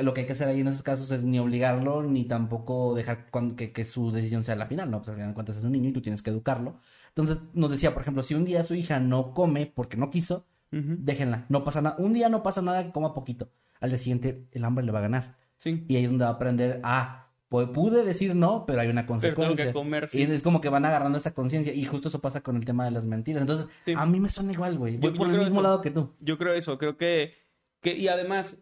lo 0.00 0.14
que 0.14 0.22
hay 0.22 0.26
que 0.26 0.32
hacer 0.32 0.48
ahí 0.48 0.60
en 0.60 0.68
esos 0.68 0.82
casos 0.82 1.10
es 1.10 1.22
ni 1.22 1.38
obligarlo 1.38 2.02
ni 2.02 2.24
tampoco 2.24 2.94
dejar 2.94 3.26
cuan- 3.30 3.56
que, 3.56 3.72
que 3.72 3.84
su 3.84 4.10
decisión 4.10 4.42
sea 4.42 4.56
la 4.56 4.66
final, 4.66 4.90
¿no? 4.90 4.98
Pues 4.98 5.10
al 5.10 5.14
final 5.16 5.30
de 5.30 5.34
cuentas 5.34 5.56
es 5.56 5.64
un 5.64 5.72
niño 5.72 5.90
y 5.90 5.92
tú 5.92 6.00
tienes 6.00 6.22
que 6.22 6.30
educarlo. 6.30 6.76
Entonces 7.08 7.38
nos 7.52 7.70
decía, 7.70 7.92
por 7.92 8.02
ejemplo, 8.02 8.22
si 8.22 8.34
un 8.34 8.44
día 8.44 8.62
su 8.64 8.74
hija 8.74 9.00
no 9.00 9.34
come 9.34 9.70
porque 9.74 9.96
no 9.96 10.10
quiso, 10.10 10.46
déjenla, 10.70 11.46
no 11.48 11.64
pasa 11.64 11.80
nada. 11.82 11.96
Un 11.98 12.12
día 12.12 12.28
no 12.28 12.42
pasa 12.42 12.60
nada 12.62 12.84
que 12.84 12.92
coma 12.92 13.14
poquito. 13.14 13.48
Al 13.80 13.90
día 13.90 13.98
siguiente 13.98 14.46
el 14.52 14.64
hambre 14.64 14.84
le 14.84 14.92
va 14.92 14.98
a 14.98 15.02
ganar. 15.02 15.36
Sí. 15.58 15.84
Y 15.88 15.96
ahí 15.96 16.04
es 16.04 16.10
donde 16.10 16.24
va 16.24 16.30
a 16.30 16.34
aprender, 16.34 16.80
ah, 16.82 17.28
pues 17.48 17.68
pude 17.68 18.02
decir 18.04 18.34
no, 18.34 18.64
pero 18.66 18.80
hay 18.80 18.88
una 18.88 19.02
tengo 19.02 19.12
consecuencia. 19.14 19.66
que 19.66 19.72
comer, 19.72 20.08
sí. 20.08 20.18
Y 20.20 20.22
es 20.24 20.42
como 20.42 20.60
que 20.60 20.68
van 20.68 20.84
agarrando 20.84 21.16
esta 21.16 21.32
conciencia. 21.32 21.72
Y 21.72 21.84
justo 21.84 22.08
eso 22.08 22.20
pasa 22.20 22.40
con 22.40 22.56
el 22.56 22.64
tema 22.64 22.84
de 22.84 22.90
las 22.90 23.06
mentiras. 23.06 23.40
Entonces, 23.42 23.66
Sí. 23.84 23.94
a 23.96 24.04
mí 24.04 24.20
me 24.20 24.28
suena 24.28 24.52
igual, 24.52 24.76
güey. 24.78 24.96
Voy 24.96 25.12
Yo- 25.12 25.18
por 25.18 25.28
yo 25.28 25.34
el 25.34 25.38
mismo 25.40 25.60
eso. 25.60 25.62
lado 25.62 25.80
que 25.80 25.90
tú. 25.90 26.12
Yo 26.20 26.36
creo 26.38 26.52
eso, 26.54 26.76
creo 26.76 26.96
que, 26.96 27.34
que 27.80 27.96
y 27.96 28.08
además 28.08 28.58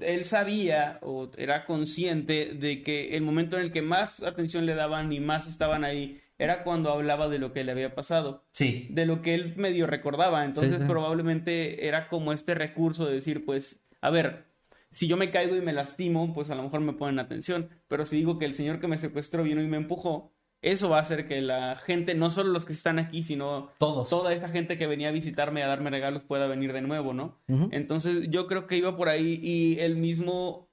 él 0.00 0.24
sabía 0.24 0.98
o 1.02 1.30
era 1.36 1.64
consciente 1.66 2.54
de 2.54 2.82
que 2.82 3.16
el 3.16 3.22
momento 3.22 3.56
en 3.56 3.64
el 3.64 3.72
que 3.72 3.82
más 3.82 4.22
atención 4.22 4.66
le 4.66 4.74
daban 4.74 5.12
y 5.12 5.20
más 5.20 5.48
estaban 5.48 5.84
ahí 5.84 6.20
era 6.38 6.64
cuando 6.64 6.90
hablaba 6.90 7.28
de 7.28 7.38
lo 7.38 7.52
que 7.52 7.62
le 7.62 7.72
había 7.72 7.94
pasado, 7.94 8.44
Sí. 8.52 8.88
de 8.90 9.06
lo 9.06 9.22
que 9.22 9.34
él 9.34 9.54
medio 9.56 9.86
recordaba, 9.86 10.44
entonces 10.44 10.78
sí. 10.80 10.84
probablemente 10.88 11.86
era 11.86 12.08
como 12.08 12.32
este 12.32 12.54
recurso 12.54 13.06
de 13.06 13.14
decir, 13.14 13.44
pues, 13.44 13.84
a 14.00 14.10
ver, 14.10 14.46
si 14.90 15.06
yo 15.06 15.16
me 15.16 15.30
caigo 15.30 15.54
y 15.56 15.60
me 15.60 15.72
lastimo, 15.72 16.34
pues 16.34 16.50
a 16.50 16.54
lo 16.56 16.64
mejor 16.64 16.80
me 16.80 16.94
ponen 16.94 17.18
atención, 17.20 17.68
pero 17.86 18.04
si 18.04 18.16
digo 18.16 18.38
que 18.38 18.44
el 18.46 18.54
señor 18.54 18.80
que 18.80 18.88
me 18.88 18.98
secuestró 18.98 19.42
vino 19.44 19.62
y 19.62 19.68
me 19.68 19.76
empujó, 19.76 20.32
eso 20.62 20.88
va 20.88 20.98
a 20.98 21.02
hacer 21.02 21.26
que 21.26 21.42
la 21.42 21.76
gente, 21.76 22.14
no 22.14 22.30
solo 22.30 22.50
los 22.50 22.64
que 22.64 22.72
están 22.72 23.00
aquí, 23.00 23.24
sino 23.24 23.70
Todos. 23.78 24.08
toda 24.08 24.32
esa 24.32 24.48
gente 24.48 24.78
que 24.78 24.86
venía 24.86 25.08
a 25.08 25.12
visitarme 25.12 25.62
a 25.62 25.66
darme 25.66 25.90
regalos 25.90 26.22
pueda 26.22 26.46
venir 26.46 26.72
de 26.72 26.82
nuevo, 26.82 27.12
¿no? 27.12 27.42
Entonces 27.72 28.30
yo 28.30 28.46
creo 28.46 28.68
que 28.68 28.76
iba 28.76 28.96
por 28.96 29.08
ahí 29.08 29.40
y 29.42 29.80
el 29.80 29.96
mismo, 29.96 30.70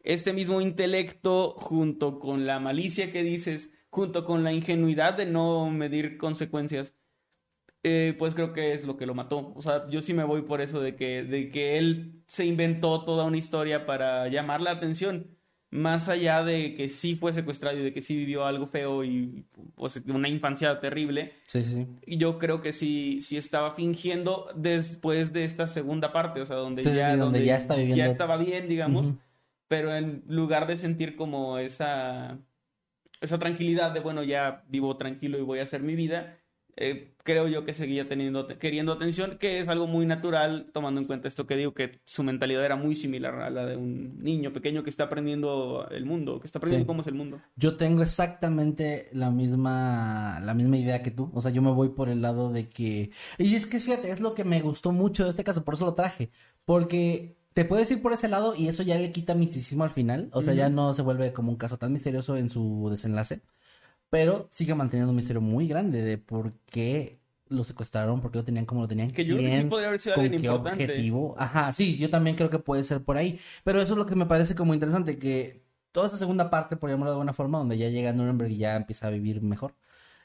este 0.00 0.32
mismo 0.32 0.60
intelecto 0.60 1.54
junto 1.58 2.20
con 2.20 2.46
la 2.46 2.60
malicia 2.60 3.12
que 3.12 3.24
dices, 3.24 3.74
junto 3.90 4.24
con 4.24 4.44
la 4.44 4.52
ingenuidad 4.52 5.14
de 5.14 5.26
no 5.26 5.70
medir 5.70 6.18
consecuencias, 6.18 6.94
eh, 7.82 8.14
pues 8.18 8.34
creo 8.34 8.52
que 8.52 8.74
es 8.74 8.84
lo 8.84 8.96
que 8.96 9.06
lo 9.06 9.14
mató. 9.14 9.52
O 9.56 9.62
sea, 9.62 9.88
yo 9.88 10.00
sí 10.00 10.14
me 10.14 10.24
voy 10.24 10.42
por 10.42 10.60
eso 10.60 10.80
de 10.80 10.94
que, 10.94 11.24
de 11.24 11.48
que 11.48 11.78
él 11.78 12.22
se 12.28 12.44
inventó 12.44 13.04
toda 13.04 13.24
una 13.24 13.38
historia 13.38 13.86
para 13.86 14.28
llamar 14.28 14.60
la 14.60 14.70
atención. 14.72 15.35
Más 15.76 16.08
allá 16.08 16.42
de 16.42 16.74
que 16.74 16.88
sí 16.88 17.14
fue 17.16 17.32
secuestrado 17.32 17.78
y 17.78 17.82
de 17.82 17.92
que 17.92 18.00
sí 18.02 18.16
vivió 18.16 18.44
algo 18.46 18.66
feo 18.66 19.04
y 19.04 19.44
pues, 19.74 20.02
una 20.08 20.28
infancia 20.28 20.80
terrible, 20.80 21.32
Sí, 21.46 21.86
yo 22.06 22.38
creo 22.38 22.60
que 22.60 22.72
sí, 22.72 23.20
sí 23.20 23.36
estaba 23.36 23.74
fingiendo 23.74 24.48
después 24.56 25.32
de 25.32 25.44
esta 25.44 25.68
segunda 25.68 26.12
parte, 26.12 26.40
o 26.40 26.46
sea, 26.46 26.56
donde, 26.56 26.82
Sí, 26.82 26.94
ya, 26.94 27.16
donde 27.16 27.44
ya 27.44 27.56
está 27.56 27.74
viviendo. 27.76 27.96
ya 27.96 28.06
estaba 28.06 28.36
bien, 28.36 28.68
digamos, 28.68 29.12
pero 29.68 29.94
en 29.94 30.22
lugar 30.28 30.66
de 30.66 30.76
sentir 30.76 31.16
como 31.16 31.58
esa, 31.58 32.38
esa 33.20 33.38
tranquilidad 33.38 33.92
de, 33.92 34.00
bueno, 34.00 34.22
ya 34.22 34.64
vivo 34.68 34.96
tranquilo 34.96 35.38
y 35.38 35.42
voy 35.42 35.58
a 35.58 35.64
hacer 35.64 35.82
mi 35.82 35.94
vida, 35.94 36.38
eh, 36.76 37.12
creo 37.24 37.48
yo 37.48 37.64
que 37.64 37.72
seguía 37.74 38.06
teniendo, 38.08 38.46
queriendo 38.58 38.92
atención, 38.92 39.38
que 39.38 39.58
es 39.58 39.68
algo 39.68 39.86
muy 39.86 40.06
natural, 40.06 40.66
tomando 40.72 41.00
en 41.00 41.06
cuenta 41.06 41.26
esto 41.26 41.46
que 41.46 41.56
digo, 41.56 41.74
que 41.74 42.00
su 42.04 42.22
mentalidad 42.22 42.64
era 42.64 42.76
muy 42.76 42.94
similar 42.94 43.34
a 43.40 43.50
la 43.50 43.66
de 43.66 43.76
un 43.76 44.22
niño 44.22 44.52
pequeño 44.52 44.84
que 44.84 44.90
está 44.90 45.04
aprendiendo 45.04 45.88
el 45.90 46.04
mundo, 46.04 46.38
que 46.38 46.46
está 46.46 46.58
aprendiendo 46.58 46.84
Sí. 46.84 46.86
cómo 46.86 47.00
es 47.00 47.06
el 47.08 47.14
mundo. 47.14 47.40
Yo 47.56 47.76
tengo 47.76 48.02
exactamente 48.02 49.08
la 49.12 49.30
misma, 49.30 50.38
la 50.44 50.54
misma 50.54 50.76
idea 50.76 51.02
que 51.02 51.10
tú. 51.10 51.30
O 51.34 51.40
sea, 51.40 51.50
yo 51.50 51.62
me 51.62 51.72
voy 51.72 51.88
por 51.88 52.08
el 52.08 52.22
lado 52.22 52.52
de 52.52 52.68
que... 52.68 53.10
Y 53.38 53.54
es 53.54 53.66
que 53.66 53.80
fíjate, 53.80 54.10
es 54.10 54.20
lo 54.20 54.34
que 54.34 54.44
me 54.44 54.60
gustó 54.60 54.92
mucho 54.92 55.24
de 55.24 55.30
este 55.30 55.44
caso, 55.44 55.64
por 55.64 55.74
eso 55.74 55.84
lo 55.86 55.94
traje. 55.94 56.30
Porque 56.64 57.36
te 57.54 57.64
puedes 57.64 57.90
ir 57.90 58.02
por 58.02 58.12
ese 58.12 58.28
lado 58.28 58.54
y 58.54 58.68
eso 58.68 58.82
ya 58.82 58.98
le 58.98 59.10
quita 59.12 59.34
misticismo 59.34 59.82
al 59.84 59.90
final. 59.90 60.28
O 60.32 60.42
sea, 60.42 60.52
ya 60.52 60.68
no 60.68 60.92
se 60.92 61.02
vuelve 61.02 61.32
como 61.32 61.50
un 61.50 61.56
caso 61.56 61.78
tan 61.78 61.92
misterioso 61.92 62.36
en 62.36 62.50
su 62.50 62.86
desenlace. 62.90 63.40
Pero 64.10 64.46
sigue 64.50 64.74
manteniendo 64.74 65.10
un 65.10 65.16
misterio 65.16 65.40
muy 65.40 65.66
grande 65.66 66.02
de 66.02 66.18
por 66.18 66.52
qué 66.66 67.18
lo 67.48 67.64
secuestraron, 67.64 68.20
por 68.20 68.30
qué 68.30 68.38
lo 68.38 68.44
tenían 68.44 68.66
como 68.66 68.82
lo 68.82 68.88
tenían. 68.88 69.10
Que 69.10 69.24
yo 69.24 69.36
creo 69.36 69.46
que 69.46 69.50
sí 69.50 69.56
quién, 69.56 69.68
podría 69.68 69.88
haber 69.88 70.00
sido 70.00 70.14
con 70.14 70.24
alguien 70.24 70.42
qué 70.42 70.48
importante. 70.48 70.84
objetivo. 70.84 71.34
Ajá, 71.38 71.72
sí, 71.72 71.96
yo 71.96 72.10
también 72.10 72.36
creo 72.36 72.50
que 72.50 72.58
puede 72.58 72.84
ser 72.84 73.02
por 73.02 73.16
ahí. 73.16 73.38
Pero 73.64 73.80
eso 73.80 73.92
es 73.94 73.98
lo 73.98 74.06
que 74.06 74.14
me 74.16 74.26
parece 74.26 74.54
como 74.54 74.74
interesante, 74.74 75.18
que 75.18 75.62
toda 75.92 76.08
esa 76.08 76.18
segunda 76.18 76.50
parte, 76.50 76.76
por 76.76 76.90
llamarlo 76.90 77.10
de 77.12 77.16
alguna 77.16 77.32
forma, 77.32 77.58
donde 77.58 77.78
ya 77.78 77.88
llega 77.88 78.10
a 78.10 78.12
Nuremberg 78.12 78.50
y 78.50 78.58
ya 78.58 78.76
empieza 78.76 79.06
a 79.08 79.10
vivir 79.10 79.42
mejor 79.42 79.74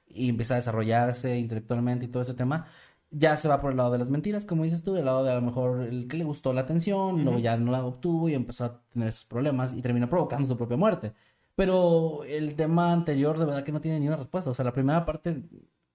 y 0.08 0.30
empieza 0.30 0.56
a 0.56 0.58
desarrollarse 0.58 1.38
intelectualmente 1.38 2.06
y 2.06 2.08
todo 2.10 2.24
ese 2.24 2.34
tema, 2.34 2.68
ya 3.10 3.38
se 3.38 3.48
va 3.48 3.62
por 3.62 3.72
el 3.72 3.78
lado 3.78 3.92
de 3.92 4.00
las 4.00 4.10
mentiras, 4.10 4.46
como 4.46 4.64
dices 4.64 4.84
tú, 4.84 4.96
el 4.96 5.06
lado 5.06 5.24
de 5.24 5.32
a 5.32 5.36
lo 5.36 5.42
mejor 5.42 5.82
el 5.82 6.08
que 6.08 6.18
le 6.18 6.24
gustó 6.24 6.54
la 6.54 6.62
atención, 6.62 7.24
luego 7.24 7.40
ya 7.40 7.58
no 7.58 7.72
la 7.72 7.86
obtuvo 7.86 8.30
y 8.30 8.34
empezó 8.34 8.66
a 8.66 8.82
tener 8.94 9.10
esos 9.10 9.26
problemas 9.26 9.74
y 9.74 9.82
terminó 9.82 10.10
provocando 10.10 10.48
su 10.48 10.58
propia 10.58 10.78
muerte. 10.78 11.14
Pero 11.56 12.24
el 12.24 12.56
tema 12.56 12.92
anterior 12.92 13.38
de 13.38 13.46
verdad 13.46 13.64
que 13.64 13.72
no 13.72 13.82
tiene 13.82 14.00
ni 14.00 14.08
una 14.08 14.18
respuesta, 14.18 14.50
o 14.50 14.54
sea, 14.54 14.66
la 14.66 14.74
primera 14.74 15.06
parte 15.06 15.44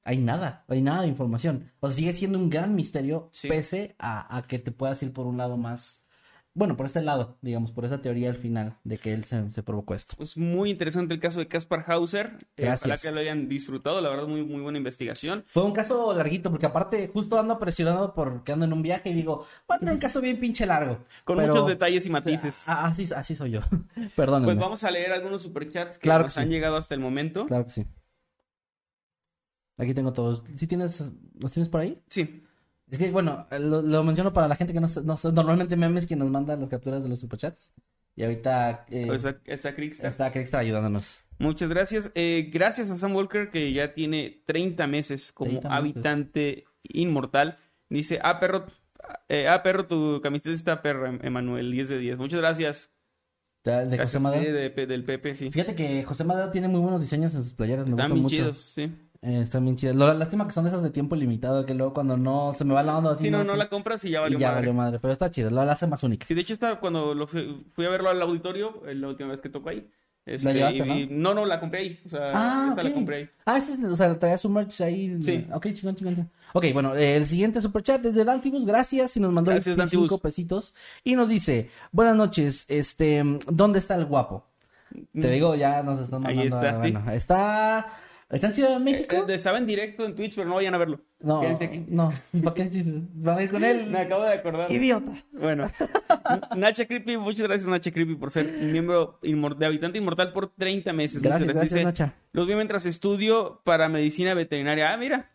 hay 0.05 0.19
nada, 0.19 0.65
hay 0.69 0.83
nada 0.83 1.03
de 1.03 1.09
información. 1.09 1.73
O 1.81 1.89
sea, 1.89 1.97
sigue 1.97 2.13
siendo 2.13 2.39
un 2.39 2.49
gran 2.51 2.75
misterio 2.75 3.29
Sí. 3.33 3.49
pese 3.49 3.97
a, 3.99 4.37
a 4.37 4.43
que 4.43 4.59
te 4.61 4.71
puedas 4.71 5.03
ir 5.03 5.13
por 5.13 5.27
un 5.27 5.37
lado 5.39 5.57
más, 5.57 6.06
bueno, 6.57 6.75
por 6.77 6.87
este 6.87 7.03
lado, 7.03 7.37
digamos, 7.43 7.71
por 7.71 7.85
esa 7.85 8.01
teoría 8.01 8.31
al 8.31 8.37
final 8.37 8.77
de 8.83 8.97
que 8.97 9.13
él 9.13 9.25
se, 9.25 9.53
se 9.53 9.63
provocó 9.63 9.95
esto. 9.95 10.15
Pues 10.17 10.39
muy 10.39 10.71
interesante 10.71 11.13
el 11.13 11.21
caso 11.21 11.39
de 11.39 11.49
Caspar 11.49 11.85
Hauser. 11.87 12.39
Eh, 12.57 12.73
ojalá 12.73 12.97
que 12.97 13.11
lo 13.13 13.21
hayan 13.21 13.47
disfrutado, 13.47 14.01
la 14.01 14.09
verdad, 14.09 14.27
muy, 14.27 14.43
muy 14.43 14.63
buena 14.63 14.79
investigación. 14.79 15.45
Fue 15.49 15.63
un 15.65 15.73
caso 15.73 16.15
larguito, 16.15 16.51
porque 16.51 16.65
aparte 16.65 17.09
justo 17.09 17.39
ando 17.39 17.59
presionado 17.59 18.15
porque 18.15 18.53
ando 18.53 18.65
en 18.65 18.73
un 18.73 18.81
viaje 18.81 19.11
y 19.11 19.13
digo, 19.15 19.47
va 19.71 19.77
a 19.77 19.79
tener 19.79 19.93
un 19.95 20.01
caso 20.01 20.23
bien 20.23 20.41
pinche 20.41 20.65
largo. 20.65 21.05
Con 21.25 21.37
Pero- 21.37 21.53
muchos 21.53 21.69
detalles 21.69 22.07
y 22.07 22.11
matices. 22.11 22.65
Ah, 22.67 22.87
así, 22.87 23.07
así 23.15 23.37
soy 23.37 23.51
yo. 23.51 23.61
Perdónenme. 24.17 24.47
Pues 24.55 24.59
vamos 24.59 24.83
a 24.83 24.91
leer 24.91 25.13
algunos 25.13 25.43
superchats 25.43 25.99
que 25.99 26.03
Claro 26.05 26.23
nos 26.25 26.33
que 26.33 26.41
sí. 26.41 26.43
han 26.43 26.49
llegado 26.51 26.77
hasta 26.77 26.95
el 26.95 27.01
momento. 27.01 27.45
Claro 27.47 27.65
que 27.67 27.71
sí. 27.71 27.85
Aquí 29.79 29.93
tengo 29.93 30.13
todos. 30.15 30.43
¿Sí 30.57 30.67
tienes, 30.67 31.13
los 31.39 31.53
tienes 31.53 31.69
por 31.69 31.83
ahí? 31.83 32.03
Sí. 32.09 32.43
Es 32.91 32.99
que, 32.99 33.11
bueno, 33.11 33.47
lo, 33.51 33.82
lo 33.82 34.05
menciono 34.05 34.32
para 34.32 34.47
la 34.49 34.55
gente 34.57 34.72
que 34.72 34.80
no, 34.80 34.87
no 35.05 35.16
normalmente 35.32 35.76
memes 35.76 36.07
que 36.07 36.16
nos 36.16 36.30
mandan 36.30 36.61
las 36.61 36.68
capturas 36.68 37.03
de 37.03 37.09
los 37.09 37.18
superchats. 37.18 37.72
Y 38.14 38.22
ahorita 38.22 38.87
eh, 38.91 39.07
Pues 39.09 39.24
está, 39.45 39.74
Krixta. 39.74 40.09
está 40.09 40.59
ayudándonos. 40.59 41.20
Muchas 41.39 41.68
gracias. 41.68 42.11
Eh, 42.14 42.49
gracias 42.53 42.91
a 42.91 42.97
Sam 42.97 43.14
Walker, 43.14 43.51
que 43.51 43.72
ya 43.72 43.93
tiene 43.93 44.43
30 44.47 44.87
meses 44.87 45.32
como 45.32 45.51
30 45.51 45.68
meses. 45.68 45.78
habitante 45.78 46.64
inmortal. 46.84 47.59
Dice, 47.91 48.18
ah, 48.22 48.41
perro, 48.41 48.64
eh, 49.28 49.49
ah, 49.49 49.62
perro, 49.62 49.87
tu 49.87 50.20
camiseta 50.22 50.51
está 50.51 50.80
perra, 50.82 51.18
Emanuel, 51.22 51.70
10 51.72 51.89
de 51.89 51.99
10. 51.99 52.16
Muchas 52.18 52.41
gracias. 52.41 52.91
De, 53.64 53.72
de 53.72 53.99
José 53.99 54.18
Gracias, 54.20 54.22
Madero. 54.22 54.45
sí, 54.45 54.51
de 54.53 54.87
del 54.87 55.05
Pepe, 55.05 55.34
sí. 55.34 55.51
Fíjate 55.51 55.74
que 55.74 56.05
José 56.05 56.22
Madero 56.24 56.51
tiene 56.53 56.68
muy 56.68 56.80
buenos 56.80 57.01
diseños 57.03 57.34
en 57.34 57.43
sus 57.43 57.53
playeras. 57.53 57.84
Me 57.87 57.91
Están 57.91 58.11
gustan 58.11 58.12
bien 58.12 58.22
mucho. 58.22 58.37
chidos, 58.37 58.59
sí. 58.59 58.93
Eh, 59.27 59.43
están 59.43 59.64
bien 59.64 59.74
chidas. 59.74 59.97
Lo, 59.97 60.12
lástima 60.14 60.47
que 60.47 60.53
son 60.53 60.62
de 60.64 60.70
esas 60.70 60.83
de 60.85 60.91
tiempo 60.91 61.16
limitado, 61.16 61.66
que 61.66 61.74
luego 61.74 61.93
cuando 61.93 62.16
no 62.16 62.53
se 62.53 62.64
me 62.64 62.74
va 62.74 62.83
la 62.85 62.97
onda. 62.97 63.16
Si 63.18 63.29
no, 63.31 63.43
no 63.43 63.57
la 63.57 63.68
compras 63.68 64.05
y 64.05 64.11
ya 64.11 64.18
y 64.18 64.22
valió 64.22 64.39
ya 64.39 64.49
madre. 64.49 64.61
valió 64.61 64.74
madre. 64.74 64.99
Pero 65.01 65.12
está 65.12 65.31
chido, 65.31 65.51
la, 65.51 65.64
la 65.64 65.72
hace 65.72 65.87
más 65.89 66.03
única. 66.05 66.24
Sí, 66.27 66.35
de 66.35 66.43
hecho, 66.43 66.53
está 66.55 66.77
cuando 66.79 67.12
lo 67.14 67.27
fui, 67.27 67.64
fui 67.74 67.85
a 67.87 67.89
verlo 67.89 68.09
al 68.09 68.22
auditorio, 68.22 68.83
eh, 68.87 68.95
la 68.95 69.09
última 69.09 69.31
vez 69.31 69.41
que 69.41 69.49
tocó 69.49 69.70
ahí. 69.70 69.89
Este, 70.24 70.55
llevaste, 70.55 70.79
y- 70.79 71.03
y- 71.03 71.09
no? 71.11 71.35
no, 71.35 71.45
la 71.47 71.59
compré 71.61 71.81
ahí. 71.81 72.01
O 72.05 72.09
sea, 72.09 72.31
Ah, 72.35 72.68
esa 72.72 72.81
ok. 72.83 72.89
la 72.89 72.95
compré 72.95 73.16
ahí. 73.16 73.29
Ah, 73.47 73.59
ese 73.59 73.72
es, 73.74 73.79
o 73.85 73.97
sea, 73.97 74.18
traía 74.18 74.39
su 74.39 74.49
merch 74.49 74.81
ahí. 74.81 75.16
Sí. 75.22 75.47
Ok, 75.53 75.66
chingón, 75.72 75.97
chingón. 75.97 76.14
chingón. 76.14 76.31
Ok, 76.53 76.64
bueno, 76.72 76.95
el 76.95 77.27
siguiente 77.27 77.61
superchat 77.61 78.05
es 78.07 78.14
de 78.14 78.24
Dantibus, 78.24 78.64
gracias, 78.64 79.16
y 79.16 79.20
nos 79.20 79.33
mandó 79.33 79.51
Gracias, 79.51 79.77
25 79.77 80.03
Dantibus. 80.03 80.20
pesitos. 80.20 80.74
Y 81.05 81.14
nos 81.16 81.29
dice, 81.29 81.70
buenas 81.93 82.16
noches, 82.16 82.64
este, 82.68 83.22
¿dónde 83.49 83.79
está 83.81 83.95
el 83.97 84.05
guapo? 84.07 84.45
Te 85.12 85.31
digo, 85.31 85.55
ya 85.57 85.83
nos 85.83 85.99
están 86.01 86.22
Mm. 86.22 86.27
Ahí 86.27 86.37
mandando. 86.37 86.66
está, 86.66 86.77
sí. 86.85 86.93
bueno, 86.93 87.11
está, 87.12 87.87
está 88.31 88.49
en 88.49 88.55
Ciudad 88.55 88.70
de 88.70 88.79
México. 88.81 89.24
Eh, 89.29 89.35
Estaba 89.35 89.59
en 89.59 89.66
directo 89.66 90.05
en 90.05 90.14
Twitch, 90.14 90.35
pero 90.35 90.49
no 90.49 90.57
vayan 90.57 90.74
a 90.74 90.79
verlo. 90.79 91.01
no, 91.20 91.41
Quédense 91.41 91.64
aquí. 91.64 91.85
no, 91.89 92.12
¿para 92.43 92.55
qué? 92.55 92.70
¿Van 93.14 93.39
a 93.39 93.43
ir 93.43 93.51
con 93.51 93.64
él? 93.64 93.87
Me 93.91 93.99
acabo 94.01 94.24
de 94.24 94.33
acordar. 94.35 94.70
Idiota. 94.70 95.12
Bueno, 95.33 95.70
Nacha 96.57 96.87
Creepy, 96.87 97.16
muchas 97.16 97.47
gracias 97.47 97.68
Nacha 97.68 97.91
Creepy 97.91 98.16
por 98.16 98.31
ser 98.31 98.47
un 98.61 98.72
miembro 98.72 99.18
de 99.22 99.66
Habitante 99.66 99.99
Inmortal 99.99 100.33
por 100.33 100.49
30 100.57 100.93
meses. 100.93 101.22
Muchas 101.22 101.41
Gracias, 101.41 101.57
gracias, 101.57 101.85
Nacha. 101.85 102.14
Los 102.33 102.47
vi 102.47 102.55
mientras 102.55 102.87
estudio 102.87 103.61
para 103.64 103.89
medicina 103.89 104.35
veterinaria. 104.35 104.93
Ah, 104.93 104.97
mira, 104.97 105.31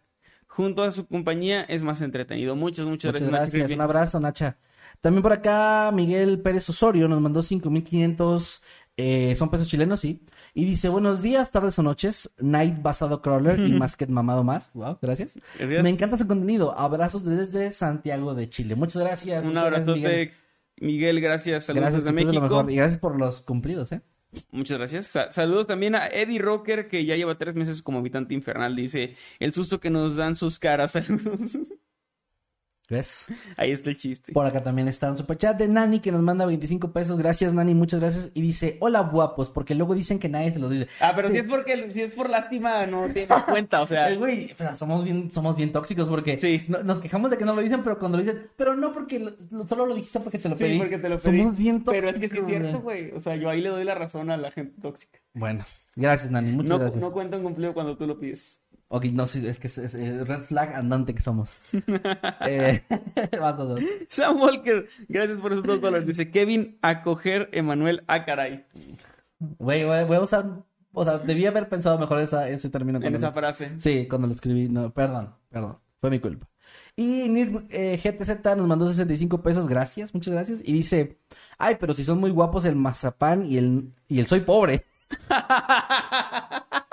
junto 0.47 0.83
a 0.83 0.91
su 0.91 1.07
compañía 1.07 1.61
es 1.63 1.83
más 1.83 2.01
entretenido. 2.01 2.55
Muchas, 2.55 2.85
muchas, 2.85 3.13
Muchas 3.13 3.21
gracias, 3.27 3.31
Nacha 3.31 3.37
gracias, 3.43 3.59
Creepy. 3.67 3.73
un 3.75 3.81
abrazo, 3.81 4.19
Nacha. 4.19 4.57
También 4.99 5.23
por 5.23 5.33
acá, 5.33 5.89
Miguel 5.93 6.41
Pérez 6.41 6.69
Osorio 6.69 7.07
nos 7.07 7.19
mandó 7.21 7.41
5500, 7.41 8.61
eh, 8.97 9.33
son 9.35 9.49
pesos 9.49 9.67
chilenos, 9.67 9.99
sí. 9.99 10.23
Y 10.53 10.65
dice, 10.65 10.89
buenos 10.89 11.21
días, 11.21 11.51
tardes 11.51 11.79
o 11.79 11.83
noches, 11.83 12.29
Night 12.39 12.81
Basado 12.81 13.21
Crawler 13.21 13.59
y 13.59 13.71
Masket 13.79 14.09
Mamado 14.09 14.43
Más. 14.43 14.71
Wow, 14.73 14.97
gracias. 15.01 15.39
Gracias. 15.57 15.83
Me 15.83 15.89
encanta 15.89 16.17
su 16.17 16.27
contenido. 16.27 16.77
Abrazos 16.77 17.23
desde 17.23 17.71
Santiago 17.71 18.35
de 18.35 18.49
Chile. 18.49 18.75
Muchas 18.75 19.01
gracias. 19.01 19.43
Un 19.45 19.57
abrazote, 19.57 19.93
Miguel. 19.93 20.31
Miguel. 20.79 21.21
gracias. 21.21 21.65
Saludos 21.65 21.81
Gracias, 21.91 22.03
desde 22.03 22.17
que 22.17 22.25
México. 22.25 22.41
mejor. 22.43 22.71
Y 22.71 22.75
gracias 22.75 22.99
por 22.99 23.17
los 23.17 23.41
cumplidos, 23.41 23.91
¿eh? 23.93 24.01
Muchas 24.51 24.77
gracias. 24.77 25.07
Sa- 25.07 25.31
saludos 25.31 25.67
también 25.67 25.93
a 25.95 26.07
Eddie 26.07 26.39
Rocker, 26.39 26.87
que 26.87 27.05
ya 27.05 27.15
lleva 27.17 27.37
tres 27.37 27.53
meses 27.55 27.81
como 27.81 27.99
habitante 27.99 28.33
infernal. 28.33 28.75
Dice, 28.75 29.15
el 29.39 29.53
susto 29.53 29.79
que 29.79 29.89
nos 29.89 30.15
dan 30.15 30.35
sus 30.35 30.57
caras. 30.59 30.91
Saludos. 30.93 31.57
¿Ves? 32.91 33.27
Ahí 33.55 33.71
está 33.71 33.89
el 33.89 33.97
chiste. 33.97 34.33
Por 34.33 34.45
acá 34.45 34.61
también 34.61 34.89
está 34.89 35.09
un 35.09 35.15
superchat 35.17 35.57
de 35.57 35.67
Nani 35.69 36.01
que 36.01 36.11
nos 36.11 36.21
manda 36.21 36.45
25 36.45 36.91
pesos. 36.91 37.17
Gracias, 37.17 37.53
Nani, 37.53 37.73
muchas 37.73 38.01
gracias. 38.01 38.31
Y 38.33 38.41
dice, 38.41 38.75
hola 38.81 38.99
guapos, 38.99 39.49
porque 39.49 39.75
luego 39.75 39.95
dicen 39.95 40.19
que 40.19 40.27
nadie 40.27 40.51
se 40.51 40.59
los 40.59 40.69
dice. 40.69 40.87
Ah, 40.99 41.13
pero 41.15 41.29
Sí. 41.29 41.35
si 41.35 41.39
es 41.39 41.47
porque 41.47 41.91
si 41.93 42.01
es 42.01 42.11
por 42.11 42.29
lástima, 42.29 42.85
no 42.87 43.07
tiene 43.13 43.27
cuenta, 43.47 43.81
o 43.81 43.87
sea. 43.87 44.09
Eh, 44.11 44.17
güey, 44.17 44.53
pero 44.57 44.75
somos 44.75 45.05
bien, 45.05 45.31
somos 45.31 45.55
bien 45.55 45.71
tóxicos 45.71 46.09
porque 46.09 46.37
Sí. 46.37 46.65
no- 46.67 46.83
nos 46.83 46.99
quejamos 46.99 47.31
de 47.31 47.37
que 47.37 47.45
no 47.45 47.55
lo 47.55 47.61
dicen, 47.61 47.81
pero 47.81 47.97
cuando 47.97 48.17
lo 48.17 48.23
dicen, 48.25 48.47
pero 48.57 48.75
no 48.75 48.91
porque 48.93 49.19
lo- 49.19 49.31
lo- 49.51 49.65
solo 49.65 49.85
lo 49.85 49.95
dijiste 49.95 50.19
porque 50.19 50.37
te 50.37 50.49
lo 50.49 50.57
Sí, 50.57 50.63
pedí. 50.65 50.77
porque 50.77 50.97
te 50.97 51.07
lo 51.07 51.17
pedí. 51.17 51.39
Somos 51.39 51.57
bien 51.57 51.83
tóxicos. 51.85 51.93
Pero 51.95 52.09
es 52.09 52.19
que 52.21 52.29
sí 52.29 52.37
es 52.39 52.45
cierto, 52.45 52.81
güey. 52.81 53.03
güey. 53.05 53.17
O 53.17 53.21
sea, 53.21 53.35
yo 53.37 53.49
ahí 53.49 53.61
le 53.61 53.69
doy 53.69 53.85
la 53.85 53.95
razón 53.95 54.29
a 54.31 54.35
la 54.37 54.51
gente 54.51 54.81
tóxica. 54.81 55.17
Bueno, 55.33 55.63
gracias, 55.95 56.29
Nani, 56.29 56.51
muchas 56.51 56.69
No, 56.71 56.79
gracias. 56.79 57.01
no 57.01 57.11
cuentan 57.13 57.41
cumplido 57.41 57.73
cuando 57.73 57.95
tú 57.95 58.05
lo 58.05 58.19
pides. 58.19 58.59
Ok, 58.93 59.05
no, 59.05 59.25
sí, 59.25 59.47
es 59.47 59.57
que 59.57 59.67
es, 59.67 59.77
es, 59.77 59.95
eh, 59.95 60.21
red 60.25 60.41
flag 60.41 60.75
andante 60.75 61.15
que 61.15 61.21
somos. 61.21 61.49
eh. 62.41 62.83
Sam 64.09 64.37
Walker, 64.37 64.85
gracias 65.07 65.39
por 65.39 65.53
esos 65.53 65.63
dos 65.63 65.79
dólares. 65.79 66.05
Dice 66.05 66.29
Kevin, 66.29 66.77
acoger 66.81 67.47
Emanuel, 67.53 68.03
ah, 68.07 68.25
caray. 68.25 68.65
Güey, 69.39 69.85
voy 69.85 70.17
a 70.17 70.21
usar, 70.21 70.45
o 70.91 71.05
sea, 71.05 71.19
debí 71.19 71.45
haber 71.45 71.69
pensado 71.69 71.97
mejor 71.97 72.19
esa, 72.19 72.49
ese 72.49 72.69
término. 72.69 72.99
En 73.01 73.15
esa 73.15 73.27
lo- 73.27 73.33
frase. 73.33 73.79
Sí, 73.79 74.07
cuando 74.09 74.27
lo 74.27 74.33
escribí, 74.33 74.67
no, 74.67 74.93
perdón, 74.93 75.35
perdón, 75.49 75.77
fue 76.01 76.09
mi 76.09 76.19
culpa. 76.19 76.49
Y 76.97 77.29
Nir 77.29 77.67
eh, 77.69 77.97
GTZ 77.97 78.57
nos 78.57 78.67
mandó 78.67 78.89
65 78.89 79.41
pesos, 79.41 79.69
gracias, 79.69 80.13
muchas 80.13 80.33
gracias. 80.33 80.59
Y 80.65 80.73
dice, 80.73 81.17
ay, 81.57 81.77
pero 81.79 81.93
si 81.93 82.03
son 82.03 82.19
muy 82.19 82.31
guapos 82.31 82.65
el 82.65 82.75
mazapán 82.75 83.45
y 83.45 83.55
el, 83.57 83.93
y 84.09 84.19
el 84.19 84.27
soy 84.27 84.41
pobre. 84.41 84.85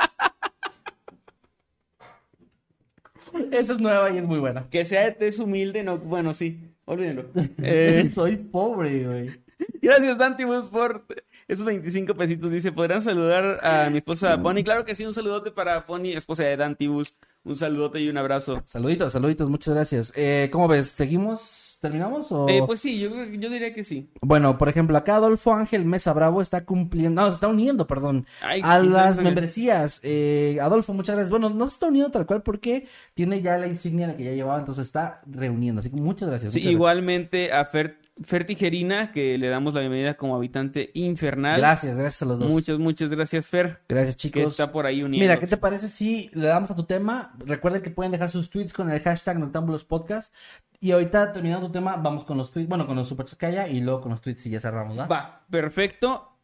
Esa 3.53 3.73
es 3.73 3.81
nueva 3.81 4.11
y 4.11 4.19
es 4.19 4.25
muy 4.25 4.39
buena. 4.39 4.69
Que 4.71 4.85
sea 4.85 5.05
de 5.05 5.13
tez 5.13 5.39
humilde, 5.39 5.83
no. 5.83 5.99
Bueno, 5.99 6.35
sí, 6.35 6.61
olvídenlo. 6.85 7.27
Eh, 7.63 8.11
soy 8.15 8.37
pobre, 8.37 9.07
güey. 9.07 9.41
gracias, 9.81 10.19
Dantibus, 10.19 10.67
por 10.67 11.05
esos 11.47 11.65
25 11.65 12.15
pesitos. 12.15 12.51
Dice, 12.51 12.73
¿podrán 12.73 13.03
saludar 13.03 13.61
a 13.65 13.91
mi 13.91 13.99
esposa 13.99 14.41
Pony? 14.43 14.63
Claro 14.65 14.85
que 14.85 14.95
sí, 14.95 15.05
un 15.05 15.15
saludote 15.15 15.51
para 15.51 15.87
Pony, 15.87 16.13
esposa 16.15 16.45
de 16.45 16.57
Dantibus. 16.57 17.17
Un 17.45 17.57
saludote 17.57 18.01
y 18.01 18.09
un 18.09 18.19
abrazo. 18.19 18.63
Saluditos, 18.65 19.13
saluditos, 19.13 19.49
muchas 19.49 19.75
gracias. 19.75 20.13
Eh, 20.17 20.49
¿Cómo 20.53 20.69
ves? 20.69 20.89
¿Seguimos? 20.89 21.68
¿Terminamos? 21.81 22.33
O... 22.33 22.49
Eh, 22.49 22.63
pues 22.67 22.81
sí, 22.81 22.99
yo, 22.99 23.11
yo 23.25 23.51
diría 23.51 23.73
que 23.73 23.85
sí. 23.85 24.11
Bueno, 24.21 24.59
por 24.59 24.69
ejemplo, 24.69 24.97
acá 24.99 25.17
Adolfo 25.17 25.55
Ángel 25.55 25.85
Mesa 25.85 26.13
Bravo 26.13 26.43
está 26.43 26.65
cumpliendo, 26.65 27.23
no, 27.23 27.29
se 27.29 27.35
está 27.35 27.49
uniendo, 27.49 27.87
perdón, 27.87 28.27
Ay, 28.43 28.61
a 28.65 28.79
las 28.81 29.19
membresías. 29.19 30.01
Eh, 30.03 30.59
Adolfo, 30.61 30.93
muchas 30.93 31.15
gracias. 31.15 31.31
Bueno, 31.31 31.51
no 31.51 31.67
se 31.67 31.75
está 31.75 31.87
uniendo 31.87 32.11
tal 32.11 32.27
cual 32.27 32.43
porque 32.43 32.89
tiene 33.15 33.41
ya 33.43 33.59
la 33.59 33.69
insignia 33.69 34.09
de 34.09 34.17
que 34.17 34.25
ya 34.25 34.33
llevaba, 34.33 34.59
entonces 34.59 34.87
está 34.87 35.21
reuniendo. 35.27 35.81
Así 35.81 35.91
que 35.91 35.97
muchas 35.97 36.29
gracias. 36.29 36.53
Sí, 36.53 36.61
muchas 36.61 36.73
igualmente 36.73 37.53
a 37.53 37.65
Fer, 37.65 37.99
Fer 38.25 38.45
Tijerina, 38.45 39.13
que 39.13 39.39
le 39.39 39.49
damos 39.49 39.75
la 39.75 39.81
bienvenida 39.81 40.15
como 40.15 40.35
habitante 40.37 40.91
infernal. 40.95 41.59
Gracias, 41.59 41.97
gracias 41.97 42.23
a 42.23 42.25
los 42.25 42.39
dos. 42.41 42.51
Muchas, 42.51 42.79
muchas 42.79 43.09
gracias, 43.09 43.49
Fer. 43.49 43.81
Gracias, 43.89 44.17
Que 44.17 44.21
chicos. 44.31 44.53
está 44.53 44.73
por 44.73 44.87
ahí 44.87 45.03
uniendo. 45.03 45.23
Mira, 45.25 45.39
¿qué 45.39 45.47
te 45.47 45.57
parece 45.57 45.89
si 45.89 46.31
le 46.35 46.49
damos 46.49 46.71
a 46.71 46.77
tu 46.77 46.85
tema? 46.85 47.33
Recuerden 47.39 47.83
que 47.83 47.91
pueden 47.91 48.13
dejar 48.13 48.31
sus 48.31 48.51
tweets 48.51 48.73
con 48.73 48.91
el 48.91 49.01
hashtag 49.01 49.39
Noctambulos 49.39 49.85
Podcast. 49.85 50.35
Y 50.81 50.93
ahorita, 50.93 51.33
terminando 51.33 51.67
tu 51.67 51.73
tema, 51.73 51.97
vamos 51.97 52.25
con 52.25 52.39
los 52.39 52.51
tweets, 52.51 52.69
bueno, 52.69 52.87
con 52.87 52.97
los 52.97 53.09
superchats 53.09 53.37
que 53.39 53.47
haya 53.47 53.69
y 53.69 53.81
luego 53.81 54.01
con 54.01 54.11
los 54.13 54.21
tweets 54.21 54.47
y 54.47 54.51
ya 54.51 54.61
cerramos, 54.61 54.99
¿va? 54.99 55.07
Va, 55.07 55.45
perfecto. 55.51 56.37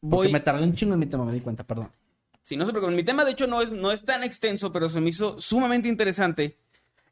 Porque 0.00 0.28
Voy. 0.28 0.32
me 0.32 0.40
tardé 0.40 0.64
un 0.64 0.74
chingo 0.74 0.94
en 0.94 1.00
mi 1.00 1.06
tema, 1.06 1.24
me 1.24 1.32
di 1.32 1.40
cuenta, 1.40 1.64
perdón. 1.64 1.90
Sí, 2.42 2.56
no 2.56 2.64
sé, 2.64 2.72
porque 2.72 2.88
mi 2.88 3.02
tema 3.02 3.24
de 3.24 3.32
hecho 3.32 3.48
no 3.48 3.60
es, 3.60 3.72
no 3.72 3.90
es 3.90 4.04
tan 4.04 4.22
extenso, 4.22 4.72
pero 4.72 4.88
se 4.88 5.00
me 5.00 5.08
hizo 5.08 5.40
sumamente 5.40 5.88
interesante. 5.88 6.56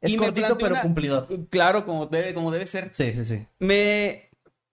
Es 0.05 0.11
Y 0.11 0.17
me 0.17 0.25
cortito, 0.27 0.47
planteó 0.47 0.57
pero 0.57 0.73
una- 0.75 0.81
cumplidor. 0.81 1.27
Claro, 1.49 1.85
como 1.85 2.05
debe, 2.07 2.33
como 2.33 2.51
debe 2.51 2.65
ser. 2.67 2.89
Sí, 2.93 3.11
sí, 3.13 3.25
sí. 3.25 3.45
Me, 3.59 4.29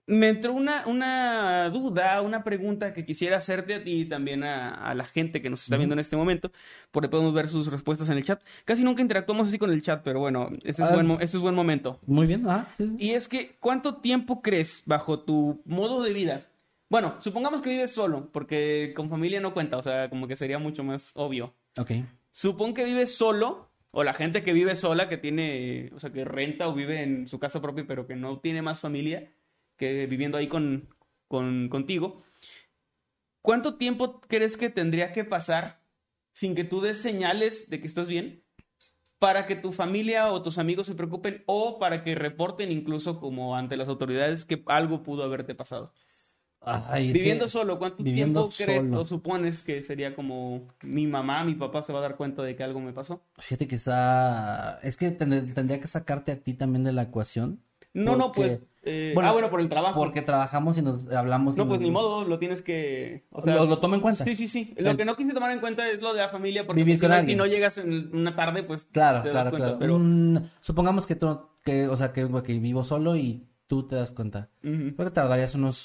me 0.06 0.28
entró 0.28 0.52
una, 0.52 0.86
una 0.86 1.70
duda, 1.70 2.20
una 2.22 2.42
pregunta 2.44 2.92
que 2.92 3.04
quisiera 3.06 3.36
hacerte 3.38 3.74
a 3.74 3.84
ti 3.84 4.00
y 4.02 4.04
también 4.04 4.44
a, 4.44 4.74
a 4.74 4.94
la 4.94 5.04
gente 5.04 5.40
que 5.40 5.48
nos 5.48 5.62
está 5.62 5.76
viendo 5.76 5.94
en 5.94 6.00
este 6.00 6.16
momento, 6.16 6.50
porque 6.90 7.08
podemos 7.08 7.32
ver 7.32 7.48
sus 7.48 7.68
respuestas 7.70 8.08
en 8.10 8.18
el 8.18 8.24
chat. 8.24 8.42
Casi 8.64 8.82
nunca 8.84 9.00
interactuamos 9.00 9.48
así 9.48 9.58
con 9.58 9.70
el 9.70 9.82
chat, 9.82 10.02
pero 10.02 10.20
bueno, 10.20 10.50
ese 10.64 10.82
es, 10.82 10.90
Ah. 10.90 10.92
buen, 10.94 11.10
ese 11.22 11.36
es 11.36 11.38
buen 11.38 11.54
momento. 11.54 11.98
Muy 12.06 12.26
bien, 12.26 12.44
ah, 12.48 12.66
sí, 12.76 12.88
sí. 12.88 12.96
Y 12.98 13.10
es 13.12 13.28
que, 13.28 13.56
¿cuánto 13.60 13.96
tiempo 13.96 14.42
crees 14.42 14.82
bajo 14.86 15.20
tu 15.20 15.62
modo 15.64 16.02
de 16.02 16.12
vida? 16.12 16.46
Bueno, 16.90 17.14
supongamos 17.20 17.62
que 17.62 17.70
vives 17.70 17.92
solo, 17.94 18.28
porque 18.32 18.92
con 18.94 19.08
familia 19.08 19.40
no 19.40 19.54
cuenta, 19.54 19.78
o 19.78 19.82
sea, 19.82 20.10
como 20.10 20.28
que 20.28 20.36
sería 20.36 20.58
mucho 20.58 20.84
más 20.84 21.12
obvio. 21.14 21.54
Ok. 21.78 21.90
Supón 22.30 22.74
que 22.74 22.84
vives 22.84 23.14
solo, 23.14 23.70
o 23.93 24.05
la 24.05 24.14
gente 24.14 24.43
que 24.43 24.53
vive 24.55 24.76
sola, 24.76 25.09
que 25.09 25.18
tiene, 25.18 25.90
o 25.95 26.01
sea, 26.01 26.12
que 26.12 26.24
renta 26.24 26.68
o 26.68 26.74
vive 26.74 27.03
en 27.03 27.28
su 27.28 27.38
casa 27.38 27.62
propia, 27.62 27.86
pero 27.86 28.07
que 28.07 28.16
no 28.16 28.40
tiene 28.40 28.62
más 28.62 28.80
familia 28.80 29.32
que 29.76 30.07
viviendo 30.07 30.38
ahí 30.38 30.49
con, 30.49 30.88
con- 31.28 31.68
contigo. 31.70 32.22
¿Cuánto 33.43 33.76
tiempo 33.76 34.20
crees 34.22 34.57
que 34.57 34.70
tendría 34.70 35.12
que 35.12 35.24
pasar 35.24 35.82
sin 36.32 36.55
que 36.55 36.64
tú 36.64 36.80
des 36.80 36.99
señales 36.99 37.68
de 37.68 37.80
que 37.80 37.86
estás 37.86 38.09
bien 38.09 38.45
para 39.18 39.47
que 39.47 39.57
tu 39.57 39.72
familia 39.72 40.32
o 40.32 40.43
tus 40.43 40.59
amigos 40.59 40.88
se 40.88 40.97
preocupen 40.97 41.45
o 41.47 41.78
para 41.78 42.05
que 42.05 42.14
reporten 42.14 42.72
incluso 42.72 43.20
como 43.20 43.57
ante 43.57 43.76
las 43.76 43.88
autoridades 43.88 44.45
que 44.45 44.62
algo 44.66 45.03
pudo 45.05 45.24
haberte 45.24 45.55
pasado? 45.55 45.95
Ay, 46.64 47.12
Viviendo 47.12 47.46
que- 47.46 47.50
solo, 47.50 47.78
¿cuánto 47.78 48.02
viviendo 48.02 48.48
tiempo 48.48 48.64
crees 48.72 48.84
solo. 48.84 49.00
o 49.00 49.04
supones 49.04 49.62
que 49.62 49.82
sería 49.82 50.14
como 50.14 50.68
mi 50.82 51.06
mamá, 51.06 51.42
mi 51.44 51.54
papá 51.54 51.82
se 51.82 51.92
va 51.92 51.98
a 51.98 52.02
dar 52.02 52.16
cuenta 52.16 52.42
de 52.42 52.54
que 52.54 52.62
algo 52.62 52.80
me 52.80 52.92
pasó? 52.92 53.22
Fíjate 53.38 53.66
que 53.66 53.74
está... 53.76 54.78
Es 54.82 54.96
que 54.96 55.16
tend- 55.18 55.54
tendría 55.54 55.80
que 55.80 55.88
sacarte 55.88 56.32
a 56.32 56.36
ti 56.40 56.54
también 56.54 56.84
de 56.84 56.92
la 56.92 57.02
ecuación. 57.02 57.60
No, 57.94 58.16
no, 58.16 58.32
pues. 58.32 58.62
eh, 58.84 59.10
Bueno, 59.14 59.28
ah, 59.28 59.32
bueno, 59.32 59.50
por 59.50 59.60
el 59.60 59.68
trabajo. 59.68 60.00
Porque 60.00 60.22
trabajamos 60.22 60.78
y 60.78 60.82
nos 60.82 61.06
hablamos. 61.12 61.56
No, 61.56 61.68
pues 61.68 61.82
ni 61.82 61.90
modo, 61.90 62.24
lo 62.24 62.38
tienes 62.38 62.62
que. 62.62 63.24
O 63.30 63.42
sea, 63.42 63.56
Lo- 63.56 63.66
lo 63.66 63.78
tomo 63.80 63.96
en 63.96 64.00
cuenta. 64.00 64.24
Sí, 64.24 64.34
sí, 64.34 64.48
sí. 64.48 64.72
Lo 64.78 64.92
El- 64.92 64.96
que 64.96 65.04
no 65.04 65.14
quise 65.14 65.34
tomar 65.34 65.50
en 65.52 65.60
cuenta 65.60 65.86
es 65.90 66.00
lo 66.00 66.14
de 66.14 66.20
la 66.20 66.30
familia, 66.30 66.66
porque 66.66 66.80
Vivir 66.82 66.94
pues, 66.94 67.00
si 67.00 67.04
con 67.06 67.10
no- 67.10 67.16
si 67.16 67.20
alguien. 67.20 67.36
no 67.38 67.46
llegas 67.46 67.76
en 67.76 68.16
una 68.16 68.34
tarde, 68.34 68.62
pues. 68.62 68.86
Claro, 68.92 69.20
te 69.20 69.28
das 69.28 69.34
claro, 69.34 69.50
cuenta, 69.50 69.66
claro. 69.66 69.78
Pero. 69.78 69.98
Mm, 69.98 70.36
supongamos 70.60 71.06
que 71.06 71.16
tú, 71.16 71.38
que, 71.62 71.86
o 71.86 71.96
sea, 71.96 72.12
que, 72.14 72.26
que 72.46 72.58
vivo 72.58 72.82
solo 72.82 73.14
y 73.14 73.46
tú 73.66 73.86
te 73.86 73.96
das 73.96 74.10
cuenta. 74.10 74.48
Ujú. 74.64 74.94
Creo 74.96 75.08
que 75.08 75.10
tardarías 75.10 75.54
unos 75.54 75.76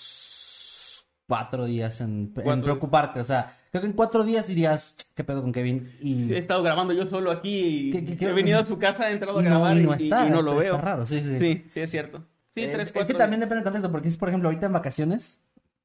cuatro 1.28 1.66
días 1.66 2.02
en, 2.02 2.34
preocuparte. 2.34 3.20
O 3.20 3.24
sea, 3.24 3.58
creo 3.72 3.82
que 3.82 3.88
en 3.88 3.94
cuatro 3.94 4.24
días 4.24 4.48
dirías, 4.48 4.96
¿qué 5.14 5.24
pedo 5.24 5.42
con 5.42 5.52
Kevin? 5.52 5.92
Y, 6.02 6.32
He 6.34 6.38
estado 6.38 6.64
grabando 6.64 6.94
yo 6.94 7.06
solo 7.08 7.32
aquí 7.32 7.60
y 7.60 7.92
¿Qué- 7.92 8.06
qué- 8.06 8.18
qué- 8.18 8.26
he 8.26 8.34
venido 8.34 8.60
a 8.60 8.66
su 8.66 8.78
casa, 8.80 9.10
he 9.10 9.14
entrado 9.14 9.40
a 9.40 9.42
no, 9.42 9.50
grabar 9.50 9.78
y 9.78 9.84
no 9.84 9.94
está. 9.94 10.26
y 10.26 10.30
no 10.30 10.42
lo 10.42 10.52
está- 10.52 10.64
veo. 10.64 10.76
Está 10.76 10.86
raro, 10.86 11.06
sí, 11.06 11.22
sí. 11.22 11.40
Sí, 11.40 11.66
sí, 11.68 11.80
es 11.82 11.92
cierto. 11.92 12.24
Sí, 12.56 12.64
Eh, 12.64 12.70
tres, 12.74 12.88
es 12.88 12.92
cuatro. 12.94 13.14
que 13.14 13.20
también 13.20 13.40
depende 13.42 13.64
tanto 13.64 13.78
de 13.78 13.86
eso, 13.86 13.92
porque 13.92 14.10
si, 14.10 14.18
por 14.18 14.30
ejemplo, 14.30 14.50
ahorita 14.50 14.66
en 14.66 14.74
vacaciones, 14.74 15.40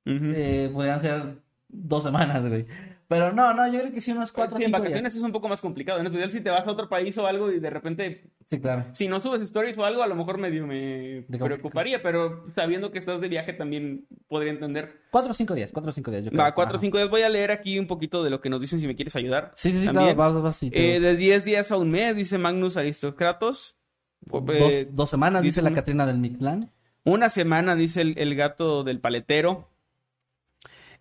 Ujú. 0.07 0.33
eh, 0.35 0.71
podrían 0.73 1.01
ser 1.01 1.37
dos 1.69 2.03
semanas, 2.03 2.49
güey. 2.49 2.67
Pero 3.13 3.33
no, 3.33 3.53
no, 3.55 3.71
yo 3.71 3.81
creo 3.81 3.93
que 3.93 4.01
sí 4.01 4.11
unos 4.13 4.33
cuatro 4.33 4.57
sí, 4.57 4.63
en 4.65 4.69
cinco 4.69 4.79
vacaciones 4.79 5.13
días. 5.13 5.17
es 5.17 5.23
un 5.23 5.33
poco 5.33 5.49
más 5.49 5.61
complicado. 5.61 6.01
En 6.01 6.07
especial 6.07 6.31
si 6.31 6.41
te 6.41 6.51
vas 6.51 6.67
a 6.67 6.71
otro 6.71 6.89
país 6.89 7.17
o 7.19 7.27
algo 7.27 7.53
y 7.53 7.61
de 7.61 7.71
repente, 7.71 8.31
Sí, 8.47 8.61
claro. 8.61 8.87
si 8.93 9.07
no 9.09 9.21
subes 9.21 9.43
stories 9.43 9.77
o 9.79 9.85
algo, 9.85 10.03
a 10.03 10.07
lo 10.07 10.15
mejor 10.15 10.39
medio 10.39 10.67
me 10.67 11.25
De 11.29 11.39
preocuparía, 11.39 12.03
pero 12.03 12.47
sabiendo 12.55 12.91
que 12.91 12.99
estás 12.99 13.21
de 13.21 13.29
viaje 13.29 13.53
también 13.53 14.07
podría 14.29 14.53
entender. 14.53 15.01
Cuatro 15.11 15.33
o 15.33 15.35
cinco 15.35 15.55
días, 15.55 15.71
cuatro 15.73 15.91
o 15.91 15.93
cinco 15.93 16.11
días, 16.11 16.25
yo 16.25 16.31
creo. 16.31 16.43
Va, 16.43 16.55
cuatro 16.55 16.79
o 16.79 16.81
cinco 16.81 16.97
días. 16.97 17.11
Voy 17.11 17.23
a 17.23 17.29
leer 17.29 17.51
aquí 17.51 17.79
un 17.79 17.87
poquito 17.87 18.25
de 18.25 18.31
lo 18.31 18.41
que 18.41 18.49
nos 18.51 18.61
dicen 18.61 18.79
si 18.81 18.87
me 18.87 18.97
quieres 18.97 19.15
ayudar. 19.17 19.53
Sí, 19.57 19.71
sí, 19.73 19.81
sí, 19.81 19.85
También. 19.87 20.15
claro, 20.15 20.35
vas, 20.35 20.43
vas, 20.43 20.57
sí, 20.57 20.71
Eh, 20.73 20.99
de 21.01 21.17
10 21.17 21.45
días 21.45 21.71
a 21.71 21.77
un 21.77 21.91
mes, 21.91 22.17
dice 22.17 22.39
Magnus 22.39 22.77
Aristocratos. 22.77 23.77
dos, 24.21 24.43
Eh, 24.73 24.89
dos 24.91 25.11
semanas, 25.11 25.43
dice 25.43 25.61
dice 25.61 25.71
la 25.71 25.75
Catrina 25.75 26.07
del 26.07 26.19
Mictlán. 26.19 26.71
Una 27.05 27.29
semana, 27.29 27.75
dice 27.75 28.01
el, 28.01 28.15
el 28.17 28.35
gato 28.37 28.85
del 28.85 29.01
paletero. 29.01 29.69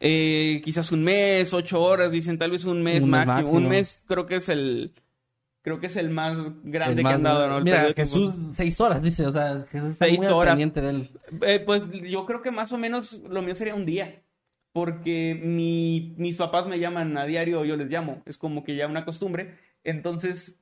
Eh, 0.04 0.62
quizás 0.66 0.92
un 0.92 1.04
mes, 1.04 1.54
ocho 1.54 1.80
horas, 1.82 2.12
dicen 2.12 2.38
tal 2.40 2.50
vez 2.52 2.66
un 2.66 2.82
mes 2.82 3.04
Un 3.04 3.12
máximo. 3.12 3.52
Un 3.52 3.70
mes 3.70 4.00
creo 4.08 4.26
que 4.26 4.36
es 4.38 4.50
el 4.50 4.94
creo 5.62 5.80
que 5.80 5.86
es 5.86 5.96
el 5.96 6.10
más 6.10 6.38
grande 6.64 6.94
El 6.94 6.98
que 6.98 7.04
más- 7.04 7.14
han 7.16 7.24
dado, 7.24 7.48
¿no? 7.48 7.58
El 7.60 7.64
Mira, 7.64 7.94
Jesús, 7.96 8.34
seis 8.54 8.82
horas, 8.82 9.00
dice, 9.04 9.28
o 9.28 9.32
sea, 9.32 9.64
Jesús 9.72 9.92
está 9.92 10.06
Seis 10.06 10.18
muy 10.18 10.26
horas. 10.28 10.54
pendiente 10.54 10.82
de 10.82 10.90
él. 10.90 11.10
Eh, 11.44 11.60
pues 11.64 11.84
yo 11.92 12.26
creo 12.26 12.42
que 12.42 12.50
más 12.50 12.72
o 12.74 12.80
menos 12.80 13.22
lo 13.30 13.44
mío 13.44 13.54
sería 13.54 13.76
un 13.76 13.86
día. 13.86 14.24
Porque 14.74 15.40
mi, 15.44 16.16
mis 16.18 16.38
papás 16.38 16.66
me 16.66 16.80
llaman 16.80 17.16
a 17.18 17.26
diario, 17.26 17.64
yo 17.66 17.76
les 17.76 17.90
llamo. 17.90 18.24
Es 18.26 18.38
como 18.40 18.64
que 18.64 18.76
ya 18.76 18.88
una 18.88 19.04
costumbre. 19.06 19.58
Entonces, 19.84 20.58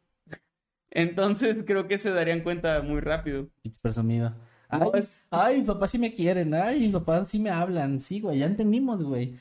entonces 0.91 1.59
creo 1.65 1.87
que 1.87 1.97
se 1.97 2.09
darían 2.11 2.41
cuenta 2.41 2.81
muy 2.81 2.99
rápido. 3.01 3.47
Presumido. 3.81 4.35
Ay, 4.69 4.79
No, 4.79 4.93
es- 4.93 5.19
ay, 5.31 5.57
mis 5.59 5.67
papás 5.67 5.91
sí 5.91 5.99
me 5.99 6.13
quieren, 6.13 6.53
ay, 6.53 6.79
mis 6.79 6.91
papás 6.93 7.27
sí 7.29 7.39
me 7.39 7.49
hablan, 7.49 7.99
sí, 7.99 8.21
güey, 8.21 8.39
ya 8.39 8.45
entendimos, 8.45 9.03
güey. 9.03 9.37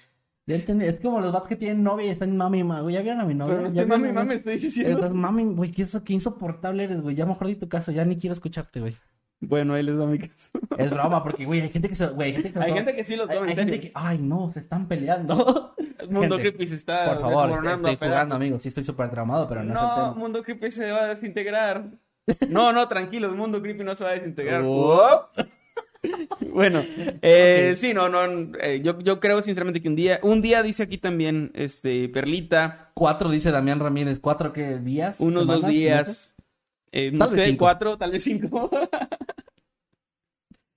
Ya 0.47 0.55
entendí, 0.57 0.87
es 0.87 0.97
como 0.99 1.21
los 1.21 1.31
vatos 1.31 1.49
que 1.49 1.57
tienen 1.57 1.83
novia 1.83 2.07
y 2.07 2.09
están 2.09 2.35
mami, 2.35 2.65
mami, 2.65 2.81
güey, 2.83 2.95
ya 2.95 3.03
vieron 3.03 3.21
a 3.21 3.25
mi 3.27 3.35
novia. 3.35 3.57
Pero 3.57 3.71
no 3.71 3.87
mami, 3.87 4.13
mami, 4.13 4.35
estoy 4.35 4.59
diciendo. 4.59 4.93
Entonces, 4.93 5.15
mami, 5.15 5.45
güey, 5.45 5.71
qué, 5.71 5.87
qué 6.05 6.13
insoportable 6.15 6.85
eres, 6.85 7.03
güey, 7.03 7.15
ya 7.15 7.27
mejor 7.27 7.49
di 7.49 7.55
tu 7.57 7.69
caso, 7.69 7.93
ya 7.93 8.05
ni 8.07 8.17
quiero 8.17 8.33
escucharte, 8.33 8.81
güey. 8.81 8.97
Bueno, 9.41 9.75
ahí 9.75 9.83
les 9.83 10.01
va 10.01 10.07
mi 10.07 10.19
caso. 10.19 10.51
Es 10.79 10.91
broma, 10.91 11.23
porque, 11.23 11.45
güey, 11.45 11.61
hay 11.61 11.69
gente 11.69 11.89
que 11.89 11.95
se, 11.95 12.07
güey, 12.09 12.29
hay 12.29 12.33
gente 12.43 12.53
que 12.53 12.59
Hay 12.61 12.73
gente 12.73 12.97
que 12.97 13.05
sí 13.05 13.15
lo 13.15 13.25
hay, 13.25 13.29
toma 13.37 13.43
en 13.43 13.49
hay 13.51 13.57
gente 13.65 13.81
que, 13.81 13.93
ay, 13.95 14.19
no, 14.19 14.51
se 14.53 14.61
están 14.61 14.89
peleando. 14.89 15.75
Mundo 16.11 16.37
Gente, 16.37 16.51
Creepy 16.51 16.67
se 16.67 16.77
está 16.77 17.05
Por 17.05 17.21
favor, 17.21 17.67
estoy 17.67 17.97
jugando, 17.97 18.35
amigo, 18.37 18.59
sí 18.59 18.69
estoy 18.69 18.85
súper 18.85 19.11
traumado, 19.11 19.47
pero 19.49 19.63
no, 19.63 19.75
es 19.75 19.79
el 19.81 19.87
No, 19.87 19.95
tema. 19.95 20.15
Mundo 20.15 20.43
Creepy 20.43 20.71
se 20.71 20.91
va 20.91 21.03
a 21.03 21.07
desintegrar. 21.09 21.91
No, 22.49 22.73
no, 22.73 22.89
tranquilos, 22.89 23.37
Mundo 23.37 23.63
Creepy 23.63 23.85
no 23.85 23.95
se 23.95 24.05
va 24.05 24.11
a 24.11 24.15
desintegrar. 24.15 24.65
Bueno, 26.53 26.85
eh, 27.23 27.75
sí, 27.77 27.93
no, 27.93 28.09
no, 28.09 28.21
eh, 28.61 28.81
yo, 28.85 29.01
yo 29.01 29.19
creo 29.19 29.43
sinceramente 29.43 29.83
que 29.83 29.89
un 29.89 29.97
día, 29.97 30.21
un 30.23 30.41
día 30.41 30.63
dice 30.63 30.85
aquí 30.85 30.97
también, 30.97 31.51
este, 31.55 32.09
Perlita, 32.09 32.93
Cuatro, 32.95 33.29
dice 33.31 33.51
Damián 33.51 33.81
Ramírez, 33.81 34.21
¿cuatro 34.21 34.53
qué 34.53 34.79
días? 34.79 35.17
unos 35.19 35.45
dos 35.47 35.57
semanas, 35.57 35.75
días, 35.77 36.37
eh, 36.93 37.11
no 37.13 37.19
Tal 37.27 37.35
vez 37.35 37.45
sé, 37.45 37.51
cinco. 37.51 37.65
cuatro, 37.65 37.99
tal 37.99 38.13
vez 38.13 38.23
cinco. 38.23 38.71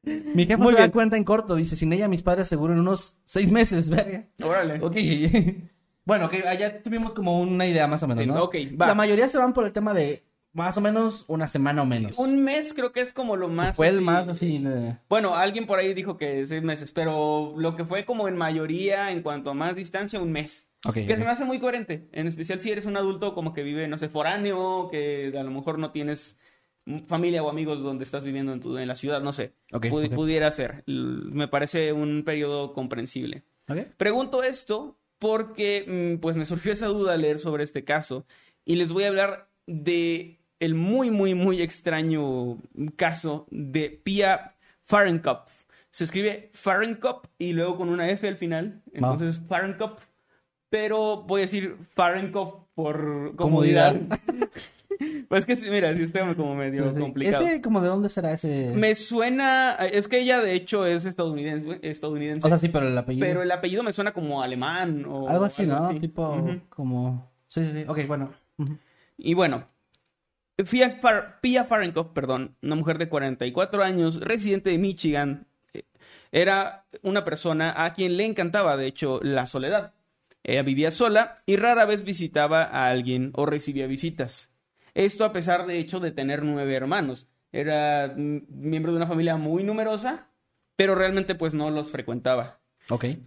Mi 0.04 0.46
jefe 0.48 0.58
Muy 0.58 0.70
se 0.74 0.80
da 0.80 0.86
bien. 0.86 0.92
cuenta 0.92 1.18
en 1.18 1.24
corto, 1.24 1.56
dice, 1.56 1.76
sin 1.76 1.94
ella 1.94 2.08
mis 2.08 2.24
padres 2.24 2.48
seguro 2.48 2.74
en 2.74 2.80
unos 2.80 3.16
seis 3.24 3.52
meses, 3.52 3.90
verga. 3.90 4.26
Órale. 4.44 4.80
Ok. 4.84 4.96
bueno, 6.06 6.28
que 6.30 6.48
allá 6.48 6.82
tuvimos 6.82 7.14
como 7.14 7.40
una 7.40 7.68
idea 7.68 7.86
más 7.88 8.02
o 8.02 8.08
menos, 8.08 8.24
Sí, 8.24 8.28
¿no? 8.28 8.44
ok, 8.44 8.56
va. 8.82 8.88
La 8.88 8.96
mayoría 8.96 9.30
se 9.30 9.38
van 9.38 9.54
por 9.54 9.66
el 9.66 9.72
tema 9.72 9.94
de 9.94 10.24
más 10.54 10.78
o 10.78 10.82
menos 10.82 11.26
una 11.28 11.48
semana 11.48 11.82
o 11.82 11.86
menos. 11.86 12.18
Un 12.18 12.44
mes 12.44 12.74
creo 12.74 12.92
que 12.92 13.02
es 13.02 13.14
como 13.14 13.36
lo 13.38 13.48
más. 13.48 13.76
Fue 13.78 13.88
el 13.88 14.02
más 14.02 14.28
así 14.28 14.60
de... 14.60 14.98
Bueno, 15.10 15.36
alguien 15.36 15.66
por 15.66 15.80
ahí 15.80 15.94
dijo 15.94 16.18
que 16.18 16.46
seis 16.48 16.62
meses, 16.64 16.92
pero 16.92 17.54
lo 17.58 17.76
que 17.76 17.86
fue 17.86 18.04
como 18.06 18.28
en 18.28 18.38
mayoría, 18.38 19.12
en 19.12 19.22
cuanto 19.22 19.50
a 19.50 19.54
más 19.54 19.76
distancia, 19.76 20.20
un 20.20 20.32
mes. 20.32 20.68
Ok, 20.84 20.96
Que 20.96 21.16
se 21.18 21.24
me 21.24 21.30
hace 21.30 21.46
muy 21.46 21.60
coherente, 21.60 22.10
en 22.12 22.26
especial 22.28 22.60
si 22.60 22.72
eres 22.72 22.86
un 22.88 22.98
adulto 22.98 23.34
como 23.36 23.54
que 23.54 23.62
vive, 23.64 23.88
no 23.88 23.98
sé, 24.00 24.10
foráneo, 24.10 24.90
que 24.92 25.32
a 25.38 25.44
lo 25.44 25.52
mejor 25.52 25.78
no 25.78 25.92
tienes 25.92 26.40
familia 27.08 27.44
o 27.44 27.50
amigos 27.50 27.84
donde 27.84 28.04
estás 28.04 28.24
viviendo 28.24 28.52
en, 28.54 28.60
tu, 28.60 28.76
en 28.80 28.88
la 28.88 28.96
ciudad, 28.96 29.22
no 29.22 29.32
sé. 29.32 29.54
Ok, 29.72 29.86
Pu- 29.86 30.08
ok. 30.08 30.14
Pudiera 30.16 30.50
ser. 30.50 30.84
Me 30.88 31.48
parece 31.48 31.94
un 31.94 32.24
periodo 32.26 32.74
comprensible. 32.74 33.44
Pregunto 33.98 34.42
esto 34.44 34.98
porque 35.20 35.86
mm, 36.18 36.20
pues 36.20 36.36
me 36.36 36.46
surgió 36.46 36.74
esa 36.74 36.88
duda 36.88 37.14
al 37.14 37.22
leer 37.22 37.38
sobre 37.40 37.64
este 37.64 37.84
caso 37.86 38.26
y 38.66 38.76
les 38.76 38.92
voy 38.92 39.04
a 39.04 39.10
hablar 39.10 39.50
de 39.68 40.41
el 40.62 40.76
muy 40.76 41.12
muy 41.12 41.36
muy 41.36 41.62
extraño 41.62 42.58
caso 42.96 43.48
de 43.52 43.90
Pia 44.04 44.56
Fahrenkopf. 44.84 45.52
Se 45.90 46.06
escribe 46.06 46.50
Fahrenkopf 46.54 47.28
y 47.38 47.52
luego 47.52 47.78
con 47.78 47.90
una 47.90 48.10
F 48.10 48.26
al 48.26 48.38
final. 48.38 48.82
Entonces, 48.94 49.42
Fahrenkopf. 49.48 50.06
Pero 50.70 51.24
voy 51.24 51.42
a 51.42 51.44
decir 51.44 51.76
Fahrenkopf 51.96 52.64
por 52.74 53.36
comodidad. 53.36 54.00
pues 55.28 55.46
que 55.46 55.58
mira, 55.70 55.94
sí 55.98 56.04
está 56.04 56.34
como 56.36 56.56
medio 56.56 56.94
complicado. 56.94 57.46
¿Ese, 57.46 57.60
como 57.62 57.82
de 57.82 57.90
dónde 57.90 58.08
será 58.08 58.32
ese? 58.32 58.72
Me 58.74 58.96
suena, 58.96 59.74
es 59.92 60.08
que 60.08 60.20
ella 60.20 60.40
de 60.40 60.54
hecho 60.54 60.86
es 60.86 61.04
estadounidense, 61.04 61.80
estadounidense. 61.82 62.48
O 62.48 62.50
sea, 62.50 62.58
sí, 62.58 62.70
pero 62.70 62.88
el 62.88 62.98
apellido. 62.98 63.26
Pero 63.26 63.42
el 63.42 63.52
apellido 63.52 63.84
me 63.84 63.92
suena 63.92 64.14
como 64.14 64.42
alemán 64.42 65.04
o 65.06 65.28
algo 65.28 65.44
así, 65.46 65.66
¿no? 65.66 65.90
Tipo 66.00 66.48
como 66.70 67.30
Sí, 67.52 67.66
sí, 67.66 67.72
sí. 67.74 67.86
Ok, 67.86 68.08
bueno. 68.08 68.32
Y 69.18 69.34
bueno, 69.34 69.66
Pia, 70.70 71.00
Pia 71.42 71.66
Fahrenkopf, 71.66 72.14
perdón, 72.14 72.56
una 72.62 72.76
mujer 72.76 72.98
de 72.98 73.10
44 73.10 73.84
años, 73.84 74.20
residente 74.22 74.70
de 74.70 74.78
Michigan, 74.78 75.48
eh, 75.74 75.84
era 76.32 76.86
una 77.02 77.24
persona 77.24 77.86
a 77.86 77.94
quien 77.94 78.18
le 78.18 78.26
encantaba, 78.26 78.78
de 78.78 78.88
hecho, 78.88 79.20
la 79.24 79.46
soledad. 79.46 79.94
Ella 80.44 80.64
vivía 80.64 80.92
sola 80.92 81.36
y 81.46 81.56
rara 81.56 81.86
vez 81.86 82.04
visitaba 82.04 82.64
a 82.64 82.90
alguien 82.90 83.32
o 83.36 83.46
recibía 83.46 83.88
visitas. 83.88 84.50
Esto 84.94 85.24
a 85.24 85.34
pesar 85.34 85.68
de 85.68 85.80
hecho 85.80 86.00
de 86.00 86.12
tener 86.12 86.44
nueve 86.44 86.74
hermanos. 86.76 87.28
Era 87.52 88.14
miembro 88.16 88.92
de 88.92 88.98
una 88.98 89.08
familia 89.08 89.38
muy 89.38 89.64
numerosa, 89.64 90.30
pero 90.76 90.96
realmente 90.96 91.36
pues 91.36 91.54
no 91.54 91.70
los 91.70 91.92
frecuentaba. 91.92 92.60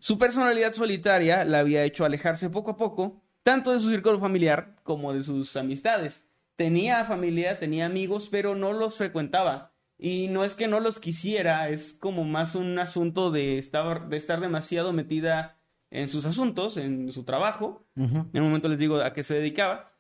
Su 0.01 0.19
personalidad 0.19 0.73
solitaria 0.73 1.45
la 1.45 1.61
había 1.61 1.85
hecho 1.85 2.05
alejarse 2.05 2.51
poco 2.51 2.73
a 2.73 2.77
poco, 2.77 3.23
tanto 3.43 3.73
de 3.73 3.81
su 3.81 3.89
círculo 3.91 4.21
familiar 4.21 4.77
como 4.83 5.13
de 5.13 5.23
sus 5.23 5.57
amistades. 5.57 6.24
Tenía 6.57 7.05
familia, 7.05 7.59
tenía 7.59 7.87
amigos, 7.87 8.29
pero 8.31 8.55
no 8.55 8.73
los 8.73 8.97
frecuentaba. 8.97 9.73
Y 9.99 10.29
no 10.29 10.45
es 10.45 10.55
que 10.55 10.69
no 10.69 10.81
los 10.81 10.99
quisiera, 10.99 11.69
es 11.69 11.93
como 11.93 12.25
más 12.25 12.55
un 12.55 12.79
asunto 12.79 13.31
de 13.31 13.59
estar, 13.59 14.09
de 14.09 14.17
estar 14.17 14.41
demasiado 14.41 14.93
metida 14.93 15.59
en 15.91 16.09
sus 16.09 16.27
asuntos, 16.27 16.77
en 16.77 17.13
su 17.13 17.25
trabajo. 17.25 17.87
En 17.97 18.29
un 18.35 18.43
momento 18.43 18.69
les 18.69 18.79
digo 18.79 19.01
a 19.01 19.13
qué 19.13 19.23
se 19.23 19.35
dedicaba. 19.35 19.93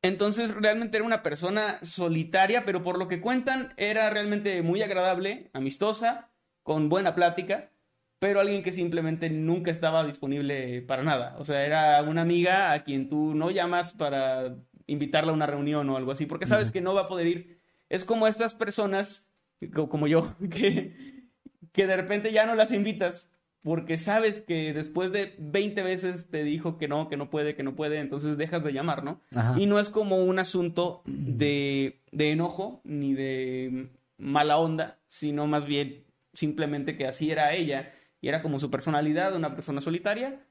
Entonces 0.00 0.52
realmente 0.52 0.96
era 0.96 1.06
una 1.06 1.22
persona 1.22 1.78
solitaria, 1.82 2.64
pero 2.64 2.82
por 2.82 2.98
lo 2.98 3.06
que 3.06 3.20
cuentan 3.20 3.72
era 3.76 4.10
realmente 4.10 4.60
muy 4.62 4.82
agradable, 4.82 5.50
amistosa, 5.52 6.30
con 6.62 6.88
buena 6.88 7.14
plática, 7.14 7.70
pero 8.18 8.40
alguien 8.40 8.62
que 8.62 8.72
simplemente 8.72 9.30
nunca 9.30 9.70
estaba 9.70 10.04
disponible 10.04 10.82
para 10.82 11.02
nada. 11.02 11.36
O 11.38 11.44
sea, 11.44 11.64
era 11.64 12.02
una 12.02 12.22
amiga 12.22 12.72
a 12.72 12.82
quien 12.84 13.08
tú 13.08 13.34
no 13.34 13.50
llamas 13.50 13.92
para 13.92 14.56
invitarla 14.86 15.30
a 15.32 15.34
una 15.34 15.46
reunión 15.46 15.88
o 15.90 15.96
algo 15.96 16.12
así, 16.12 16.26
porque 16.26 16.46
sabes 16.46 16.70
que 16.70 16.80
no 16.80 16.94
va 16.94 17.02
a 17.02 17.08
poder 17.08 17.26
ir. 17.26 17.60
Es 17.88 18.04
como 18.04 18.26
estas 18.26 18.54
personas, 18.54 19.28
como 19.72 20.06
yo, 20.06 20.34
que, 20.50 21.26
que 21.72 21.86
de 21.86 21.96
repente 21.96 22.32
ya 22.32 22.46
no 22.46 22.54
las 22.54 22.72
invitas 22.72 23.32
porque 23.62 23.96
sabes 23.96 24.40
que 24.40 24.72
después 24.72 25.12
de 25.12 25.34
20 25.38 25.82
veces 25.82 26.28
te 26.30 26.42
dijo 26.42 26.78
que 26.78 26.88
no, 26.88 27.08
que 27.08 27.16
no 27.16 27.30
puede, 27.30 27.54
que 27.54 27.62
no 27.62 27.76
puede, 27.76 28.00
entonces 28.00 28.36
dejas 28.36 28.64
de 28.64 28.72
llamar, 28.72 29.04
¿no? 29.04 29.20
Y 29.56 29.66
no 29.66 29.78
es 29.78 29.88
como 29.88 30.24
un 30.24 30.40
asunto 30.40 31.02
de, 31.06 32.00
de 32.10 32.32
enojo 32.32 32.80
ni 32.84 33.14
de 33.14 33.90
mala 34.18 34.58
onda, 34.58 34.98
sino 35.08 35.46
más 35.46 35.66
bien 35.66 36.04
simplemente 36.32 36.96
que 36.96 37.06
así 37.06 37.30
era 37.30 37.54
ella 37.54 37.92
y 38.20 38.28
era 38.28 38.42
como 38.42 38.58
su 38.58 38.70
personalidad, 38.70 39.36
una 39.36 39.54
persona 39.54 39.80
solitaria, 39.80 40.44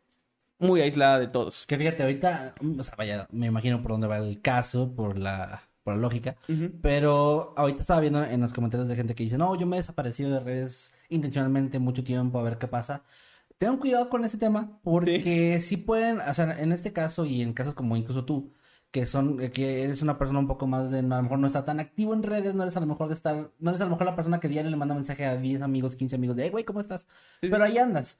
muy 0.61 0.81
aislada 0.81 1.19
de 1.19 1.27
todos. 1.27 1.65
Que 1.65 1.77
fíjate, 1.77 2.03
ahorita, 2.03 2.55
o 2.77 2.83
sea, 2.83 2.95
vaya, 2.97 3.27
me 3.31 3.47
imagino 3.47 3.81
por 3.81 3.91
dónde 3.91 4.07
va 4.07 4.17
el 4.17 4.41
caso, 4.41 4.93
por 4.95 5.17
la, 5.17 5.63
por 5.83 5.95
la 5.95 5.99
lógica, 5.99 6.35
pero 6.81 7.53
ahorita 7.57 7.81
estaba 7.81 7.99
viendo 7.99 8.23
en 8.23 8.41
los 8.41 8.53
comentarios 8.53 8.87
de 8.87 8.95
gente 8.95 9.15
que 9.15 9.23
dice, 9.23 9.37
no, 9.37 9.55
yo 9.55 9.65
me 9.65 9.77
he 9.77 9.79
desaparecido 9.79 10.31
de 10.31 10.39
redes 10.39 10.93
intencionalmente 11.09 11.79
mucho 11.79 12.03
tiempo 12.03 12.39
a 12.39 12.43
ver 12.43 12.57
qué 12.57 12.67
pasa. 12.67 13.03
Tengan 13.57 13.77
cuidado 13.77 14.09
con 14.09 14.25
ese 14.25 14.37
tema 14.37 14.79
porque 14.83 15.59
si 15.61 15.77
pueden, 15.77 16.19
o 16.19 16.33
sea, 16.33 16.59
en 16.59 16.71
este 16.71 16.93
caso 16.93 17.25
y 17.25 17.41
en 17.41 17.53
casos 17.53 17.73
como 17.73 17.95
incluso 17.95 18.25
tú, 18.25 18.51
que 18.91 19.05
son 19.05 19.37
que 19.37 19.83
eres 19.83 20.01
una 20.01 20.17
persona 20.17 20.39
un 20.39 20.47
poco 20.47 20.67
más 20.67 20.91
de 20.91 20.99
a 20.99 21.01
lo 21.01 21.23
mejor 21.23 21.39
no 21.39 21.47
está 21.47 21.63
tan 21.63 21.79
activo 21.79 22.13
en 22.13 22.23
redes, 22.23 22.53
no 22.55 22.63
eres 22.63 22.75
a 22.75 22.81
lo 22.81 22.87
mejor 22.87 23.07
de 23.07 23.13
estar, 23.13 23.51
no 23.57 23.69
eres 23.69 23.81
a 23.81 23.85
lo 23.85 23.91
mejor 23.91 24.05
la 24.05 24.15
persona 24.15 24.39
que 24.39 24.49
diario 24.49 24.69
le 24.69 24.77
manda 24.77 24.93
mensaje 24.93 25.25
a 25.25 25.37
10 25.37 25.61
amigos, 25.61 25.95
15 25.95 26.15
amigos 26.15 26.35
de, 26.35 26.43
hey, 26.43 26.49
güey, 26.49 26.65
¿cómo 26.65 26.81
estás? 26.81 27.07
Pero 27.39 27.63
ahí 27.63 27.77
andas. 27.77 28.17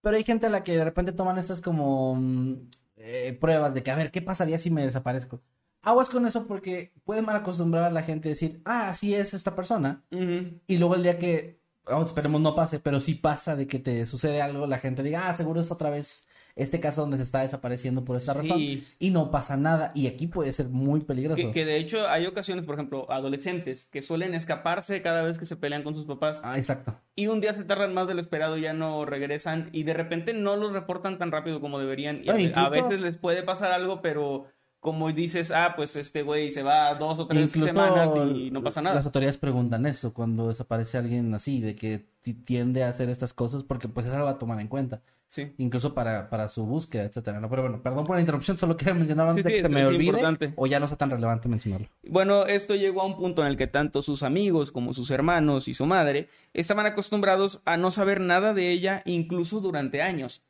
Pero 0.00 0.16
hay 0.16 0.24
gente 0.24 0.46
a 0.46 0.50
la 0.50 0.62
que 0.64 0.76
de 0.76 0.84
repente 0.84 1.12
toman 1.12 1.38
estas 1.38 1.60
como 1.60 2.14
mm, 2.14 2.68
eh, 2.96 3.36
pruebas 3.40 3.74
de 3.74 3.82
que, 3.82 3.90
a 3.90 3.96
ver, 3.96 4.10
¿qué 4.10 4.22
pasaría 4.22 4.58
si 4.58 4.70
me 4.70 4.84
desaparezco? 4.84 5.42
Aguas 5.82 6.10
con 6.10 6.26
eso 6.26 6.46
porque 6.46 6.92
puede 7.04 7.22
mal 7.22 7.36
acostumbrar 7.36 7.84
a 7.84 7.90
la 7.90 8.02
gente 8.02 8.28
a 8.28 8.30
decir, 8.30 8.60
ah, 8.64 8.90
así 8.90 9.14
es 9.14 9.32
esta 9.32 9.54
persona. 9.54 10.04
Y 10.10 10.76
luego 10.76 10.94
el 10.94 11.02
día 11.02 11.18
que 11.18 11.60
esperemos 12.04 12.40
no 12.40 12.54
pase, 12.54 12.80
pero 12.80 13.00
si 13.00 13.14
pasa 13.14 13.56
de 13.56 13.66
que 13.66 13.78
te 13.78 14.04
sucede 14.04 14.42
algo, 14.42 14.66
la 14.66 14.78
gente 14.78 15.02
diga, 15.02 15.28
ah, 15.28 15.34
seguro 15.34 15.60
es 15.60 15.70
otra 15.70 15.90
vez 15.90 16.26
este 16.56 16.80
caso 16.80 17.02
donde 17.02 17.16
se 17.16 17.22
está 17.22 17.40
desapareciendo 17.40 18.04
por 18.04 18.16
esta 18.16 18.34
razón 18.34 18.58
y 18.60 19.10
no 19.10 19.30
pasa 19.30 19.56
nada 19.56 19.92
y 19.94 20.06
aquí 20.06 20.26
puede 20.26 20.52
ser 20.52 20.68
muy 20.68 21.00
peligroso. 21.00 21.50
Que, 21.52 21.64
de 21.64 21.76
hecho 21.76 22.08
hay 22.08 22.26
ocasiones, 22.26 22.64
por 22.64 22.74
ejemplo, 22.74 23.10
adolescentes 23.10 23.86
que 23.90 24.02
suelen 24.02 24.34
escaparse 24.34 25.02
cada 25.02 25.22
vez 25.22 25.38
que 25.38 25.46
se 25.46 25.56
pelean 25.56 25.82
con 25.82 25.94
sus 25.94 26.06
papás. 26.06 26.40
Ah, 26.44 26.56
exacto. 26.56 27.00
Y 27.16 27.26
un 27.26 27.40
día 27.40 27.52
se 27.52 27.64
tardan 27.64 27.94
más 27.94 28.08
de 28.08 28.14
lo 28.14 28.20
esperado, 28.20 28.56
ya 28.56 28.72
no 28.72 29.04
regresan 29.04 29.68
y 29.72 29.82
de 29.84 29.94
repente 29.94 30.32
no 30.32 30.56
los 30.56 30.72
reportan 30.72 31.18
tan 31.18 31.30
rápido 31.30 31.60
como 31.60 31.78
deberían. 31.78 32.22
Y 32.24 32.52
a 32.54 32.68
veces 32.68 33.00
les 33.00 33.16
puede 33.16 33.42
pasar 33.42 33.72
algo, 33.72 34.02
pero 34.02 34.46
como 34.80 35.12
dices, 35.12 35.50
ah, 35.50 35.74
pues 35.76 35.94
este 35.94 36.22
güey 36.22 36.50
se 36.52 36.62
va 36.62 36.94
dos 36.94 37.18
o 37.18 37.26
tres 37.26 37.52
semanas 37.52 38.10
y 38.34 38.50
no 38.50 38.62
pasa 38.62 38.80
nada. 38.80 38.96
Las 38.96 39.04
autoridades 39.04 39.36
preguntan 39.36 39.84
eso 39.84 40.14
cuando 40.14 40.48
desaparece 40.48 40.96
alguien 40.96 41.32
así, 41.34 41.60
de 41.60 41.76
que 41.76 42.06
tiende 42.44 42.82
a 42.82 42.88
hacer 42.88 43.10
estas 43.10 43.34
cosas, 43.34 43.62
porque 43.62 43.88
pues 43.88 44.06
es 44.06 44.12
algo 44.14 44.28
a 44.28 44.38
tomar 44.38 44.58
en 44.58 44.68
cuenta. 44.68 45.02
Sí. 45.28 45.52
Incluso 45.58 45.94
para, 45.94 46.28
para 46.28 46.48
su 46.48 46.66
búsqueda, 46.66 47.04
etcétera. 47.04 47.40
No, 47.40 47.48
pero 47.48 47.62
bueno, 47.62 47.82
perdón 47.82 48.04
por 48.04 48.16
la 48.16 48.20
interrupción, 48.20 48.56
solo 48.56 48.76
quería 48.76 48.94
mencionarlo 48.94 49.30
antes 49.30 49.44
de 49.44 49.62
que 49.62 49.68
me 49.68 49.86
olvide. 49.86 50.06
Importante. 50.06 50.54
O 50.56 50.66
ya 50.66 50.80
no 50.80 50.88
sea 50.88 50.96
tan 50.96 51.10
relevante 51.10 51.48
mencionarlo. 51.48 51.86
Bueno, 52.08 52.46
esto 52.46 52.74
llegó 52.74 53.02
a 53.02 53.06
un 53.06 53.16
punto 53.16 53.42
en 53.42 53.48
el 53.48 53.56
que 53.56 53.68
tanto 53.68 54.02
sus 54.02 54.24
amigos 54.24 54.72
como 54.72 54.92
sus 54.92 55.10
hermanos 55.12 55.68
y 55.68 55.74
su 55.74 55.86
madre 55.86 56.28
estaban 56.52 56.86
acostumbrados 56.86 57.60
a 57.64 57.76
no 57.76 57.92
saber 57.92 58.20
nada 58.20 58.54
de 58.54 58.72
ella, 58.72 59.02
incluso 59.04 59.60
durante 59.60 60.02
años 60.02 60.42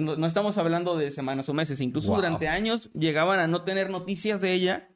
no, 0.00 0.26
estamos 0.26 0.58
hablando 0.58 0.96
de 0.96 1.10
semanas 1.10 1.48
o 1.48 1.54
meses, 1.54 1.80
incluso 1.80 2.14
durante 2.14 2.48
años 2.48 2.90
llegaban 2.92 3.40
a 3.40 3.46
no 3.46 3.62
tener 3.62 3.90
noticias 3.90 4.40
de 4.40 4.52
ella, 4.52 4.88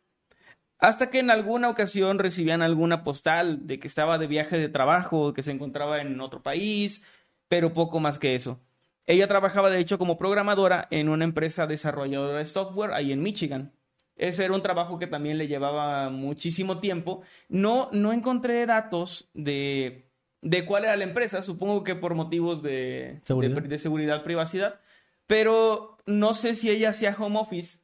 hasta 0.79 1.11
que 1.11 1.19
en 1.19 1.31
alguna 1.31 1.69
ocasión 1.69 2.19
recibían 2.19 2.63
alguna 2.63 3.03
postal 3.03 3.67
de 3.67 3.81
que 3.81 3.89
estaba 3.89 4.19
de 4.19 4.27
viaje 4.27 4.59
de 4.59 4.69
trabajo, 4.69 5.35
que 5.35 5.43
se 5.43 5.51
encontraba 5.51 6.01
en 6.01 6.21
otro 6.21 6.43
país, 6.43 7.05
pero 7.49 7.73
poco 7.73 8.01
más 8.01 8.19
que 8.19 8.35
eso. 8.35 8.61
Ella 9.07 9.27
trabajaba 9.27 9.71
de 9.71 9.81
hecho 9.81 9.99
como 9.99 10.19
programadora 10.19 10.87
en 10.91 11.09
una 11.09 11.25
empresa 11.25 11.67
desarrolladora 11.67 12.39
de 12.39 12.47
software 12.47 12.93
ahí 12.93 13.11
en 13.11 13.23
Michigan. 13.23 13.73
Ese 14.17 14.45
era 14.45 14.55
un 14.55 14.63
trabajo 14.63 14.99
que 14.99 15.07
también 15.07 15.39
le 15.39 15.49
llevaba 15.49 16.11
muchísimo 16.11 16.79
tiempo. 16.79 17.23
No, 17.49 17.89
no 17.93 18.13
encontré 18.13 18.67
datos 18.67 19.31
de, 19.33 20.11
de 20.43 20.67
cuál 20.67 20.85
era 20.85 20.97
la 20.97 21.05
empresa, 21.05 21.43
supongo 21.43 21.85
que 21.85 21.95
por 21.95 22.15
motivos 22.15 22.63
de, 22.63 23.21
¿Seguridad? 23.23 23.63
de, 23.63 23.69
de 23.69 23.79
seguridad, 23.79 24.25
privacidad. 24.25 24.81
Pero 25.29 25.99
no 26.07 26.35
sé 26.35 26.57
si 26.57 26.71
ella 26.71 26.89
hacía 26.89 27.15
home 27.17 27.39
office 27.39 27.79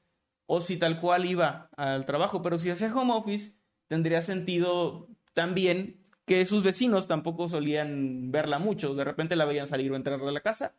o 0.47 0.61
si 0.61 0.77
tal 0.79 0.99
cual 0.99 1.27
iba 1.27 1.69
al 1.77 2.07
trabajo. 2.07 2.43
Pero 2.43 2.59
si 2.59 2.71
hacía 2.71 2.93
home 2.93 3.13
office, 3.13 3.53
tendría 3.87 4.23
sentido 4.23 5.09
también 5.35 6.01
que 6.25 6.47
sus 6.47 6.63
vecinos 6.63 7.07
tampoco 7.07 7.49
solían 7.49 8.33
verla 8.33 8.59
mucho. 8.59 8.95
De 8.95 9.05
repente 9.05 9.37
la 9.37 9.45
veían 9.45 9.67
salir 9.67 9.93
o 9.93 9.97
entrar 9.97 10.21
de 10.21 10.33
la 10.33 10.41
casa. 10.41 10.73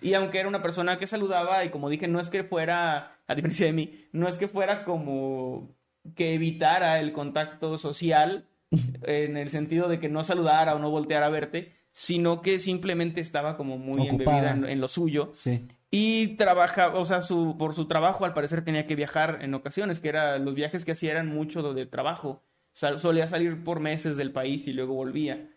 Y 0.00 0.14
aunque 0.14 0.38
era 0.38 0.48
una 0.48 0.62
persona 0.62 0.98
que 0.98 1.06
saludaba, 1.06 1.64
y 1.64 1.70
como 1.70 1.90
dije, 1.90 2.08
no 2.08 2.18
es 2.18 2.30
que 2.30 2.44
fuera, 2.44 3.18
a 3.26 3.34
diferencia 3.34 3.66
de 3.66 3.72
mí, 3.72 4.06
no 4.12 4.26
es 4.26 4.38
que 4.38 4.48
fuera 4.48 4.84
como 4.84 5.76
que 6.14 6.34
evitara 6.34 6.98
el 6.98 7.12
contacto 7.12 7.76
social 7.76 8.48
en 9.02 9.36
el 9.36 9.50
sentido 9.50 9.88
de 9.88 10.00
que 10.00 10.08
no 10.08 10.24
saludara 10.24 10.74
o 10.74 10.78
no 10.78 10.90
volteara 10.90 11.26
a 11.26 11.30
verte, 11.30 11.74
sino 11.96 12.42
que 12.42 12.58
simplemente 12.58 13.22
estaba 13.22 13.56
como 13.56 13.78
muy 13.78 14.06
embebida 14.06 14.50
en, 14.50 14.66
en, 14.66 14.82
lo 14.82 14.86
suyo. 14.86 15.30
Sí. 15.32 15.66
Y 15.90 16.36
trabajaba, 16.36 16.98
o 16.98 17.06
sea, 17.06 17.22
su, 17.22 17.56
por 17.56 17.74
su 17.74 17.88
trabajo 17.88 18.26
al 18.26 18.34
parecer 18.34 18.62
tenía 18.62 18.84
que 18.84 18.94
viajar 18.94 19.38
en 19.40 19.54
ocasiones, 19.54 19.98
que 19.98 20.10
era, 20.10 20.38
los 20.38 20.54
viajes 20.54 20.84
que 20.84 20.92
hacía 20.92 21.12
eran 21.12 21.28
mucho 21.28 21.72
de 21.72 21.86
trabajo. 21.86 22.44
solía 22.74 23.26
salir 23.28 23.64
por 23.64 23.80
meses 23.80 24.18
del 24.18 24.30
país 24.30 24.66
y 24.66 24.74
luego 24.74 24.92
volvía. 24.92 25.48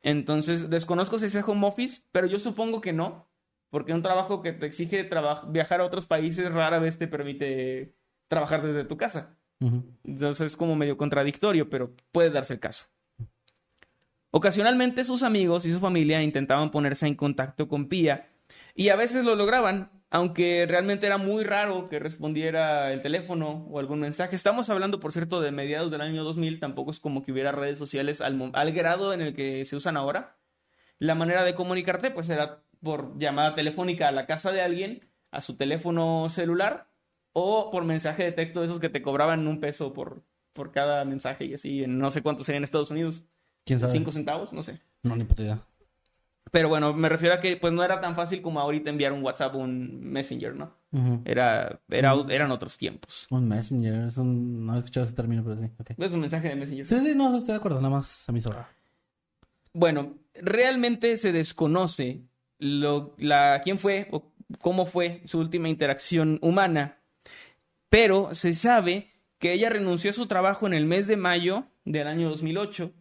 Entonces, 0.00 0.70
desconozco 0.70 1.18
si 1.18 1.26
es 1.26 1.36
home 1.46 1.66
office, 1.66 2.04
pero 2.10 2.26
yo 2.26 2.38
supongo 2.38 2.80
que 2.80 2.94
no, 2.94 3.28
porque 3.68 3.92
un 3.92 4.00
trabajo 4.00 4.40
que 4.40 4.52
te 4.54 4.64
exige 4.64 5.06
viajar 5.48 5.82
a 5.82 5.84
otros 5.84 6.06
países 6.06 6.50
rara 6.50 6.78
vez 6.78 6.96
te 6.96 7.06
permite 7.06 7.94
trabajar 8.28 8.62
desde 8.62 8.84
tu 8.84 8.96
casa. 8.96 9.36
Entonces 10.04 10.52
es 10.52 10.56
como 10.56 10.74
medio 10.74 10.96
contradictorio, 10.96 11.68
pero 11.68 11.94
puede 12.12 12.30
darse 12.30 12.54
el 12.54 12.60
caso. 12.60 12.86
Ocasionalmente 14.34 15.04
sus 15.04 15.22
amigos 15.22 15.66
y 15.66 15.72
su 15.72 15.78
familia 15.78 16.22
intentaban 16.22 16.70
ponerse 16.70 17.06
en 17.06 17.14
contacto 17.16 17.68
con 17.68 17.88
Pia 17.88 18.30
y 18.74 18.88
a 18.88 18.96
veces 18.96 19.26
lo 19.26 19.34
lograban, 19.34 19.90
aunque 20.08 20.64
realmente 20.66 21.04
era 21.04 21.18
muy 21.18 21.44
raro 21.44 21.90
que 21.90 21.98
respondiera 21.98 22.94
el 22.94 23.02
teléfono 23.02 23.66
o 23.70 23.78
algún 23.78 24.00
mensaje. 24.00 24.34
Estamos 24.34 24.70
hablando, 24.70 25.00
por 25.00 25.12
cierto, 25.12 25.42
de 25.42 25.52
mediados 25.52 25.90
del 25.90 26.00
año 26.00 26.24
2000, 26.24 26.60
tampoco 26.60 26.92
es 26.92 26.98
como 26.98 27.22
que 27.22 27.30
hubiera 27.30 27.52
redes 27.52 27.78
sociales 27.78 28.22
al, 28.22 28.72
grado 28.72 29.12
en 29.12 29.20
el 29.20 29.34
que 29.34 29.66
se 29.66 29.76
usan 29.76 29.98
ahora. 29.98 30.38
La 30.98 31.14
manera 31.14 31.44
de 31.44 31.54
comunicarte 31.54 32.10
pues 32.10 32.30
era 32.30 32.62
por 32.82 33.18
llamada 33.18 33.54
telefónica 33.54 34.08
a 34.08 34.12
la 34.12 34.24
casa 34.24 34.50
de 34.50 34.62
alguien, 34.62 35.10
a 35.30 35.42
su 35.42 35.58
teléfono 35.58 36.30
celular 36.30 36.90
o 37.34 37.70
por 37.70 37.84
mensaje 37.84 38.24
de 38.24 38.32
texto 38.32 38.60
de 38.60 38.66
esos 38.66 38.80
que 38.80 38.88
te 38.88 39.02
cobraban 39.02 39.46
un 39.46 39.60
peso 39.60 39.92
por, 39.92 40.24
por 40.54 40.72
cada 40.72 41.04
mensaje 41.04 41.44
y 41.44 41.52
así, 41.52 41.84
en 41.84 41.98
no 41.98 42.10
sé 42.10 42.22
cuánto 42.22 42.44
sería 42.44 42.56
en 42.56 42.64
Estados 42.64 42.90
Unidos. 42.90 43.26
¿Quién 43.64 43.80
sabe? 43.80 43.92
¿Cinco 43.92 44.12
centavos? 44.12 44.52
No 44.52 44.62
sé. 44.62 44.80
No, 45.02 45.16
ni 45.16 45.24
puta 45.24 45.42
idea. 45.42 45.62
Pero 46.50 46.68
bueno, 46.68 46.92
me 46.92 47.08
refiero 47.08 47.34
a 47.34 47.40
que 47.40 47.56
pues 47.56 47.72
no 47.72 47.82
era 47.82 48.00
tan 48.00 48.14
fácil 48.14 48.42
como 48.42 48.60
ahorita 48.60 48.90
enviar 48.90 49.12
un 49.12 49.22
WhatsApp 49.22 49.54
o 49.54 49.58
un 49.58 50.00
Messenger, 50.00 50.54
¿no? 50.54 50.76
Era, 51.24 51.80
era, 51.88 52.14
eran 52.28 52.50
otros 52.50 52.76
tiempos. 52.76 53.26
Un 53.30 53.48
messenger, 53.48 54.08
es 54.08 54.18
un... 54.18 54.66
no 54.66 54.74
he 54.74 54.78
escuchado 54.78 55.06
ese 55.06 55.14
término, 55.14 55.42
pero 55.42 55.56
sí. 55.56 55.70
ok. 55.78 55.92
Es 55.96 56.12
un 56.12 56.20
mensaje 56.20 56.50
de 56.50 56.56
Messenger. 56.56 56.86
Sí, 56.86 57.00
sí, 57.00 57.14
no, 57.16 57.34
estoy 57.34 57.52
de 57.52 57.58
acuerdo, 57.58 57.78
nada 57.78 57.94
más 57.94 58.28
a 58.28 58.32
mí 58.32 58.42
sobra. 58.42 58.68
Bueno, 59.72 60.18
realmente 60.34 61.16
se 61.16 61.32
desconoce 61.32 62.26
lo, 62.58 63.14
la, 63.16 63.62
quién 63.64 63.78
fue 63.78 64.08
o 64.10 64.32
cómo 64.60 64.84
fue 64.84 65.22
su 65.24 65.38
última 65.38 65.70
interacción 65.70 66.38
humana, 66.42 66.98
pero 67.88 68.34
se 68.34 68.54
sabe 68.54 69.12
que 69.38 69.54
ella 69.54 69.70
renunció 69.70 70.10
a 70.10 70.14
su 70.14 70.26
trabajo 70.26 70.66
en 70.66 70.74
el 70.74 70.84
mes 70.84 71.06
de 71.06 71.16
mayo 71.16 71.64
del 71.86 72.06
año 72.06 72.28
2008 72.28 72.92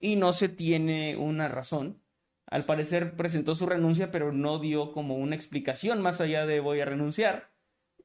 y 0.00 0.16
no 0.16 0.32
se 0.32 0.48
tiene 0.48 1.16
una 1.16 1.48
razón. 1.48 2.02
Al 2.46 2.64
parecer 2.64 3.16
presentó 3.16 3.54
su 3.54 3.66
renuncia, 3.66 4.10
pero 4.10 4.32
no 4.32 4.58
dio 4.58 4.92
como 4.92 5.16
una 5.16 5.34
explicación 5.34 6.00
más 6.00 6.20
allá 6.20 6.46
de 6.46 6.60
voy 6.60 6.80
a 6.80 6.86
renunciar. 6.86 7.50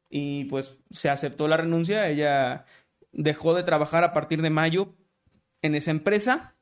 Y 0.10 0.46
pues 0.46 0.78
se 0.92 1.10
aceptó 1.10 1.48
la 1.48 1.58
renuncia, 1.58 2.10
ella 2.10 2.66
dejó 3.12 3.54
de 3.54 3.64
trabajar 3.64 4.04
a 4.04 4.14
partir 4.14 4.42
de 4.42 4.50
mayo 4.50 4.96
en 5.62 5.76
esa 5.76 5.92
empresa. 5.92 6.56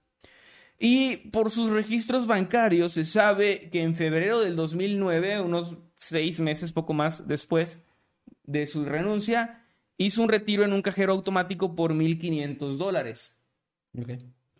Y 0.80 1.18
por 1.30 1.52
sus 1.52 1.70
registros 1.70 2.28
bancarios 2.28 2.94
se 2.94 3.04
sabe 3.04 3.70
que 3.70 3.84
en 3.84 3.96
febrero 3.96 4.40
del 4.40 4.56
2009, 4.56 5.42
unos 5.42 5.78
seis 5.98 6.40
meses 6.40 6.72
poco 6.72 6.94
más 6.94 7.28
después 7.28 7.80
de 8.44 8.66
su 8.68 8.86
renuncia, 8.86 9.66
hizo 9.98 10.22
un 10.24 10.30
retiro 10.30 10.64
en 10.64 10.74
un 10.74 10.82
cajero 10.82 11.14
automático 11.14 11.76
por 11.76 11.94
1.500 11.94 12.78
dólares. 12.78 13.38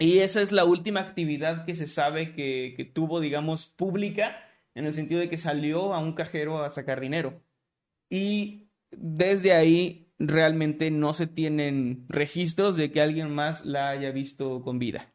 Y 0.02 0.18
esa 0.20 0.42
es 0.42 0.52
la 0.52 0.66
última 0.66 1.00
actividad 1.00 1.64
que 1.64 1.76
se 1.76 1.86
sabe 1.86 2.34
que, 2.34 2.74
que 2.76 2.86
tuvo, 2.86 3.20
digamos, 3.20 3.68
pública, 3.68 4.36
en 4.74 4.86
el 4.88 4.96
sentido 4.96 5.22
de 5.22 5.30
que 5.30 5.38
salió 5.38 5.94
a 5.94 6.00
un 6.00 6.14
cajero 6.14 6.64
a 6.64 6.72
sacar 6.72 7.00
dinero. 7.00 7.44
Y 8.10 8.72
desde 8.90 9.54
ahí 9.54 10.12
realmente 10.18 10.90
no 10.90 11.14
se 11.14 11.28
tienen 11.28 12.06
registros 12.10 12.78
de 12.78 12.92
que 12.92 13.00
alguien 13.00 13.30
más 13.30 13.64
la 13.64 13.90
haya 13.90 14.10
visto 14.10 14.64
con 14.64 14.80
vida. 14.80 15.14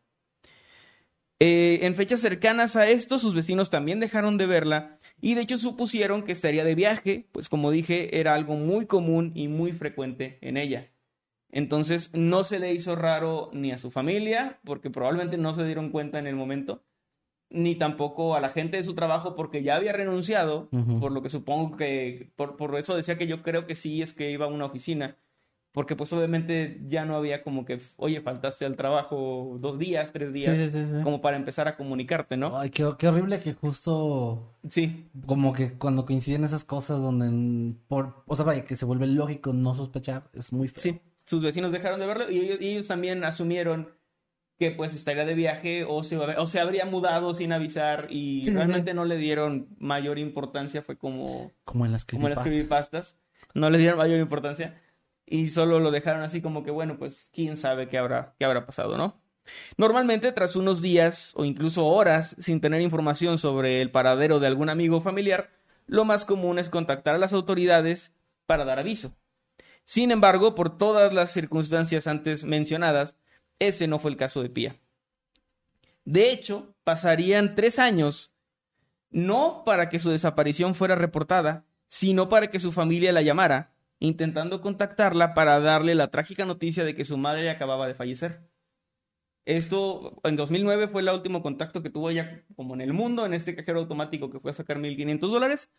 Eh, 1.41 1.81
en 1.83 1.97
fechas 1.97 2.21
cercanas 2.21 2.77
a 2.77 2.89
esto, 2.89 3.19
sus 3.19 3.35
vecinos 3.35 3.71
también 3.71 3.99
dejaron 3.99 4.39
de 4.39 4.47
verla 4.47 5.01
y 5.21 5.35
de 5.35 5.41
hecho 5.41 5.59
supusieron 5.59 6.23
que 6.23 6.31
estaría 6.31 6.63
de 6.63 6.77
viaje, 6.77 7.29
pues 7.33 7.49
como 7.49 7.73
dije, 7.73 8.21
era 8.21 8.35
algo 8.35 8.55
muy 8.55 8.87
común 8.87 9.33
y 9.35 9.49
muy 9.49 9.73
frecuente 9.73 10.39
en 10.43 10.57
ella. 10.57 10.93
Entonces 11.51 12.11
no 12.15 12.45
se 12.45 12.59
le 12.59 12.73
hizo 12.75 12.97
raro 12.97 13.51
ni 13.53 13.73
a 13.73 13.79
su 13.79 13.91
familia, 13.91 14.59
porque 14.65 14.91
probablemente 14.91 15.39
no 15.39 15.55
se 15.55 15.65
dieron 15.65 15.91
cuenta 15.91 16.19
en 16.19 16.27
el 16.27 16.37
momento, 16.37 16.83
ni 17.49 17.77
tampoco 17.77 18.35
a 18.35 18.41
la 18.41 18.51
gente 18.51 18.77
de 18.77 18.83
su 18.83 18.95
trabajo, 18.95 19.35
porque 19.37 19.63
ya 19.63 19.77
había 19.77 19.93
renunciado, 19.93 20.69
por 21.01 21.13
lo 21.13 21.23
que 21.23 21.31
supongo 21.31 21.77
que, 21.77 22.31
por, 22.37 22.57
por 22.57 22.75
eso 22.77 22.97
decía 22.97 23.17
que 23.17 23.27
yo 23.29 23.43
creo 23.43 23.67
que 23.67 23.75
sí 23.75 24.03
es 24.03 24.13
que 24.13 24.31
iba 24.31 24.47
a 24.47 24.49
una 24.49 24.65
oficina, 24.67 25.17
porque 25.71 25.95
pues 25.95 26.13
obviamente 26.15 26.81
ya 26.87 27.05
no 27.05 27.17
había 27.17 27.43
como 27.43 27.65
que, 27.65 27.79
oye, 27.99 28.21
faltaste 28.23 28.65
al 28.65 28.77
trabajo 28.77 29.59
dos 29.61 29.79
días, 29.79 30.11
tres 30.11 30.33
días, 30.33 30.57
Sí, 30.57 30.71
sí, 30.71 30.85
sí, 30.87 30.87
sí. 30.97 31.03
como 31.05 31.21
para 31.21 31.37
empezar 31.37 31.69
a 31.69 31.77
comunicarte, 31.77 32.37
¿no? 32.37 32.59
Ay, 32.59 32.71
qué, 32.71 32.91
qué 32.99 33.09
horrible 33.09 33.39
que 33.39 33.53
justo 33.53 34.57
Sí, 34.69 35.07
como 35.27 35.53
que 35.53 35.75
cuando 35.75 36.07
coinciden 36.07 36.45
esas 36.45 36.65
cosas 36.65 37.01
donde 37.01 37.29
mm, 37.31 37.75
por, 37.89 38.25
o 38.27 38.35
sea, 38.35 38.45
vaya, 38.47 38.65
que 38.65 38.75
se 38.75 38.87
vuelve 38.87 39.07
lógico 39.07 39.53
no 39.53 39.75
sospechar, 39.75 40.31
es 40.33 40.51
muy 40.53 40.69
feo. 40.69 40.83
Sí, 40.83 41.01
sus 41.27 41.43
vecinos 41.43 41.73
dejaron 41.73 42.01
de 42.01 42.07
verlo 42.07 42.31
y 42.31 42.39
ellos, 42.39 42.59
y 42.61 42.71
ellos 42.71 42.89
también 42.89 43.25
asumieron 43.25 43.91
que 44.59 44.71
pues 44.71 44.95
estaría 44.95 45.27
de 45.27 45.35
viaje 45.35 45.85
o 45.85 46.03
se, 46.03 46.17
o 46.17 46.47
se 46.47 46.61
habría 46.61 46.87
mudado 46.87 47.35
sin 47.35 47.53
avisar 47.53 48.07
y 48.11 48.45
Sí, 48.45 48.51
realmente 48.51 48.95
no 48.95 49.05
le 49.05 49.17
dieron 49.19 49.69
mayor 49.79 50.19
importancia, 50.19 50.83
fue 50.83 50.97
como, 50.97 51.53
Como 51.65 51.85
en 51.85 51.93
las 51.93 52.05
como 52.05 52.29
en 52.29 52.35
las 52.35 52.43
creepypastas, 52.43 53.17
no 53.53 53.69
le 53.69 53.79
dieron 53.79 53.99
mayor 53.99 54.19
importancia 54.19 54.81
y 55.27 55.51
solo 55.51 55.81
lo 55.81 55.91
dejaron 55.91 56.23
así 56.23 56.41
como 56.41 56.63
que 56.63 56.71
bueno, 56.71 56.97
pues 56.99 57.29
quién 57.33 57.57
sabe 57.57 57.89
qué 57.89 57.99
habrá, 57.99 58.35
qué 58.39 58.45
habrá 58.47 58.65
pasado, 58.65 58.97
¿no? 58.97 59.21
Normalmente 59.77 60.33
tras 60.33 60.57
unos 60.57 60.81
días 60.81 61.33
o 61.37 61.45
incluso 61.45 61.87
horas 61.87 62.35
sin 62.39 62.61
tener 62.61 62.81
información 62.81 63.39
sobre 63.39 63.83
el 63.83 63.91
paradero 63.91 64.41
de 64.41 64.47
algún 64.47 64.71
amigo 64.71 64.97
o 64.97 65.01
familiar, 65.01 65.51
lo 65.87 66.05
más 66.05 66.25
común 66.25 66.59
es 66.59 66.71
contactar 66.71 67.15
a 67.15 67.19
las 67.19 67.33
autoridades 67.33 68.15
para 68.47 68.65
dar 68.65 68.79
aviso. 68.79 69.15
Sin 69.87 70.11
embargo, 70.11 70.57
por 70.57 70.77
todas 70.77 71.15
las 71.15 71.31
circunstancias 71.33 72.09
antes 72.09 72.45
mencionadas, 72.45 73.17
ese 73.61 73.87
no 73.87 74.01
fue 74.01 74.11
el 74.11 74.17
caso 74.17 74.43
de 74.43 74.51
Pía. 74.51 74.77
De 76.05 76.33
hecho, 76.33 76.75
pasarían 76.83 77.55
tres 77.55 77.79
años, 77.79 78.35
no 79.11 79.63
para 79.65 79.89
que 79.89 80.01
su 80.01 80.11
desaparición 80.11 80.75
fuera 80.75 80.97
reportada, 80.97 81.65
sino 81.87 82.29
para 82.29 82.51
que 82.51 82.59
su 82.59 82.73
familia 82.73 83.13
la 83.13 83.23
llamara, 83.23 83.75
intentando 84.01 84.61
contactarla 84.61 85.35
para 85.35 85.61
darle 85.61 85.95
la 85.95 86.11
trágica 86.11 86.45
noticia 86.45 86.85
de 86.85 86.97
que 86.97 87.05
su 87.05 87.17
madre 87.17 87.49
acababa 87.49 87.87
de 87.87 87.95
fallecer. 87.95 88.41
Esto 89.45 90.21
en 90.25 90.35
2009 90.35 90.89
fue 90.89 91.03
el 91.03 91.09
último 91.11 91.41
contacto 91.41 91.81
que 91.81 91.91
tuvo 91.91 92.11
ella 92.11 92.45
como 92.57 92.75
en 92.75 92.81
el 92.81 92.93
mundo, 92.93 93.25
en 93.25 93.35
este 93.35 93.55
cajero 93.55 93.79
automático 93.79 94.31
que 94.31 94.41
fue 94.41 94.51
a 94.51 94.55
sacar 94.55 94.79
1.500 94.79 95.21
dólares. 95.21 95.71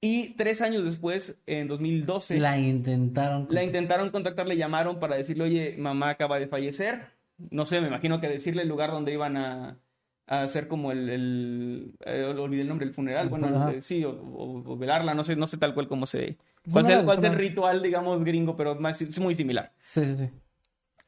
Y 0.00 0.34
tres 0.34 0.60
años 0.60 0.84
después, 0.84 1.38
en 1.46 1.68
2012, 1.68 2.38
La 2.38 2.58
intentaron. 2.58 3.46
la 3.50 3.64
intentaron 3.64 4.10
contactar, 4.10 4.46
le 4.46 4.56
llamaron 4.56 5.00
para 5.00 5.16
decirle, 5.16 5.44
oye, 5.44 5.74
mamá 5.78 6.10
acaba 6.10 6.38
de 6.38 6.46
fallecer. 6.48 7.06
No 7.50 7.66
sé, 7.66 7.80
me 7.80 7.88
imagino 7.88 8.20
que 8.20 8.28
decirle 8.28 8.62
el 8.62 8.68
lugar 8.68 8.90
donde 8.90 9.12
iban 9.12 9.36
a, 9.36 9.78
a 10.26 10.42
hacer 10.42 10.68
como 10.68 10.92
el, 10.92 11.08
el 11.08 11.94
eh, 12.04 12.24
olvidé 12.38 12.62
el 12.62 12.68
nombre, 12.68 12.86
el 12.86 12.92
funeral, 12.94 13.28
bueno, 13.28 13.70
eh, 13.70 13.80
sí, 13.80 14.04
o, 14.04 14.10
o- 14.10 14.72
o 14.72 14.76
velarla, 14.76 15.14
no 15.14 15.24
sé, 15.24 15.34
no 15.36 15.46
sé 15.46 15.56
tal 15.58 15.74
cual 15.74 15.88
cómo 15.88 16.06
se... 16.06 16.36
¿Cuál 16.70 16.84
es 16.86 16.92
Funeral, 16.92 16.98
el, 17.00 17.04
cuál 17.04 17.18
es 17.18 17.24
el 17.24 17.30
funeral. 17.30 17.48
ritual, 17.48 17.82
digamos, 17.82 18.24
gringo, 18.24 18.56
pero 18.56 18.74
más, 18.76 19.00
es 19.02 19.18
muy 19.18 19.34
similar? 19.34 19.72
Sí, 19.84 20.04
sí, 20.04 20.16
sí. 20.18 20.30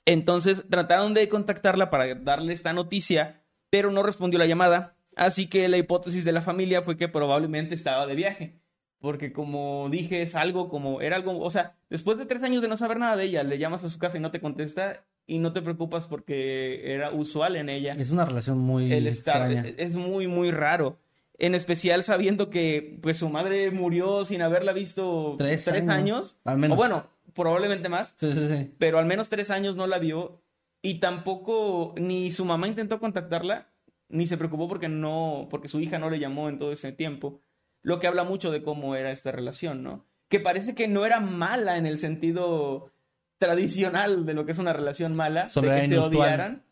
Entonces 0.07 0.65
trataron 0.71 1.15
de 1.15 1.29
contactarla 1.29 1.91
para 1.91 2.15
darle 2.15 2.53
esta 2.53 2.73
noticia, 2.73 3.43
pero 3.71 3.91
no 3.91 4.03
respondió 4.03 4.39
la 4.39 4.47
llamada. 4.47 4.97
Así 5.17 5.49
que 5.49 5.69
la 5.69 5.77
hipótesis 5.79 6.25
de 6.25 6.33
la 6.33 6.43
familia 6.43 6.83
fue 6.83 6.97
que 6.97 7.09
probablemente 7.09 7.75
estaba 7.75 8.07
de 8.07 8.15
viaje. 8.15 8.61
Porque 9.01 9.33
como 9.33 9.89
dije, 9.91 10.23
es 10.23 10.35
algo 10.35 10.69
como, 10.69 11.01
era 11.01 11.17
algo, 11.17 11.39
o 11.39 11.51
sea, 11.51 11.77
después 11.89 12.19
de 12.19 12.27
tres 12.27 12.43
años 12.43 12.63
de 12.63 12.69
no 12.69 12.77
saber 12.77 12.99
nada 12.99 13.17
de 13.17 13.25
ella, 13.25 13.43
le 13.45 13.59
llamas 13.59 13.85
a 13.85 13.89
su 13.89 13.99
casa 13.99 14.17
y 14.17 14.21
no 14.21 14.31
te 14.33 14.41
contesta 14.41 15.05
y 15.27 15.39
no 15.39 15.53
te 15.53 15.63
preocupas 15.63 16.07
porque 16.07 16.93
era 16.95 17.13
usual 17.13 17.55
en 17.57 17.69
ella 17.69 17.93
Es 17.93 18.11
una 18.11 18.25
relación 18.25 18.59
muy 18.59 18.93
el 18.93 19.07
estar, 19.07 19.51
extraña. 19.53 19.75
es 19.77 19.95
muy, 19.95 20.27
muy 20.27 20.51
raro. 20.51 20.99
En 21.41 21.55
especial 21.55 22.03
sabiendo 22.03 22.51
que 22.51 22.99
pues 23.01 23.19
su 23.19 23.29
madre 23.29 23.71
murió 23.71 24.25
sin 24.25 24.43
haberla 24.43 24.73
visto 24.73 25.37
Tres 25.39 25.69
años. 25.69 25.89
años, 25.89 26.39
al 26.45 26.59
menos. 26.59 26.75
O 26.75 26.77
bueno, 26.77 27.07
probablemente 27.35 27.89
más 27.89 28.15
Sí, 28.17 28.33
sí, 28.33 28.49
sí. 28.49 28.75
pero 28.79 28.99
al 28.99 29.07
menos 29.07 29.29
tres 29.29 29.51
años 29.51 29.77
no 29.77 29.87
la 29.87 29.99
vio 30.01 30.41
y 30.83 30.95
tampoco 30.99 31.95
ni 31.97 32.33
su 32.33 32.45
mamá 32.45 32.67
intentó 32.67 32.99
contactarla 32.99 33.69
ni 34.09 34.27
se 34.27 34.37
preocupó 34.39 34.67
porque 34.67 34.89
no 34.89 35.47
porque 35.51 35.69
su 35.69 35.79
hija 35.79 35.99
no 36.01 36.11
le 36.11 36.19
llamó 36.19 36.49
en 36.49 36.59
todo 36.59 36.73
ese 36.73 36.91
tiempo 36.91 37.41
lo 37.83 38.01
que 38.01 38.07
habla 38.07 38.25
mucho 38.25 38.51
de 38.51 38.63
cómo 38.63 38.97
era 38.97 39.11
esta 39.11 39.33
relación 39.33 39.83
no 39.83 40.07
que 40.29 40.41
parece 40.41 40.75
que 40.75 40.89
no 40.89 41.07
era 41.07 41.21
mala 41.21 41.77
en 41.77 41.87
el 41.87 41.99
sentido 41.99 42.93
tradicional 43.39 44.27
de 44.27 44.35
lo 44.35 44.45
que 44.45 44.53
es 44.53 44.59
una 44.59 44.73
relación 44.73 45.17
mala 45.17 45.45
de 45.45 45.61
que 45.61 45.85
inusual. 45.85 46.07
odiaran 46.07 46.65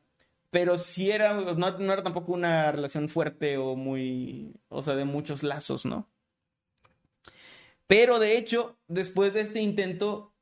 pero 0.50 0.76
sí 0.76 1.10
era 1.10 1.34
no, 1.34 1.78
no 1.78 1.92
era 1.92 2.02
tampoco 2.02 2.32
una 2.32 2.72
relación 2.72 3.08
fuerte 3.08 3.56
o 3.58 3.76
muy 3.76 4.54
o 4.68 4.82
sea 4.82 4.94
de 4.94 5.04
muchos 5.04 5.42
lazos 5.42 5.86
no 5.86 6.08
pero 7.86 8.18
de 8.18 8.36
hecho 8.36 8.76
después 8.88 9.32
de 9.32 9.40
este 9.40 9.60
intento 9.60 10.32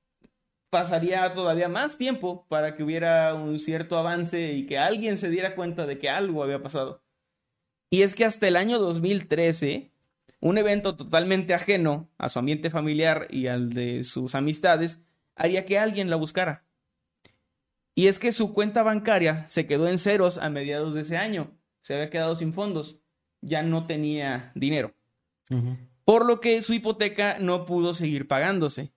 pasaría 0.74 1.32
todavía 1.34 1.68
más 1.68 1.98
tiempo 1.98 2.46
para 2.48 2.74
que 2.74 2.82
hubiera 2.82 3.32
un 3.34 3.60
cierto 3.60 3.96
avance 3.96 4.54
y 4.54 4.66
que 4.66 4.76
alguien 4.76 5.18
se 5.18 5.30
diera 5.30 5.54
cuenta 5.54 5.86
de 5.86 6.00
que 6.00 6.10
algo 6.10 6.42
había 6.42 6.64
pasado. 6.64 7.00
Y 7.90 8.02
es 8.02 8.16
que 8.16 8.24
hasta 8.24 8.48
el 8.48 8.56
año 8.56 8.80
2013, 8.80 9.92
un 10.44 10.58
evento 10.58 10.96
totalmente 10.96 11.54
ajeno 11.54 12.08
a 12.18 12.28
su 12.28 12.38
ambiente 12.38 12.70
familiar 12.70 13.26
y 13.30 13.46
al 13.46 13.72
de 13.72 14.04
sus 14.04 14.34
amistades 14.34 15.00
haría 15.34 15.66
que 15.66 15.78
alguien 15.78 16.10
la 16.10 16.16
buscara. 16.16 16.64
Y 17.94 18.08
es 18.08 18.18
que 18.18 18.32
su 18.32 18.52
cuenta 18.52 18.82
bancaria 18.82 19.46
se 19.48 19.66
quedó 19.66 19.88
en 19.88 19.98
ceros 19.98 20.38
a 20.38 20.50
mediados 20.50 20.94
de 20.94 21.02
ese 21.02 21.16
año. 21.16 21.56
Se 21.80 21.94
había 21.94 22.10
quedado 22.10 22.34
sin 22.34 22.52
fondos. 22.52 23.00
Ya 23.40 23.62
no 23.62 23.86
tenía 23.86 24.52
dinero 24.54 24.94
por 26.04 26.26
lo 26.26 26.40
que 26.40 26.62
su 26.62 26.74
hipoteca 26.74 27.38
no 27.38 27.64
pudo 27.66 27.94
seguir 27.94 28.28
pagándose, 28.28 28.92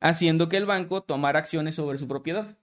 haciendo 0.00 0.48
que 0.48 0.56
el 0.56 0.66
banco 0.66 1.02
tomara 1.02 1.38
acciones 1.38 1.74
sobre 1.74 1.98
su 1.98 2.08
propiedad. 2.08 2.56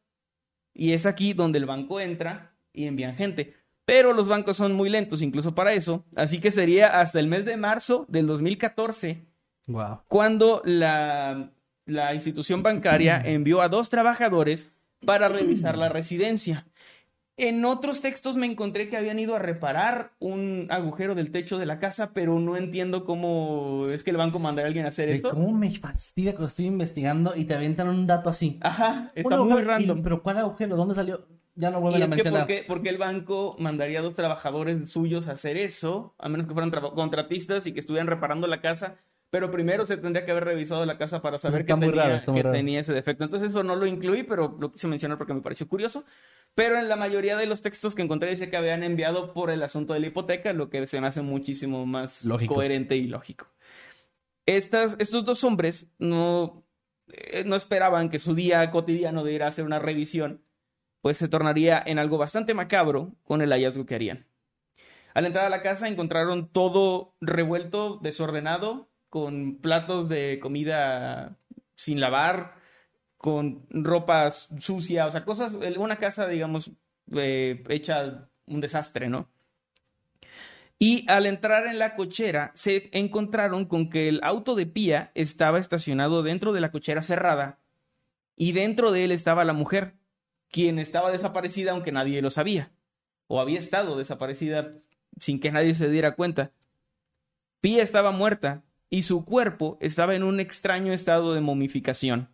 Y 0.73 0.93
es 0.93 1.05
aquí 1.05 1.33
donde 1.33 1.59
el 1.59 1.65
banco 1.65 1.99
entra 1.99 2.55
y 2.71 2.85
envían 2.85 3.15
gente. 3.15 3.55
Pero 3.89 4.13
los 4.13 4.27
bancos 4.27 4.55
son 4.57 4.73
muy 4.73 4.89
lentos 4.89 5.21
incluso 5.21 5.55
para 5.55 5.73
eso, 5.73 6.05
así 6.15 6.39
que 6.39 6.51
sería 6.51 6.99
hasta 6.99 7.19
el 7.19 7.27
mes 7.27 7.45
de 7.45 7.57
marzo 7.57 8.05
del 8.07 8.27
2014 8.27 9.25
Wow. 9.67 9.99
cuando 10.07 10.61
la, 10.65 11.51
la 11.85 12.13
institución 12.15 12.63
bancaria 12.63 13.21
envió 13.25 13.61
a 13.61 13.69
dos 13.69 13.89
trabajadores 13.89 14.69
para 15.05 15.27
revisar 15.29 15.77
la 15.77 15.89
residencia. 15.89 16.67
En 17.37 17.63
otros 17.63 18.01
textos 18.01 18.35
me 18.35 18.45
encontré 18.45 18.89
que 18.89 18.97
habían 18.97 19.17
ido 19.17 19.35
a 19.35 19.39
reparar 19.39 20.11
un 20.19 20.67
agujero 20.69 21.15
del 21.15 21.31
techo 21.31 21.57
de 21.57 21.65
la 21.65 21.79
casa, 21.79 22.11
pero 22.13 22.37
no 22.39 22.57
entiendo 22.57 23.05
cómo 23.05 23.85
es 23.89 24.03
que 24.03 24.11
el 24.11 24.17
banco 24.17 24.39
mandaría 24.39 24.65
a 24.65 24.67
alguien 24.67 24.85
a 24.85 24.89
hacer 24.89 25.07
esto. 25.07 25.29
¿Cómo 25.29 25.51
me 25.53 25.71
fastidia 25.71 26.33
cuando 26.33 26.47
estoy 26.47 26.65
investigando 26.65 27.35
y 27.35 27.45
te 27.45 27.53
avientan 27.53 27.87
un 27.87 28.05
dato 28.05 28.29
así? 28.29 28.59
Ajá, 28.61 29.11
está 29.15 29.37
muy 29.37 29.61
random. 29.61 30.03
Pero 30.03 30.21
¿cuál 30.21 30.37
agujero? 30.37 30.75
¿Dónde 30.75 30.95
salió? 30.95 31.25
Ya 31.59 31.71
no 31.71 31.79
Y 31.79 31.81
vuelven 31.81 32.01
a 32.01 32.05
es 32.05 32.09
que 32.11 32.15
mencionar. 32.15 32.41
¿por 32.41 32.47
qué, 32.47 32.63
por 32.63 32.81
qué 32.81 32.89
el 32.89 32.97
banco 32.97 33.57
mandaría 33.59 33.99
a 33.99 34.01
dos 34.01 34.13
trabajadores 34.15 34.89
suyos 34.89 35.27
a 35.27 35.33
hacer 35.33 35.57
eso? 35.57 36.15
A 36.17 36.29
menos 36.29 36.47
que 36.47 36.53
fueran 36.53 36.71
contratistas 36.71 37.67
y 37.67 37.73
que 37.73 37.81
estuvieran 37.81 38.07
reparando 38.07 38.47
la 38.47 38.61
casa. 38.61 38.95
Pero 39.29 39.51
primero 39.51 39.85
se 39.85 39.97
tendría 39.97 40.25
que 40.25 40.31
haber 40.31 40.45
revisado 40.45 40.85
la 40.85 40.97
casa 40.97 41.21
para 41.21 41.37
saber 41.37 41.61
está 41.61 41.75
que, 41.75 41.79
tenía, 41.81 42.19
raro, 42.19 42.33
que 42.33 42.43
tenía 42.45 42.79
ese 42.79 42.93
defecto. 42.93 43.25
Entonces 43.25 43.49
eso 43.49 43.61
no 43.61 43.75
lo 43.75 43.85
incluí, 43.85 44.23
pero 44.23 44.57
lo 44.57 44.71
quise 44.71 44.87
mencionar 44.87 45.17
porque 45.17 45.33
me 45.33 45.41
pareció 45.41 45.67
curioso. 45.67 46.05
Pero 46.55 46.79
en 46.79 46.87
la 46.87 46.95
mayoría 46.95 47.35
de 47.35 47.45
los 47.45 47.61
textos 47.61 47.93
que 47.93 48.01
encontré 48.03 48.29
dice 48.29 48.49
que 48.49 48.55
habían 48.57 48.81
enviado 48.81 49.33
por 49.33 49.51
el 49.51 49.61
asunto 49.61 49.93
de 49.93 49.99
la 49.99 50.07
hipoteca, 50.07 50.53
lo 50.53 50.69
que 50.69 50.87
se 50.87 51.01
me 51.01 51.07
hace 51.07 51.21
muchísimo 51.21 51.85
más 51.85 52.23
Lógico. 52.23 52.55
coherente 52.55 52.95
y 52.95 53.07
lógico. 53.07 53.47
Estas, 54.45 54.95
estos 54.97 55.25
dos 55.25 55.43
hombres 55.43 55.91
no, 55.99 56.65
eh, 57.09 57.43
no 57.45 57.57
esperaban 57.57 58.09
que 58.09 58.17
su 58.17 58.33
día 58.33 58.71
cotidiano 58.71 59.25
de 59.25 59.33
ir 59.33 59.43
a 59.43 59.47
hacer 59.47 59.65
una 59.65 59.77
revisión 59.77 60.41
pues 61.01 61.17
se 61.17 61.27
tornaría 61.27 61.81
en 61.85 61.99
algo 61.99 62.17
bastante 62.17 62.53
macabro 62.53 63.13
con 63.23 63.41
el 63.41 63.51
hallazgo 63.51 63.85
que 63.85 63.95
harían. 63.95 64.25
Al 65.13 65.25
entrar 65.25 65.45
a 65.45 65.49
la 65.49 65.61
casa 65.61 65.87
encontraron 65.87 66.49
todo 66.49 67.15
revuelto, 67.21 67.99
desordenado, 68.01 68.89
con 69.09 69.57
platos 69.57 70.07
de 70.07 70.39
comida 70.39 71.37
sin 71.75 71.99
lavar, 71.99 72.55
con 73.17 73.65
ropa 73.69 74.31
sucia, 74.31 75.05
o 75.05 75.11
sea, 75.11 75.25
cosas, 75.25 75.57
una 75.77 75.97
casa, 75.97 76.27
digamos, 76.27 76.71
eh, 77.13 77.63
hecha 77.69 78.29
un 78.45 78.61
desastre, 78.61 79.09
¿no? 79.09 79.29
Y 80.77 81.05
al 81.09 81.25
entrar 81.25 81.67
en 81.67 81.77
la 81.77 81.95
cochera, 81.95 82.51
se 82.55 82.89
encontraron 82.93 83.65
con 83.65 83.89
que 83.89 84.07
el 84.07 84.21
auto 84.23 84.55
de 84.55 84.65
Pía 84.65 85.11
estaba 85.13 85.59
estacionado 85.59 86.23
dentro 86.23 86.53
de 86.53 86.61
la 86.61 86.71
cochera 86.71 87.01
cerrada 87.01 87.59
y 88.37 88.53
dentro 88.53 88.93
de 88.93 89.03
él 89.03 89.11
estaba 89.11 89.43
la 89.43 89.51
mujer, 89.51 89.95
quien 90.51 90.79
estaba 90.79 91.11
desaparecida 91.11 91.71
aunque 91.71 91.91
nadie 91.91 92.21
lo 92.21 92.29
sabía, 92.29 92.71
o 93.27 93.39
había 93.41 93.59
estado 93.59 93.97
desaparecida 93.97 94.73
sin 95.19 95.39
que 95.39 95.51
nadie 95.51 95.73
se 95.75 95.89
diera 95.89 96.15
cuenta. 96.15 96.51
Pía 97.61 97.83
estaba 97.83 98.11
muerta 98.11 98.63
y 98.89 99.03
su 99.03 99.25
cuerpo 99.25 99.77
estaba 99.81 100.15
en 100.15 100.23
un 100.23 100.39
extraño 100.39 100.93
estado 100.93 101.33
de 101.33 101.41
momificación. 101.41 102.29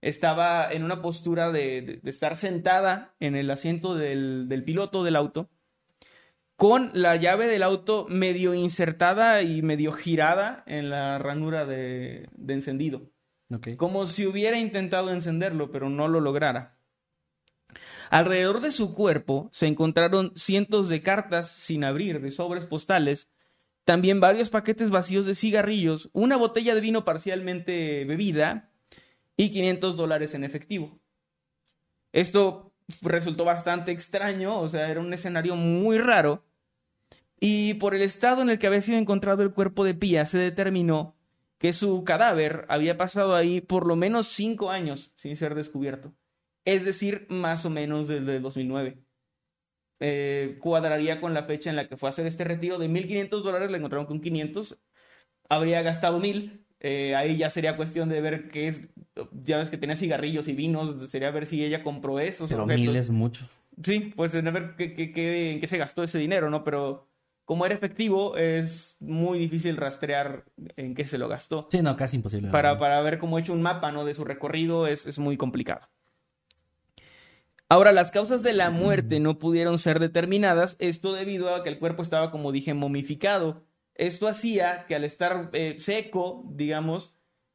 Estaba 0.00 0.70
en 0.70 0.82
una 0.84 1.02
postura 1.02 1.50
de, 1.50 1.82
de- 1.82 1.96
de 1.98 2.10
estar 2.10 2.36
sentada 2.36 3.14
en 3.20 3.34
el 3.36 3.50
asiento 3.50 3.94
del, 3.94 4.46
del 4.48 4.64
piloto 4.64 5.04
del 5.04 5.16
auto, 5.16 5.48
con 6.56 6.90
la 6.94 7.16
llave 7.16 7.46
del 7.48 7.62
auto 7.62 8.06
medio 8.08 8.54
insertada 8.54 9.42
y 9.42 9.60
medio 9.62 9.92
girada 9.92 10.64
en 10.66 10.88
la 10.90 11.18
ranura 11.18 11.66
de- 11.66 12.28
de 12.32 12.54
encendido 12.54 13.10
como 13.76 14.06
si 14.06 14.26
hubiera 14.26 14.58
intentado 14.58 15.12
encenderlo, 15.12 15.70
pero 15.70 15.88
no 15.90 16.08
lo 16.08 16.20
lograra. 16.20 16.75
Alrededor 18.10 18.60
de 18.60 18.70
su 18.70 18.94
cuerpo 18.94 19.50
se 19.52 19.66
encontraron 19.66 20.32
cientos 20.36 20.88
de 20.88 21.00
cartas 21.00 21.50
sin 21.50 21.84
abrir, 21.84 22.20
de 22.20 22.30
sobres 22.30 22.66
postales, 22.66 23.28
también 23.84 24.20
varios 24.20 24.50
paquetes 24.50 24.90
vacíos 24.90 25.26
de 25.26 25.34
cigarrillos, 25.34 26.10
una 26.12 26.36
botella 26.36 26.74
de 26.74 26.80
vino 26.80 27.04
parcialmente 27.04 28.04
bebida 28.04 28.72
y 29.36 29.50
500 29.50 29.96
dólares 29.96 30.34
en 30.34 30.44
efectivo. 30.44 30.98
Esto 32.12 32.72
resultó 33.02 33.44
bastante 33.44 33.92
extraño, 33.92 34.60
o 34.60 34.68
sea, 34.68 34.90
era 34.90 35.00
un 35.00 35.12
escenario 35.12 35.56
muy 35.56 35.98
raro. 35.98 36.44
Y 37.38 37.74
por 37.74 37.94
el 37.94 38.02
estado 38.02 38.42
en 38.42 38.50
el 38.50 38.58
que 38.58 38.66
había 38.66 38.80
sido 38.80 38.98
encontrado 38.98 39.42
el 39.42 39.52
cuerpo 39.52 39.84
de 39.84 39.94
Pía, 39.94 40.26
se 40.26 40.38
determinó 40.38 41.14
que 41.58 41.72
su 41.72 42.04
cadáver 42.04 42.64
había 42.68 42.96
pasado 42.96 43.34
ahí 43.34 43.60
por 43.60 43.86
lo 43.86 43.96
menos 43.96 44.28
cinco 44.28 44.70
años 44.70 45.12
sin 45.14 45.36
ser 45.36 45.54
descubierto. 45.54 46.12
Es 46.66 46.84
decir, 46.84 47.26
más 47.30 47.64
o 47.64 47.70
menos 47.70 48.08
desde 48.08 48.36
el 48.36 48.42
2009. 48.42 48.98
Eh, 50.00 50.56
cuadraría 50.60 51.20
con 51.20 51.32
la 51.32 51.44
fecha 51.44 51.70
en 51.70 51.76
la 51.76 51.88
que 51.88 51.96
fue 51.96 52.08
a 52.08 52.10
hacer 52.10 52.26
este 52.26 52.44
retiro 52.44 52.78
de 52.78 52.88
1.500 52.88 53.42
dólares, 53.42 53.70
le 53.70 53.78
encontraron 53.78 54.06
con 54.06 54.20
500. 54.20 54.78
Habría 55.48 55.80
gastado 55.82 56.18
1.000. 56.18 56.66
eh, 56.80 57.14
ahí 57.16 57.38
ya 57.38 57.48
sería 57.48 57.76
cuestión 57.76 58.08
de 58.10 58.20
ver 58.20 58.48
qué 58.48 58.68
es. 58.68 58.88
Ya 59.42 59.56
ves 59.58 59.70
que 59.70 59.78
tenía 59.78 59.96
cigarrillos 59.96 60.46
y 60.48 60.52
vinos. 60.52 61.08
Sería 61.10 61.30
ver 61.30 61.46
si 61.46 61.64
ella 61.64 61.82
compró 61.82 62.20
esos 62.20 62.50
Pero 62.50 62.64
objetos. 62.64 62.80
mil 62.84 62.96
es 62.96 63.08
mucho. 63.10 63.48
Sí, 63.82 64.12
pues 64.14 64.34
en 64.34 64.44
ver 64.52 64.74
qué, 64.76 64.92
qué- 64.94 65.12
qué- 65.12 65.52
en 65.52 65.60
qué 65.60 65.66
se 65.66 65.78
gastó 65.78 66.02
ese 66.02 66.18
dinero, 66.18 66.50
¿no? 66.50 66.64
Pero 66.64 67.08
como 67.46 67.64
era 67.64 67.74
efectivo, 67.74 68.36
es 68.36 68.96
muy 69.00 69.38
difícil 69.38 69.76
rastrear 69.78 70.44
en 70.76 70.94
qué 70.94 71.06
se 71.06 71.16
lo 71.16 71.28
gastó. 71.28 71.68
Sí, 71.70 71.80
no, 71.80 71.96
casi 71.96 72.16
imposible. 72.16 72.50
Para, 72.50 72.76
para 72.76 73.00
ver 73.00 73.18
cómo 73.18 73.38
he 73.38 73.40
hecho 73.40 73.52
un 73.54 73.62
mapa, 73.62 73.92
¿no? 73.92 74.04
De 74.04 74.12
su 74.14 74.24
recorrido 74.24 74.86
es, 74.86 75.06
es 75.06 75.18
muy 75.18 75.36
complicado. 75.38 75.88
Ahora, 77.68 77.90
las 77.90 78.12
causas 78.12 78.44
de 78.44 78.52
la 78.52 78.70
muerte 78.70 79.18
no 79.18 79.38
pudieron 79.40 79.78
ser 79.78 79.98
determinadas, 79.98 80.76
esto 80.78 81.12
debido 81.12 81.52
a 81.52 81.64
que 81.64 81.68
el 81.68 81.80
cuerpo 81.80 82.02
estaba, 82.02 82.30
como 82.30 82.52
dije, 82.52 82.74
momificado. 82.74 83.64
Esto 83.94 84.28
hacía 84.28 84.86
que 84.86 84.94
al 84.94 85.02
estar 85.02 85.50
eh, 85.52 85.74
seco, 85.78 86.44
digamos, 86.48 87.12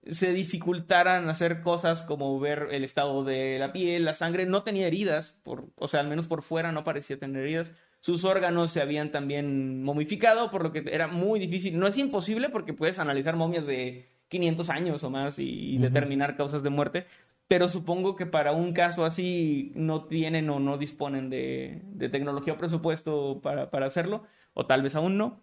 se 0.09 0.33
dificultaran 0.33 1.29
hacer 1.29 1.61
cosas 1.61 2.01
como 2.01 2.38
ver 2.39 2.67
el 2.71 2.83
estado 2.83 3.23
de 3.23 3.57
la 3.59 3.71
piel, 3.71 4.03
la 4.03 4.13
sangre, 4.13 4.45
no 4.45 4.63
tenía 4.63 4.88
heridas, 4.88 5.39
por, 5.43 5.69
o 5.75 5.88
sea, 5.88 6.01
al 6.01 6.07
menos 6.07 6.27
por 6.27 6.41
fuera 6.41 6.73
no 6.73 6.83
parecía 6.83 7.17
tener 7.17 7.43
heridas. 7.43 7.71
Sus 8.01 8.25
órganos 8.25 8.71
se 8.71 8.81
habían 8.81 9.11
también 9.11 9.83
momificado, 9.83 10.51
por 10.51 10.63
lo 10.63 10.71
que 10.73 10.83
era 10.91 11.07
muy 11.07 11.39
difícil. 11.39 11.79
No 11.79 11.88
es 11.88 11.97
imposible 11.97 12.49
porque 12.49 12.73
puedes 12.73 12.99
analizar 12.99 13.35
momias 13.38 13.65
de 13.65 14.09
500 14.27 14.69
años 14.69 15.03
o 15.03 15.09
más 15.09 15.39
y, 15.39 15.75
y 15.75 15.77
determinar 15.77 16.35
causas 16.35 16.63
de 16.63 16.69
muerte, 16.69 17.05
pero 17.51 17.67
supongo 17.67 18.15
que 18.15 18.25
para 18.25 18.53
un 18.53 18.71
caso 18.71 19.03
así 19.03 19.73
no 19.75 20.05
tienen 20.05 20.49
o 20.49 20.61
no 20.61 20.77
disponen 20.77 21.29
de, 21.29 21.81
de 21.83 22.07
tecnología 22.07 22.53
o 22.53 22.57
presupuesto 22.57 23.41
para, 23.43 23.69
para 23.69 23.87
hacerlo, 23.87 24.23
o 24.53 24.65
tal 24.65 24.81
vez 24.81 24.95
aún 24.95 25.17
no 25.17 25.41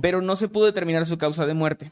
pero 0.00 0.22
no 0.22 0.36
se 0.36 0.46
pudo 0.46 0.66
determinar 0.66 1.06
su 1.06 1.18
causa 1.18 1.46
de 1.46 1.54
muerte. 1.54 1.90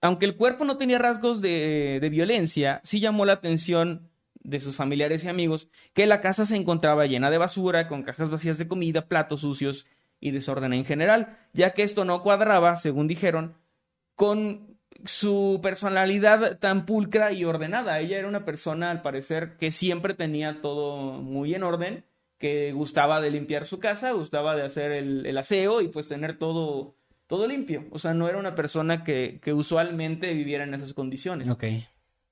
Aunque 0.00 0.24
el 0.24 0.36
cuerpo 0.36 0.64
no 0.64 0.78
tenía 0.78 0.98
rasgos 0.98 1.42
de, 1.42 1.98
de 2.00 2.08
violencia, 2.08 2.80
sí 2.82 2.98
llamó 2.98 3.26
la 3.26 3.34
atención 3.34 4.08
de 4.42 4.60
sus 4.60 4.74
familiares 4.74 5.24
y 5.24 5.28
amigos 5.28 5.68
que 5.92 6.06
la 6.06 6.22
casa 6.22 6.46
se 6.46 6.56
encontraba 6.56 7.04
llena 7.04 7.30
de 7.30 7.36
basura, 7.36 7.88
con 7.88 8.04
cajas 8.04 8.30
vacías 8.30 8.56
de 8.56 8.68
comida, 8.68 9.06
platos 9.06 9.42
sucios 9.42 9.86
y 10.18 10.30
desorden 10.30 10.72
en 10.72 10.86
general, 10.86 11.36
ya 11.52 11.74
que 11.74 11.82
esto 11.82 12.06
no 12.06 12.22
cuadraba, 12.22 12.74
según 12.76 13.06
dijeron, 13.06 13.54
con 14.14 14.75
su 15.04 15.60
personalidad 15.62 16.58
tan 16.58 16.86
pulcra 16.86 17.32
y 17.32 17.44
ordenada. 17.44 18.00
Ella 18.00 18.18
era 18.18 18.28
una 18.28 18.44
persona, 18.44 18.90
al 18.90 19.02
parecer, 19.02 19.56
que 19.56 19.70
siempre 19.70 20.14
tenía 20.14 20.60
todo 20.60 21.20
muy 21.20 21.54
en 21.54 21.62
orden, 21.62 22.04
que 22.38 22.72
gustaba 22.72 23.20
de 23.20 23.30
limpiar 23.30 23.64
su 23.64 23.78
casa, 23.78 24.12
gustaba 24.12 24.56
de 24.56 24.62
hacer 24.62 24.92
el, 24.92 25.26
el 25.26 25.38
aseo 25.38 25.80
y 25.80 25.88
pues 25.88 26.08
tener 26.08 26.38
todo, 26.38 26.96
todo 27.26 27.46
limpio. 27.46 27.86
O 27.90 27.98
sea, 27.98 28.14
no 28.14 28.28
era 28.28 28.38
una 28.38 28.54
persona 28.54 29.04
que, 29.04 29.40
que 29.42 29.52
usualmente 29.52 30.32
viviera 30.34 30.64
en 30.64 30.74
esas 30.74 30.92
condiciones. 30.92 31.48
Ok. 31.50 31.64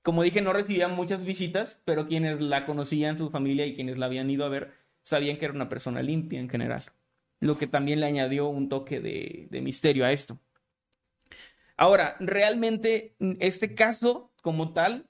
Como 0.02 0.22
dije, 0.22 0.42
no 0.42 0.52
recibía 0.52 0.88
muchas 0.88 1.24
visitas, 1.24 1.80
pero 1.84 2.06
quienes 2.06 2.40
la 2.40 2.66
conocían, 2.66 3.16
su 3.16 3.30
familia 3.30 3.64
y 3.66 3.74
quienes 3.74 3.96
la 3.96 4.06
habían 4.06 4.28
ido 4.28 4.44
a 4.44 4.50
ver, 4.50 4.72
sabían 5.02 5.38
que 5.38 5.46
era 5.46 5.54
una 5.54 5.70
persona 5.70 6.02
limpia 6.02 6.40
en 6.40 6.50
general. 6.50 6.84
Lo 7.40 7.56
que 7.56 7.66
también 7.66 8.00
le 8.00 8.06
añadió 8.06 8.48
un 8.48 8.68
toque 8.68 9.00
de, 9.00 9.48
de 9.50 9.60
misterio 9.62 10.04
a 10.04 10.12
esto. 10.12 10.38
Ahora, 11.76 12.16
realmente 12.20 13.16
mm, 13.18 13.32
este 13.40 13.74
caso 13.74 14.32
como 14.42 14.72
tal 14.72 15.08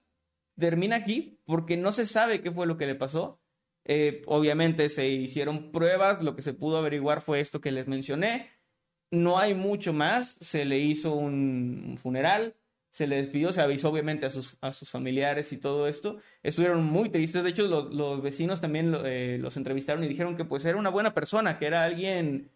termina 0.59 0.97
aquí 0.97 1.41
porque 1.45 1.77
no 1.77 1.93
se 1.93 2.07
sabe 2.07 2.41
qué 2.41 2.51
fue 2.53 2.67
lo 2.67 2.77
que 2.77 2.87
le 2.87 2.95
pasó. 2.95 3.41
Eh, 3.85 4.23
obviamente 4.27 4.89
se 4.89 5.09
hicieron 5.09 5.71
pruebas, 5.71 6.23
lo 6.23 6.35
que 6.37 6.43
se 6.43 6.55
pudo 6.55 6.79
averiguar 6.79 7.21
fue 7.21 7.41
esto 7.41 7.61
que 7.61 7.73
les 7.73 7.87
mencioné. 7.89 8.51
No 9.11 9.39
hay 9.39 9.55
mucho 9.55 9.93
más, 9.93 10.37
se 10.41 10.65
le 10.65 10.79
hizo 10.79 11.15
un, 11.15 11.85
un 11.91 11.99
funeral, 11.99 12.57
se 12.95 13.07
le 13.07 13.17
despidió, 13.17 13.53
se 13.53 13.61
avisó 13.61 13.91
obviamente 13.91 14.25
a 14.27 14.31
sus, 14.31 14.57
a 14.61 14.73
sus 14.73 14.89
familiares 14.89 15.53
y 15.53 15.59
todo 15.59 15.89
esto. 15.89 16.19
Estuvieron 16.43 16.85
muy 16.85 17.11
tristes, 17.11 17.43
de 17.43 17.51
hecho 17.51 17.67
los, 17.67 17.93
los 17.93 18.23
vecinos 18.23 18.61
también 18.61 18.97
eh, 19.05 19.37
los 19.41 19.57
entrevistaron 19.57 20.05
y 20.05 20.09
dijeron 20.09 20.37
que 20.37 20.45
pues 20.45 20.65
era 20.65 20.79
una 20.79 20.91
buena 20.91 21.13
persona, 21.13 21.59
que 21.59 21.67
era 21.67 21.85
alguien 21.85 22.51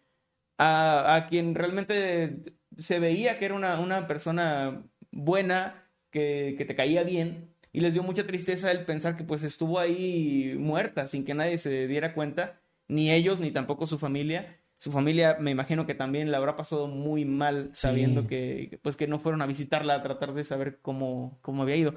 a, 0.57 1.15
a 1.15 1.27
quien 1.27 1.55
realmente 1.55 2.58
se 2.79 2.99
veía 2.99 3.37
que 3.37 3.45
era 3.45 3.55
una, 3.55 3.79
una 3.79 4.07
persona 4.07 4.83
buena, 5.11 5.85
que, 6.11 6.55
que 6.57 6.65
te 6.65 6.75
caía 6.75 7.03
bien, 7.03 7.53
y 7.71 7.81
les 7.81 7.93
dio 7.93 8.03
mucha 8.03 8.25
tristeza 8.25 8.71
el 8.71 8.85
pensar 8.85 9.15
que 9.15 9.23
pues 9.23 9.43
estuvo 9.43 9.79
ahí 9.79 10.55
muerta 10.57 11.07
sin 11.07 11.23
que 11.23 11.35
nadie 11.35 11.57
se 11.57 11.87
diera 11.87 12.13
cuenta, 12.13 12.61
ni 12.87 13.11
ellos, 13.11 13.39
ni 13.39 13.51
tampoco 13.51 13.85
su 13.85 13.99
familia. 13.99 14.57
Su 14.79 14.93
familia, 14.93 15.35
me 15.39 15.51
imagino 15.51 15.85
que 15.85 15.93
también 15.93 16.31
la 16.31 16.37
habrá 16.37 16.55
pasado 16.55 16.87
muy 16.87 17.25
mal, 17.25 17.69
sabiendo 17.73 18.27
que, 18.27 18.79
pues, 18.81 18.95
que 18.95 19.07
no 19.07 19.19
fueron 19.19 19.41
a 19.41 19.45
visitarla 19.45 19.95
a 19.95 20.01
tratar 20.01 20.33
de 20.33 20.45
saber 20.45 20.79
cómo, 20.81 21.37
cómo 21.41 21.63
había 21.63 21.75
ido. 21.75 21.95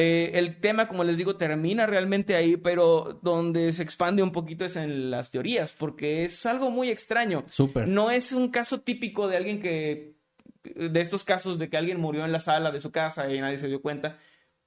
Eh, 0.00 0.38
el 0.38 0.60
tema, 0.60 0.86
como 0.86 1.02
les 1.02 1.16
digo, 1.16 1.34
termina 1.34 1.84
realmente 1.84 2.36
ahí, 2.36 2.56
pero 2.56 3.18
donde 3.20 3.72
se 3.72 3.82
expande 3.82 4.22
un 4.22 4.30
poquito 4.30 4.64
es 4.64 4.76
en 4.76 5.10
las 5.10 5.32
teorías, 5.32 5.74
porque 5.76 6.22
es 6.24 6.46
algo 6.46 6.70
muy 6.70 6.88
extraño. 6.88 7.44
Súper. 7.48 7.88
No 7.88 8.12
es 8.12 8.30
un 8.30 8.50
caso 8.50 8.80
típico 8.80 9.26
de 9.26 9.36
alguien 9.36 9.60
que, 9.60 10.14
de 10.62 11.00
estos 11.00 11.24
casos 11.24 11.58
de 11.58 11.68
que 11.68 11.76
alguien 11.76 12.00
murió 12.00 12.24
en 12.24 12.30
la 12.30 12.38
sala 12.38 12.70
de 12.70 12.80
su 12.80 12.92
casa 12.92 13.28
y 13.28 13.40
nadie 13.40 13.58
se 13.58 13.66
dio 13.66 13.82
cuenta, 13.82 14.20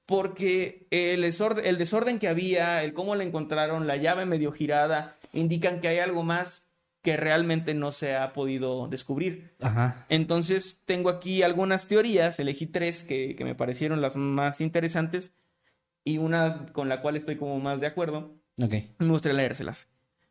porque 0.04 0.86
el 0.90 1.22
desorden, 1.22 1.64
el 1.64 1.78
desorden 1.78 2.18
que 2.18 2.28
había, 2.28 2.84
el 2.84 2.92
cómo 2.92 3.14
la 3.14 3.24
encontraron, 3.24 3.86
la 3.86 3.96
llave 3.96 4.26
medio 4.26 4.52
girada, 4.52 5.16
indican 5.32 5.80
que 5.80 5.88
hay 5.88 5.98
algo 6.00 6.22
más 6.24 6.68
que 7.02 7.16
realmente 7.16 7.74
no 7.74 7.90
se 7.92 8.14
ha 8.16 8.32
podido 8.32 8.86
descubrir. 8.88 9.54
Ajá. 9.60 10.06
Entonces 10.08 10.82
tengo 10.84 11.10
aquí 11.10 11.42
algunas 11.42 11.86
teorías, 11.88 12.38
elegí 12.38 12.66
tres 12.66 13.02
que, 13.02 13.34
que 13.36 13.44
me 13.44 13.54
parecieron 13.56 14.00
las 14.00 14.14
más 14.16 14.60
interesantes 14.60 15.34
y 16.04 16.18
una 16.18 16.66
con 16.72 16.88
la 16.88 17.00
cual 17.02 17.16
estoy 17.16 17.36
como 17.36 17.58
más 17.60 17.80
de 17.80 17.86
acuerdo. 17.88 18.36
Ok. 18.62 18.74
Me 18.98 19.08
gustaría 19.08 19.36
leérselas. 19.36 19.88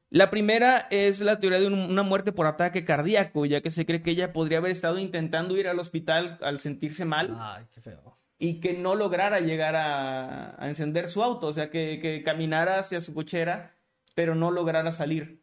La 0.09 0.29
primera 0.29 0.87
es 0.91 1.21
la 1.21 1.39
teoría 1.39 1.59
de 1.59 1.67
un- 1.67 1.73
una 1.91 2.03
muerte 2.03 2.31
por 2.33 2.45
ataque 2.45 2.83
cardíaco, 2.85 3.45
ya 3.45 3.61
que 3.61 3.71
se 3.71 3.85
cree 3.85 4.01
que 4.01 4.11
ella 4.11 4.33
podría 4.33 4.57
haber 4.57 4.71
estado 4.71 4.97
intentando 4.99 5.57
ir 5.57 5.67
al 5.69 5.79
hospital 5.79 6.37
al 6.41 6.59
sentirse 6.59 7.05
mal 7.05 7.37
Ay, 7.39 7.65
qué 7.73 7.79
feo. 7.81 8.17
y 8.37 8.59
que 8.59 8.73
no 8.73 8.95
lograra 8.95 9.39
llegar 9.39 9.75
a, 9.77 10.61
a 10.61 10.67
encender 10.67 11.07
su 11.09 11.23
auto, 11.23 11.47
o 11.47 11.53
sea, 11.53 11.69
que, 11.69 11.99
que 12.01 12.23
caminara 12.23 12.79
hacia 12.79 12.99
su 13.01 13.13
cochera, 13.13 13.73
pero 14.15 14.35
no 14.35 14.51
lograra 14.51 14.91
salir. 14.91 15.40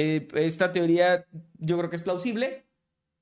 Eh, 0.00 0.28
esta 0.34 0.70
teoría 0.72 1.24
yo 1.58 1.76
creo 1.76 1.90
que 1.90 1.96
es 1.96 2.02
plausible, 2.02 2.66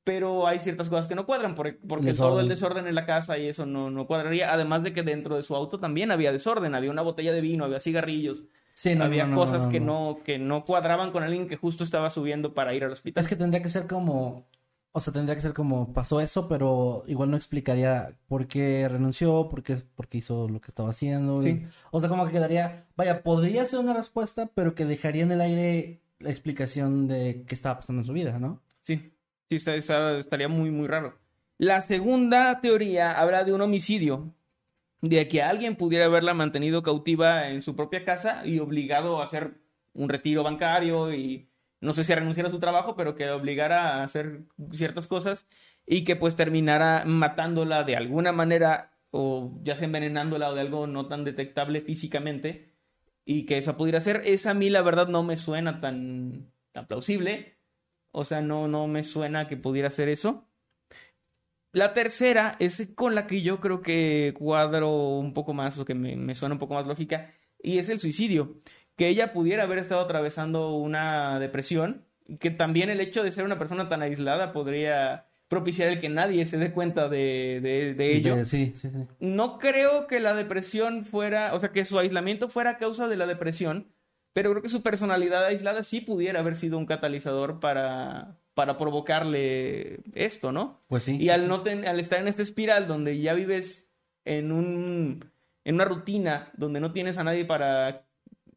pero 0.05 0.47
hay 0.47 0.59
ciertas 0.59 0.89
cosas 0.91 1.09
que 1.09 1.15
no 1.15 1.25
cuadran, 1.25 1.55
por- 1.55 1.79
porque 1.89 2.07
Desorden. 2.07 2.31
todo 2.33 2.41
el 2.41 2.49
desorden 2.49 2.87
en 2.87 2.95
la 2.95 3.07
casa 3.07 3.39
y 3.39 3.47
eso 3.47 3.65
no, 3.65 3.91
no 3.91 4.07
cuadraría, 4.07 4.53
además 4.53 4.83
de 4.83 4.93
que 4.93 5.03
dentro 5.03 5.37
de 5.37 5.43
su 5.43 5.57
auto 5.57 5.81
también 5.81 6.11
había 6.11 6.33
desorden, 6.33 6.75
había 6.75 6.91
una 6.91 7.03
botella 7.03 7.33
de 7.33 7.41
vino, 7.41 7.65
había 7.65 7.81
cigarrillos, 7.81 8.45
Sí, 8.75 8.95
no, 8.95 9.05
había 9.05 9.25
no, 9.27 9.37
cosas 9.37 9.67
que, 9.67 9.81
no. 9.81 10.19
que 10.23 10.39
no 10.39 10.67
cuadraban 10.67 11.11
con 11.13 11.23
alguien 11.23 11.49
que 11.49 11.57
justo 11.57 11.83
estaba 11.83 12.11
subiendo 12.11 12.53
para 12.53 12.75
ir 12.75 12.85
al 12.85 12.93
hospital. 12.93 13.23
Es 13.25 13.29
que 13.29 13.37
tendría 13.37 13.63
que 13.63 13.71
ser 13.71 13.87
como, 13.87 14.47
o 14.93 15.01
sea, 15.01 15.15
tendría 15.15 15.35
que 15.35 15.41
ser 15.41 15.55
como 15.55 15.95
pasó 15.95 16.21
eso, 16.21 16.47
pero 16.47 17.03
igual 17.07 17.31
no 17.31 17.39
explicaría 17.39 18.13
por 18.29 18.47
qué 18.49 18.87
renunció, 18.89 19.49
por 19.49 19.63
qué, 19.63 19.77
por 19.95 20.09
qué 20.09 20.19
hizo 20.19 20.47
lo 20.49 20.61
que 20.61 20.71
estaba 20.71 20.91
haciendo. 20.91 21.43
y- 21.43 21.53
Sí. 21.53 21.67
o 21.91 22.01
sea, 22.01 22.11
como 22.11 22.27
que 22.27 22.33
quedaría, 22.33 22.85
vaya, 22.97 23.23
podría 23.23 23.65
ser 23.65 23.79
una 23.81 23.95
respuesta, 23.95 24.51
pero 24.55 24.75
que 24.75 24.85
dejaría 24.85 25.23
en 25.23 25.33
el 25.33 25.41
aire 25.41 26.03
la 26.19 26.31
explicación 26.31 27.09
de 27.09 27.45
qué 27.47 27.55
estaba 27.55 27.81
pasando 27.81 28.03
en 28.03 28.07
su 28.07 28.13
vida, 28.13 28.39
¿no? 28.39 28.63
Sí, 28.83 29.13
sí, 29.49 29.57
estaría 29.57 30.49
muy, 30.49 30.71
muy 30.71 30.87
raro. 30.87 31.19
La 31.59 31.81
segunda 31.81 32.61
teoría 32.61 33.19
habla 33.19 33.45
de 33.45 33.53
un 33.53 33.61
homicidio, 33.61 34.35
de 35.01 35.29
que 35.29 35.43
alguien 35.43 35.77
pudiera 35.77 36.07
haberla 36.07 36.35
mantenido 36.35 36.83
cautiva 36.83 37.49
en 37.51 37.63
su 37.63 37.77
propia 37.77 38.05
casa 38.05 38.47
y 38.47 38.59
obligado 38.59 39.21
a 39.21 39.25
hacer 39.25 39.61
un 39.93 40.09
retiro 40.09 40.43
bancario 40.43 41.13
y 41.13 41.49
no 41.81 41.93
sé 41.93 42.05
si 42.05 42.15
renunciar 42.15 42.47
a 42.47 42.51
su 42.51 42.59
trabajo, 42.59 42.97
pero 42.97 43.15
que 43.15 43.31
obligara 43.31 43.97
a 43.97 44.05
hacer 44.05 44.43
ciertas 44.73 45.07
cosas 45.07 45.47
y 45.87 46.05
que 46.05 46.17
pues 46.17 46.37
terminara 46.37 47.05
matándola 47.07 47.85
de 47.85 47.97
alguna 47.97 48.33
manera 48.33 48.93
o 49.11 49.59
ya 49.63 49.77
sea 49.77 49.87
envenenándola 49.87 50.51
o 50.51 50.55
de 50.55 50.61
algo 50.61 50.87
no 50.87 51.07
tan 51.07 51.25
detectable 51.25 51.81
físicamente 51.81 52.76
y 53.27 53.45
que 53.45 53.59
esa 53.59 53.77
pudiera 53.77 54.01
ser. 54.01 54.23
Esa 54.25 54.53
a 54.53 54.55
mí 54.55 54.71
la 54.71 54.81
verdad 54.81 55.09
no 55.09 55.23
me 55.23 55.37
suena 55.37 55.81
tan, 55.81 56.51
tan 56.73 56.87
plausible. 56.87 57.59
O 58.13 58.25
sea, 58.25 58.41
no, 58.41 58.69
no 58.69 58.87
me 58.87 59.05
suena 59.05 59.49
que 59.49 59.59
pudiera 59.59 59.91
ser 59.91 60.09
eso. 60.09 60.49
La 61.73 61.93
tercera 61.93 62.57
es 62.61 62.89
con 62.95 63.15
la 63.15 63.27
que 63.27 63.43
yo 63.43 63.61
creo 63.61 63.83
que 63.83 64.33
cuadro 64.39 65.19
un 65.19 65.35
poco 65.35 65.53
más 65.53 65.79
o 65.79 65.85
que 65.85 65.95
me, 65.95 66.17
me 66.17 66.35
suena 66.35 66.55
un 66.55 66.59
poco 66.59 66.73
más 66.75 66.87
lógica 66.87 67.35
y 67.63 67.79
es 67.79 67.91
el 67.91 68.01
suicidio. 68.01 68.61
Que 68.97 69.09
ella 69.09 69.33
pudiera 69.33 69.65
haber 69.65 69.79
estado 69.79 70.01
atravesando 70.01 70.75
una 70.77 71.39
depresión, 71.39 72.07
que 72.41 72.51
también 72.51 72.89
el 72.89 73.01
hecho 73.01 73.23
de 73.23 73.33
ser 73.33 73.45
una 73.45 73.59
persona 73.59 73.89
tan 73.91 74.01
aislada 74.03 74.53
podría 74.53 75.27
propiciar 75.49 75.89
el 75.89 76.01
que 76.01 76.09
nadie 76.09 76.45
se 76.47 76.59
dé 76.59 76.73
cuenta 76.73 77.09
de, 77.09 77.61
de- 77.63 77.95
de 77.95 78.17
ello. 78.17 78.45
Sí, 78.47 78.73
sí, 78.75 78.89
sí. 78.91 78.99
No 79.21 79.59
creo 79.59 80.07
que 80.07 80.19
la 80.21 80.35
depresión 80.35 81.05
fuera, 81.05 81.55
o 81.55 81.59
sea, 81.59 81.71
que 81.71 81.85
su 81.85 81.99
aislamiento 81.99 82.49
fuera 82.49 82.71
a 82.71 82.79
causa 82.79 83.07
de 83.09 83.17
la 83.17 83.27
depresión, 83.27 83.93
pero 84.33 84.51
creo 84.51 84.63
que 84.63 84.69
su 84.69 84.83
personalidad 84.83 85.45
aislada 85.47 85.83
sí 85.83 86.01
pudiera 86.01 86.41
haber 86.41 86.57
sido 86.57 86.77
un 86.79 86.87
catalizador 86.87 87.61
para, 87.61 88.39
para 88.55 88.77
provocarle 88.77 90.01
esto, 90.15 90.53
¿no? 90.53 90.81
Pues 90.89 91.05
sí. 91.05 91.17
Y 91.21 91.29
al, 91.31 91.49
no 91.49 91.63
ten- 91.63 91.87
al 91.87 92.01
estar 92.01 92.21
en 92.21 92.29
esta 92.29 92.43
espiral 92.43 92.87
donde 92.87 93.19
ya 93.21 93.33
vives 93.35 93.89
en, 94.25 94.53
un, 94.53 95.31
en 95.65 95.75
una 95.77 95.85
rutina 95.85 96.51
donde 96.57 96.81
no 96.81 96.93
tienes 96.93 97.19
a 97.19 97.25
nadie 97.25 97.45
para, 97.45 98.07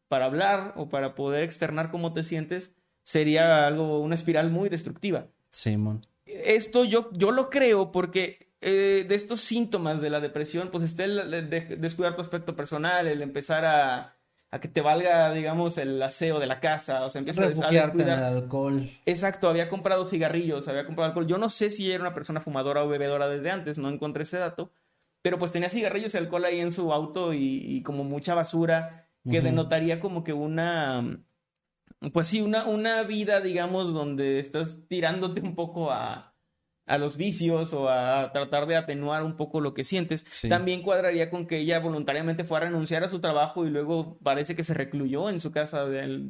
para 0.08 0.26
hablar 0.26 0.74
o 0.76 0.88
para 0.88 1.14
poder 1.14 1.44
externar 1.44 1.90
cómo 1.90 2.12
te 2.12 2.24
sientes, 2.24 2.74
sería 3.04 3.66
algo, 3.66 4.00
una 4.00 4.14
espiral 4.16 4.50
muy 4.50 4.68
destructiva. 4.68 5.28
Simón. 5.50 6.04
Esto 6.44 6.84
yo, 6.84 7.10
yo 7.12 7.30
lo 7.32 7.50
creo 7.50 7.90
porque 7.92 8.48
eh, 8.60 9.04
de 9.08 9.14
estos 9.14 9.40
síntomas 9.40 10.00
de 10.00 10.10
la 10.10 10.20
depresión, 10.20 10.70
pues 10.70 10.84
está 10.84 11.04
el, 11.04 11.18
el 11.34 11.50
de- 11.50 11.76
descuidar 11.76 12.14
tu 12.16 12.22
aspecto 12.22 12.54
personal, 12.56 13.06
el 13.06 13.22
empezar 13.22 13.64
a, 13.64 14.16
a 14.50 14.60
que 14.60 14.68
te 14.68 14.80
valga, 14.80 15.32
digamos, 15.32 15.78
el 15.78 16.02
aseo 16.02 16.38
de 16.40 16.46
la 16.46 16.60
casa, 16.60 17.04
o 17.04 17.10
sea, 17.10 17.20
empiezas 17.20 17.44
a 17.44 17.48
des- 17.48 17.58
a 17.58 17.62
Refugiarte 17.62 17.92
en 17.94 18.00
el 18.00 18.06
descuidar. 18.16 18.34
alcohol. 18.42 18.90
Exacto, 19.06 19.48
había 19.48 19.68
comprado 19.68 20.04
cigarrillos, 20.04 20.68
había 20.68 20.84
comprado 20.86 21.08
alcohol. 21.08 21.26
Yo 21.26 21.38
no 21.38 21.48
sé 21.48 21.70
si 21.70 21.90
era 21.90 22.02
una 22.02 22.14
persona 22.14 22.40
fumadora 22.40 22.84
o 22.84 22.88
bebedora 22.88 23.28
desde 23.28 23.50
antes, 23.50 23.78
no 23.78 23.88
encontré 23.88 24.22
ese 24.24 24.38
dato. 24.38 24.72
Pero 25.22 25.38
pues 25.38 25.52
tenía 25.52 25.68
cigarrillos 25.68 26.14
y 26.14 26.16
alcohol 26.18 26.44
ahí 26.46 26.60
en 26.60 26.72
su 26.72 26.92
auto 26.92 27.34
y, 27.34 27.38
y 27.62 27.82
como 27.82 28.04
mucha 28.04 28.34
basura 28.34 29.06
que 29.30 29.42
denotaría 29.42 30.00
como 30.00 30.24
que 30.24 30.32
una, 30.32 31.20
pues 32.12 32.26
sí, 32.28 32.40
una, 32.40 32.64
una 32.66 33.02
vida, 33.02 33.40
digamos, 33.40 33.92
donde 33.92 34.38
estás 34.40 34.78
tirándote 34.88 35.40
un 35.42 35.54
poco 35.54 35.90
a, 35.90 36.26
a 36.86 36.98
los 36.98 37.16
vicios 37.16 37.72
o 37.72 37.88
a 37.88 38.32
tratar 38.32 38.66
de 38.66 38.74
atenuar 38.74 39.22
un 39.22 39.36
poco 39.36 39.60
lo 39.60 39.74
que 39.74 39.84
sientes. 39.84 40.26
Sí. 40.30 40.48
También 40.48 40.82
cuadraría 40.82 41.30
con 41.30 41.46
que 41.46 41.58
ella 41.58 41.78
voluntariamente 41.78 42.42
fue 42.42 42.56
a 42.56 42.62
renunciar 42.62 43.04
a 43.04 43.08
su 43.08 43.20
trabajo 43.20 43.64
y 43.64 43.70
luego 43.70 44.18
parece 44.24 44.56
que 44.56 44.64
se 44.64 44.74
recluyó 44.74 45.30
en 45.30 45.38
su 45.38 45.52
casa 45.52 45.84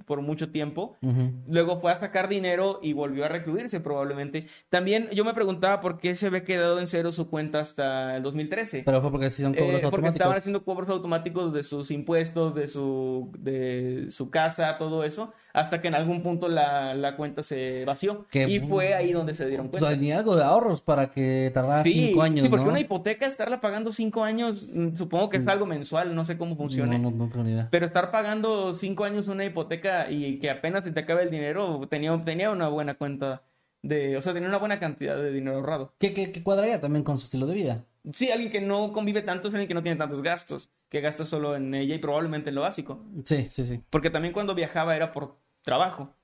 por 0.04 0.20
mucho 0.20 0.50
tiempo. 0.50 0.98
Luego 1.46 1.80
fue 1.80 1.92
a 1.92 1.96
sacar 1.96 2.28
dinero 2.28 2.78
y 2.82 2.92
volvió 2.92 3.24
a 3.24 3.28
recluirse 3.28 3.80
probablemente. 3.80 4.48
También 4.68 5.08
yo 5.12 5.24
me 5.24 5.32
preguntaba 5.32 5.80
por 5.80 5.98
qué 5.98 6.14
se 6.14 6.26
había 6.26 6.44
quedado 6.44 6.78
en 6.78 6.88
cero 6.88 7.10
su 7.10 7.30
cuenta 7.30 7.60
hasta 7.60 8.16
el 8.16 8.22
2013. 8.22 8.82
Pero 8.84 9.00
fue 9.00 9.10
porque 9.12 9.30
son 9.30 9.54
Eh, 9.54 9.56
cobros 9.56 9.70
porque 9.74 9.84
automáticos. 9.86 10.14
estaban 10.16 10.36
haciendo 10.36 10.64
cobros 10.64 10.88
automáticos 10.90 11.54
de 11.54 11.62
sus 11.62 11.90
impuestos, 11.90 12.54
de 12.54 12.68
su, 12.68 13.32
de 13.38 14.08
su 14.10 14.28
casa, 14.30 14.76
todo 14.76 15.04
eso, 15.04 15.32
hasta 15.52 15.80
que 15.80 15.88
en 15.88 15.94
algún 15.94 16.22
punto 16.22 16.48
la, 16.48 16.94
la 16.94 17.16
cuenta 17.16 17.42
se 17.42 17.84
vació. 17.84 18.26
Qué 18.30 18.48
y 18.48 18.60
fue 18.60 18.94
ahí 18.94 19.12
donde 19.12 19.34
se 19.34 19.46
dieron 19.48 19.68
Pues 19.68 19.80
cuenta. 19.82 19.98
tenía 19.98 20.18
algo 20.18 20.36
de 20.36 20.44
ahorros 20.44 20.80
para 20.82 21.10
que 21.10 21.50
tardara 21.54 21.82
Sí, 21.84 22.08
cinco 22.08 22.22
años, 22.22 22.42
sí, 22.44 22.48
porque 22.48 22.64
¿no? 22.64 22.70
una 22.70 22.80
hipoteca, 22.80 23.26
estarla 23.26 23.60
pagando 23.60 23.92
cinco 23.92 24.22
años, 24.24 24.70
mm, 24.72 24.96
supongo 24.96 25.30
que 25.30 25.38
es 25.38 25.46
algo 25.48 25.66
mensual, 25.66 26.14
no 26.14 26.24
sé 26.24 26.36
cómo 26.38 26.56
funcione. 26.56 26.98
No, 26.98 27.10
no, 27.10 27.16
no 27.16 27.28
tengo 27.30 27.44
ni 27.44 27.52
idea. 27.52 27.68
Pero 27.70 27.86
estar 27.86 28.10
pagando 28.10 28.72
cinco 28.72 29.04
años 29.04 29.28
una 29.28 29.44
hipoteca 29.44 30.10
y 30.10 30.38
que 30.38 30.50
apenas 30.50 30.84
se 30.84 30.92
te 30.92 31.00
acabe 31.00 31.22
el 31.24 31.30
dinero, 31.30 31.86
tenía, 31.90 32.20
tenía 32.24 32.50
una 32.50 32.68
buena 32.68 32.94
cuenta 32.94 33.42
de, 33.82 34.16
o 34.16 34.22
sea, 34.22 34.34
tenía 34.34 34.48
una 34.48 34.58
buena 34.58 34.78
cantidad 34.78 35.16
de 35.16 35.32
dinero 35.32 35.56
ahorrado. 35.56 35.94
Que, 35.98 36.12
que, 36.12 36.32
que 36.32 36.42
cuadraría 36.42 36.80
también 36.80 37.02
con 37.02 37.18
su 37.18 37.24
estilo 37.24 37.46
de 37.46 37.54
vida. 37.54 37.84
Sí, 38.12 38.30
alguien 38.30 38.50
que 38.50 38.60
no 38.60 38.92
convive 38.92 39.22
tanto 39.22 39.48
es 39.48 39.54
alguien 39.54 39.68
que 39.68 39.74
no 39.74 39.82
tiene 39.82 39.98
tantos 39.98 40.22
gastos, 40.22 40.72
que 40.88 41.00
gasta 41.00 41.24
solo 41.24 41.54
en 41.54 41.74
ella 41.74 41.94
y 41.94 41.98
probablemente 41.98 42.48
en 42.48 42.54
lo 42.54 42.62
básico. 42.62 43.04
Sí, 43.24 43.48
sí, 43.50 43.66
sí. 43.66 43.80
Porque 43.90 44.10
también 44.10 44.32
cuando 44.32 44.54
viajaba 44.54 44.96
era 44.96 45.12
por 45.12 45.38
trabajo. 45.62 46.14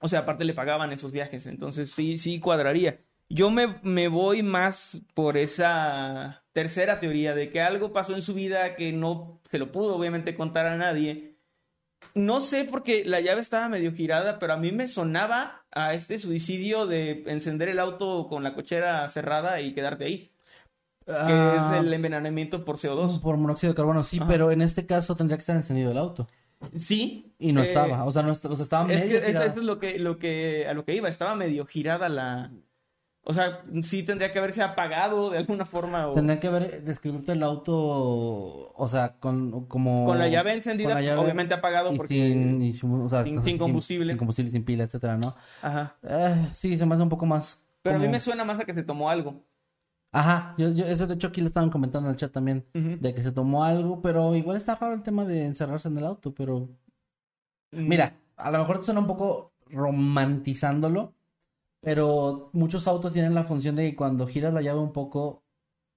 O 0.00 0.08
sea, 0.08 0.20
aparte 0.20 0.44
le 0.44 0.54
pagaban 0.54 0.92
esos 0.92 1.12
viajes, 1.12 1.46
entonces 1.46 1.90
sí, 1.92 2.16
sí 2.16 2.40
cuadraría. 2.40 3.00
Yo 3.28 3.50
me, 3.50 3.78
me 3.82 4.08
voy 4.08 4.42
más 4.42 5.02
por 5.14 5.36
esa 5.36 6.42
tercera 6.52 6.98
teoría 6.98 7.34
de 7.34 7.50
que 7.50 7.60
algo 7.60 7.92
pasó 7.92 8.14
en 8.14 8.22
su 8.22 8.34
vida 8.34 8.74
que 8.74 8.92
no 8.92 9.40
se 9.44 9.58
lo 9.58 9.70
pudo 9.70 9.94
obviamente 9.94 10.34
contar 10.34 10.66
a 10.66 10.76
nadie. 10.76 11.36
No 12.14 12.40
sé 12.40 12.64
porque 12.64 13.04
la 13.04 13.20
llave 13.20 13.40
estaba 13.40 13.68
medio 13.68 13.92
girada, 13.92 14.38
pero 14.38 14.54
a 14.54 14.56
mí 14.56 14.72
me 14.72 14.88
sonaba 14.88 15.64
a 15.70 15.94
este 15.94 16.18
suicidio 16.18 16.86
de 16.86 17.22
encender 17.26 17.68
el 17.68 17.78
auto 17.78 18.26
con 18.28 18.42
la 18.42 18.54
cochera 18.54 19.06
cerrada 19.08 19.60
y 19.60 19.74
quedarte 19.74 20.04
ahí, 20.04 20.29
que 21.10 21.32
Ah, 21.32 21.70
es 21.74 21.80
el 21.86 21.92
envenenamiento 21.92 22.64
por 22.64 22.76
CO2. 22.76 23.20
Por 23.20 23.36
monóxido 23.36 23.72
de 23.72 23.76
carbono, 23.76 24.02
sí, 24.02 24.18
Ajá. 24.18 24.28
pero 24.28 24.50
en 24.50 24.62
este 24.62 24.86
caso 24.86 25.14
tendría 25.14 25.36
que 25.36 25.40
estar 25.42 25.56
encendido 25.56 25.90
el 25.90 25.98
auto. 25.98 26.26
Sí. 26.74 27.32
Y 27.38 27.52
no 27.52 27.62
eh, 27.62 27.64
estaba, 27.64 28.04
o 28.04 28.12
sea, 28.12 28.22
no 28.22 28.32
o 28.32 28.34
sea, 28.34 28.50
estaba 28.62 28.92
Es 28.92 29.02
que 29.02 29.08
medio 29.08 29.20
es- 29.20 29.26
girado. 29.26 29.46
esto 29.46 29.60
es 29.60 29.66
lo 29.66 29.78
que, 29.78 29.98
lo 29.98 30.18
que, 30.18 30.66
a 30.68 30.74
lo 30.74 30.84
que 30.84 30.94
iba, 30.94 31.08
estaba 31.08 31.34
medio 31.34 31.64
girada 31.66 32.08
la, 32.08 32.50
O 33.22 33.32
sea, 33.34 33.60
sí 33.82 34.02
tendría 34.02 34.32
que 34.32 34.38
haberse 34.38 34.62
apagado 34.62 35.30
de 35.30 35.38
alguna 35.38 35.64
forma 35.66 36.08
o 36.08 36.14
Tendría 36.14 36.40
que 36.40 36.46
haber 36.48 36.82
describirte 36.84 37.32
el 37.32 37.42
auto, 37.42 37.74
o 38.74 38.88
sea, 38.88 39.16
con 39.20 39.66
como 39.66 40.06
con 40.06 40.18
la 40.18 40.28
llave 40.28 40.52
encendida, 40.54 40.88
con 40.88 40.94
la 40.96 41.02
llave 41.02 41.20
obviamente 41.20 41.54
apagado 41.54 41.94
porque 41.96 42.14
sin, 42.14 42.62
y 42.62 42.72
sin- 42.74 42.90
o 42.92 43.08
sea, 43.08 43.22
sin- 43.24 43.36
no 43.36 43.42
sé, 43.42 43.48
sin 43.50 43.58
combustible. 43.58 44.08
sin 44.12 44.18
combustible, 44.18 44.50
sin 44.50 44.64
pila, 44.64 44.84
etcétera, 44.84 45.16
¿no? 45.18 45.34
Ajá. 45.62 45.96
Eh, 46.02 46.48
sí, 46.54 46.76
se 46.78 46.86
me 46.86 46.94
hace 46.94 47.02
un 47.02 47.08
poco 47.10 47.26
más. 47.26 47.64
Pero 47.82 47.96
a 47.96 47.98
mí 47.98 48.08
me 48.08 48.20
suena 48.20 48.44
más 48.44 48.60
a 48.60 48.64
que 48.64 48.74
se 48.74 48.82
tomó 48.82 49.08
algo. 49.10 49.42
Ajá, 50.12 50.54
yo, 50.58 50.70
yo- 50.70 50.86
eso 50.86 51.06
de 51.06 51.14
hecho 51.14 51.28
aquí 51.28 51.40
le 51.40 51.46
estaban 51.48 51.70
comentando 51.70 52.08
en 52.08 52.14
el 52.14 52.16
chat 52.18 52.32
también, 52.32 52.64
de 52.74 53.14
que 53.14 53.22
se 53.22 53.30
tomó 53.32 53.64
algo, 53.64 54.02
pero 54.02 54.34
igual 54.34 54.56
está 54.56 54.74
raro 54.74 54.94
el 54.94 55.02
tema 55.02 55.24
de 55.24 55.44
encerrarse 55.46 55.88
en 55.88 55.98
el 55.98 56.04
auto, 56.04 56.34
pero 56.34 56.68
Mm. 57.72 57.86
mira, 57.88 58.16
a 58.36 58.50
lo 58.50 58.58
mejor 58.58 58.78
te 58.80 58.86
suena 58.86 59.00
un 59.00 59.06
poco 59.06 59.52
romantizándolo, 59.66 61.14
pero 61.80 62.50
muchos 62.52 62.86
autos 62.88 63.12
tienen 63.12 63.34
la 63.34 63.44
función 63.44 63.76
de 63.76 63.90
que 63.90 63.96
cuando 63.96 64.26
giras 64.26 64.52
la 64.52 64.62
llave 64.62 64.80
un 64.80 64.92
poco, 64.92 65.44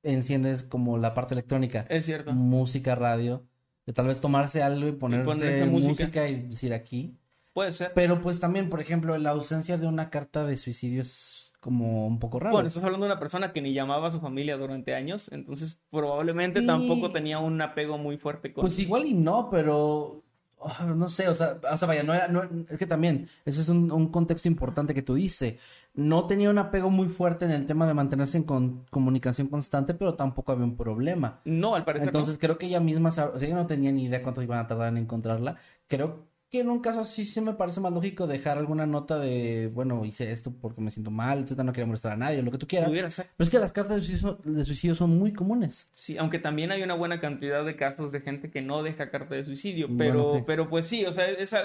enciendes 0.04 0.64
como 0.64 0.98
la 0.98 1.14
parte 1.14 1.34
electrónica, 1.34 1.86
Es 1.90 2.06
cierto. 2.06 2.32
música, 2.34 2.94
radio, 2.96 3.44
de 3.86 3.94
tal 3.94 4.08
vez 4.08 4.20
tomarse 4.22 4.62
algo 4.62 4.88
y 4.88 4.92
música. 4.92 5.66
música. 5.66 6.28
y 6.30 6.42
decir 6.50 6.74
aquí. 6.74 7.18
Puede 7.54 7.72
ser. 7.72 7.92
Pero 7.94 8.22
pues 8.22 8.40
también, 8.40 8.70
por 8.70 8.80
ejemplo, 8.82 9.18
la 9.18 9.32
ausencia 9.32 9.78
de 9.78 9.88
una 9.88 10.10
carta 10.10 10.46
de 10.46 10.58
suicidio 10.58 11.02
es 11.02 11.43
como 11.64 12.06
un 12.08 12.20
poco 12.20 12.40
raro. 12.40 12.52
Bueno, 12.54 12.68
estás 12.68 12.84
hablando 12.84 13.06
de 13.06 13.12
una 13.14 13.20
persona 13.20 13.54
que 13.54 13.62
ni 13.62 13.74
llamaba 13.74 14.10
a 14.10 14.12
su 14.12 14.20
familia 14.20 14.58
durante 14.58 14.94
años, 14.94 15.32
entonces 15.32 15.82
probablemente 15.90 16.60
Sí. 16.60 16.68
tampoco 16.68 17.12
tenía 17.12 17.40
un 17.40 17.62
apego 17.62 17.98
muy 17.98 18.18
fuerte 18.18 18.52
con... 18.52 18.62
Pues 18.64 18.78
igual 18.80 19.06
y 19.06 19.14
no, 19.14 19.50
pero 19.50 20.22
ah, 20.62 20.94
no 20.96 21.08
sé, 21.08 21.30
o 21.30 21.36
sea, 21.36 21.58
o 21.72 21.78
sea, 21.78 21.88
vaya, 21.88 22.04
no 22.04 22.14
era, 22.14 22.28
no, 22.28 22.44
es 22.70 22.78
que 22.78 22.86
también, 22.86 23.30
ese 23.46 23.62
es 23.62 23.70
un, 23.70 23.92
un 23.92 24.10
contexto 24.10 24.48
importante 24.50 24.94
que 24.94 25.02
tú 25.02 25.14
dices. 25.16 25.56
No 25.96 26.26
tenía 26.26 26.50
un 26.50 26.58
apego 26.58 26.90
muy 26.90 27.08
fuerte 27.08 27.46
en 27.46 27.52
el 27.52 27.66
tema 27.66 27.86
de 27.88 27.94
mantenerse 27.94 28.38
en 28.38 28.44
con- 28.44 28.84
comunicación 28.90 29.48
constante, 29.48 29.94
pero 29.94 30.16
tampoco 30.16 30.52
había 30.52 30.66
un 30.66 30.76
problema. 30.76 31.40
No, 31.46 31.76
al 31.76 31.86
parecer 31.86 32.10
Entonces 32.10 32.38
creo 32.40 32.58
que 32.58 32.66
ella 32.66 32.80
misma, 32.82 33.10
o 33.10 33.12
sea, 33.12 33.32
ella 33.40 33.56
no 33.56 33.68
tenía 33.68 33.92
ni 33.92 34.06
idea 34.06 34.22
cuánto 34.24 34.42
iban 34.42 34.60
a 34.60 34.68
tardar 34.68 34.90
en 34.90 34.98
encontrarla. 34.98 35.58
Creo 35.88 36.26
que 36.54 36.60
en 36.62 36.70
un 36.70 36.80
caso 36.82 37.00
así 37.00 37.26
sí 37.26 37.42
me 37.42 37.54
parece 37.54 37.80
más 37.82 37.92
lógico 37.92 38.28
dejar 38.28 38.60
alguna 38.60 38.86
nota 38.86 39.18
de, 39.18 39.72
bueno, 39.74 40.06
hice 40.06 40.32
esto 40.32 40.54
porque 40.62 40.82
me 40.82 40.92
siento 40.92 41.10
mal, 41.10 41.40
etcétera, 41.40 41.64
no 41.64 41.74
quería 41.74 41.88
molestar 41.88 42.12
a 42.12 42.16
nadie, 42.16 42.44
lo 42.44 42.52
que 42.52 42.60
tú 42.60 42.68
quieras. 42.68 42.88
Pudiera 42.90 43.10
ser. 43.10 43.26
Pero 43.36 43.44
es 43.46 43.50
que 43.50 43.58
las 43.60 43.72
cartas 43.72 43.98
de 43.98 44.04
suicidio, 44.04 44.38
de 44.44 44.64
suicidio 44.64 44.94
son 44.96 45.18
muy 45.18 45.34
comunes. 45.34 45.90
Sí, 45.94 46.16
aunque 46.18 46.38
también 46.38 46.72
hay 46.72 46.84
una 46.84 46.94
buena 46.94 47.20
cantidad 47.20 47.66
de 47.66 47.76
casos 47.76 48.12
de 48.12 48.22
gente 48.22 48.52
que 48.52 48.62
no 48.62 48.84
deja 48.84 49.10
carta 49.10 49.34
de 49.34 49.44
suicidio, 49.44 49.88
Bueno, 49.88 49.98
pero, 49.98 50.34
sí. 50.36 50.44
pero 50.46 50.70
pues 50.70 50.86
sí, 50.86 51.06
o 51.06 51.12
sea, 51.12 51.26
esa- 51.26 51.64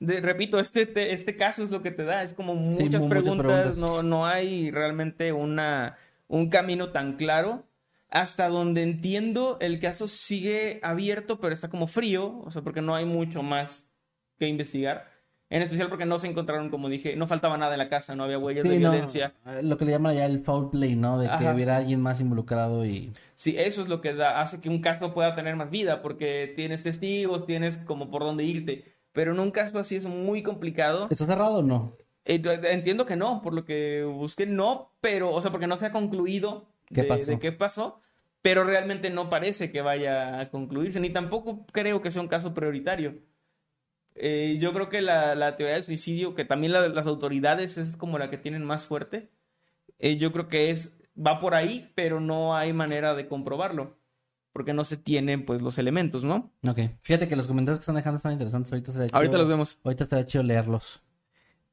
de- 0.00 0.20
repito, 0.22 0.58
este, 0.58 0.86
te- 0.86 1.12
este 1.12 1.36
caso 1.36 1.62
es 1.62 1.70
lo 1.70 1.82
que 1.82 1.90
te 1.90 2.04
da, 2.04 2.22
es 2.22 2.32
como 2.32 2.54
muchas, 2.54 2.78
mu- 2.80 2.84
muchas 2.86 3.04
preguntas, 3.04 3.46
preguntas. 3.46 3.76
No, 3.76 4.02
no 4.02 4.26
hay 4.26 4.70
realmente 4.70 5.32
una, 5.32 5.98
un 6.28 6.48
camino 6.48 6.92
tan 6.92 7.16
claro. 7.16 7.66
Hasta 8.08 8.48
donde 8.48 8.82
entiendo, 8.82 9.58
el 9.60 9.78
caso 9.78 10.08
sigue 10.08 10.80
abierto, 10.82 11.38
pero 11.38 11.52
está 11.52 11.68
como 11.68 11.86
frío, 11.86 12.38
o 12.40 12.50
sea, 12.50 12.62
porque 12.62 12.80
no 12.80 12.94
hay 12.96 13.04
mucho 13.04 13.42
más 13.44 13.89
que 14.40 14.48
investigar. 14.48 15.06
En 15.50 15.62
especial 15.62 15.88
porque 15.88 16.06
no 16.06 16.18
se 16.18 16.28
encontraron, 16.28 16.70
como 16.70 16.88
dije, 16.88 17.16
no 17.16 17.26
faltaba 17.26 17.58
nada 17.58 17.74
en 17.74 17.78
la 17.78 17.88
casa, 17.88 18.14
no 18.14 18.22
había 18.24 18.38
huellas 18.38 18.62
de 18.64 18.78
no, 18.78 18.90
violencia. 18.92 19.34
eh, 19.46 19.60
lo 19.64 19.76
que 19.76 19.84
le 19.84 19.90
llaman 19.90 20.14
ya 20.14 20.24
el 20.24 20.42
foul 20.44 20.70
play, 20.70 20.94
¿no? 20.96 21.18
De 21.18 21.26
que 21.26 21.32
Ajá. 21.32 21.52
hubiera 21.54 21.76
alguien 21.76 22.00
más 22.00 22.20
involucrado 22.20 22.86
y... 22.86 23.12
Sí, 23.34 23.56
eso 23.58 23.82
es 23.82 23.88
lo 23.88 24.00
que 24.00 24.14
da- 24.14 24.40
hace 24.40 24.60
que 24.60 24.68
un 24.68 24.80
caso 24.80 25.12
pueda 25.12 25.34
tener 25.34 25.56
más 25.56 25.68
vida, 25.70 26.02
porque 26.02 26.52
tienes 26.54 26.82
testigos, 26.84 27.46
tienes 27.46 27.78
como 27.78 28.10
por 28.10 28.22
dónde 28.22 28.44
irte. 28.44 28.84
Pero 29.12 29.32
en 29.32 29.40
un 29.40 29.50
caso 29.50 29.78
así 29.80 29.96
es 29.96 30.06
muy 30.06 30.42
complicado. 30.44 31.08
¿Está 31.10 31.26
cerrado 31.26 31.56
o 31.56 31.62
no? 31.62 31.96
Eh, 32.24 32.40
yo 32.40 32.52
entiendo 32.52 33.04
que 33.04 33.16
no, 33.16 33.42
por 33.42 33.52
lo 33.52 33.64
que 33.64 34.04
busqué, 34.04 34.46
no, 34.46 34.92
pero, 35.00 35.32
o 35.32 35.42
sea, 35.42 35.50
porque 35.50 35.66
no 35.66 35.76
se 35.76 35.86
ha 35.86 35.90
concluido 35.92 36.66
¿Qué 36.94 37.02
de, 37.02 37.08
pasó? 37.08 37.26
de 37.32 37.38
qué 37.40 37.50
pasó, 37.50 38.00
pero 38.40 38.62
realmente 38.62 39.10
no 39.10 39.28
parece 39.28 39.72
que 39.72 39.82
vaya 39.82 40.38
a 40.38 40.48
concluirse, 40.50 41.00
ni 41.00 41.10
tampoco 41.10 41.66
creo 41.72 42.00
que 42.02 42.12
sea 42.12 42.22
un 42.22 42.28
caso 42.28 42.54
prioritario. 42.54 43.14
Eh, 44.14 44.58
yo 44.60 44.72
creo 44.72 44.88
que 44.88 45.00
la, 45.00 45.34
la 45.34 45.56
teoría 45.56 45.74
del 45.74 45.84
suicidio, 45.84 46.34
que 46.34 46.44
también 46.44 46.72
la 46.72 46.82
de 46.82 46.90
las 46.90 47.06
autoridades 47.06 47.78
es 47.78 47.96
como 47.96 48.18
la 48.18 48.30
que 48.30 48.38
tienen 48.38 48.64
más 48.64 48.86
fuerte, 48.86 49.30
eh, 49.98 50.16
yo 50.16 50.32
creo 50.32 50.48
que 50.48 50.70
es, 50.70 50.96
va 51.16 51.38
por 51.38 51.54
ahí, 51.54 51.92
pero 51.94 52.20
no 52.20 52.56
hay 52.56 52.72
manera 52.72 53.14
de 53.14 53.28
comprobarlo, 53.28 53.98
porque 54.52 54.72
no 54.72 54.84
se 54.84 54.96
tienen 54.96 55.44
pues 55.44 55.62
los 55.62 55.78
elementos, 55.78 56.24
¿no? 56.24 56.52
Ok. 56.66 56.80
Fíjate 57.02 57.28
que 57.28 57.36
los 57.36 57.46
comentarios 57.46 57.78
que 57.78 57.82
están 57.82 57.96
dejando 57.96 58.16
están 58.16 58.32
interesantes. 58.32 58.72
Ahorita 58.72 58.90
estaría 58.92 59.10
Ahorita 59.12 59.38
los 59.38 59.48
vemos. 59.48 59.78
Ahorita 59.84 60.04
estaría 60.04 60.26
chido 60.26 60.42
leerlos. 60.42 61.02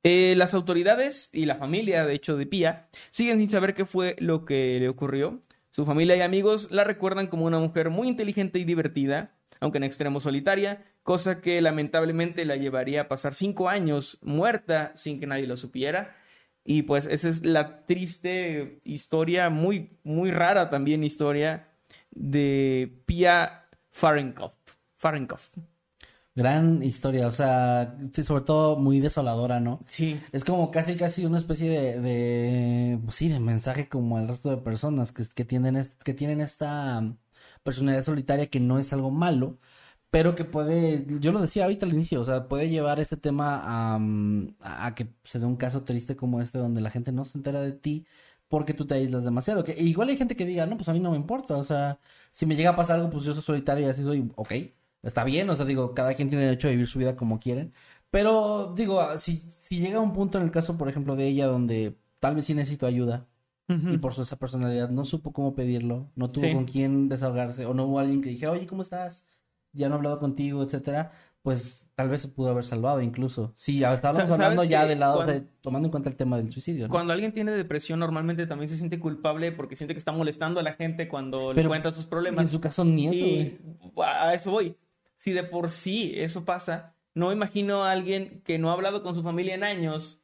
Eh, 0.04 0.36
las 0.38 0.54
autoridades 0.54 1.30
y 1.34 1.46
la 1.46 1.56
familia, 1.56 2.06
de 2.06 2.14
hecho, 2.14 2.38
de 2.38 2.46
Pía, 2.46 2.88
siguen 3.10 3.40
sin 3.40 3.50
saber 3.50 3.74
qué 3.74 3.86
fue 3.86 4.16
lo 4.20 4.46
que 4.46 4.78
le 4.80 4.90
ocurrió. 4.90 5.42
Su 5.72 5.86
familia 5.86 6.16
y 6.16 6.22
amigos 6.22 6.70
la 6.72 6.84
recuerdan 6.84 7.28
como 7.28 7.46
una 7.46 7.60
mujer 7.60 7.90
muy 7.90 8.08
inteligente 8.08 8.60
y 8.60 8.64
divertida, 8.64 9.36
aunque 9.60 9.78
en 9.78 9.84
extremo 9.84 10.20
solitaria, 10.20 10.86
cosa 11.08 11.40
que 11.40 11.62
lamentablemente 11.62 12.44
la 12.44 12.58
llevaría 12.58 13.04
a 13.04 13.08
pasar 13.08 13.34
cinco 13.34 13.70
años 13.70 14.18
muerta 14.22 14.92
sin 14.96 15.22
que 15.22 15.26
nadie 15.26 15.48
lo 15.48 15.56
supiera. 15.56 16.18
Y 16.66 16.82
pues 16.82 17.06
esa 17.06 17.30
es 17.30 17.46
la 17.46 17.86
triste 17.86 18.82
historia, 18.84 19.50
muy, 19.50 19.98
muy 20.04 20.32
rara 20.32 20.70
también 20.70 21.06
historia 21.06 21.70
de 22.12 23.02
Pia 23.06 23.70
Fahrenkopf. 23.90 24.58
Fahrenkopf. 24.98 25.58
Gran 26.36 26.84
historia, 26.84 27.28
o 27.28 27.32
sea, 27.32 27.96
sobre 28.26 28.44
todo 28.44 28.76
muy 28.76 29.00
desoladora, 29.00 29.62
¿no? 29.62 29.80
Sí. 29.88 30.20
Es 30.34 30.44
como 30.44 30.72
casi, 30.72 30.98
casi 30.98 31.26
una 31.26 31.38
especie 31.38 31.70
de, 31.70 32.02
de 32.02 33.00
pues 33.02 33.16
sí, 33.16 33.30
de 33.30 33.40
mensaje 33.40 33.88
como 33.88 34.18
al 34.18 34.28
resto 34.28 34.50
de 34.50 34.58
personas 34.58 35.14
que, 35.14 35.24
que 35.24 35.46
que 35.46 36.14
tienen 36.14 36.42
esta 36.42 37.02
personalidad 37.64 38.04
solitaria 38.04 38.50
que 38.50 38.60
no 38.60 38.78
es 38.78 38.92
algo 38.92 39.10
malo, 39.10 39.58
pero 40.10 40.36
que 40.36 40.46
puede, 40.46 41.06
yo 41.20 41.32
lo 41.32 41.42
decía 41.42 41.64
ahorita 41.66 41.86
al 41.86 41.94
inicio, 41.94 42.22
o 42.22 42.26
sea, 42.26 42.48
puede 42.48 42.70
llevar 42.70 43.00
este 43.00 43.18
tema 43.18 43.62
a, 43.64 43.98
um, 43.98 44.50
a 44.62 44.88
a 44.88 44.96
que 44.96 45.08
se 45.24 45.40
dé 45.40 45.46
un 45.46 45.58
caso 45.58 45.84
triste 45.84 46.16
como 46.16 46.42
este 46.42 46.58
donde 46.58 46.82
la 46.82 46.90
gente 46.92 47.12
no 47.12 47.26
se 47.26 47.38
entera 47.38 47.60
de 47.62 47.74
ti 47.74 48.06
porque 48.48 48.74
tú 48.74 48.86
te 48.88 48.94
aíslas 48.96 49.24
demasiado. 49.26 49.64
Que 49.66 49.74
igual 49.82 50.08
hay 50.10 50.16
gente 50.18 50.36
que 50.38 50.46
diga, 50.46 50.66
no, 50.66 50.78
pues 50.78 50.88
a 50.90 50.94
mí 50.94 51.00
no 51.02 51.12
me 51.12 51.18
importa, 51.18 51.58
o 51.58 51.64
sea, 51.66 52.00
si 52.32 52.46
me 52.46 52.56
llega 52.56 52.70
a 52.72 52.76
pasar 52.78 52.98
algo, 53.00 53.10
pues 53.10 53.24
yo 53.26 53.34
soy 53.34 53.44
solitario 53.44 53.86
y 53.86 53.90
así 53.90 54.04
soy, 54.04 54.32
ok, 54.36 54.54
está 55.04 55.24
bien, 55.26 55.50
o 55.50 55.56
sea, 55.56 55.66
digo, 55.66 55.94
cada 55.94 56.14
quien 56.14 56.30
tiene 56.30 56.46
derecho 56.46 56.68
a 56.68 56.72
vivir 56.72 56.88
su 56.88 57.00
vida 57.00 57.16
como 57.18 57.40
quieren. 57.40 57.74
Pero 58.10 58.74
digo, 58.76 59.02
ah, 59.02 59.20
si, 59.20 59.44
si 59.60 59.80
llega 59.80 60.00
un 60.00 60.14
punto 60.14 60.38
en 60.38 60.46
el 60.46 60.52
caso, 60.52 60.78
por 60.78 60.88
ejemplo, 60.90 61.16
de 61.18 61.28
ella 61.28 61.48
donde 61.48 61.98
tal 62.20 62.36
vez 62.36 62.46
sí 62.46 62.54
necesito 62.54 62.86
ayuda 62.86 63.28
y 63.70 63.98
por 63.98 64.14
su 64.14 64.22
esa 64.22 64.38
personalidad 64.40 64.90
no 64.90 65.04
supo 65.04 65.34
cómo 65.34 65.54
pedirlo, 65.54 66.10
no 66.16 66.30
tuvo 66.30 66.46
Sí. 66.46 66.54
con 66.54 66.64
quién 66.64 67.10
desahogarse 67.10 67.66
o 67.66 67.74
no 67.74 67.86
hubo 67.86 68.00
alguien 68.00 68.22
que 68.22 68.30
dijera, 68.30 68.54
oye, 68.54 68.66
¿cómo 68.66 68.82
estás? 68.82 69.26
Ya 69.78 69.88
no 69.90 69.96
he 69.96 69.98
hablado 69.98 70.20
contigo, 70.20 70.64
etcétera, 70.64 71.12
pues 71.42 71.88
tal 71.96 72.10
vez 72.10 72.22
se 72.22 72.28
pudo 72.28 72.50
haber 72.50 72.66
salvado 72.66 73.02
incluso. 73.02 73.54
Sí, 73.56 73.84
estábamos 73.84 74.24
¿Sabes 74.24 74.32
hablando 74.32 74.64
ya 74.66 74.86
del 74.86 75.00
lado, 75.00 75.16
cuando- 75.16 75.34
de- 75.34 75.42
tomando 75.62 75.88
en 75.88 75.92
cuenta 75.92 76.10
el 76.10 76.16
tema 76.18 76.36
del 76.38 76.52
suicidio, 76.52 76.88
¿no? 76.88 76.92
Cuando 76.92 77.14
alguien 77.14 77.32
tiene 77.34 77.52
depresión, 77.52 78.00
normalmente 78.00 78.46
también 78.48 78.68
se 78.70 78.76
siente 78.78 79.00
culpable 79.00 79.52
porque 79.54 79.76
siente 79.76 79.94
que 79.94 79.98
está 80.00 80.12
molestando 80.12 80.60
a 80.60 80.64
la 80.64 80.74
gente 80.74 81.08
cuando 81.08 81.54
le 81.54 81.56
Pero 81.56 81.70
cuenta 81.70 81.92
sus 81.94 82.04
en 82.04 82.10
problemas. 82.10 82.50
su 82.50 82.60
caso 82.60 82.84
ni 82.84 83.08
eso, 83.08 83.16
Y 83.16 83.60
güey. 83.94 84.06
a 84.06 84.34
eso 84.34 84.52
voy. 84.52 84.76
Si 85.18 85.32
de 85.32 85.44
por 85.44 85.70
sí 85.70 86.12
eso 86.16 86.44
pasa, 86.44 86.94
no 87.16 87.32
imagino 87.32 87.84
a 87.84 87.92
alguien 87.92 88.42
que 88.46 88.60
no 88.60 88.70
ha 88.70 88.74
hablado 88.74 89.02
con 89.02 89.16
su 89.16 89.24
familia 89.24 89.56
en 89.56 89.64
años 89.64 90.22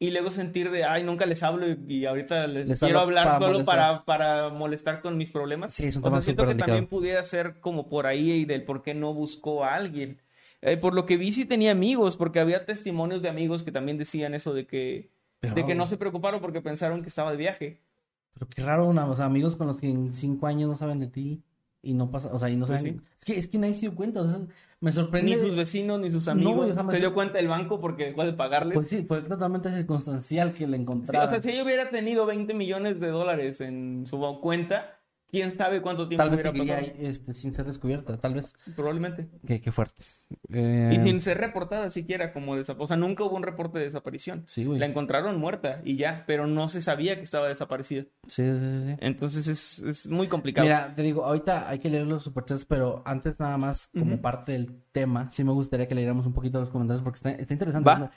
y 0.00 0.10
luego 0.10 0.32
sentir 0.32 0.70
de, 0.72 0.82
ay, 0.84 1.04
nunca 1.04 1.26
les 1.26 1.42
hablo 1.44 1.68
y, 1.70 1.78
y 1.86 2.06
ahorita 2.06 2.46
les, 2.48 2.68
Les 2.68 2.80
quiero 2.80 2.98
hablar 3.00 3.26
para 3.26 3.38
solo 3.38 3.52
molestar. 3.52 3.76
para, 3.76 4.04
para 4.04 4.48
molestar 4.48 5.00
con 5.02 5.16
mis 5.16 5.30
problemas. 5.30 5.72
Sí, 5.72 5.84
es 5.86 5.94
un 5.96 6.00
o 6.00 6.02
sea, 6.04 6.10
tema 6.10 6.20
siento 6.22 6.46
que 6.46 6.54
también 6.56 6.86
pudiera 6.88 7.22
ser 7.22 7.60
como 7.60 7.88
por 7.88 8.06
ahí 8.06 8.30
y 8.32 8.44
del 8.46 8.64
por 8.64 8.82
qué 8.82 8.94
no 8.94 9.14
buscó 9.14 9.62
a 9.64 9.74
alguien. 9.74 10.20
Eh, 10.62 10.76
por 10.76 10.94
lo 10.94 11.06
que 11.06 11.16
vi 11.18 11.30
sí 11.32 11.44
tenía 11.44 11.70
amigos, 11.72 12.16
porque 12.16 12.40
había 12.40 12.64
testimonios 12.66 13.22
de 13.22 13.28
amigos 13.28 13.62
que 13.62 13.72
también 13.72 13.98
decían 13.98 14.34
eso 14.34 14.52
de 14.54 14.66
que, 14.66 15.10
Pero- 15.38 15.54
de 15.54 15.64
que 15.66 15.74
no 15.74 15.86
se 15.86 15.96
preocuparon 15.98 16.40
porque 16.40 16.60
pensaron 16.62 17.02
que 17.02 17.08
estaba 17.08 17.30
de 17.30 17.36
viaje. 17.36 17.80
Pero 18.34 18.46
qué 18.48 18.62
raro, 18.62 18.86
una, 18.86 19.06
o 19.06 19.14
sea, 19.14 19.26
amigos 19.26 19.56
con 19.56 19.66
los 19.66 19.78
que 19.78 19.88
en 19.90 20.14
cinco 20.14 20.46
años 20.46 20.68
no 20.68 20.76
saben 20.76 20.98
de 20.98 21.08
ti 21.08 21.42
y 21.82 21.94
no 21.94 22.10
pasa, 22.10 22.30
o 22.32 22.38
sea, 22.38 22.50
y 22.50 22.56
no 22.56 22.66
Pues 22.66 22.80
saben. 22.80 22.98
sí. 23.00 23.06
Es 23.18 23.24
que, 23.24 23.38
es 23.38 23.46
que 23.48 23.58
nadie 23.58 23.74
se 23.74 23.80
dio 23.80 23.94
cuenta, 23.94 24.20
o 24.20 24.26
sea, 24.28 24.38
me 24.80 24.92
sorprende. 24.92 25.36
Ni 25.36 25.36
sus 25.46 25.56
vecinos, 25.56 26.00
ni 26.00 26.10
sus 26.10 26.26
No, 26.26 26.32
amigos. 26.32 26.70
o 26.70 26.74
sea, 26.74 26.82
me 26.82 26.92
se 26.92 26.98
dio 27.00 27.12
cuenta 27.14 27.38
el 27.38 27.48
banco 27.48 27.80
porque 27.80 28.06
dejó 28.06 28.24
de 28.24 28.32
pagarle. 28.32 28.74
Pues 28.74 28.88
sí, 28.88 29.04
fue 29.06 29.22
totalmente 29.22 29.70
circunstancial 29.72 30.52
que 30.52 30.66
le 30.66 30.76
Sí, 30.76 31.26
o 31.26 31.30
sea, 31.30 31.42
si 31.42 31.50
ella 31.50 31.64
hubiera 31.64 31.90
tenido 31.90 32.26
20 32.26 32.54
millones 32.54 33.00
de 33.00 33.08
dólares 33.08 33.60
en 33.60 34.04
su 34.06 34.18
cuenta, 34.40 34.99
quién 35.30 35.52
sabe 35.52 35.80
cuánto 35.80 36.08
tiempo 36.08 36.22
Tal 36.22 36.30
vez 36.36 36.40
hubiera 36.46 36.80
pasado. 36.80 36.92
este, 37.00 37.34
sin 37.34 37.54
ser 37.54 37.66
descubierta, 37.66 38.16
tal 38.18 38.34
vez. 38.34 38.54
Probablemente. 38.76 39.28
Qué, 39.46 39.60
qué 39.60 39.72
fuerte. 39.72 40.02
Eh, 40.52 40.90
Y 40.94 40.98
sin 41.08 41.20
ser 41.20 41.38
reportada 41.38 41.90
siquiera 41.90 42.32
como 42.32 42.56
desaparición. 42.56 42.84
O 42.84 42.88
sea, 42.88 42.96
nunca 42.96 43.24
hubo 43.24 43.36
un 43.36 43.42
reporte 43.42 43.78
de 43.78 43.84
desaparición. 43.84 44.44
Sí, 44.46 44.64
güey. 44.64 44.78
La 44.78 44.86
encontraron 44.86 45.38
muerta 45.38 45.80
y 45.84 45.96
ya, 45.96 46.24
pero 46.26 46.46
no 46.46 46.68
se 46.68 46.80
sabía 46.80 47.16
que 47.16 47.22
estaba 47.22 47.48
desaparecida. 47.48 48.04
Sí, 48.26 48.42
sí, 48.44 48.82
sí. 48.86 48.96
Entonces 49.00 49.46
es, 49.48 49.78
es 49.80 50.08
muy 50.08 50.28
complicado. 50.28 50.66
Mira, 50.66 50.94
te 50.94 51.02
digo, 51.02 51.24
ahorita 51.24 51.68
hay 51.68 51.78
que 51.78 51.90
leer 51.90 52.06
los 52.06 52.22
superchats, 52.22 52.64
pero 52.64 53.02
antes 53.04 53.38
nada 53.38 53.56
más, 53.58 53.88
como 53.88 54.20
parte 54.20 54.52
del 54.52 54.74
tema, 54.92 55.30
sí 55.30 55.44
me 55.44 55.52
gustaría 55.52 55.86
que 55.86 55.94
leyéramos 55.94 56.26
un 56.26 56.32
poquito 56.32 56.58
los 56.60 56.70
comentarios 56.70 57.02
porque 57.02 57.16
está, 57.18 57.30
está 57.30 57.54
interesante. 57.54 57.88
Va. 57.88 58.10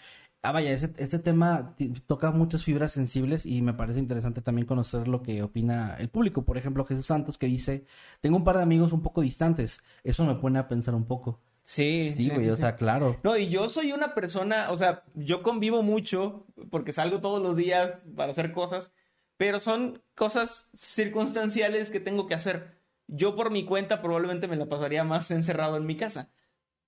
Ah, 0.46 0.52
vaya, 0.52 0.72
ese- 0.72 0.94
este 0.98 1.20
tema 1.20 1.74
toca 2.06 2.32
muchas 2.32 2.64
fibras 2.66 2.92
sensibles 2.92 3.46
y 3.46 3.62
me 3.62 3.74
parece 3.74 4.00
interesante 4.00 4.42
también 4.42 4.68
conocer 4.68 5.08
lo 5.08 5.24
que 5.24 5.42
opina 5.42 5.96
el 5.98 6.10
público. 6.10 6.44
Por 6.44 6.58
ejemplo, 6.58 6.84
Jesús 6.84 7.06
Santos 7.06 7.38
que 7.38 7.46
dice, 7.48 7.86
tengo 8.20 8.36
un 8.36 8.44
par 8.44 8.58
de 8.58 8.64
amigos 8.64 8.92
un 8.92 9.02
poco 9.02 9.22
distantes. 9.22 9.82
Eso 10.04 10.26
me 10.26 10.36
pone 10.36 10.60
a 10.60 10.68
pensar 10.68 10.96
un 10.96 11.06
poco. 11.06 11.40
Sí, 11.62 12.10
Sí, 12.10 12.30
güey, 12.30 12.50
o 12.50 12.58
sea, 12.58 12.76
claro. 12.76 13.18
No, 13.24 13.38
y 13.38 13.48
yo 13.48 13.70
soy 13.70 13.94
una 13.94 14.14
persona, 14.14 14.70
o 14.70 14.76
sea, 14.76 15.04
yo 15.16 15.42
convivo 15.44 15.82
mucho 15.82 16.46
porque 16.70 16.92
salgo 16.92 17.22
todos 17.22 17.42
los 17.42 17.56
días 17.56 18.06
para 18.14 18.32
hacer 18.32 18.52
cosas, 18.52 18.92
pero 19.38 19.60
son 19.60 20.02
cosas 20.14 20.70
circunstanciales 20.74 21.90
que 21.90 22.00
tengo 22.02 22.28
que 22.28 22.34
hacer. 22.36 22.78
Yo 23.08 23.36
por 23.36 23.50
mi 23.50 23.64
cuenta 23.66 24.02
probablemente 24.02 24.48
me 24.48 24.56
la 24.58 24.66
pasaría 24.66 25.06
más 25.06 25.32
encerrado 25.32 25.78
en 25.78 25.86
mi 25.86 25.96
casa. 25.96 26.32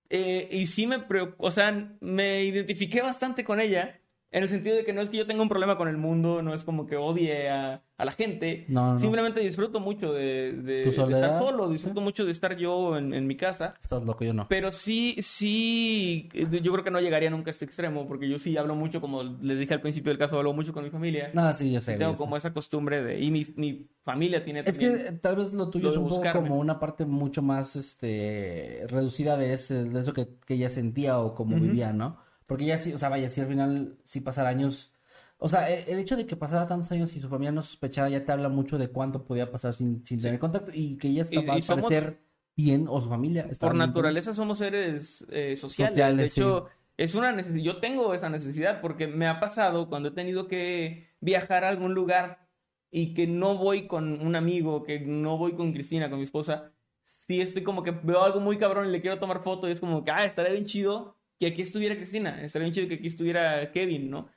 Eh, 0.09 0.47
y 0.51 0.67
sí 0.67 0.87
me 0.87 0.99
preocupa, 0.99 1.47
o 1.47 1.51
sea, 1.51 1.97
me 1.99 2.43
identifiqué 2.43 3.01
bastante 3.01 3.43
con 3.43 3.59
ella, 3.59 4.01
en 4.37 4.43
el 4.43 4.49
sentido 4.49 4.75
de 4.75 4.83
que 4.83 4.91
no 4.93 5.01
es 5.01 5.09
que 5.09 5.17
yo 5.17 5.25
tenga 5.25 5.41
un 5.41 5.47
problema 5.49 5.77
con 5.77 5.87
el 5.87 5.97
mundo, 5.97 6.41
no 6.41 6.53
es 6.53 6.63
como 6.65 6.85
que 6.87 6.97
odie 6.97 7.49
a, 7.49 7.81
a 7.97 8.05
la 8.05 8.11
gente, 8.11 8.65
No, 8.67 8.87
no, 8.87 8.93
no. 8.93 8.99
simplemente 8.99 9.39
disfruto 9.39 9.79
mucho 9.79 10.11
de, 10.11 10.51
de- 10.51 10.83
estar 10.89 11.39
solo, 11.39 11.69
disfruto 11.69 12.01
mucho 12.01 12.25
de 12.25 12.31
estar 12.31 12.57
yo 12.57 12.97
en, 12.97 13.13
en 13.13 13.27
mi 13.27 13.37
casa. 13.37 13.73
Estás 13.81 14.03
loco, 14.03 14.25
yo 14.25 14.33
no. 14.33 14.47
Pero 14.49 14.71
sí, 14.73 15.15
sí, 15.21 16.29
yo 16.61 16.71
creo 16.73 16.83
que 16.83 16.91
no 16.91 16.99
llegaría 16.99 17.29
nunca 17.29 17.49
a 17.49 17.51
este 17.51 17.63
extremo, 17.65 18.07
porque 18.07 18.27
yo 18.27 18.37
sí 18.37 18.57
hablo 18.57 18.75
mucho, 18.75 18.99
como 19.01 19.23
les 19.23 19.57
dije 19.57 19.73
al 19.73 19.81
principio 19.81 20.09
del 20.11 20.17
caso, 20.19 20.37
hablo 20.37 20.51
mucho 20.53 20.73
con 20.73 20.83
mi 20.83 20.89
familia. 20.89 21.31
No, 21.33 21.53
sí, 21.53 21.71
yo 21.71 21.79
sé. 21.81 21.93
Y 21.95 21.97
tengo 21.97 22.11
yo 22.11 22.17
sé. 22.17 22.23
como 22.23 22.35
esa 22.37 22.53
costumbre 22.53 23.03
de, 23.03 23.21
y 23.21 23.31
mi, 23.31 23.47
mi 23.55 23.87
familia 24.03 24.43
tiene 24.43 24.63
Es 24.65 24.77
que 24.77 24.89
también. 24.89 25.19
tal 25.21 25.35
vez 25.37 25.53
lo 25.53 25.69
tuyo 25.69 25.85
lo 25.85 25.91
es 25.91 25.97
un 25.97 26.09
poco 26.09 26.25
como 26.33 26.57
una 26.57 26.77
parte 26.79 27.05
mucho 27.05 27.41
más 27.41 27.75
este 27.75 28.85
reducida 28.89 29.37
de, 29.37 29.53
ese, 29.53 29.85
de 29.85 29.99
eso 30.01 30.13
que, 30.13 30.27
que 30.45 30.55
ella 30.55 30.69
sentía 30.69 31.19
o 31.19 31.33
como 31.35 31.57
vivía, 31.57 31.93
¿no? 31.93 32.17
Porque 32.45 32.65
ella 32.65 32.77
sí, 32.77 32.93
o 32.93 32.97
sea, 32.99 33.09
vaya, 33.09 33.29
si 33.29 33.41
al 33.41 33.47
final 33.47 33.97
sí 34.05 34.21
pasar 34.21 34.45
años, 34.45 34.93
o 35.37 35.49
sea, 35.49 35.69
e- 35.69 35.91
el 35.91 35.99
hecho 35.99 36.15
de 36.15 36.25
que 36.27 36.35
pasara 36.35 36.67
tantos 36.67 36.91
años 36.91 37.15
y 37.15 37.19
su 37.19 37.29
familia 37.29 37.51
no 37.51 37.61
sospechara 37.63 38.09
ya 38.09 38.23
te 38.25 38.31
habla 38.31 38.49
mucho 38.49 38.77
de 38.77 38.89
cuánto 38.89 39.25
podía 39.25 39.51
pasar 39.51 39.73
sin, 39.73 40.05
sin 40.05 40.21
tener 40.21 40.39
contacto 40.39 40.71
y 40.73 40.97
que 40.97 41.07
ella 41.09 41.23
al 41.47 41.61
somos- 41.61 41.67
parecer 41.67 42.21
bien 42.55 42.87
o 42.89 43.01
su 43.01 43.09
familia 43.09 43.47
Por 43.59 43.75
bien, 43.75 43.75
naturaleza 43.75 44.33
somos 44.33 44.57
seres 44.59 45.25
eh, 45.29 45.55
sociales. 45.57 45.95
Sociales, 45.97 46.17
de 46.17 46.25
hecho, 46.25 46.65
sí. 46.65 46.71
es 46.97 47.15
una 47.15 47.31
necesidad. 47.31 47.63
Yo 47.63 47.79
tengo 47.79 48.13
esa 48.13 48.29
necesidad 48.29 48.81
porque 48.81 49.07
me 49.07 49.27
ha 49.27 49.39
pasado 49.39 49.87
cuando 49.89 50.09
he 50.09 50.11
tenido 50.11 50.47
que 50.47 51.09
viajar 51.19 51.63
a 51.63 51.69
algún 51.69 51.93
lugar 51.93 52.47
y 52.91 53.13
que 53.13 53.27
no 53.27 53.57
voy 53.57 53.87
con 53.87 54.21
un 54.25 54.35
amigo, 54.35 54.83
que 54.83 54.99
no 54.99 55.37
voy 55.37 55.53
con 55.53 55.73
Cristina, 55.73 56.09
con 56.09 56.17
mi 56.19 56.23
esposa. 56.23 56.73
Sí, 57.03 57.39
estoy 57.41 57.63
como 57.63 57.83
que 57.83 57.91
veo 57.91 58.23
algo 58.23 58.39
muy 58.39 58.57
cabrón 58.57 58.87
y 58.87 58.91
le 58.91 59.01
quiero 59.01 59.19
tomar 59.19 59.43
foto 59.43 59.67
y 59.67 59.71
es 59.71 59.79
como 59.79 60.03
que, 60.03 60.11
ah, 60.11 60.25
estaría 60.25 60.51
bien 60.53 60.65
chido 60.65 61.17
que 61.39 61.47
aquí 61.47 61.61
estuviera 61.61 61.95
Cristina, 61.95 62.41
estaría 62.43 62.65
bien 62.65 62.73
chido 62.73 62.87
que 62.87 62.95
aquí 62.95 63.07
estuviera 63.07 63.71
Kevin, 63.71 64.09
¿no? 64.09 64.27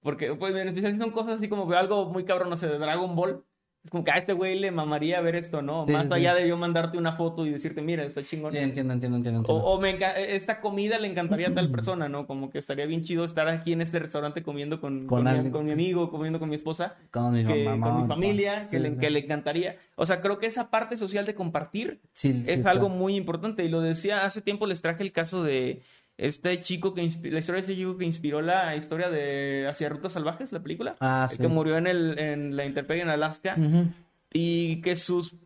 Porque, 0.00 0.32
pues, 0.34 0.54
en 0.54 0.68
especial 0.68 0.92
si 0.92 0.98
son 0.98 1.10
cosas 1.10 1.34
así 1.36 1.48
como 1.48 1.66
veo 1.66 1.78
algo 1.78 2.06
muy 2.10 2.24
cabrón, 2.24 2.48
no 2.50 2.56
sé, 2.56 2.68
de 2.68 2.78
Dragon 2.78 3.16
Ball. 3.16 3.44
Es 3.84 3.92
como 3.92 4.02
que 4.02 4.10
a 4.10 4.16
este 4.18 4.32
güey 4.32 4.58
le 4.58 4.72
mamaría 4.72 5.20
ver 5.20 5.36
esto, 5.36 5.62
¿no? 5.62 5.86
Sí, 5.86 5.92
Más 5.92 6.06
sí. 6.08 6.12
allá 6.12 6.34
de 6.34 6.48
yo 6.48 6.56
mandarte 6.56 6.98
una 6.98 7.16
foto 7.16 7.46
y 7.46 7.50
decirte, 7.50 7.80
mira, 7.80 8.02
está 8.02 8.22
chingón. 8.24 8.50
Sí, 8.52 8.58
entiendo, 8.58 8.92
entiendo, 8.92 9.16
entiendo. 9.18 9.40
O, 9.40 9.42
entiendo. 9.42 9.64
o 9.64 9.80
me 9.80 9.96
enca- 9.96 10.14
esta 10.16 10.60
comida 10.60 10.98
le 10.98 11.06
encantaría 11.08 11.48
a 11.48 11.54
tal 11.54 11.70
persona, 11.70 12.08
¿no? 12.08 12.26
Como 12.26 12.50
que 12.50 12.58
estaría 12.58 12.86
bien 12.86 13.02
chido 13.04 13.24
estar 13.24 13.48
aquí 13.48 13.72
en 13.72 13.80
este 13.80 14.00
restaurante 14.00 14.42
comiendo 14.42 14.80
con, 14.80 15.06
Con 15.06 15.24
con, 15.24 15.44
mi, 15.44 15.50
con 15.50 15.64
mi 15.64 15.70
amigo, 15.72 16.10
comiendo 16.10 16.40
con 16.40 16.48
mi 16.48 16.56
esposa, 16.56 16.96
Con 17.12 17.32
mi 17.32 17.44
que- 17.46 17.64
mamá, 17.64 17.86
con 17.90 18.02
mi 18.02 18.08
familia, 18.08 18.62
que, 18.68 18.76
Sí, 18.78 18.82
le, 18.82 18.90
sí. 18.90 18.98
que 18.98 19.10
le 19.10 19.20
encantaría. 19.20 19.76
O 19.94 20.06
sea, 20.06 20.20
creo 20.20 20.38
que 20.38 20.46
esa 20.46 20.70
parte 20.70 20.96
social 20.96 21.24
de 21.24 21.34
compartir 21.36 22.00
es 22.22 22.66
algo 22.66 22.88
muy 22.88 23.14
importante. 23.14 23.64
Y 23.64 23.68
lo 23.68 23.80
decía, 23.80 24.24
hace 24.24 24.42
tiempo 24.42 24.66
les 24.66 24.82
traje 24.82 25.02
el 25.04 25.12
caso 25.12 25.44
de 25.44 25.82
este 26.18 26.60
chico 26.60 26.92
que 26.94 27.02
la 27.02 27.38
historia 27.38 27.60
de 27.62 27.72
ese 27.72 27.74
chico 27.76 27.96
que 27.96 28.04
inspiró 28.04 28.42
la 28.42 28.74
historia 28.76 29.08
de 29.08 29.66
Hacia 29.70 29.88
Rutas 29.88 30.12
Salvajes, 30.12 30.52
la 30.52 30.60
película. 30.62 30.94
Ah, 31.00 31.28
sí. 31.30 31.38
Que 31.38 31.48
murió 31.48 31.78
en, 31.78 31.86
el, 31.86 32.18
en 32.18 32.56
la 32.56 32.66
Interpegue 32.66 33.00
en 33.02 33.08
Alaska 33.08 33.54
Ujú. 33.56 33.86
y 34.32 34.80
que 34.82 34.96
sus, 34.96 35.36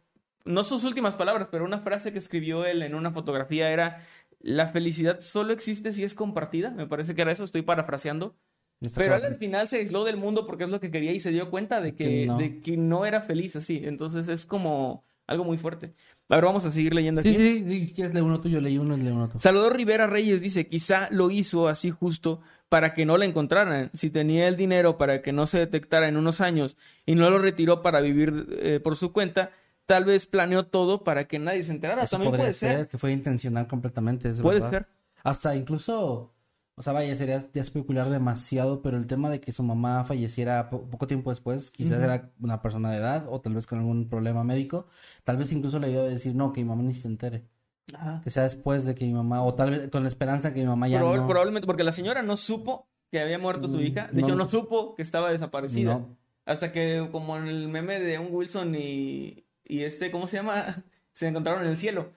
no 0.45 0.65
sus 0.65 0.85
últimas 0.85 1.15
palabras, 1.15 1.49
pero 1.53 1.65
una 1.65 1.81
frase 1.81 2.13
que 2.13 2.19
escribió 2.19 2.65
él 2.65 2.83
en 2.83 2.95
una 2.95 3.11
fotografía 3.13 3.71
era, 3.71 4.05
la 4.41 4.67
felicidad 4.69 5.21
solo 5.21 5.53
existe 5.53 5.93
si 5.93 6.05
es 6.05 6.15
compartida, 6.15 6.71
me 6.71 6.87
parece 6.87 7.15
que 7.15 7.23
era 7.23 7.33
eso, 7.33 7.45
estoy 7.45 7.63
parafraseando, 7.63 8.35
Está 8.81 9.01
pero 9.01 9.15
él 9.15 9.25
al 9.25 9.37
final 9.37 9.69
se 9.69 9.77
aisló 9.77 10.03
del 10.03 10.17
mundo 10.17 10.45
porque 10.47 10.65
es 10.65 10.71
lo 10.71 10.81
que 10.81 10.91
quería 10.91 11.13
y 11.13 11.21
se 11.21 11.31
dio 11.31 11.51
cuenta 11.51 11.81
de 11.81 11.95
que, 11.95 12.05
Que 12.05 12.27
no. 12.27 12.39
de 12.39 12.61
que 12.61 12.77
no 12.77 13.07
era 13.07 13.21
feliz 13.21 13.55
así, 13.55 13.83
entonces 13.85 14.27
es 14.27 14.45
como 14.47 15.05
algo 15.27 15.45
muy 15.45 15.57
fuerte. 15.59 15.95
A 16.29 16.37
ver, 16.37 16.45
vamos 16.45 16.65
a 16.65 16.73
seguir 16.73 16.95
leyendo 16.95 17.23
Sí, 17.23 17.29
aquí. 17.29 17.37
sí, 17.37 17.65
sí, 17.69 17.87
si 17.89 17.95
quieres 17.95 18.15
leer 18.15 18.25
uno 18.25 18.41
tuyo, 18.41 18.61
leí 18.61 18.79
uno 18.79 18.97
y 18.97 19.01
leí 19.01 19.13
uno 19.13 19.25
otro. 19.25 19.39
Salvador 19.39 19.77
Rivera 19.77 20.07
Reyes 20.07 20.41
dice, 20.41 20.67
quizá 20.67 21.09
lo 21.11 21.31
hizo 21.31 21.69
así 21.69 21.91
justo 21.91 22.41
para 22.69 22.95
que 22.95 23.05
no 23.05 23.19
la 23.19 23.27
encontraran. 23.27 23.91
Si 23.93 24.11
tenía 24.11 24.49
el 24.49 24.57
dinero 24.57 24.97
para 24.97 25.21
que 25.23 25.33
no 25.33 25.47
se 25.47 25.59
detectara 25.59 26.09
en 26.09 26.17
unos 26.17 26.41
años 26.41 26.77
y 27.05 27.15
no 27.17 27.29
lo 27.31 27.39
retiró 27.39 27.83
para 27.83 28.01
vivir 28.01 28.47
eh, 28.61 28.81
por 28.83 28.97
su 28.97 29.13
cuenta, 29.13 29.51
tal 29.85 30.05
vez 30.07 30.25
planeó 30.27 30.65
todo 30.67 31.05
para 31.05 31.25
que 31.29 31.39
nadie 31.39 31.63
se 31.65 31.73
enterara. 31.73 32.05
Eso 32.05 32.17
También 32.17 32.35
puede 32.35 32.53
ser. 32.55 32.89
que 32.89 32.97
fue 32.97 33.13
intencional 33.13 33.67
completamente. 33.67 34.31
Puede 34.33 34.61
verdad. 34.61 34.71
ser. 34.71 34.87
Hasta 35.25 35.55
incluso, 35.55 36.33
o 36.83 36.85
sea, 36.85 36.93
vaya, 36.93 37.15
sería 37.15 37.37
especular 37.55 38.11
demasiado, 38.11 38.83
pero 38.83 38.97
el 38.97 39.07
tema 39.07 39.31
de 39.31 39.41
que 39.41 39.53
su 39.53 39.63
mamá 39.63 40.03
falleciera 40.03 40.69
po- 40.69 40.83
poco 40.91 41.07
tiempo 41.07 41.31
después, 41.31 41.71
quizás 41.71 42.03
era 42.03 42.33
una 42.41 42.61
persona 42.61 42.91
de 42.91 42.97
edad 42.97 43.27
o 43.31 43.41
tal 43.41 43.55
vez 43.55 43.69
con 43.69 43.79
algún 43.79 44.09
problema 44.09 44.43
médico, 44.43 44.89
tal 45.23 45.37
vez 45.37 45.53
incluso 45.53 45.79
la 45.79 45.87
idea 45.89 46.03
de 46.03 46.11
decir, 46.11 46.35
no, 46.35 46.53
que 46.53 46.61
mi 46.63 46.69
mamá 46.69 46.83
ni 46.83 46.93
se 46.93 47.07
entere, 47.07 47.45
que 48.25 48.31
sea 48.31 48.43
después 48.43 48.85
de 48.85 48.97
que 48.97 49.05
mi 49.05 49.13
mamá, 49.13 49.45
o 49.45 49.55
tal 49.55 49.71
vez 49.71 49.91
con 49.91 50.03
la 50.03 50.09
esperanza 50.09 50.53
que 50.53 50.61
mi 50.61 50.67
mamá 50.67 50.89
ya 50.89 50.99
Probable- 50.99 51.21
no... 51.23 51.29
Probablemente 51.29 51.67
porque 51.67 51.85
la 51.85 51.93
señora 51.93 52.23
no 52.23 52.37
supo 52.37 52.89
que 53.13 53.21
había 53.21 53.39
muerto 53.39 53.69
su 53.69 53.77
Mm, 53.77 53.81
hija. 53.81 54.09
De 54.11 54.21
no. 54.23 54.27
hecho, 54.27 54.37
no 54.37 54.45
supo 54.47 54.95
que 54.97 55.03
estaba 55.03 55.31
desaparecida. 55.31 55.95
No. 55.95 56.17
Hasta 56.47 56.73
que, 56.73 57.09
como 57.13 57.37
en 57.37 57.47
el 57.47 57.69
meme 57.69 58.01
de 58.01 58.19
un 58.19 58.29
Wilson 58.35 58.75
y, 58.75 59.45
y 59.65 59.83
este, 59.83 60.11
¿cómo 60.11 60.27
se 60.27 60.39
llama? 60.39 60.83
Se 61.13 61.29
encontraron 61.29 61.63
en 61.63 61.69
el 61.71 61.77
cielo. 61.77 62.09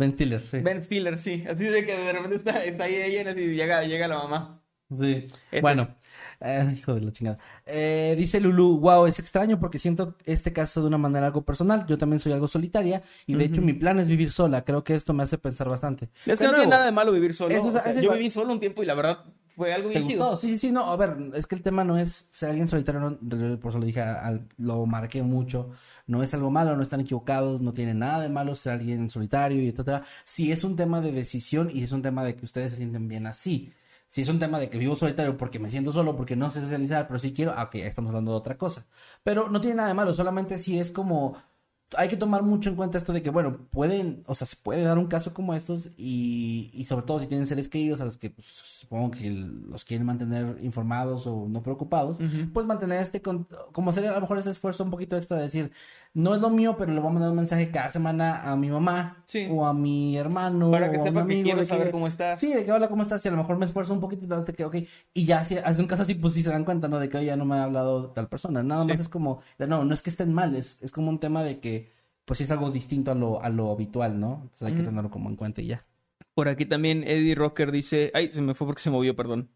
Ben 0.00 0.12
Stiller, 0.12 0.42
sí. 0.42 0.58
Ben 0.60 0.82
Stiller, 0.82 1.18
sí. 1.18 1.44
Así 1.48 1.64
de 1.64 1.84
que 1.84 1.96
de 1.96 2.12
repente 2.12 2.36
está, 2.36 2.64
está 2.64 2.84
ahí 2.84 2.94
ella 2.96 3.30
y 3.32 3.54
llega, 3.54 3.82
llega 3.84 4.08
la 4.08 4.16
mamá. 4.18 4.62
Sí. 4.98 5.26
Este- 5.52 5.60
Bueno, 5.60 5.94
eh, 6.40 6.74
hijo 6.76 6.94
de 6.94 7.02
la 7.02 7.12
chingada. 7.12 7.38
Eh, 7.66 8.14
dice 8.18 8.40
Lulu, 8.40 8.80
wow, 8.80 9.06
es 9.06 9.18
extraño 9.20 9.60
porque 9.60 9.78
siento 9.78 10.16
este 10.24 10.52
caso 10.52 10.80
de 10.80 10.88
una 10.88 10.98
manera 10.98 11.26
algo 11.26 11.44
personal. 11.44 11.86
Yo 11.86 11.98
también 11.98 12.18
soy 12.18 12.32
algo 12.32 12.48
solitaria 12.48 13.02
y 13.26 13.34
de 13.34 13.44
hecho 13.44 13.60
mi 13.60 13.72
plan 13.74 13.98
es 14.00 14.08
vivir 14.08 14.32
sola. 14.32 14.64
Creo 14.64 14.82
que 14.82 14.94
esto 14.94 15.12
me 15.12 15.22
hace 15.22 15.38
pensar 15.38 15.68
bastante. 15.68 16.08
Es 16.26 16.38
que 16.38 16.46
no 16.46 16.54
tiene 16.54 16.66
nada 16.70 16.86
de 16.86 16.92
malo 16.92 17.12
vivir 17.12 17.34
solo. 17.34 17.54
Eso 17.54 17.68
es- 17.68 17.68
O 17.68 17.72
sea, 17.72 17.90
eso 17.90 17.98
es 18.00 18.04
yo 18.04 18.12
viví 18.12 18.30
solo 18.30 18.52
un 18.52 18.58
tiempo 18.58 18.82
y 18.82 18.86
la 18.86 18.94
verdad 18.94 19.24
fue 19.60 19.72
algo 19.74 19.88
¿Te 19.88 19.98
bien 19.98 20.08
chido. 20.08 20.36
Sí, 20.36 20.48
sí, 20.48 20.58
sí, 20.58 20.72
no, 20.72 20.84
a 20.90 20.96
ver, 20.96 21.16
es 21.34 21.46
que 21.46 21.54
el 21.56 21.62
tema 21.62 21.84
no 21.84 21.98
es 21.98 22.28
ser 22.32 22.50
alguien 22.50 22.68
solitario, 22.68 23.00
no, 23.00 23.60
por 23.60 23.70
eso 23.70 23.78
lo 23.78 23.84
dije, 23.86 24.00
al- 24.00 24.48
lo 24.58 24.86
marqué 24.86 25.22
mucho, 25.22 25.70
no 26.06 26.22
es 26.22 26.32
algo 26.34 26.50
malo, 26.50 26.76
no 26.76 26.82
están 26.82 27.00
equivocados, 27.00 27.60
no 27.60 27.72
tiene 27.72 27.94
nada 27.94 28.20
de 28.22 28.28
malo 28.28 28.54
ser 28.54 28.72
alguien 28.74 29.10
solitario 29.10 29.60
y 29.62 29.68
etcétera. 29.68 30.02
Si 30.24 30.52
es 30.52 30.64
un 30.64 30.76
tema 30.76 31.00
de 31.00 31.12
decisión 31.12 31.70
y 31.72 31.82
es 31.82 31.92
un 31.92 32.02
tema 32.02 32.24
de 32.24 32.36
que 32.36 32.44
ustedes 32.44 32.72
se 32.72 32.78
sienten 32.78 33.08
bien 33.08 33.26
así. 33.26 33.72
Si 34.06 34.22
es 34.22 34.28
un 34.28 34.38
tema 34.40 34.58
de 34.58 34.68
que 34.70 34.78
vivo 34.78 34.96
solitario 34.96 35.36
porque 35.36 35.58
me 35.60 35.70
siento 35.70 35.92
solo, 35.92 36.16
porque 36.16 36.34
no 36.36 36.50
sé 36.50 36.60
socializar, 36.60 37.06
pero 37.06 37.18
sí 37.20 37.32
quiero, 37.32 37.52
ah, 37.56 37.64
ok, 37.64 37.76
estamos 37.76 38.08
hablando 38.10 38.32
de 38.32 38.38
otra 38.38 38.58
cosa. 38.58 38.86
Pero 39.22 39.48
no 39.48 39.60
tiene 39.60 39.76
nada 39.76 39.88
de 39.88 39.94
malo, 39.94 40.12
solamente 40.14 40.58
si 40.58 40.78
es 40.80 40.90
como 40.90 41.36
hay 41.96 42.08
que 42.08 42.16
tomar 42.16 42.42
mucho 42.42 42.70
en 42.70 42.76
cuenta 42.76 42.98
esto 42.98 43.12
de 43.12 43.22
que, 43.22 43.30
bueno, 43.30 43.58
pueden, 43.70 44.22
o 44.26 44.34
sea, 44.34 44.46
se 44.46 44.56
puede 44.56 44.82
dar 44.82 44.98
un 44.98 45.06
caso 45.08 45.34
como 45.34 45.54
estos 45.54 45.90
y, 45.96 46.70
y 46.72 46.84
sobre 46.84 47.04
todo 47.06 47.18
si 47.18 47.26
tienen 47.26 47.46
seres 47.46 47.68
queridos 47.68 48.00
a 48.00 48.04
los 48.04 48.16
que 48.16 48.30
pues, 48.30 48.46
supongo 48.46 49.10
que 49.10 49.30
los 49.30 49.84
quieren 49.84 50.06
mantener 50.06 50.58
informados 50.62 51.26
o 51.26 51.46
no 51.48 51.62
preocupados, 51.62 52.18
pues 52.52 52.66
mantener 52.66 53.00
este, 53.02 53.20
con- 53.22 53.46
como 53.72 53.92
sería 53.92 54.10
a 54.10 54.14
lo 54.14 54.20
mejor 54.22 54.38
ese 54.38 54.50
esfuerzo 54.50 54.84
un 54.84 54.90
poquito 54.90 55.16
extra 55.16 55.36
de 55.36 55.42
decir, 55.44 55.72
no 56.12 56.34
es 56.34 56.40
lo 56.40 56.50
mío, 56.50 56.76
pero 56.76 56.92
le 56.92 56.98
voy 57.00 57.10
a 57.10 57.12
mandar 57.12 57.30
un 57.30 57.36
mensaje 57.36 57.70
cada 57.70 57.88
semana 57.90 58.42
a 58.50 58.56
mi 58.56 58.68
mamá 58.68 59.22
Sí. 59.26 59.46
o 59.50 59.64
a 59.64 59.72
mi 59.72 60.16
hermano 60.16 60.70
Para 60.70 60.90
que 60.90 60.98
o 60.98 61.04
a 61.04 61.08
un 61.08 61.14
que 61.14 61.20
amigo 61.20 61.42
quiero 61.44 61.58
de 61.60 61.64
saber 61.64 61.90
cómo 61.92 62.06
estás. 62.06 62.40
Sí, 62.40 62.52
de 62.52 62.64
que 62.64 62.72
hola, 62.72 62.88
¿cómo 62.88 63.02
estás? 63.02 63.24
Y 63.24 63.28
a 63.28 63.30
lo 63.30 63.36
mejor 63.36 63.58
me 63.58 63.66
esfuerzo 63.66 63.92
un 63.92 64.00
poquito 64.00 64.44
y 64.48 64.52
que, 64.52 64.64
ok, 64.64 64.76
y 65.14 65.24
ya 65.24 65.44
si 65.44 65.58
hace 65.58 65.80
un 65.80 65.86
caso 65.86 66.02
así, 66.02 66.14
pues 66.14 66.34
sí 66.34 66.42
se 66.42 66.50
dan 66.50 66.64
cuenta, 66.64 66.88
¿no? 66.88 66.98
De 66.98 67.08
que, 67.08 67.18
oye, 67.18 67.26
ya 67.26 67.36
no 67.36 67.44
me 67.44 67.56
ha 67.56 67.64
hablado 67.64 68.10
tal 68.10 68.28
persona. 68.28 68.62
Nada 68.62 68.84
más 68.84 68.98
es 68.98 69.08
como, 69.08 69.40
no, 69.58 69.84
no 69.84 69.94
es 69.94 70.02
que 70.02 70.10
estén 70.10 70.32
mal, 70.34 70.56
es, 70.56 70.82
es 70.82 70.90
como 70.92 71.10
un 71.10 71.20
tema 71.20 71.44
de 71.44 71.60
que, 71.60 71.92
pues 72.24 72.38
sí 72.38 72.44
es 72.44 72.50
algo 72.50 72.70
distinto 72.70 73.10
a 73.12 73.14
lo, 73.14 73.42
a 73.42 73.48
lo 73.48 73.70
habitual, 73.70 74.18
¿no? 74.18 74.40
Entonces 74.42 74.62
hay 74.68 74.74
que 74.74 74.82
tenerlo 74.82 75.10
como 75.10 75.30
en 75.30 75.36
cuenta 75.36 75.60
y 75.62 75.66
ya. 75.68 75.84
Por 76.34 76.48
aquí 76.48 76.64
también 76.64 77.02
Eddie 77.04 77.34
Rocker 77.34 77.70
dice, 77.72 78.10
ay, 78.14 78.32
se 78.32 78.40
me 78.42 78.54
fue 78.54 78.66
porque 78.66 78.82
se 78.82 78.90
movió, 78.90 79.14
perdón. 79.14 79.50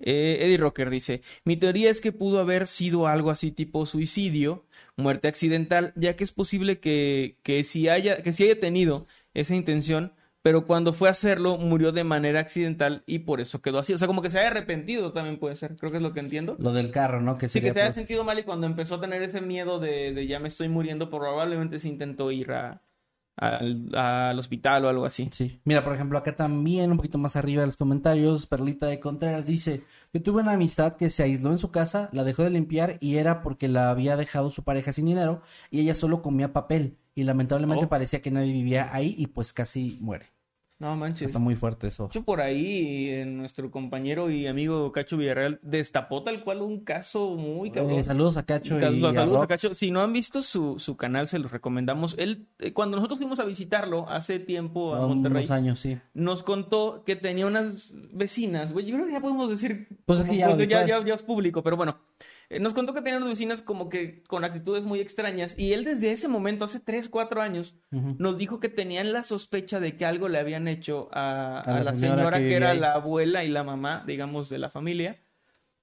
Eh, 0.00 0.38
Eddie 0.40 0.58
Rocker 0.58 0.90
dice, 0.90 1.22
mi 1.44 1.56
teoría 1.56 1.90
es 1.90 2.00
que 2.00 2.12
pudo 2.12 2.38
haber 2.38 2.66
sido 2.66 3.06
algo 3.06 3.30
así 3.30 3.50
tipo 3.50 3.86
suicidio, 3.86 4.66
muerte 4.96 5.28
accidental, 5.28 5.92
ya 5.96 6.16
que 6.16 6.24
es 6.24 6.32
posible 6.32 6.80
que, 6.80 7.38
que 7.42 7.64
si 7.64 7.88
haya, 7.88 8.22
que 8.22 8.32
si 8.32 8.44
haya 8.44 8.60
tenido 8.60 9.06
esa 9.32 9.54
intención, 9.54 10.12
pero 10.42 10.64
cuando 10.64 10.92
fue 10.92 11.08
a 11.08 11.10
hacerlo 11.10 11.58
murió 11.58 11.90
de 11.90 12.04
manera 12.04 12.38
accidental 12.38 13.02
y 13.06 13.20
por 13.20 13.40
eso 13.40 13.60
quedó 13.60 13.80
así. 13.80 13.92
O 13.92 13.98
sea, 13.98 14.06
como 14.06 14.22
que 14.22 14.30
se 14.30 14.38
haya 14.38 14.48
arrepentido 14.48 15.12
también 15.12 15.38
puede 15.38 15.56
ser, 15.56 15.76
creo 15.76 15.90
que 15.90 15.96
es 15.96 16.02
lo 16.02 16.12
que 16.12 16.20
entiendo. 16.20 16.56
Lo 16.60 16.72
del 16.72 16.92
carro, 16.92 17.20
¿no? 17.20 17.36
Que 17.36 17.48
Sí, 17.48 17.60
que 17.60 17.72
se 17.72 17.82
haya 17.82 17.92
sentido 17.92 18.22
mal 18.22 18.38
y 18.38 18.44
cuando 18.44 18.66
empezó 18.66 18.96
a 18.96 19.00
tener 19.00 19.22
ese 19.22 19.40
miedo 19.40 19.80
de, 19.80 20.12
de 20.12 20.26
ya 20.26 20.38
me 20.38 20.48
estoy 20.48 20.68
muriendo, 20.68 21.10
probablemente 21.10 21.78
se 21.78 21.88
intentó 21.88 22.30
ir 22.30 22.52
a, 22.52 22.82
al, 23.36 23.88
al 23.94 24.38
hospital 24.38 24.84
o 24.84 24.88
algo 24.88 25.04
así. 25.04 25.28
Sí. 25.32 25.60
Mira, 25.64 25.84
por 25.84 25.94
ejemplo, 25.94 26.18
acá 26.18 26.34
también, 26.36 26.90
un 26.90 26.96
poquito 26.96 27.18
más 27.18 27.36
arriba 27.36 27.60
de 27.62 27.66
los 27.66 27.76
comentarios, 27.76 28.46
Perlita 28.46 28.86
de 28.86 29.00
Contreras 29.00 29.46
dice: 29.46 29.82
Yo 30.12 30.22
tuve 30.22 30.42
una 30.42 30.52
amistad 30.52 30.96
que 30.96 31.10
se 31.10 31.22
aisló 31.22 31.50
en 31.50 31.58
su 31.58 31.70
casa, 31.70 32.08
la 32.12 32.24
dejó 32.24 32.42
de 32.44 32.50
limpiar 32.50 32.96
y 33.00 33.16
era 33.16 33.42
porque 33.42 33.68
la 33.68 33.90
había 33.90 34.16
dejado 34.16 34.50
su 34.50 34.64
pareja 34.64 34.92
sin 34.92 35.06
dinero 35.06 35.42
y 35.70 35.80
ella 35.80 35.94
solo 35.94 36.22
comía 36.22 36.52
papel. 36.52 36.96
Y 37.14 37.24
lamentablemente 37.24 37.86
Oh. 37.86 37.88
parecía 37.88 38.20
que 38.20 38.30
nadie 38.30 38.52
vivía 38.52 38.90
ahí 38.94 39.14
y 39.18 39.28
pues 39.28 39.52
casi 39.54 39.96
muere. 40.00 40.26
No 40.78 40.94
manches. 40.94 41.22
Está 41.28 41.38
muy 41.38 41.54
fuerte 41.56 41.86
eso. 41.88 42.04
Hecho, 42.06 42.22
por 42.22 42.42
ahí 42.42 43.08
eh, 43.08 43.24
nuestro 43.24 43.70
compañero 43.70 44.30
y 44.30 44.46
amigo 44.46 44.92
Cacho 44.92 45.16
Villarreal 45.16 45.58
destapó 45.62 46.22
tal 46.22 46.44
cual 46.44 46.60
un 46.60 46.80
caso 46.84 47.30
muy 47.36 47.70
cabrón. 47.70 48.00
Eh, 48.00 48.04
saludos 48.04 48.36
a 48.36 48.42
Cacho 48.44 48.76
y 48.78 48.82
Saludos, 48.82 49.42
a. 49.42 49.46
Cacho. 49.46 49.72
Si 49.74 49.90
no 49.90 50.02
han 50.02 50.12
visto 50.12 50.42
su, 50.42 50.78
su 50.78 50.96
canal, 50.98 51.28
se 51.28 51.38
los 51.38 51.50
recomendamos. 51.50 52.14
Él, 52.18 52.46
eh, 52.58 52.74
cuando 52.74 52.96
nosotros 52.98 53.18
fuimos 53.18 53.40
a 53.40 53.44
visitarlo 53.44 54.06
hace 54.10 54.38
tiempo 54.38 54.94
a 54.94 55.06
Monterrey, 55.06 55.44
Unos 55.44 55.50
años, 55.50 55.80
sí. 55.80 55.96
nos 56.12 56.42
contó 56.42 57.04
que 57.06 57.16
tenía 57.16 57.46
unas 57.46 57.94
vecinas. 58.12 58.72
Güey, 58.72 58.84
yo 58.84 58.96
creo 58.96 59.06
que 59.06 59.12
ya 59.12 59.20
podemos 59.20 59.48
decir. 59.48 59.88
Pues 60.04 60.20
es 60.20 60.28
que 60.28 60.36
ya- 60.36 60.54
ya, 60.58 60.84
ya, 60.86 61.02
ya 61.04 61.14
es 61.14 61.22
público, 61.22 61.62
pero 61.62 61.78
bueno. 61.78 61.98
Eh, 62.50 62.60
Nos 62.60 62.74
contó 62.74 62.94
que 62.94 63.02
tenía 63.02 63.18
unas 63.18 63.28
vecinas 63.30 63.62
como 63.62 63.88
que 63.88 64.22
con 64.24 64.44
actitudes 64.44 64.84
muy 64.84 65.00
extrañas. 65.00 65.58
Y 65.58 65.72
él, 65.72 65.84
desde 65.84 66.12
ese 66.12 66.28
momento, 66.28 66.64
hace 66.64 66.80
3, 66.80 67.08
4 67.08 67.40
años, 67.42 67.76
nos 67.90 68.38
dijo 68.38 68.60
que 68.60 68.68
tenían 68.68 69.12
la 69.12 69.22
sospecha 69.22 69.80
de 69.80 69.96
que 69.96 70.04
algo 70.06 70.28
le 70.28 70.38
habían 70.38 70.68
hecho 70.68 71.08
a, 71.12 71.58
A 71.60 71.78
a 71.78 71.84
la 71.84 71.94
señora 71.94 72.16
señora, 72.18 72.38
que 72.38 72.54
era 72.54 72.70
ahí. 72.70 72.78
la 72.78 72.92
abuela 72.94 73.44
y 73.44 73.48
la 73.48 73.64
mamá, 73.64 74.04
digamos, 74.06 74.48
de 74.48 74.58
la 74.58 74.70
familia. 74.70 75.22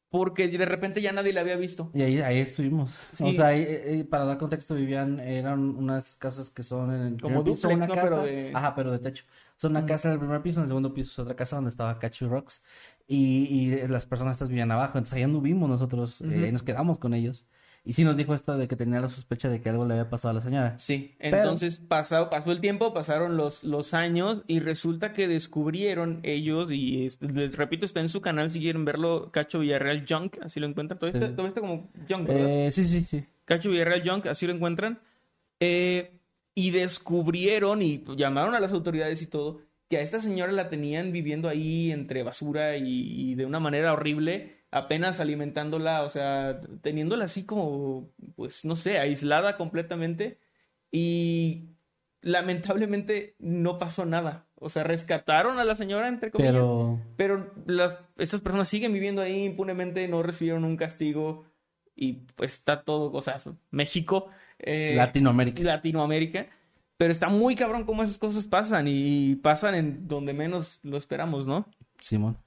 Porque 0.10 0.48
de 0.48 0.64
repente 0.68 1.02
ya 1.02 1.11
nadie 1.11 1.34
la 1.34 1.41
había 1.41 1.56
visto. 1.56 1.90
Y 1.91 2.03
ahí, 2.03 2.19
ahí 2.22 2.38
estuvimos. 2.38 2.91
Sí. 3.14 3.23
O 3.23 3.31
sea, 3.31 3.48
ahí, 3.48 3.65
eh, 3.68 4.06
para 4.07 4.26
dar 4.26 4.38
contexto, 4.38 4.76
vivían, 4.76 5.19
eran 5.19 5.60
unas 5.76 6.15
casas 6.18 6.52
que 6.52 6.61
son 6.61 6.94
en 6.94 7.02
el 7.15 7.19
Como 7.19 7.44
piso, 7.44 7.68
dúplex, 7.68 7.76
una 7.77 7.88
¿no? 7.88 7.94
casa, 7.95 8.07
Pero 8.10 8.23
de- 8.23 8.52
ajá, 8.53 8.76
pero 8.76 8.91
de 8.91 8.99
techo. 8.99 9.26
Son 9.57 9.72
una 9.72 9.88
casa 9.88 10.10
en 10.10 10.14
el 10.14 10.19
primer 10.19 10.44
piso, 10.44 10.60
en 10.60 10.65
el 10.65 10.68
segundo 10.69 10.94
piso 10.94 11.11
es 11.14 11.19
otra 11.19 11.35
casa 11.35 11.56
donde 11.56 11.69
estaba 11.69 11.98
Cacho 11.98 12.26
y 12.26 12.27
Rocks. 12.27 12.61
Y, 13.08 13.46
y 13.50 13.88
las 13.88 14.06
personas 14.06 14.38
estas 14.38 14.50
vivían 14.50 14.72
abajo, 14.72 14.98
entonces 14.98 15.14
ahí 15.18 15.24
anduvimos 15.24 15.70
nosotros, 15.70 16.22
eh, 16.22 16.26
Ujú. 16.28 16.46
y 16.46 16.52
nos 16.52 16.64
quedamos 16.64 16.98
con 16.98 17.14
ellos. 17.14 17.46
Y 17.86 17.92
sí 17.94 18.06
nos 18.06 18.16
dijo 18.16 18.34
esto 18.34 18.58
de 18.58 18.70
que 18.70 18.78
tenía 18.78 19.02
la 19.02 19.10
sospecha 19.10 19.50
de 19.50 19.60
que 19.60 19.70
algo 19.70 19.86
le 19.86 19.96
había 19.96 20.10
pasado 20.10 20.30
a 20.30 20.34
la 20.36 20.40
señora. 20.40 20.80
Sí, 20.80 21.16
Pero- 21.20 21.36
entonces 21.40 21.80
pasado, 21.80 22.30
pasó 22.30 22.54
el 22.54 22.62
tiempo, 22.62 22.94
pasaron 22.94 23.36
los, 23.36 23.66
los 23.66 23.94
años 23.94 24.44
y 24.48 24.62
resulta 24.62 25.12
que 25.12 25.28
descubrieron 25.28 26.22
ellos, 26.24 26.72
y 26.72 27.06
es- 27.08 27.22
les 27.22 27.58
repito, 27.58 27.84
está 27.84 28.00
en 28.00 28.08
su 28.08 28.22
canal, 28.22 28.50
si 28.52 28.62
quieren 28.62 28.86
verlo, 28.86 29.32
Cacho 29.34 29.60
Villarreal 29.60 30.06
Junk, 30.08 30.38
así 30.42 30.62
lo 30.62 30.68
encuentran. 30.68 30.98
Todavía 30.98 31.20
Sí. 31.20 31.24
está, 31.26 31.36
todavía 31.36 31.50
está 31.50 31.60
como 31.60 31.90
Junk. 32.10 32.28
Eh, 32.30 32.70
sí, 32.72 32.86
sí, 32.86 33.04
sí. 33.04 33.26
Cacho 33.44 33.70
Villarreal 33.70 34.02
Junk, 34.10 34.28
así 34.28 34.48
lo 34.48 34.54
encuentran. 34.54 35.00
Eh, 35.60 36.20
y 36.56 36.72
descubrieron 36.72 37.82
y 37.82 37.98
pues, 37.98 38.18
llamaron 38.18 38.56
a 38.56 38.60
las 38.62 38.72
autoridades 38.72 39.22
y 39.22 39.28
todo, 39.28 39.60
que 39.94 39.99
a 39.99 40.02
esta 40.02 40.22
señora 40.22 40.52
la 40.52 40.70
tenían 40.70 41.11
viviendo 41.11 41.48
ahí 41.49 41.91
entre 41.91 42.24
basura 42.24 42.78
y, 42.78 43.32
y 43.32 43.36
de 43.36 43.45
una 43.45 43.60
manera 43.60 43.94
horrible, 43.94 44.64
apenas 44.72 45.20
alimentándola, 45.20 46.02
o 46.02 46.10
sea, 46.10 46.60
teniéndola 46.82 47.26
así 47.26 47.45
como, 47.45 48.10
pues 48.36 48.65
no 48.65 48.76
sé, 48.76 48.98
aislada 48.98 49.56
completamente. 49.56 50.40
Y 50.91 51.70
lamentablemente 52.22 53.36
no 53.38 53.78
pasó 53.78 54.06
nada. 54.06 54.48
O 54.56 54.70
sea, 54.70 54.84
rescataron 54.84 55.60
a 55.60 55.64
la 55.64 55.76
señora, 55.76 56.07
entre 56.07 56.32
comillas. 56.32 56.53
Pero 56.53 56.99
Pero 57.18 57.53
las, 57.68 57.98
estas 58.18 58.41
personas 58.41 58.68
siguen 58.68 58.94
viviendo 58.94 59.22
ahí 59.22 59.44
impunemente, 59.44 60.07
no 60.07 60.24
recibieron 60.24 60.65
un 60.65 60.76
castigo 60.76 61.45
y 61.95 62.14
pues 62.36 62.53
está 62.53 62.84
todo, 62.84 63.11
o 63.11 63.22
sea, 63.22 63.40
México, 63.70 64.30
eh, 64.57 64.94
Latinoamérica. 64.95 65.61
Latinoamérica, 65.61 66.48
pero 66.98 67.11
está 67.11 67.30
muy 67.30 67.56
cabrón 67.56 67.86
cómo 67.86 68.03
esas 68.03 68.18
cosas 68.18 68.45
pasan 68.45 68.86
y 68.88 69.36
pasan 69.36 69.76
en 69.76 70.07
donde 70.07 70.34
menos 70.34 70.80
lo 70.84 70.98
esperamos, 70.98 71.45
¿no? 71.48 71.65
Simón. 71.99 72.38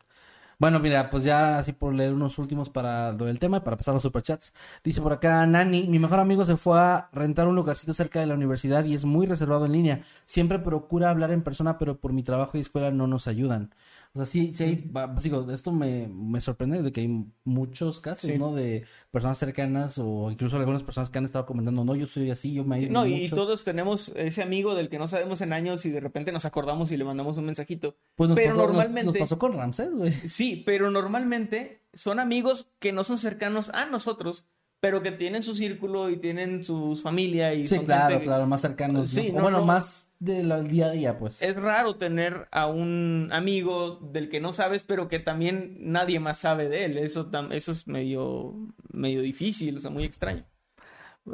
Bueno, 0.58 0.80
mira, 0.80 1.10
pues 1.10 1.22
ya 1.22 1.58
así 1.58 1.72
por 1.72 1.92
leer 1.92 2.14
unos 2.14 2.38
últimos 2.38 2.70
para 2.70 3.12
del 3.12 3.38
tema, 3.38 3.62
para 3.62 3.76
pasar 3.76 3.92
los 3.92 4.02
superchats. 4.02 4.54
Dice 4.82 5.02
por 5.02 5.12
acá, 5.12 5.44
Nani, 5.46 5.86
mi 5.86 5.98
mejor 5.98 6.18
amigo 6.18 6.46
se 6.46 6.56
fue 6.56 6.80
a 6.80 7.10
rentar 7.12 7.46
un 7.46 7.56
lugarcito 7.56 7.92
cerca 7.92 8.20
de 8.20 8.26
la 8.26 8.34
universidad 8.34 8.82
y 8.86 8.94
es 8.94 9.04
muy 9.04 9.26
reservado 9.26 9.66
en 9.66 9.72
línea. 9.72 10.00
Siempre 10.24 10.58
procura 10.58 11.10
hablar 11.10 11.30
en 11.30 11.42
persona, 11.42 11.76
pero 11.76 11.98
por 12.00 12.14
mi 12.14 12.22
trabajo 12.22 12.56
y 12.56 12.62
escuela 12.62 12.90
no 12.90 13.06
nos 13.06 13.28
ayudan. 13.28 13.74
O 14.16 14.20
sea, 14.20 14.24
sí, 14.26 14.54
sí 14.54 14.64
hay, 14.64 14.76
pues 14.76 15.22
digo, 15.24 15.46
esto 15.52 15.72
me, 15.72 16.08
me 16.08 16.40
sorprende 16.40 16.80
de 16.80 16.90
que 16.90 17.02
hay 17.02 17.26
muchos 17.44 18.00
casos, 18.00 18.30
Sí. 18.30 18.38
¿no? 18.38 18.54
De 18.54 18.86
personas 19.10 19.36
cercanas 19.36 19.98
o 19.98 20.30
incluso 20.30 20.56
algunas 20.56 20.82
personas 20.82 21.10
que 21.10 21.18
han 21.18 21.26
estado 21.26 21.44
comentando, 21.44 21.84
no, 21.84 21.94
yo 21.94 22.06
soy 22.06 22.30
así, 22.30 22.54
yo 22.54 22.64
me 22.64 22.76
aíslo 22.76 22.92
No, 22.94 23.06
y 23.06 23.24
mucho". 23.24 23.34
todos 23.36 23.62
tenemos 23.62 24.10
ese 24.16 24.42
amigo 24.42 24.74
del 24.74 24.88
que 24.88 24.98
no 24.98 25.06
sabemos 25.06 25.42
en 25.42 25.52
años 25.52 25.84
y 25.84 25.90
de 25.90 26.00
repente 26.00 26.32
nos 26.32 26.46
acordamos 26.46 26.90
y 26.92 26.96
le 26.96 27.04
mandamos 27.04 27.36
un 27.36 27.44
mensajito. 27.44 27.98
Pues 28.14 28.30
nos 28.30 28.36
pero 28.36 28.54
pasó, 28.54 28.56
nos- 28.58 28.66
normalmente... 28.68 29.04
nos 29.04 29.18
pasó 29.18 29.38
con 29.38 29.52
Ramsés, 29.52 29.90
güey. 29.92 30.12
Sí, 30.26 30.62
pero 30.64 30.90
normalmente 30.90 31.82
son 31.92 32.18
amigos 32.18 32.70
que 32.78 32.92
no 32.92 33.04
son 33.04 33.18
cercanos 33.18 33.68
a 33.74 33.84
nosotros, 33.84 34.46
pero 34.80 35.02
que 35.02 35.12
tienen 35.12 35.42
su 35.42 35.54
círculo 35.54 36.08
y 36.08 36.16
tienen 36.18 36.64
su 36.64 36.96
familia 36.96 37.52
y 37.52 37.68
Sí, 37.68 37.76
son 37.76 37.84
claro, 37.84 38.10
gente- 38.10 38.24
claro, 38.24 38.46
más 38.46 38.62
cercanos. 38.62 39.08
Sí, 39.10 39.24
¿no? 39.30 39.34
O 39.34 39.36
no, 39.36 39.42
bueno, 39.42 39.58
no. 39.58 39.64
más 39.66 40.05
del 40.18 40.68
día 40.68 40.86
a 40.86 40.90
día, 40.90 41.18
pues. 41.18 41.42
Es 41.42 41.56
raro 41.56 41.96
tener 41.96 42.48
a 42.50 42.66
un 42.66 43.28
amigo 43.32 43.96
del 44.12 44.28
que 44.28 44.40
no 44.40 44.52
sabes, 44.52 44.82
pero 44.82 45.08
que 45.08 45.18
también 45.18 45.76
nadie 45.80 46.20
más 46.20 46.38
sabe 46.38 46.68
de 46.68 46.84
él. 46.86 46.98
Eso, 46.98 47.30
eso 47.50 47.72
es 47.72 47.86
medio, 47.86 48.54
medio 48.92 49.20
difícil, 49.22 49.76
o 49.76 49.80
sea, 49.80 49.90
muy 49.90 50.04
extraño. 50.04 50.44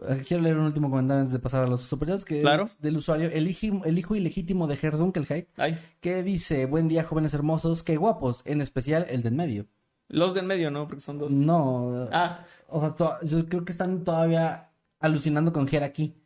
Eh, 0.09 0.22
Quiero 0.26 0.42
leer 0.42 0.56
un 0.56 0.64
último 0.64 0.88
comentario 0.90 1.20
antes 1.20 1.34
de 1.34 1.38
pasar 1.38 1.64
a 1.64 1.66
los 1.66 1.82
superchats, 1.82 2.24
que 2.24 2.40
Claro. 2.40 2.64
es 2.64 2.80
del 2.80 2.96
usuario 2.96 3.28
el, 3.32 3.46
hijo- 3.46 3.82
el 3.84 3.98
hijo 3.98 4.16
ilegítimo 4.16 4.66
de 4.66 4.78
Herdunkelheit, 4.80 5.48
Ay, 5.56 5.78
que 6.00 6.22
dice, 6.22 6.64
buen 6.66 6.88
día 6.88 7.04
jóvenes 7.04 7.34
hermosos, 7.34 7.82
qué 7.82 7.96
guapos, 7.98 8.42
en 8.46 8.62
especial 8.62 9.06
el 9.10 9.22
de 9.22 9.28
en 9.28 9.36
medio. 9.36 9.66
los 10.09 10.32
del 10.34 10.46
medio, 10.46 10.70
¿no? 10.70 10.86
Porque 10.88 11.00
son 11.02 11.18
dos. 11.18 11.32
No, 11.34 12.09
Ah, 12.10 12.44
o 12.68 12.80
sea, 12.96 13.18
yo 13.22 13.46
creo 13.46 13.64
que 13.64 13.72
están 13.72 14.02
todavía 14.02 14.70
alucinando 14.98 15.52
con 15.52 15.68
Ger 15.68 15.82
aquí. 15.84 16.16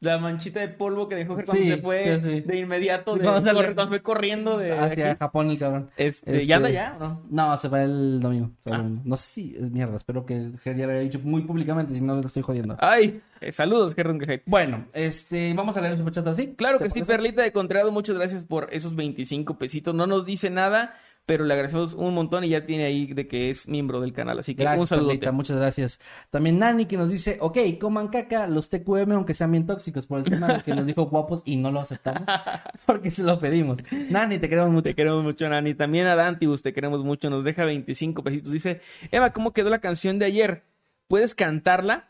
La 0.00 0.16
manchita 0.18 0.60
de 0.60 0.68
polvo 0.68 1.08
que 1.08 1.14
dejó 1.14 1.34
cuando 1.34 1.52
Sí, 1.52 1.68
se 1.68 1.76
fue 1.76 2.20
sí, 2.20 2.26
sí. 2.26 2.40
de 2.40 2.58
inmediato, 2.58 3.14
de, 3.16 3.20
cuando 3.22 3.40
sale- 3.42 3.52
corre- 3.54 3.74
cuando 3.74 3.88
fue 3.90 4.02
corriendo 4.02 4.56
de 4.56 4.72
Hacia 4.72 5.10
aquí. 5.10 5.18
Japón 5.18 5.50
el 5.50 5.58
cabrón. 5.58 5.90
Este, 5.96 6.30
Este- 6.32 6.46
¿Ya 6.46 6.56
anda 6.56 6.70
ya 6.70 6.96
no? 6.98 7.22
No, 7.28 7.56
se 7.58 7.68
va 7.68 7.82
el 7.82 8.18
domingo. 8.20 8.50
Ah. 8.66 8.78
domingo. 8.78 9.02
No 9.04 9.16
sé 9.18 9.28
si 9.28 9.54
es 9.56 9.70
mierda, 9.70 9.96
espero 9.96 10.24
que 10.24 10.50
ya 10.64 10.72
lo 10.86 10.92
haya 10.92 11.00
dicho 11.00 11.20
muy 11.22 11.42
públicamente, 11.42 11.94
si 11.94 12.00
no 12.00 12.14
le 12.14 12.22
estoy 12.26 12.42
jodiendo. 12.42 12.76
Ay, 12.80 13.20
eh, 13.42 13.52
saludos, 13.52 13.94
Ger 13.94 14.06
Rungeheit. 14.06 14.42
Bueno, 14.46 14.86
este, 14.94 15.52
vamos 15.54 15.76
a 15.76 15.80
leer 15.82 15.92
el 15.92 15.98
superchat 15.98 16.26
así. 16.28 16.54
Claro 16.54 16.78
¿Te 16.78 16.84
que 16.84 16.90
sí? 16.90 17.02
Perlita 17.02 17.42
de 17.42 17.52
Contrado, 17.52 17.92
muchas 17.92 18.16
gracias 18.16 18.44
por 18.44 18.68
esos 18.72 18.96
25 18.96 19.58
pesitos. 19.58 19.94
No 19.94 20.06
nos 20.06 20.24
dice 20.24 20.48
nada, 20.48 20.94
pero 21.30 21.44
le 21.44 21.54
agradecemos 21.54 21.94
un 21.94 22.12
montón 22.12 22.42
y 22.42 22.48
ya 22.48 22.66
tiene 22.66 22.86
ahí 22.86 23.06
de 23.06 23.28
que 23.28 23.50
es 23.50 23.68
miembro 23.68 24.00
del 24.00 24.12
canal. 24.12 24.40
Así 24.40 24.56
que 24.56 24.64
Gracias, 24.64 24.80
un 24.80 24.86
saludo. 24.88 25.32
Muchas 25.32 25.58
gracias. 25.58 26.00
También 26.28 26.58
Nani 26.58 26.86
que 26.86 26.96
nos 26.96 27.08
dice, 27.08 27.38
ok, 27.40 27.56
coman 27.80 28.08
caca 28.08 28.48
los 28.48 28.68
TQM 28.68 29.12
aunque 29.12 29.34
sean 29.34 29.52
bien 29.52 29.64
tóxicos 29.64 30.06
por 30.06 30.18
el 30.18 30.24
tema 30.24 30.48
de 30.54 30.60
que 30.60 30.74
nos 30.74 30.86
dijo 30.86 31.06
guapos 31.06 31.42
y 31.44 31.54
no 31.54 31.70
lo 31.70 31.78
aceptamos 31.78 32.24
porque 32.84 33.12
se 33.12 33.22
lo 33.22 33.38
pedimos. 33.38 33.78
Nani, 34.08 34.40
te 34.40 34.48
queremos 34.48 34.72
mucho. 34.72 34.82
Te 34.82 34.96
queremos 34.96 35.22
mucho, 35.22 35.48
Nani. 35.48 35.72
También 35.74 36.08
a 36.08 36.16
Dantibus 36.16 36.62
te 36.62 36.72
queremos 36.72 37.04
mucho. 37.04 37.30
Nos 37.30 37.44
deja 37.44 37.64
25 37.64 38.24
pesitos. 38.24 38.50
Dice, 38.50 38.80
Eva, 39.12 39.32
¿cómo 39.32 39.52
quedó 39.52 39.70
la 39.70 39.78
canción 39.78 40.18
de 40.18 40.24
ayer? 40.24 40.64
¿Puedes 41.06 41.36
cantarla? 41.36 42.08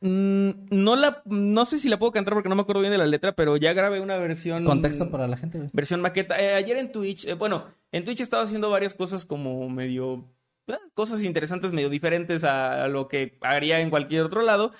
Mm, 0.00 0.50
no 0.70 0.96
la, 0.96 1.22
no 1.26 1.64
sé 1.64 1.78
si 1.78 1.88
la 1.88 1.98
puedo 1.98 2.12
cantar 2.12 2.34
porque 2.34 2.48
no 2.48 2.54
me 2.54 2.62
acuerdo 2.62 2.80
bien 2.80 2.92
de 2.92 2.98
la 2.98 3.06
letra, 3.06 3.34
pero 3.34 3.56
ya 3.56 3.72
grabé 3.72 4.00
una 4.00 4.16
versión. 4.16 4.64
Contexto 4.64 5.10
para 5.10 5.26
la 5.28 5.36
gente. 5.36 5.58
güey. 5.58 5.70
Versión 5.72 6.00
maqueta. 6.00 6.40
Eh, 6.40 6.54
ayer 6.54 6.76
en 6.76 6.92
Twitch, 6.92 7.26
eh, 7.26 7.34
bueno, 7.34 7.66
en 7.92 8.04
Twitch 8.04 8.20
estaba 8.20 8.42
haciendo 8.44 8.70
varias 8.70 8.94
cosas 8.94 9.24
como 9.24 9.68
medio. 9.68 10.24
eh, 10.68 10.76
cosas 10.94 11.22
interesantes, 11.24 11.72
medio 11.72 11.88
diferentes 11.90 12.44
a, 12.44 12.84
a 12.84 12.88
lo 12.88 13.08
que 13.08 13.38
haría 13.40 13.80
en 13.80 13.90
cualquier 13.90 14.22
otro 14.22 14.42
lado. 14.42 14.72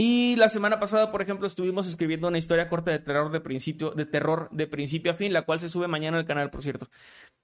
Y 0.00 0.36
la 0.36 0.48
semana 0.48 0.78
pasada, 0.78 1.10
por 1.10 1.22
ejemplo, 1.22 1.46
estuvimos 1.46 1.88
escribiendo 1.88 2.28
una 2.28 2.38
historia 2.38 2.68
corta 2.68 2.92
de 2.92 3.00
terror 3.00 3.32
de 3.32 3.40
principio, 3.40 3.90
de 3.90 4.06
terror 4.06 4.48
de 4.52 4.68
principio 4.68 5.10
a 5.10 5.14
fin, 5.16 5.32
la 5.32 5.42
cual 5.42 5.58
se 5.58 5.68
sube 5.68 5.88
mañana 5.88 6.18
al 6.18 6.24
canal, 6.24 6.50
por 6.50 6.62
cierto. 6.62 6.88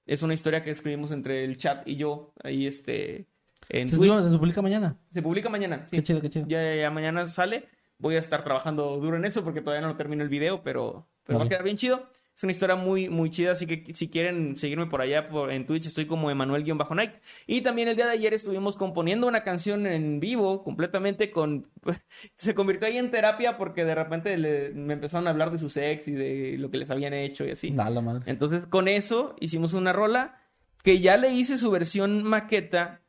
Es 0.07 0.23
una 0.23 0.35
historia 0.35 0.63
que 0.63 0.71
escribimos 0.71 1.11
entre 1.11 1.45
el 1.45 1.59
chat 1.59 1.87
y 1.89 1.97
yo, 1.97 2.33
ahí 2.45 2.69
este, 2.69 3.27
en 3.69 3.89
Se, 3.89 3.97
Twitch. 3.97 4.11
no, 4.13 4.29
se 4.31 4.39
publica 4.39 4.63
mañana. 4.63 4.97
Se 5.11 5.23
publica 5.23 5.49
mañana. 5.49 5.87
sí. 5.91 5.97
Qué 5.97 6.03
chido, 6.03 6.21
qué 6.21 6.31
chido. 6.31 6.47
Ya, 6.49 6.63
ya, 6.63 6.75
ya 6.83 6.91
mañana 6.91 7.27
sale. 7.29 7.69
Voy 7.99 8.17
a 8.17 8.19
estar 8.19 8.43
trabajando 8.45 8.99
duro 8.99 9.17
en 9.17 9.25
eso 9.25 9.45
porque 9.45 9.61
todavía 9.61 9.87
no 9.87 9.97
termino 9.97 10.23
el 10.23 10.29
video, 10.29 10.63
pero, 10.63 11.07
pero 11.25 11.39
va 11.39 11.45
a 11.45 11.49
quedar 11.49 11.63
bien 11.63 11.77
chido. 11.77 12.09
Es 12.37 12.43
una 12.43 12.51
historia 12.51 12.75
muy, 12.75 13.09
muy 13.09 13.31
chida, 13.31 13.53
así 13.53 13.65
que 13.65 13.95
si 13.95 14.09
quieren 14.11 14.57
seguirme 14.57 14.87
por 14.87 15.01
allá 15.01 15.29
por, 15.29 15.53
en 15.53 15.67
Twitch, 15.67 15.87
estoy 15.87 16.07
como 16.07 16.33
Emanuel-Night. 16.33 17.13
Y 17.47 17.61
también 17.61 17.87
el 17.87 17.95
día 17.95 18.07
de 18.07 18.11
ayer 18.11 18.35
estuvimos 18.35 18.77
componiendo 18.77 19.29
una 19.29 19.45
canción 19.45 19.87
en 19.87 20.19
vivo, 20.19 20.65
completamente 20.65 21.31
con... 21.31 21.69
Se 22.37 22.53
convirtió 22.57 22.89
ahí 22.89 22.99
en 22.99 23.13
terapia 23.13 23.57
porque 23.57 23.85
de 23.85 23.95
repente 23.95 24.37
le- 24.37 24.71
me 24.75 24.95
empezaron 24.95 25.29
a 25.29 25.31
hablar 25.31 25.53
de 25.53 25.59
su 25.59 25.69
sex 25.69 26.09
y 26.09 26.13
de 26.13 26.57
lo 26.59 26.73
que 26.73 26.79
les 26.79 26.91
habían 26.91 27.15
hecho 27.15 27.45
y 27.47 27.53
así. 27.53 27.71
Da 27.71 27.89
la 27.89 28.01
madre. 28.01 28.25
Entonces, 28.27 28.67
con 28.67 28.89
eso 28.89 29.37
hicimos 29.39 29.73
una 29.73 29.93
rola 29.93 30.41
que 30.83 30.99
ya 30.99 31.17
le 31.17 31.31
hice 31.33 31.57
su 31.57 31.71
versión 31.71 32.25
maqueta 32.25 33.01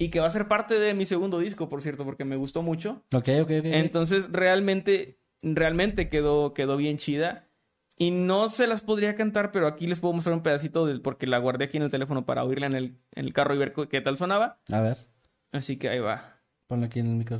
y 0.00 0.08
que 0.08 0.18
va 0.18 0.26
a 0.26 0.30
ser 0.30 0.48
parte 0.48 0.78
de 0.78 0.94
mi 0.94 1.04
segundo 1.04 1.38
disco, 1.38 1.68
por 1.68 1.82
cierto, 1.82 2.04
porque 2.06 2.24
me 2.24 2.36
gustó 2.36 2.62
mucho. 2.62 3.04
Ok, 3.12 3.28
ok, 3.42 3.50
ok. 3.60 3.64
Entonces, 3.66 4.26
realmente 4.32 5.20
realmente 5.42 6.08
quedó, 6.08 6.54
quedó 6.54 6.76
bien 6.76 6.96
chida. 6.96 7.46
Y 7.96 8.10
no 8.12 8.48
se 8.48 8.66
las 8.66 8.80
podría 8.80 9.14
cantar, 9.14 9.52
pero 9.52 9.66
aquí 9.66 9.86
les 9.86 10.00
puedo 10.00 10.14
mostrar 10.14 10.34
un 10.34 10.42
pedacito 10.42 10.86
del, 10.86 11.02
porque 11.02 11.26
la 11.26 11.36
guardé 11.36 11.66
aquí 11.66 11.76
en 11.76 11.82
el 11.82 11.90
teléfono 11.90 12.24
para 12.24 12.44
oírla 12.44 12.64
en 12.66 12.74
el, 12.74 12.84
en 13.14 13.26
el 13.26 13.34
carro 13.34 13.54
y 13.54 13.58
ver 13.58 13.74
qué 13.90 14.00
tal 14.00 14.16
sonaba. 14.16 14.58
A 14.72 14.80
ver, 14.80 14.96
Así 15.52 15.76
que 15.76 15.90
ahí 15.90 15.98
va. 15.98 16.40
ponlo 16.66 16.86
aquí 16.86 17.00
en 17.00 17.08
el 17.08 17.16
micro. 17.16 17.38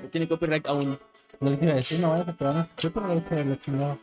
No 0.00 0.08
tiene 0.10 0.28
copyright 0.28 0.66
aún. 0.66 0.98
Lo 1.40 1.50
que 1.50 1.56
te 1.56 1.64
iba 1.64 1.72
a 1.72 1.76
decir, 1.76 2.00
no 2.00 2.10
vayas 2.10 2.28
a 2.28 2.32
pegar. 2.32 2.54
La 2.54 3.36
de 3.36 3.44
la 3.44 3.60
chingada. 3.60 3.98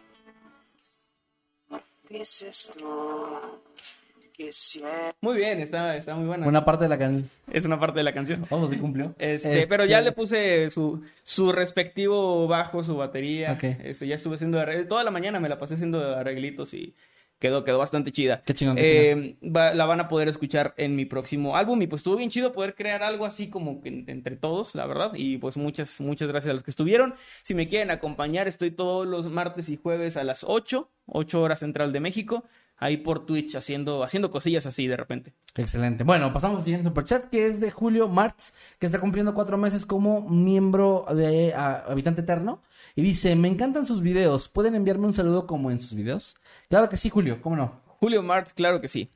Muy 5.22 5.38
bien, 5.38 5.60
está, 5.60 5.96
está 5.96 6.16
muy 6.16 6.28
buena. 6.28 6.48
Una 6.48 6.66
parte 6.66 6.84
de 6.84 6.90
la 6.90 6.98
canción. 6.98 7.30
Es 7.52 7.66
una 7.66 7.80
parte 7.80 8.00
de 8.00 8.04
la 8.04 8.14
canción. 8.14 8.46
Oh, 8.50 8.70
sí 8.70 8.78
cumplió. 8.78 9.16
Este, 9.18 9.68
pero 9.68 9.86
ya 9.86 10.02
le 10.02 10.12
puse 10.12 10.70
su, 10.70 11.02
su 11.24 11.52
respectivo 11.52 12.48
bajo, 12.48 12.84
su 12.84 12.98
batería. 12.98 13.54
Ok. 13.54 13.64
Este, 13.84 14.08
ya 14.08 14.16
estuve 14.16 14.36
haciendo 14.36 14.60
arreglos. 14.60 14.88
Toda 14.88 15.04
la 15.04 15.12
mañana 15.12 15.40
me 15.40 15.50
la 15.50 15.60
pasé 15.60 15.76
haciendo 15.76 16.16
arreglitos 16.16 16.74
y 16.74 16.96
quedó, 17.44 17.66
quedó 17.66 17.78
bastante 17.78 18.14
chida. 18.14 18.42
Qué 18.46 18.54
chingón, 18.54 18.78
qué 18.78 19.12
Eh, 19.12 19.36
va- 19.46 19.74
la 19.74 19.86
van 19.86 20.00
a 20.00 20.08
poder 20.08 20.30
escuchar 20.30 20.74
en 20.78 20.96
mi 20.96 21.04
próximo 21.04 21.58
álbum. 21.58 21.82
Y 21.82 21.88
pues 21.88 22.00
estuvo 22.00 22.16
bien 22.16 22.30
chido 22.30 22.54
poder 22.54 22.74
crear 22.74 23.04
algo 23.04 23.26
así 23.26 23.50
como 23.50 23.82
en- 23.84 24.06
entre 24.08 24.38
todos, 24.38 24.74
la 24.76 24.88
verdad. 24.88 25.12
Y 25.16 25.38
pues 25.40 25.58
muchas, 25.58 26.00
muchas 26.00 26.30
gracias 26.30 26.52
a 26.52 26.54
los 26.54 26.64
que 26.64 26.72
estuvieron. 26.72 27.16
Si 27.42 27.54
me 27.54 27.68
quieren 27.68 27.92
acompañar, 27.92 28.48
estoy 28.48 28.72
todos 28.72 29.06
los 29.06 29.30
martes 29.30 29.68
y 29.68 29.76
jueves 29.76 30.16
a 30.16 30.24
las 30.24 30.46
8, 30.48 30.90
8 31.06 31.42
horas 31.42 31.60
central 31.60 31.92
de 31.92 32.00
México. 32.00 32.46
Ahí 32.78 32.98
por 32.98 33.26
Twitch 33.26 33.56
haciendo, 33.56 34.04
haciendo 34.04 34.32
cosillas 34.32 34.66
así 34.66 34.88
de 34.88 34.98
repente. 34.98 35.34
Excelente. 35.56 36.04
Bueno, 36.04 36.34
pasamos 36.34 36.58
al 36.58 36.64
siguiente 36.64 36.88
superchat 36.88 37.30
que 37.30 37.48
es 37.48 37.60
de 37.60 37.72
Julio 37.72 38.08
Martz, 38.10 38.54
que 38.80 38.88
está 38.88 39.00
cumpliendo 39.00 39.34
cuatro 39.34 39.58
meses 39.58 39.86
como 39.86 40.28
miembro 40.28 41.06
de 41.16 41.54
ah, 41.56 41.86
Habitante 41.88 42.22
Eterno. 42.22 42.62
Y 42.96 43.02
dice, 43.02 43.36
me 43.36 43.48
encantan 43.48 43.86
sus 43.86 44.02
videos. 44.02 44.50
¿Pueden 44.50 44.76
enviarme 44.76 45.06
un 45.06 45.14
saludo 45.14 45.48
como 45.48 45.72
en 45.72 45.80
sus 45.80 45.96
videos? 45.96 46.36
Claro 46.70 46.90
que 46.90 46.98
sí, 46.98 47.10
Julio, 47.10 47.42
¿cómo 47.42 47.56
no? 47.56 47.82
Julio 48.00 48.22
Mart, 48.22 48.50
claro 48.54 48.82
que 48.82 48.88
sí. 48.88 49.10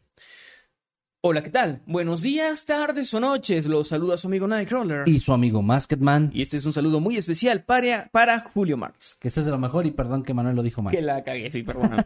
Hola, 1.21 1.41
¿qué 1.43 1.49
tal? 1.49 1.81
Buenos 1.87 2.21
días, 2.21 2.63
tardes 2.67 3.11
o 3.13 3.19
noches. 3.19 3.65
Los 3.65 3.87
saluda 3.87 4.17
su 4.17 4.27
amigo 4.27 4.47
Nightcrawler. 4.47 5.07
Y 5.09 5.17
su 5.19 5.33
amigo 5.33 5.63
Masketman, 5.63 6.29
Y 6.31 6.43
este 6.43 6.57
es 6.57 6.65
un 6.67 6.73
saludo 6.73 6.99
muy 6.99 7.17
especial 7.17 7.63
para, 7.63 8.07
para 8.11 8.39
Julio 8.41 8.77
Martz. 8.77 9.15
que 9.19 9.27
este 9.27 9.39
es 9.39 9.45
de 9.47 9.51
lo 9.51 9.57
mejor 9.57 9.87
y 9.87 9.91
perdón 9.91 10.21
que 10.23 10.35
Manuel 10.35 10.55
lo 10.55 10.61
dijo 10.61 10.83
mal. 10.83 10.93
Que 10.93 11.01
la 11.01 11.23
cagué, 11.23 11.49
sí, 11.49 11.63
perdóname. 11.63 12.05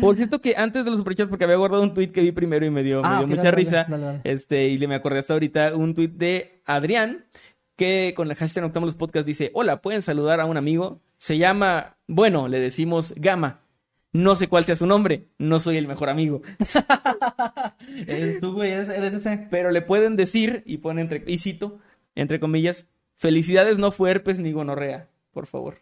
Por 0.00 0.14
cierto 0.14 0.40
que 0.40 0.54
antes 0.56 0.84
de 0.84 0.90
los 0.92 1.00
superchats, 1.00 1.28
porque 1.30 1.44
había 1.44 1.56
guardado 1.56 1.82
un 1.82 1.94
tweet 1.94 2.12
que 2.12 2.20
vi 2.22 2.30
primero 2.30 2.64
y 2.64 2.70
me 2.70 2.84
dio, 2.84 3.02
me 3.02 3.08
Ah, 3.08 3.18
dio 3.18 3.26
mucha 3.26 3.42
dale, 3.42 3.56
risa. 3.56 3.86
dale, 3.90 4.04
dale. 4.04 4.20
Este, 4.22 4.68
y 4.68 4.78
le 4.78 4.86
me 4.86 4.94
acordé 4.94 5.18
hasta 5.18 5.32
ahorita 5.32 5.74
un 5.74 5.94
tweet 5.96 6.08
de 6.14 6.62
Adrián, 6.64 7.26
que 7.76 8.14
con 8.16 8.30
el 8.30 8.36
hashtag 8.36 8.64
Octamos 8.64 8.94
Podcast 8.94 9.26
dice, 9.26 9.50
hola, 9.54 9.82
¿pueden 9.82 10.00
saludar 10.00 10.38
a 10.40 10.44
un 10.46 10.56
amigo? 10.56 11.02
Se 11.18 11.38
llama, 11.38 11.96
bueno, 12.06 12.46
le 12.46 12.60
decimos 12.60 13.14
Gama. 13.16 13.62
No 14.14 14.34
sé 14.36 14.48
cuál 14.48 14.64
sea 14.64 14.76
su 14.76 14.86
nombre, 14.86 15.26
no 15.38 15.58
soy 15.58 15.76
el 15.76 15.86
mejor 15.88 16.08
amigo. 16.08 16.40
Tú, 18.40 18.52
güey, 18.52 18.70
eres, 18.70 18.88
eres 18.88 19.12
ese. 19.14 19.46
Pero 19.50 19.70
le 19.70 19.82
pueden 19.82 20.16
decir, 20.16 20.62
y 20.66 20.78
pone 20.78 21.02
entre, 21.02 21.22
y 21.26 21.38
cito, 21.38 21.78
entre 22.14 22.40
comillas, 22.40 22.86
felicidades 23.16 23.76
no 23.78 23.90
fue 23.92 24.10
herpes 24.12 24.40
ni 24.40 24.52
gonorrea, 24.52 25.08
por 25.32 25.46
favor. 25.46 25.78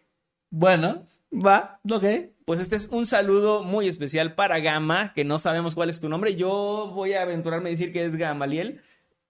Bueno, 0.49 1.03
Va. 1.33 1.79
ok. 1.89 2.05
Pues 2.45 2.59
este 2.59 2.75
es 2.75 2.87
un 2.89 3.05
saludo 3.05 3.63
muy 3.63 3.87
especial 3.87 4.35
para 4.35 4.59
Gama, 4.59 5.13
que 5.13 5.23
no 5.23 5.39
sabemos 5.39 5.75
cuál 5.75 5.89
es 5.89 5.99
tu 5.99 6.09
nombre. 6.09 6.35
Yo 6.35 6.91
voy 6.93 7.13
a 7.13 7.21
aventurarme 7.21 7.69
a 7.69 7.71
decir 7.71 7.93
que 7.93 8.03
es 8.05 8.15
Gamaliel. 8.15 8.81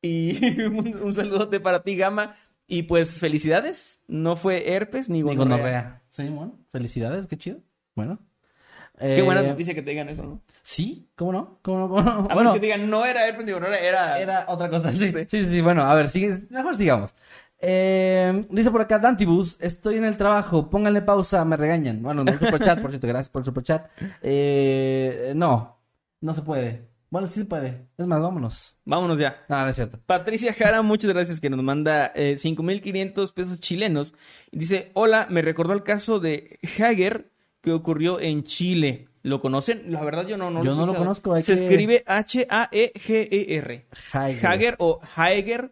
Y 0.01 0.43
un, 0.65 0.97
un 1.01 1.13
saludote 1.13 1.59
para 1.59 1.83
ti, 1.83 1.95
Gama. 1.95 2.35
Y 2.67 2.83
pues 2.83 3.19
felicidades. 3.19 4.01
No 4.07 4.35
fue 4.35 4.73
herpes 4.73 5.09
ni 5.09 5.17
Ni 5.19 5.35
gonorrea. 5.35 5.47
gonorrea. 5.57 6.01
Sí, 6.09 6.23
bueno, 6.29 6.57
felicidades, 6.71 7.27
qué 7.27 7.37
chido. 7.37 7.59
Bueno. 7.95 8.19
Qué 9.07 9.19
Eh, 9.19 9.21
buena 9.21 9.41
noticia 9.41 9.73
que 9.73 9.81
te 9.81 9.89
digan 9.91 10.07
eso, 10.09 10.23
¿no? 10.23 10.41
Sí, 10.61 11.09
¿cómo 11.15 11.33
no? 11.33 11.59
¿Cómo 11.61 11.79
no? 11.79 11.89
¿Cómo 11.89 12.01
no? 12.01 12.11
A 12.11 12.15
menos 12.15 12.33
Bueno, 12.33 12.53
que 12.53 12.59
te 12.59 12.65
digan 12.67 12.89
no 12.89 13.05
era 13.05 13.27
herpes 13.27 13.45
ni 13.45 13.51
gonorrea, 13.51 13.79
era... 13.79 14.19
Era 14.19 14.45
otra 14.47 14.69
cosa, 14.69 14.91
sí. 14.91 15.11
Sí. 15.11 15.25
Sí, 15.27 15.45
sí, 15.45 15.61
bueno, 15.61 15.83
a 15.83 15.93
ver, 15.95 16.07
sigue, 16.09 16.41
mejor 16.49 16.75
sigamos. 16.75 17.13
Eh, 17.65 18.45
dice 18.49 18.71
por 18.71 18.81
acá 18.81 18.99
Dantibus, 18.99 19.57
estoy 19.59 19.95
en 19.97 20.03
el 20.05 20.17
trabajo, 20.17 20.69
pónganle 20.69 21.01
pausa, 21.01 21.43
me 21.45 21.55
regañan. 21.57 22.01
Bueno, 22.01 22.23
no 22.23 22.33
superchat, 22.37 22.81
por 22.81 22.91
cierto, 22.91 23.07
gracias 23.07 23.29
por 23.29 23.41
el 23.41 23.45
superchat. 23.45 23.87
Eh, 24.21 25.33
no, 25.35 25.79
no 26.21 26.33
se 26.33 26.41
puede. 26.41 26.87
Bueno, 27.09 27.27
sí 27.27 27.41
se 27.41 27.45
puede. 27.45 27.85
Es 27.97 28.07
más, 28.07 28.21
vámonos. 28.21 28.75
Vámonos 28.85 29.19
ya. 29.19 29.45
No, 29.47 29.61
no 29.61 29.67
es 29.67 29.75
cierto. 29.75 29.99
Patricia 30.05 30.51
Jara, 30.53 30.81
muchas 30.81 31.13
gracias 31.13 31.39
que 31.39 31.49
nos 31.49 31.61
manda 31.61 32.11
eh, 32.15 32.33
5.500 32.37 33.33
pesos 33.33 33.59
chilenos. 33.59 34.15
Dice, 34.51 34.89
hola, 34.95 35.27
me 35.29 35.43
recordó 35.43 35.73
el 35.73 35.83
caso 35.83 36.19
de 36.19 36.57
Hager 36.79 37.31
que 37.63 37.71
ocurrió 37.71 38.19
en 38.19 38.43
Chile. 38.43 39.07
¿Lo 39.23 39.39
conocen? 39.41 39.89
La 39.91 40.03
verdad 40.03 40.27
yo 40.27 40.37
no, 40.37 40.51
no 40.51 40.63
Yo 40.65 40.73
he 40.73 40.75
no 40.75 40.85
lo 40.85 40.93
conozco, 40.95 41.33
Se 41.41 41.55
que- 41.55 41.63
escribe 41.63 42.03
H-A-E-G-E-R. 42.05 43.87
Hager. 44.11 44.45
Hager 44.45 44.75
o 44.79 44.99
Hager. 45.15 45.71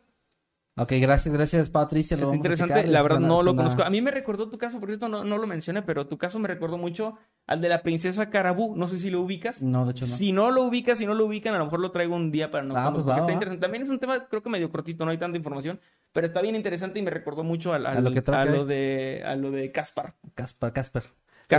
Ok, 0.77 0.93
gracias, 1.01 1.33
gracias 1.33 1.69
Patricia. 1.69 2.15
Lo 2.15 2.29
Es 2.29 2.35
interesante, 2.35 2.75
checar, 2.75 2.87
la 2.89 3.01
verdad 3.03 3.19
no 3.19 3.43
lo 3.43 3.53
conozco. 3.53 3.83
A 3.83 3.89
mí 3.89 4.01
me 4.01 4.09
recordó 4.09 4.47
tu 4.49 4.57
caso, 4.57 4.79
por 4.79 4.87
cierto 4.87 5.09
no, 5.09 5.25
no 5.25 5.37
lo 5.37 5.45
mencioné, 5.47 5.81
pero 5.81 6.07
tu 6.07 6.17
caso 6.17 6.39
me 6.39 6.47
recordó 6.47 6.77
mucho 6.77 7.17
al 7.45 7.59
de 7.59 7.67
la 7.67 7.83
princesa 7.83 8.29
Carabú. 8.29 8.73
No 8.77 8.87
sé 8.87 8.97
si 8.97 9.09
lo 9.09 9.19
ubicas. 9.19 9.61
No, 9.61 9.85
de 9.85 9.91
hecho 9.91 10.05
no. 10.07 10.15
Si 10.15 10.31
no 10.31 10.49
lo 10.49 10.63
ubicas, 10.63 10.97
si 10.97 11.05
no 11.05 11.13
lo 11.13 11.25
ubican, 11.25 11.53
a 11.53 11.57
lo 11.57 11.65
mejor 11.65 11.81
lo 11.81 11.91
traigo 11.91 12.15
un 12.15 12.31
día 12.31 12.51
para 12.51 12.63
no 12.63 12.73
Ah, 12.77 12.89
pues 12.93 13.05
va, 13.05 13.15
está 13.15 13.25
va. 13.25 13.33
interesante. 13.33 13.61
También 13.61 13.83
es 13.83 13.89
un 13.89 13.99
tema, 13.99 14.25
creo 14.29 14.41
que 14.41 14.49
medio 14.49 14.69
cortito, 14.71 15.03
no 15.03 15.11
hay 15.11 15.17
tanta 15.17 15.37
información, 15.37 15.81
pero 16.13 16.25
está 16.25 16.41
bien 16.41 16.55
interesante 16.55 16.99
y 16.99 17.01
me 17.01 17.11
recordó 17.11 17.43
mucho 17.43 17.73
al- 17.73 17.85
al- 17.85 17.97
A 17.97 18.01
lo 18.01 18.11
que 18.13 18.23
a 18.31 18.45
lo 18.45 18.65
de 18.65 19.23
a 19.25 19.35
lo 19.35 19.51
de 19.51 19.73
Caspar. 19.73 20.15
Casper, 20.35 20.71
Casper. 20.71 21.03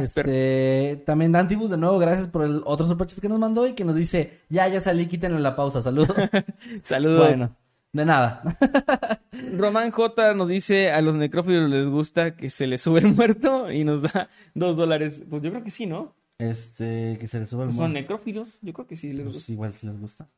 Casper. 0.01 0.29
Este, 0.29 1.03
también 1.07 1.33
Dantibus, 1.33 1.71
de 1.71 1.77
nuevo, 1.77 1.99
gracias 1.99 2.27
por 2.29 2.45
el 2.45 2.63
otro 2.65 2.87
superchat 2.87 3.19
que 3.21 3.29
nos 3.29 3.39
mandó 3.39 3.67
y 3.67 3.75
que 3.75 3.85
nos 3.85 3.97
dice, 3.97 4.41
ya, 4.49 4.67
ya 4.69 4.81
salí, 4.81 5.07
quítenle 5.07 5.41
la 5.41 5.55
pausa, 5.57 5.81
saludos. 5.83 6.17
Saludos. 6.83 7.27
bueno, 7.29 7.57
de 7.93 8.05
nada. 8.05 8.43
Román 9.57 9.91
J 9.91 10.35
nos 10.35 10.49
dice 10.49 10.91
a 10.93 11.01
los 11.03 11.15
necrófilos 11.15 11.69
les 11.71 11.87
gusta 11.89 12.37
que 12.37 12.51
se 12.51 12.67
les 12.67 12.81
sube 12.83 13.01
el 13.01 13.15
muerto 13.15 13.71
y 13.71 13.85
nos 13.85 14.03
da 14.03 14.29
dos 14.55 14.77
dólares. 14.77 15.25
Pues 15.29 15.43
yo 15.43 15.51
creo 15.51 15.63
que 15.65 15.71
sí, 15.71 15.87
¿no? 15.87 16.15
Este, 16.39 17.19
que 17.21 17.29
se 17.29 17.39
les 17.39 17.49
suba 17.49 17.63
el 17.65 17.69
Pues 17.69 17.77
son 17.77 17.91
muerto. 17.93 18.01
necrófilos, 18.03 18.59
yo 18.63 18.73
creo 18.73 18.87
que 18.87 18.97
sí 18.97 19.13
les 19.13 19.25
Pues 19.25 19.35
gusta. 19.37 19.53
igual 19.53 19.73
si 19.73 19.87
les 19.87 20.01
gusta. 20.01 20.29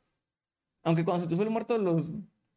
Aunque 0.82 1.04
cuando 1.04 1.22
se 1.22 1.28
te 1.28 1.34
sube 1.34 1.44
el 1.44 1.50
muerto 1.50 1.78
los 1.78 2.02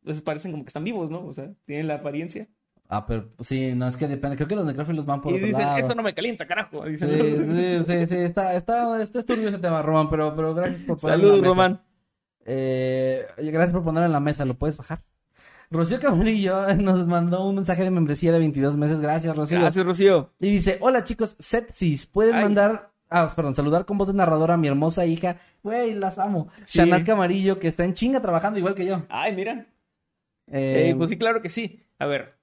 esos 0.06 0.22
parecen 0.22 0.52
como 0.52 0.64
que 0.64 0.70
están 0.70 0.84
vivos, 0.86 1.10
¿no? 1.12 1.26
O 1.26 1.34
sea, 1.34 1.52
tienen 1.66 1.88
la 1.88 1.96
apariencia. 1.96 2.48
Ah, 2.90 3.06
pero 3.06 3.30
sí, 3.42 3.74
no, 3.76 3.88
es 3.88 3.98
que 3.98 4.08
depende. 4.08 4.36
Creo 4.38 4.48
que 4.48 4.56
los 4.56 4.66
necrófilos 4.66 5.06
van 5.06 5.22
por 5.22 5.34
y 5.34 5.36
otro 5.36 5.48
dicen, 5.48 5.62
lado. 5.62 5.78
esto 5.78 5.94
no 5.96 6.04
me 6.04 6.14
calienta, 6.14 6.48
carajo. 6.48 6.86
Sí, 6.86 6.92
Dicen, 6.94 7.86
sí, 7.86 7.94
sí, 8.00 8.08
sí, 8.08 8.16
está, 8.16 8.56
está, 8.56 9.02
está 9.02 9.24
turbio 9.24 9.50
ese 9.50 9.60
tema, 9.60 9.82
Román, 9.82 10.10
pero, 10.10 10.34
pero 10.36 10.54
gracias 10.54 10.82
por 10.84 10.98
ponerlo 11.00 11.16
en 11.26 11.30
la 11.32 11.36
Saludos, 11.36 11.42
mesa. 11.42 11.50
Román. 11.50 11.82
Eh, 12.46 13.26
gracias 13.38 13.74
por 13.74 13.84
ponerlo 13.84 14.06
en 14.06 14.14
la 14.14 14.20
mesa, 14.22 14.46
¿lo 14.46 14.54
puedes 14.54 14.78
bajar? 14.78 15.02
Rocío 15.70 16.00
Camarillo 16.00 16.74
nos 16.76 17.06
mandó 17.08 17.46
un 17.46 17.56
mensaje 17.56 17.84
de 17.84 17.92
membresía 17.92 18.32
de 18.32 18.40
22 18.40 18.78
meses. 18.78 19.02
Gracias, 19.02 19.36
Rocío. 19.36 19.60
Gracias, 19.60 19.86
Rocío. 19.86 20.32
Y 20.40 20.50
dice, 20.50 20.78
hola 20.80 21.04
chicos, 21.04 21.36
Setsis, 21.40 22.06
¿pueden 22.06 22.36
Ay. 22.36 22.44
mandar... 22.44 22.92
Ah, 23.10 23.30
perdón, 23.36 23.54
saludar 23.54 23.86
con 23.86 23.98
voz 23.98 24.08
de 24.10 24.14
narradora 24.14 24.54
a 24.54 24.58
mi 24.58 24.68
hermosa 24.68 25.06
hija. 25.06 25.38
Güey, 25.64 25.94
las 25.94 26.20
amo. 26.20 26.50
Sí. 26.66 26.80
Shanat 26.80 27.06
Camarillo, 27.06 27.58
que 27.60 27.68
está 27.70 27.84
en 27.86 27.94
chinga 27.94 28.22
trabajando 28.22 28.60
igual 28.60 28.76
que 28.76 28.86
yo. 28.86 29.04
Ay, 29.10 29.34
mira. 29.36 29.66
Eh, 30.48 30.90
Eh, 30.90 30.96
pues 30.98 31.10
sí, 31.10 31.18
claro 31.18 31.42
que 31.42 31.50
sí. 31.50 31.84
A 32.00 32.06
ver. 32.06 32.37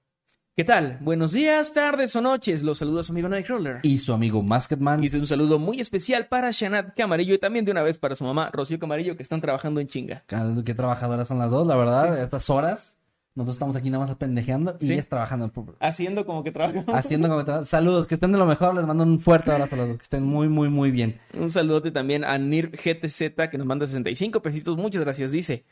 ¿Qué 0.57 0.63
tal? 0.63 0.99
Buenos 1.01 1.33
días, 1.33 1.73
tardes 1.73 2.15
o 2.15 2.21
noches. 2.21 2.63
Los 2.63 2.77
saluda 2.77 3.03
su 3.03 3.11
amigo 3.11 3.27
Nightcrawler. 3.27 3.81
Y 3.83 3.97
su 3.99 4.13
amigo 4.13 4.41
Masketman. 4.41 5.03
Y 5.03 5.07
es 5.07 5.13
un 5.13 5.27
saludo 5.27 5.59
muy 5.59 5.81
especial 5.81 6.27
para 6.27 6.51
Shanat 6.51 6.95
Camarillo 6.95 7.33
y 7.33 7.37
también 7.37 7.65
de 7.65 7.71
una 7.71 7.81
vez 7.81 7.97
para 7.97 8.15
su 8.15 8.23
mamá, 8.23 8.49
Rocío 8.53 8.79
Camarillo, 8.79 9.17
que 9.17 9.23
están 9.23 9.41
trabajando 9.41 9.81
en 9.81 9.87
chinga. 9.87 10.23
Qué 10.63 10.73
trabajadoras 10.73 11.27
son 11.27 11.39
las 11.39 11.51
dos, 11.51 11.67
la 11.67 11.75
verdad. 11.75 12.13
A 12.13 12.23
estas 12.23 12.49
horas. 12.49 12.95
Nosotros 13.35 13.55
estamos 13.55 13.75
aquí 13.75 13.89
nada 13.89 14.05
más 14.05 14.15
pendejeando 14.15 14.77
y 14.79 14.87
Sí. 14.87 14.93
ellas 14.93 15.09
trabajando. 15.09 15.51
Haciendo 15.81 16.25
como 16.25 16.41
que 16.43 16.51
trabajan. 16.53 16.85
Haciendo 16.95 17.27
como 17.27 17.43
que 17.43 17.51
tra- 17.51 17.63
Saludos, 17.65 18.07
que 18.07 18.15
estén 18.15 18.31
de 18.31 18.37
lo 18.37 18.45
mejor. 18.45 18.73
Les 18.73 18.85
mando 18.85 19.03
un 19.03 19.19
fuerte 19.19 19.51
abrazo 19.51 19.75
a 19.75 19.79
los 19.79 19.87
dos. 19.89 19.97
Que 19.97 20.03
estén 20.03 20.23
muy, 20.23 20.47
muy, 20.47 20.69
muy 20.69 20.89
bien. 20.89 21.19
Un 21.37 21.49
saludote 21.49 21.91
también 21.91 22.23
a 22.23 22.37
Nir 22.37 22.71
GTZ 22.71 23.49
que 23.49 23.57
nos 23.57 23.67
manda 23.67 23.85
65 23.87 24.41
pesitos. 24.41 24.77
Muchas 24.77 25.01
gracias. 25.01 25.31
Dice 25.31 25.65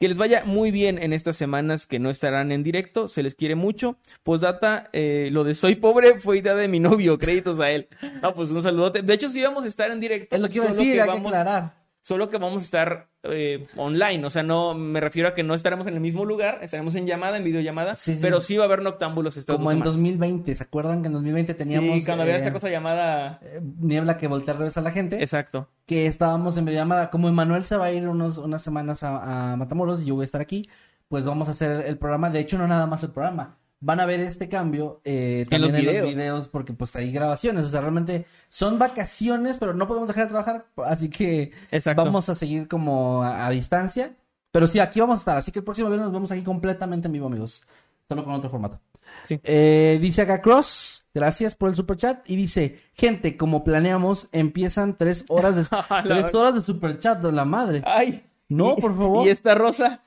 que 0.00 0.08
les 0.08 0.16
vaya 0.16 0.44
muy 0.46 0.70
bien 0.70 0.98
en 1.02 1.12
estas 1.12 1.36
semanas 1.36 1.86
que 1.86 1.98
no 1.98 2.08
estarán 2.08 2.50
en 2.50 2.62
directo. 2.62 3.08
Se 3.08 3.22
les 3.22 3.34
quiere 3.34 3.56
mucho. 3.56 3.98
Postdata, 4.22 4.88
eh, 4.94 5.28
lo 5.32 5.44
de 5.44 5.54
soy 5.54 5.76
pobre 5.76 6.16
fue 6.18 6.38
idea 6.38 6.54
de 6.54 6.66
mi 6.66 6.80
novio. 6.80 7.18
Créditos 7.18 7.60
a 7.60 7.70
él. 7.70 7.88
No, 8.22 8.34
pues 8.34 8.48
un 8.50 8.62
saludote. 8.62 9.02
De 9.02 9.12
hecho, 9.12 9.28
sí 9.28 9.42
vamos 9.42 9.64
a 9.64 9.68
estar 9.68 9.90
en 9.90 10.00
directo. 10.00 10.34
Es 10.34 10.40
lo 10.40 10.48
que 10.48 10.54
iba 10.56 10.64
a 10.64 10.68
decir, 10.68 10.98
hay 10.98 11.06
que 11.08 11.14
vamos- 11.14 11.26
aclarar. 11.26 11.74
Solo 12.00 12.30
que 12.30 12.38
vamos 12.38 12.62
a 12.62 12.64
estar 12.64 13.11
eh, 13.24 13.66
online. 13.76 14.24
O 14.26 14.30
sea, 14.30 14.42
no 14.42 14.74
me 14.74 15.00
refiero 15.00 15.28
a 15.28 15.34
que 15.34 15.42
no 15.42 15.54
estaremos 15.54 15.86
en 15.86 15.94
el 15.94 16.00
mismo 16.00 16.24
lugar, 16.24 16.58
estaremos 16.62 16.94
en 16.94 17.06
llamada, 17.06 17.36
en 17.36 17.44
videollamada, 17.44 17.94
Sí, 17.94 18.14
sí. 18.14 18.18
pero 18.20 18.40
sí 18.40 18.56
va 18.56 18.64
a 18.64 18.66
haber 18.66 18.82
noctámbulos 18.82 19.36
estas 19.36 19.56
Como 19.56 19.66
dos 19.70 19.72
en 19.74 19.78
semanas. 19.80 19.94
2020, 19.94 20.54
¿se 20.54 20.62
acuerdan 20.64 21.02
que 21.02 21.06
en 21.06 21.12
2020 21.14 21.54
teníamos 21.54 21.98
Sí, 22.00 22.04
cuando 22.04 22.22
había 22.22 22.36
eh, 22.36 22.38
esta 22.38 22.52
cosa 22.52 22.68
llamada... 22.68 23.38
eh, 23.42 23.60
niebla 23.80 24.16
que 24.18 24.26
voltea 24.28 24.52
al 24.54 24.58
revés 24.58 24.76
a 24.76 24.80
la 24.82 24.90
gente? 24.90 25.20
Exacto. 25.22 25.68
que 25.86 26.06
estábamos 26.06 26.56
en 26.56 26.64
videollamada. 26.64 27.10
Como 27.10 27.28
Emanuel 27.28 27.64
se 27.64 27.76
va 27.76 27.86
a 27.86 27.92
ir 27.92 28.08
unos, 28.08 28.38
unas 28.38 28.62
semanas 28.62 29.02
a, 29.02 29.52
a 29.52 29.56
Matamoros 29.56 30.02
y 30.02 30.06
yo 30.06 30.14
voy 30.14 30.22
a 30.22 30.24
estar 30.24 30.40
aquí, 30.40 30.68
pues 31.08 31.24
vamos 31.24 31.48
a 31.48 31.52
hacer 31.52 31.86
el 31.86 31.98
programa. 31.98 32.30
De 32.30 32.40
hecho, 32.40 32.58
no 32.58 32.66
nada 32.66 32.86
más 32.86 33.02
el 33.02 33.10
programa. 33.10 33.58
Van 33.84 33.98
a 33.98 34.06
ver 34.06 34.20
este 34.20 34.48
cambio 34.48 35.00
eh, 35.04 35.44
también 35.50 35.72
los 35.72 35.80
en 35.80 35.86
videos. 35.86 36.04
los 36.06 36.14
videos 36.14 36.48
porque 36.48 36.72
pues 36.72 36.94
hay 36.94 37.10
grabaciones. 37.10 37.64
O 37.64 37.68
sea, 37.68 37.80
realmente 37.80 38.26
son 38.48 38.78
vacaciones, 38.78 39.56
pero 39.58 39.74
no 39.74 39.88
podemos 39.88 40.06
dejar 40.08 40.24
de 40.24 40.30
trabajar. 40.30 40.66
Así 40.86 41.10
que 41.10 41.50
Exacto. 41.72 42.04
vamos 42.04 42.28
a 42.28 42.36
seguir 42.36 42.68
como 42.68 43.24
a, 43.24 43.44
a 43.46 43.50
distancia. 43.50 44.14
Pero 44.52 44.68
sí, 44.68 44.78
aquí 44.78 45.00
vamos 45.00 45.16
a 45.16 45.18
estar. 45.18 45.36
Así 45.36 45.50
que 45.50 45.58
el 45.58 45.64
próximo 45.64 45.88
viernes 45.88 46.04
nos 46.06 46.12
vemos 46.12 46.30
aquí 46.30 46.42
completamente 46.42 47.08
en 47.08 47.12
vivo, 47.12 47.26
amigos. 47.26 47.62
Solo 48.08 48.24
con 48.24 48.34
otro 48.34 48.50
formato. 48.50 48.78
Sí. 49.24 49.40
Eh, 49.42 49.98
dice 50.00 50.22
acá 50.22 50.40
Cross, 50.40 51.04
gracias 51.12 51.54
por 51.54 51.68
el 51.68 51.74
super 51.74 51.96
chat. 51.96 52.28
Y 52.30 52.36
dice, 52.36 52.78
gente, 52.94 53.36
como 53.36 53.64
planeamos, 53.64 54.28
empiezan 54.30 54.96
tres 54.96 55.24
horas 55.28 55.56
de, 55.56 55.64
tres 56.04 56.34
horas 56.34 56.54
de 56.54 56.62
super 56.62 56.98
chat 57.00 57.20
de 57.20 57.32
la 57.32 57.44
madre. 57.44 57.82
Ay. 57.84 58.24
No, 58.56 58.76
por 58.76 58.96
favor. 58.96 59.26
Y 59.26 59.30
esta 59.30 59.54
rosa. 59.54 60.02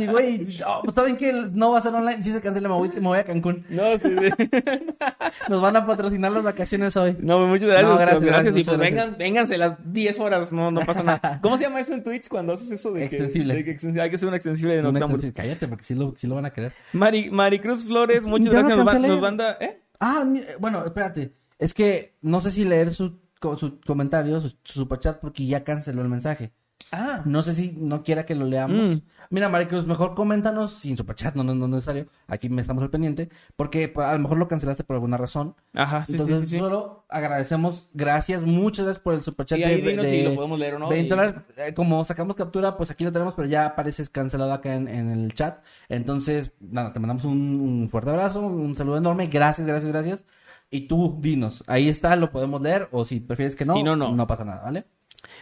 Y 0.00 0.06
güey, 0.06 0.44
pues, 0.84 0.94
¿saben 0.94 1.16
que 1.16 1.32
No 1.52 1.70
va 1.72 1.78
a 1.78 1.82
ser 1.82 1.94
online. 1.94 2.22
Si 2.22 2.30
se 2.32 2.40
cancela, 2.40 2.68
me 2.68 2.74
voy, 2.74 2.88
me 2.94 3.00
voy 3.00 3.18
a 3.18 3.24
Cancún. 3.24 3.64
No, 3.68 3.82
sí, 3.98 4.08
sí. 4.18 4.50
Nos 5.48 5.62
van 5.62 5.76
a 5.76 5.86
patrocinar 5.86 6.32
las 6.32 6.42
vacaciones 6.42 6.96
hoy. 6.96 7.16
No, 7.20 7.46
muchas 7.46 7.68
gracias. 7.68 7.88
No, 7.90 7.98
gracias, 7.98 8.20
gracias. 8.24 8.66
pues 8.66 8.78
vengan, 8.78 9.16
vénganse 9.18 9.58
las 9.58 9.76
10 9.92 10.20
horas, 10.20 10.52
no, 10.52 10.70
no 10.70 10.80
pasa 10.80 11.02
nada. 11.02 11.38
¿Cómo 11.42 11.56
se 11.56 11.64
llama 11.64 11.80
eso 11.80 11.92
en 11.94 12.02
Twitch 12.02 12.28
cuando 12.28 12.52
haces 12.54 12.70
eso 12.70 12.92
de 12.92 13.00
que, 13.00 13.04
Extensible. 13.16 13.54
de 13.54 13.64
que 13.64 13.70
extensible? 13.72 14.02
Hay 14.02 14.10
que 14.10 14.16
hacer 14.16 14.28
una 14.28 14.36
extensible 14.36 14.76
de 14.76 14.82
No 14.82 14.92
me 14.92 15.00
Noctámbulos. 15.00 15.24
extensible. 15.24 15.48
Cállate, 15.54 15.68
porque 15.68 15.84
sí 15.84 15.94
lo, 15.94 16.14
sí 16.16 16.26
lo 16.26 16.34
van 16.34 16.46
a 16.46 16.50
querer. 16.52 16.72
Mari, 16.92 17.30
Maricruz 17.30 17.84
Flores, 17.84 18.24
muchas 18.24 18.46
Ya 18.52 18.58
gracias. 18.60 18.78
Nos, 18.78 18.86
va- 18.86 18.98
nos 18.98 19.20
manda. 19.20 19.56
¿Eh? 19.60 19.80
Ah, 20.00 20.24
mi- 20.26 20.42
bueno, 20.58 20.84
espérate. 20.84 21.32
Es 21.58 21.74
que 21.74 22.14
no 22.22 22.40
sé 22.40 22.50
si 22.50 22.64
leer 22.64 22.92
su, 22.92 23.18
su 23.56 23.80
comentario, 23.86 24.40
su, 24.40 24.48
su 24.62 24.80
superchat, 24.80 25.18
porque 25.20 25.44
ya 25.46 25.64
canceló 25.64 26.02
el 26.02 26.08
mensaje. 26.08 26.52
Ah. 26.90 27.20
No 27.26 27.42
sé 27.42 27.52
si 27.52 27.72
no 27.76 28.02
quiera 28.02 28.24
que 28.24 28.34
lo 28.34 28.46
leamos. 28.46 28.78
Mm. 28.78 29.00
Mira, 29.30 29.50
Maricruz, 29.50 29.86
mejor 29.86 30.14
coméntanos 30.14 30.72
sin 30.72 30.96
superchat, 30.96 31.34
no, 31.34 31.44
no, 31.44 31.54
no 31.54 31.66
es 31.66 31.70
necesario. 31.72 32.06
Aquí 32.28 32.48
me 32.48 32.62
estamos 32.62 32.82
al 32.82 32.88
pendiente. 32.88 33.28
Porque 33.56 33.88
pues, 33.88 34.06
a 34.06 34.14
lo 34.14 34.18
mejor 34.20 34.38
lo 34.38 34.48
cancelaste 34.48 34.84
por 34.84 34.94
alguna 34.94 35.18
razón. 35.18 35.54
Ajá, 35.74 36.06
sí, 36.06 36.12
sí, 36.14 36.18
Entonces, 36.22 36.48
sí, 36.48 36.56
sí. 36.56 36.58
solo 36.58 37.04
agradecemos. 37.10 37.90
Gracias, 37.92 38.40
muchas 38.42 38.86
gracias 38.86 39.02
por 39.02 39.12
el 39.12 39.20
superchat 39.20 39.58
Y 39.58 39.64
ahí 39.64 39.82
de, 39.82 39.96
de- 39.96 40.22
lo 40.24 40.34
podemos 40.34 40.58
leer 40.58 40.76
o 40.76 40.78
no. 40.78 40.88
20 40.88 41.04
y- 41.06 41.08
dólares. 41.10 41.34
Eh, 41.58 41.74
como 41.74 42.02
sacamos 42.04 42.36
captura, 42.36 42.76
pues 42.78 42.90
aquí 42.90 43.04
lo 43.04 43.12
tenemos, 43.12 43.34
pero 43.34 43.46
ya 43.46 43.66
apareces 43.66 44.08
cancelado 44.08 44.52
acá 44.54 44.74
en, 44.74 44.88
en 44.88 45.10
el 45.10 45.34
chat. 45.34 45.62
Entonces, 45.90 46.52
nada, 46.60 46.94
te 46.94 47.00
mandamos 47.00 47.24
un, 47.26 47.60
un 47.60 47.88
fuerte 47.90 48.08
abrazo, 48.10 48.40
un 48.40 48.74
saludo 48.74 48.96
enorme. 48.96 49.26
Gracias, 49.26 49.66
gracias, 49.66 49.92
gracias. 49.92 50.24
Y 50.70 50.82
tú, 50.82 51.18
dinos, 51.20 51.64
ahí 51.66 51.88
está, 51.88 52.16
lo 52.16 52.30
podemos 52.30 52.62
leer. 52.62 52.88
O 52.92 53.04
si 53.04 53.20
prefieres 53.20 53.56
que 53.56 53.64
no, 53.66 53.74
Si 53.74 53.82
no, 53.82 53.94
no. 53.96 54.14
no 54.14 54.26
pasa 54.26 54.44
nada, 54.44 54.62
¿vale? 54.62 54.86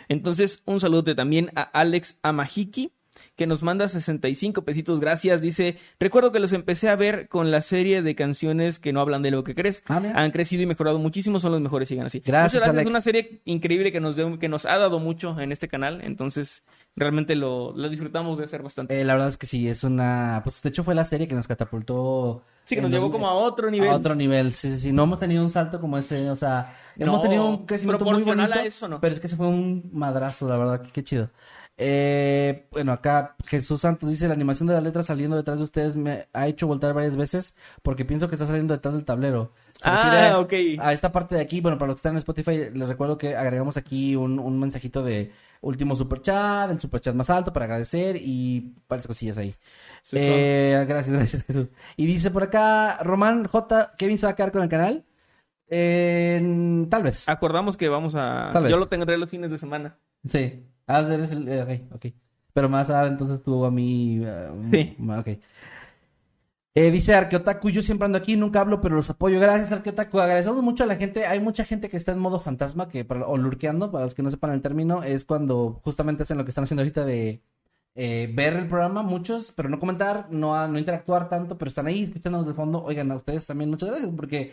Entonces, 0.08 0.62
un 0.66 0.80
saludo 0.80 1.14
también 1.14 1.50
a 1.54 1.62
Alex 1.62 2.18
Amajiki, 2.22 2.92
que 3.36 3.46
nos 3.46 3.62
manda 3.62 3.86
65 3.88 4.64
pesitos. 4.64 4.98
Gracias. 5.00 5.40
Dice: 5.40 5.76
Recuerdo 6.00 6.32
que 6.32 6.40
los 6.40 6.52
empecé 6.52 6.88
a 6.88 6.96
ver 6.96 7.28
con 7.28 7.50
la 7.50 7.60
serie 7.60 8.02
de 8.02 8.14
canciones 8.14 8.78
que 8.78 8.92
no 8.92 9.00
hablan 9.00 9.22
de 9.22 9.30
lo 9.30 9.44
que 9.44 9.54
crees. 9.54 9.82
Ah. 9.88 10.00
Han 10.14 10.30
crecido 10.30 10.62
y 10.62 10.66
mejorado 10.66 10.98
muchísimo. 10.98 11.38
Son 11.38 11.52
los 11.52 11.60
mejores. 11.60 11.88
Sigan 11.88 12.06
así. 12.06 12.20
Gracias, 12.24 12.54
Muchas 12.54 12.62
gracias. 12.72 12.82
Es 12.82 12.90
una 12.90 13.00
serie 13.00 13.40
increíble 13.44 13.92
que 13.92 14.00
nos, 14.00 14.16
dio- 14.16 14.38
que 14.38 14.48
nos 14.48 14.64
ha 14.66 14.76
dado 14.78 14.98
mucho 14.98 15.38
en 15.38 15.52
este 15.52 15.68
canal. 15.68 16.00
Entonces, 16.02 16.64
realmente 16.96 17.34
lo, 17.36 17.72
lo 17.76 17.88
disfrutamos 17.90 18.38
de 18.38 18.44
hacer 18.44 18.62
bastante. 18.62 18.98
Eh, 19.00 19.04
la 19.04 19.12
verdad 19.12 19.28
es 19.28 19.36
que 19.36 19.46
sí, 19.46 19.68
es 19.68 19.84
una... 19.84 20.40
Pues 20.42 20.62
de 20.62 20.70
hecho 20.70 20.82
fue 20.82 20.94
la 20.94 21.04
serie 21.04 21.28
que 21.28 21.34
nos 21.34 21.46
catapultó... 21.46 22.42
sí, 22.64 22.74
que 22.74 22.80
nos 22.80 22.90
llevó 22.90 23.10
como 23.12 23.28
a 23.28 23.34
otro 23.34 23.70
nivel. 23.70 23.90
A 23.90 23.96
otro 23.96 24.14
nivel, 24.14 24.52
sí, 24.52 24.70
sí, 24.70 24.78
sí. 24.78 24.92
No 24.92 25.02
hemos 25.04 25.20
tenido 25.20 25.42
un 25.42 25.50
salto 25.50 25.78
como 25.78 25.98
ese, 25.98 26.30
o 26.30 26.36
sea, 26.36 26.74
hemos 26.96 27.16
No, 27.16 27.22
tenido 27.22 27.44
un 27.46 27.66
crecimiento 27.66 28.02
muy 28.06 28.22
bonito. 28.22 28.50
a 28.54 28.64
eso, 28.64 28.88
¿no? 28.88 28.98
Pero 28.98 29.12
es 29.14 29.20
que 29.20 29.28
se 29.28 29.36
fue 29.36 29.46
un 29.46 29.90
madrazo, 29.92 30.48
la 30.48 30.56
verdad, 30.56 30.80
que 30.80 30.90
qué 30.90 31.04
chido. 31.04 31.28
Eh, 31.78 32.66
bueno, 32.70 32.92
acá 32.92 33.36
Jesús 33.46 33.82
Santos 33.82 34.08
dice, 34.10 34.28
la 34.28 34.34
animación 34.34 34.66
de 34.66 34.74
la 34.74 34.80
letra 34.80 35.02
saliendo 35.02 35.36
detrás 35.36 35.58
de 35.58 35.64
ustedes 35.64 35.94
me 35.94 36.26
ha 36.32 36.46
hecho 36.46 36.66
voltar 36.66 36.94
varias 36.94 37.16
veces 37.16 37.54
porque 37.82 38.04
pienso 38.06 38.28
que 38.28 38.34
está 38.34 38.46
saliendo 38.46 38.72
detrás 38.74 38.94
del 38.94 39.04
tablero. 39.04 39.52
Se 39.74 39.82
Ah, 39.90 40.38
ok. 40.40 40.52
A 40.78 40.94
esta 40.94 41.12
parte 41.12 41.34
de 41.34 41.42
aquí, 41.42 41.60
bueno, 41.60 41.76
para 41.76 41.88
los 41.88 41.96
que 41.96 41.98
están 41.98 42.12
en 42.12 42.18
Spotify, 42.18 42.70
les 42.72 42.88
recuerdo 42.88 43.18
que 43.18 43.36
agregamos 43.36 43.76
aquí 43.76 44.16
un, 44.16 44.38
un 44.38 44.58
mensajito 44.58 45.02
de 45.02 45.32
último 45.60 45.94
superchat, 45.96 46.70
el 46.70 46.80
superchat 46.80 47.14
más 47.14 47.28
alto 47.28 47.52
para 47.52 47.66
agradecer 47.66 48.16
y 48.16 48.74
varias 48.88 49.06
cosillas 49.06 49.36
ahí. 49.36 49.54
Sí, 50.02 50.16
Eh, 50.18 50.84
gracias, 50.88 51.14
gracias, 51.18 51.42
Jesús. 51.44 51.66
Y 51.96 52.06
dice 52.06 52.30
por 52.30 52.42
acá, 52.44 52.98
Román 53.02 53.46
J, 53.46 53.90
¿Kevin 53.98 54.16
se 54.16 54.26
va 54.26 54.32
a 54.32 54.36
quedar 54.36 54.52
con 54.52 54.62
el 54.62 54.68
canal? 54.70 55.04
Eh, 55.68 56.86
tal 56.88 57.02
vez. 57.02 57.28
Acordamos 57.28 57.76
que 57.76 57.88
vamos 57.88 58.14
a. 58.14 58.50
Tal 58.52 58.62
vez. 58.62 58.70
Yo 58.70 58.78
lo 58.78 58.88
tendré 58.88 59.18
los 59.18 59.28
fines 59.28 59.50
de 59.50 59.58
semana. 59.58 59.98
Sí. 60.26 60.64
Ah, 60.86 61.00
eres 61.00 61.32
el... 61.32 61.48
eh, 61.48 61.62
ok, 61.90 61.94
ok. 61.96 62.06
Pero 62.52 62.68
más 62.68 62.88
ahora 62.90 63.08
entonces 63.08 63.42
tú 63.42 63.64
a 63.64 63.70
mí... 63.70 64.20
eh, 64.24 64.48
Sí. 64.70 64.94
mm, 64.98 65.10
Ok. 65.18 65.28
Eh, 66.78 66.90
dice 66.90 67.14
Arqueotaku, 67.14 67.70
yo 67.70 67.82
siempre 67.82 68.04
ando 68.04 68.18
aquí, 68.18 68.36
nunca 68.36 68.60
hablo, 68.60 68.82
pero 68.82 68.96
los 68.96 69.08
apoyo. 69.08 69.40
Gracias, 69.40 69.72
Arqueotaku. 69.72 70.20
Agradecemos 70.20 70.62
mucho 70.62 70.84
a 70.84 70.86
la 70.86 70.96
gente. 70.96 71.26
Hay 71.26 71.40
mucha 71.40 71.64
gente 71.64 71.88
que 71.88 71.96
está 71.96 72.12
en 72.12 72.18
modo 72.18 72.38
fantasma, 72.38 72.88
que 72.90 73.02
para- 73.04 73.26
o 73.26 73.38
lurkeando, 73.38 73.90
para 73.90 74.04
los 74.04 74.14
que 74.14 74.22
no 74.22 74.30
sepan 74.30 74.50
el 74.50 74.60
término, 74.60 75.02
es 75.02 75.24
cuando 75.24 75.80
justamente 75.82 76.24
hacen 76.24 76.36
lo 76.36 76.44
que 76.44 76.50
están 76.50 76.64
haciendo 76.64 76.82
ahorita 76.82 77.04
de 77.06 77.40
eh, 77.94 78.30
ver 78.34 78.52
el 78.56 78.68
programa, 78.68 79.02
muchos, 79.02 79.52
pero 79.52 79.70
no 79.70 79.78
comentar, 79.78 80.26
no, 80.30 80.68
no 80.68 80.78
interactuar 80.78 81.30
tanto, 81.30 81.56
pero 81.56 81.70
están 81.70 81.86
ahí 81.86 82.02
escuchándonos 82.02 82.46
de 82.46 82.52
fondo. 82.52 82.82
Oigan, 82.84 83.10
a 83.10 83.16
ustedes 83.16 83.46
también 83.46 83.70
muchas 83.70 83.88
gracias, 83.88 84.10
porque 84.14 84.52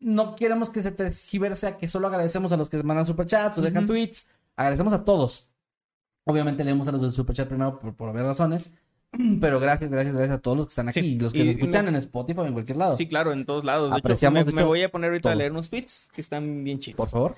no 0.00 0.34
queremos 0.36 0.70
que 0.70 0.82
se 0.82 0.90
tergiverse 0.92 1.68
a 1.68 1.78
que 1.78 1.86
solo 1.88 2.08
agradecemos 2.08 2.52
a 2.52 2.56
los 2.56 2.68
que 2.70 2.82
mandan 2.82 3.06
superchats 3.06 3.58
o 3.58 3.62
dejan 3.62 3.86
tweets. 3.86 4.26
Agradecemos 4.56 4.92
a 4.92 5.04
todos. 5.04 5.46
Obviamente 6.24 6.64
leemos 6.64 6.88
a 6.88 6.92
los 6.92 7.02
del 7.02 7.12
superchat 7.12 7.48
primero 7.48 7.78
por, 7.78 7.94
por 7.94 8.08
obvias 8.08 8.24
razones. 8.26 8.70
Pero 9.40 9.60
gracias, 9.60 9.90
gracias, 9.90 10.14
gracias 10.14 10.38
a 10.38 10.40
todos 10.40 10.56
los 10.56 10.66
que 10.66 10.70
están 10.70 10.88
aquí. 10.88 11.00
Sí, 11.00 11.06
y 11.14 11.18
los 11.20 11.32
que 11.32 11.40
y- 11.40 11.46
nos 11.46 11.54
escuchan 11.56 11.88
en 11.88 11.96
Spotify 11.96 12.40
o 12.40 12.46
en 12.46 12.52
cualquier 12.52 12.78
lado. 12.78 12.96
Sí, 12.98 13.06
claro, 13.06 13.32
en 13.32 13.44
todos 13.46 13.64
lados. 13.64 13.90
De 13.90 13.98
Apreciamos, 13.98 14.38
hecho, 14.40 14.46
me, 14.46 14.50
de 14.50 14.56
me 14.56 14.60
hecho, 14.62 14.68
voy 14.68 14.82
a 14.82 14.90
poner 14.90 15.10
ahorita 15.10 15.30
a 15.32 15.34
leer 15.34 15.52
unos 15.52 15.70
tweets 15.70 16.08
que 16.14 16.20
están 16.20 16.64
bien 16.64 16.80
chidos. 16.80 16.96
Por 16.96 17.08
favor. 17.10 17.36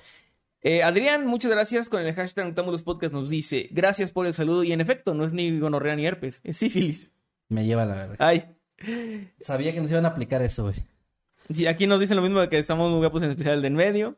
Eh, 0.63 0.81
Adrián, 0.83 1.27
muchas 1.27 1.51
gracias 1.51 1.87
con 1.87 2.01
el 2.01 2.13
hashtag 2.15 2.45
Noctámbulos 2.47 2.81
Podcast. 2.81 3.13
Nos 3.13 3.29
dice, 3.29 3.69
gracias 3.71 4.11
por 4.11 4.25
el 4.25 4.33
saludo. 4.33 4.63
Y 4.63 4.71
en 4.71 4.81
efecto, 4.81 5.13
no 5.13 5.23
es 5.23 5.33
ni 5.33 5.59
gonorrea 5.59 5.95
ni 5.95 6.05
herpes, 6.05 6.41
es 6.43 6.57
sífilis. 6.57 7.11
Me 7.49 7.63
lleva 7.65 7.85
la 7.85 7.93
verga. 7.95 8.15
Ay, 8.19 8.45
Sabía 9.41 9.73
que 9.73 9.81
nos 9.81 9.89
iban 9.91 10.05
a 10.05 10.09
aplicar 10.09 10.41
eso, 10.41 10.63
güey. 10.63 10.75
sí, 11.49 11.65
aquí 11.67 11.87
nos 11.87 11.99
dicen 11.99 12.15
lo 12.15 12.21
mismo 12.23 12.39
de 12.39 12.49
que 12.49 12.57
estamos 12.57 12.89
muy 12.89 12.99
guapos 12.99 13.23
en 13.23 13.29
especial 13.31 13.61
de 13.61 13.67
en 13.67 13.75
medio. 13.75 14.17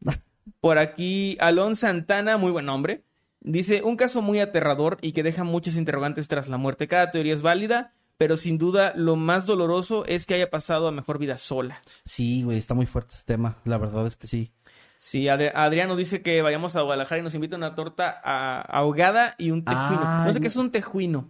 Por 0.60 0.78
aquí, 0.78 1.36
Alon 1.40 1.76
Santana, 1.76 2.36
muy 2.38 2.50
buen 2.52 2.66
nombre. 2.66 3.02
Dice, 3.46 3.82
un 3.84 3.96
caso 3.96 4.22
muy 4.22 4.40
aterrador 4.40 4.98
y 5.00 5.12
que 5.12 5.22
deja 5.22 5.44
muchas 5.44 5.76
interrogantes 5.76 6.26
tras 6.28 6.48
la 6.48 6.56
muerte. 6.56 6.88
Cada 6.88 7.10
teoría 7.12 7.32
es 7.32 7.42
válida, 7.42 7.92
pero 8.18 8.36
sin 8.36 8.58
duda 8.58 8.92
lo 8.96 9.14
más 9.16 9.46
doloroso 9.46 10.04
es 10.06 10.26
que 10.26 10.34
haya 10.34 10.50
pasado 10.50 10.88
a 10.88 10.92
mejor 10.92 11.18
vida 11.18 11.36
sola. 11.38 11.80
Sí, 12.04 12.42
güey, 12.42 12.58
está 12.58 12.74
muy 12.74 12.86
fuerte 12.86 13.14
este 13.14 13.34
tema. 13.34 13.56
La 13.64 13.78
verdad 13.78 14.06
es 14.06 14.16
que 14.16 14.26
sí. 14.26 14.52
Sí, 14.98 15.28
Ad- 15.28 15.52
Adrián 15.54 15.88
nos 15.88 15.96
dice 15.98 16.22
que 16.22 16.42
vayamos 16.42 16.74
a 16.74 16.80
Guadalajara 16.80 17.20
y 17.20 17.22
nos 17.22 17.34
invita 17.34 17.56
una 17.56 17.74
torta 17.74 18.20
a- 18.24 18.62
ahogada 18.62 19.34
y 19.38 19.50
un 19.52 19.64
tejuino. 19.64 20.00
Ay, 20.02 20.26
no 20.26 20.32
sé 20.32 20.40
qué 20.40 20.46
es 20.48 20.56
un 20.56 20.70
tejuino. 20.72 21.28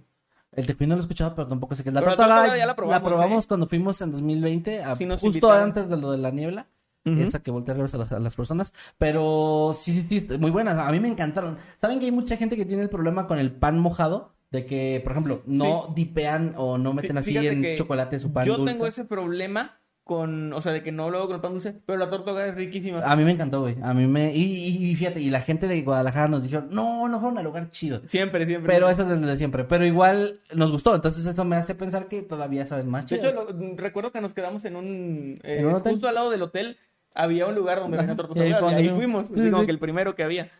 El 0.52 0.66
tejuino 0.66 0.94
lo 0.94 1.00
he 1.00 1.02
escuchado, 1.02 1.34
pero 1.34 1.48
tampoco 1.48 1.74
sé 1.74 1.82
qué 1.82 1.90
es. 1.90 1.94
La 1.94 2.00
Pero 2.00 2.12
la 2.12 2.16
torta 2.16 2.34
ahogada 2.36 2.56
ya 2.56 2.64
la 2.66 2.74
probamos, 2.76 3.44
¿eh? 3.44 3.48
cuando 3.48 3.66
fuimos 3.68 4.00
en 4.00 4.12
2020, 4.12 4.82
a- 4.82 4.94
Sí, 4.96 5.04
nos 5.04 5.20
justo 5.20 5.36
invitaron. 5.38 5.62
antes 5.64 5.88
de 5.90 5.96
lo 5.98 6.12
de 6.12 6.18
la 6.18 6.30
niebla. 6.30 6.66
Esa 7.06 7.42
que 7.42 7.50
voltea 7.50 7.72
a 7.74 7.76
reversa 7.76 7.96
a 7.96 8.00
las, 8.00 8.12
a 8.12 8.18
las 8.18 8.34
personas. 8.36 8.72
Pero 8.98 9.70
sí, 9.74 9.92
sí, 9.92 10.20
sí, 10.20 10.38
muy 10.38 10.50
buenas. 10.50 10.76
A 10.78 10.90
mí 10.90 11.00
me 11.00 11.08
encantaron. 11.08 11.58
¿Saben 11.76 11.98
que 12.00 12.06
hay 12.06 12.12
mucha 12.12 12.36
gente 12.36 12.56
que 12.56 12.64
tiene 12.64 12.82
el 12.82 12.88
problema 12.90 13.26
con 13.26 13.38
el 13.38 13.52
pan 13.52 13.78
mojado? 13.78 14.32
De 14.50 14.64
que, 14.64 15.00
por 15.02 15.12
ejemplo, 15.12 15.42
no 15.46 15.92
dipean 15.94 16.54
o 16.56 16.78
no 16.78 16.92
meten 16.92 17.18
así 17.18 17.30
fíjate 17.30 17.72
en 17.72 17.76
chocolate 17.76 18.20
su 18.20 18.32
pan 18.32 18.46
Yo 18.46 18.56
dulce. 18.56 18.72
tengo 18.74 18.86
ese 18.86 19.04
problema 19.04 19.80
con, 20.04 20.52
o 20.52 20.60
sea, 20.60 20.70
de 20.70 20.84
que 20.84 20.92
no 20.92 21.10
lo 21.10 21.18
hago 21.18 21.26
con 21.26 21.34
el 21.34 21.40
pan 21.42 21.50
dulce, 21.54 21.74
pero 21.84 21.98
la 21.98 22.08
torta 22.08 22.30
ahogada 22.30 22.46
es 22.46 22.54
riquísima. 22.54 23.00
A 23.00 23.16
mí 23.16 23.24
me 23.24 23.32
encantó, 23.32 23.62
güey. 23.62 23.76
A 23.82 23.92
mí 23.92 24.06
me... 24.06 24.32
Y, 24.36 24.40
y- 24.44 24.90
y 24.90 24.94
fíjate, 24.94 25.20
y 25.20 25.30
la 25.30 25.40
gente 25.40 25.66
de 25.66 25.82
Guadalajara 25.82 26.28
nos 26.28 26.44
dijeron, 26.44 26.68
no, 26.70 27.08
no 27.08 27.18
fueron 27.18 27.38
al 27.38 27.44
lugar 27.44 27.70
chido. 27.70 28.00
Siempre, 28.06 28.46
siempre. 28.46 28.72
Pero 28.72 28.88
eso 28.88 29.02
es 29.02 29.08
desde 29.20 29.36
siempre. 29.36 29.64
Pero 29.64 29.84
igual 29.84 30.38
nos 30.54 30.70
gustó. 30.70 30.94
Entonces 30.94 31.26
eso 31.26 31.44
me 31.44 31.56
hace 31.56 31.74
pensar 31.74 32.06
que 32.06 32.22
todavía 32.22 32.64
saben 32.66 32.88
más 32.88 33.08
De 33.08 33.16
chido. 33.18 33.30
hecho, 33.30 33.52
lo- 33.52 33.76
recuerdo 33.76 34.12
que 34.12 34.20
nos 34.20 34.32
quedamos 34.32 34.64
en 34.64 34.76
un, 34.76 35.34
eh, 35.42 35.56
¿En 35.58 35.66
un 35.66 35.74
hotel? 35.74 35.94
justo 35.94 36.06
al 36.06 36.14
lado 36.14 36.30
del 36.30 36.42
hotel 36.42 36.76
había 37.16 37.46
un 37.46 37.54
lugar 37.54 37.80
donde 37.80 37.96
Ajá, 37.98 38.06
vendían 38.06 38.16
tortas 38.16 38.36
y 38.72 38.74
ahí 38.74 38.90
fuimos, 38.90 39.26
Sí, 39.26 39.32
así 39.40 39.50
como 39.50 39.64
que 39.64 39.70
el 39.72 39.78
primero 39.78 40.14
que 40.14 40.22
había. 40.22 40.50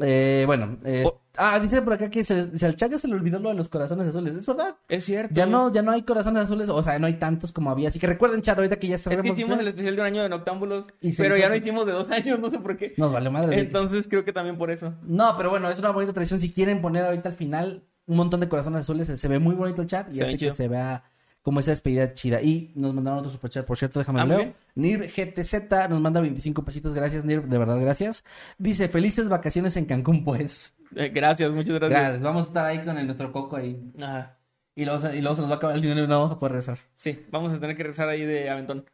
Eh, 0.00 0.44
bueno, 0.46 0.78
eh, 0.86 1.04
O- 1.06 1.20
ah, 1.36 1.58
dice 1.60 1.82
por 1.82 1.92
acá 1.92 2.08
que 2.08 2.24
se, 2.24 2.34
les- 2.34 2.58
se 2.60 2.64
al 2.64 2.76
chat 2.76 2.90
ya 2.90 2.98
se 2.98 3.08
le 3.08 3.14
olvidó 3.14 3.38
lo 3.38 3.50
de 3.50 3.54
los 3.56 3.68
corazones 3.68 4.08
azules. 4.08 4.34
Es 4.34 4.46
verdad. 4.46 4.76
Es 4.88 5.04
cierto. 5.04 5.34
Ya 5.34 5.44
no, 5.44 5.70
ya 5.70 5.82
no 5.82 5.90
hay 5.92 6.00
corazones 6.02 6.44
azules, 6.44 6.70
o 6.70 6.82
sea, 6.82 6.98
no 6.98 7.06
hay 7.06 7.14
tantos 7.18 7.52
como 7.52 7.70
había. 7.70 7.90
Así 7.90 7.98
que 7.98 8.06
recuerden, 8.06 8.40
chat, 8.40 8.56
ahorita 8.56 8.76
que 8.76 8.88
ya 8.88 8.94
Es 8.94 9.02
cerramos. 9.02 9.24
que 9.24 9.32
hicimos 9.40 9.58
el 9.58 9.68
especial 9.68 9.94
de 9.96 10.00
un 10.00 10.06
año 10.06 10.22
de 10.22 10.30
Noctámbulos, 10.30 10.86
Y 11.02 11.12
pero 11.12 11.36
ya 11.36 11.50
no 11.50 11.56
hicimos 11.56 11.84
de 11.84 11.92
dos 11.92 12.08
años, 12.10 12.38
no 12.38 12.50
sé 12.50 12.58
por 12.58 12.78
qué. 12.78 12.94
Nos 12.96 13.12
vale 13.12 13.28
madre. 13.28 13.60
Entonces 13.60 14.08
creo 14.08 14.24
que 14.24 14.32
también 14.32 14.56
por 14.56 14.70
eso. 14.70 14.94
No, 15.02 15.36
pero 15.36 15.50
bueno, 15.50 15.68
es 15.68 15.78
una 15.78 15.90
bonita 15.90 16.14
tradición. 16.14 16.40
Si 16.40 16.50
quieren 16.52 16.80
poner 16.80 17.04
ahorita 17.04 17.28
al 17.28 17.34
final 17.34 17.84
un 18.06 18.16
montón 18.16 18.40
de 18.40 18.48
corazones 18.48 18.80
azules, 18.80 19.08
se, 19.08 19.28
ve 19.28 19.38
muy 19.38 19.54
bonito 19.54 19.82
el 19.82 19.88
chat 19.88 20.10
y 20.10 20.14
Se 20.14 20.24
hace 20.24 20.36
que 20.38 20.52
se 20.54 20.68
vea 20.68 21.04
como 21.42 21.60
esa 21.60 21.72
despedida 21.72 22.14
chida. 22.14 22.40
Y 22.40 22.72
nos 22.74 22.94
mandaron 22.94 23.18
otro 23.20 23.30
superchat, 23.30 23.66
por 23.66 23.76
cierto, 23.76 23.98
déjame 23.98 24.20
Ah, 24.20 24.24
leo. 24.24 24.54
Nir 24.74 25.06
GTZ 25.10 25.88
nos 25.90 26.00
manda 26.00 26.20
25 26.20 26.64
pesitos, 26.64 26.94
gracias 26.94 27.24
Nir, 27.24 27.42
de 27.42 27.58
verdad, 27.58 27.78
gracias. 27.80 28.24
Dice, 28.58 28.88
felices 28.88 29.28
vacaciones 29.28 29.76
en 29.76 29.84
Cancún, 29.86 30.24
pues. 30.24 30.74
Eh, 30.96 31.08
gracias, 31.08 31.50
muchas 31.50 31.74
gracias. 31.74 31.90
Gracias, 32.00 32.22
vamos 32.22 32.44
a 32.44 32.46
estar 32.48 32.66
ahí 32.66 32.78
con 32.84 32.96
el- 32.98 33.06
nuestro 33.06 33.32
coco 33.32 33.56
ahí. 33.56 33.80
Ajá. 34.00 34.38
Y 34.74 34.84
luego, 34.86 35.00
se- 35.00 35.16
y 35.16 35.20
luego 35.20 35.34
se 35.36 35.42
nos 35.42 35.50
va 35.50 35.54
a 35.54 35.56
acabar 35.58 35.76
el 35.76 35.82
dinero 35.82 36.04
y 36.04 36.08
no 36.08 36.14
vamos 36.16 36.32
a 36.32 36.38
poder 36.38 36.54
rezar. 36.56 36.78
Sí, 36.94 37.26
vamos 37.30 37.52
a 37.52 37.60
tener 37.60 37.76
que 37.76 37.82
rezar 37.82 38.08
ahí 38.08 38.24
de 38.24 38.48
aventón. 38.48 38.86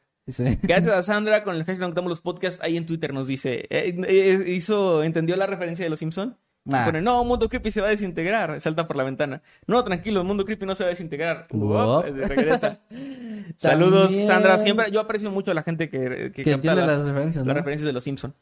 Gracias 0.63 0.89
a 0.93 1.03
Sandra 1.03 1.43
con 1.43 1.55
el 1.57 1.65
hashtag 1.65 1.89
Noctámbulos 1.89 2.21
Podcast 2.21 2.63
ahí 2.63 2.77
en 2.77 2.85
Twitter 2.85 3.15
nos 3.15 3.27
dice, 3.29 3.67
eh, 3.71 3.97
eh, 4.07 4.45
hizo, 4.49 5.03
entendió 5.03 5.37
la 5.37 5.47
referencia 5.47 5.85
de 5.87 5.89
los 5.91 5.99
Simpson. 6.01 6.37
Pone, 6.69 7.01
no, 7.01 7.25
Mundo 7.25 7.49
Creepy 7.49 7.71
se 7.71 7.81
va 7.81 7.87
a 7.87 7.91
desintegrar. 7.91 8.61
Salta 8.61 8.87
por 8.87 8.97
la 8.97 9.05
ventana. 9.05 9.43
No, 9.67 9.83
tranquilo, 9.85 10.23
Mundo 10.23 10.45
Creepy 10.45 10.67
no 10.67 10.75
se 10.75 10.85
va 10.85 10.89
a 10.89 10.91
desintegrar. 10.91 11.47
Uop. 11.51 12.05
Regresa. 12.05 12.81
Saludos, 13.57 14.13
Sandra. 14.27 14.59
Siempre, 14.59 14.91
yo 14.91 15.01
aprecio 15.01 15.31
mucho 15.31 15.51
a 15.51 15.55
la 15.55 15.63
gente 15.63 15.89
que, 15.89 16.31
que, 16.35 16.45
que 16.45 16.51
capta 16.53 16.75
las, 16.75 16.87
las 16.87 17.07
referencias, 17.07 17.45
¿no? 17.45 17.49
las 17.49 17.57
referencias 17.57 17.87
de 17.87 17.93
los 17.93 18.05
Simpson. 18.05 18.35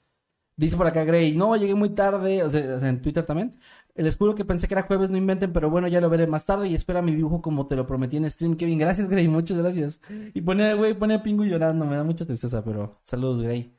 Dice 0.57 0.77
por 0.77 0.87
acá 0.87 1.05
Gray, 1.05 1.37
no, 1.37 1.55
llegué 1.57 1.75
muy 1.75 1.91
tarde, 1.91 2.43
o 2.43 2.49
sea, 2.49 2.77
o 2.77 2.81
sea, 2.81 2.89
en 2.89 3.03
Twitter 3.03 3.25
también. 3.25 3.59
Les 3.95 4.17
juro 4.17 4.35
que 4.35 4.45
pensé 4.45 4.67
que 4.67 4.75
era 4.75 4.83
jueves, 4.83 5.11
no 5.11 5.19
inventen, 5.19 5.53
pero 5.53 5.69
bueno, 5.71 5.87
ya 5.87 6.01
lo 6.01 6.09
veré 6.09 6.27
más 6.27 6.47
tarde 6.47 6.69
y 6.69 6.75
espera 6.75 7.03
mi 7.03 7.15
dibujo 7.15 7.43
como 7.43 7.67
te 7.67 7.77
lo 7.77 7.87
prometí 7.87 8.17
en 8.17 8.31
stream. 8.31 8.57
Kevin, 8.57 8.79
gracias 8.79 9.09
Gray, 9.09 9.29
muchas 9.29 9.59
gracias. 9.59 10.01
Y 10.33 10.41
pone, 10.41 10.75
güey, 10.75 10.95
pone 10.95 11.15
a 11.15 11.23
Pingu 11.23 11.45
llorando, 11.45 11.85
me 11.85 11.97
da 11.97 12.05
mucha 12.05 12.25
tristeza, 12.25 12.65
pero 12.65 12.99
saludos 13.03 13.43
Gray. 13.43 13.75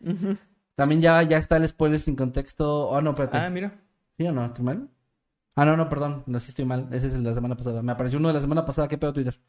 También 0.75 1.01
ya, 1.01 1.23
ya 1.23 1.37
está 1.37 1.57
el 1.57 1.67
spoiler 1.67 1.99
sin 1.99 2.15
contexto. 2.15 2.89
Oh, 2.89 3.01
no, 3.01 3.09
espérate. 3.11 3.37
Ah, 3.37 3.49
mira. 3.49 3.73
¿Sí 4.17 4.25
o 4.25 4.31
no? 4.31 4.45
¿Estoy 4.45 4.65
mal? 4.65 4.89
Ah, 5.55 5.65
no, 5.65 5.75
no, 5.77 5.89
perdón, 5.89 6.23
no, 6.27 6.39
sí 6.39 6.49
estoy 6.49 6.65
mal. 6.65 6.87
Ese 6.91 7.07
es 7.07 7.13
el 7.13 7.23
de 7.23 7.29
la 7.29 7.35
semana 7.35 7.55
pasada. 7.57 7.81
Me 7.81 7.91
apareció 7.91 8.19
uno 8.19 8.27
de 8.29 8.33
la 8.35 8.41
semana 8.41 8.65
pasada, 8.65 8.87
¿qué 8.87 8.97
pedo 8.97 9.13
Twitter? 9.13 9.39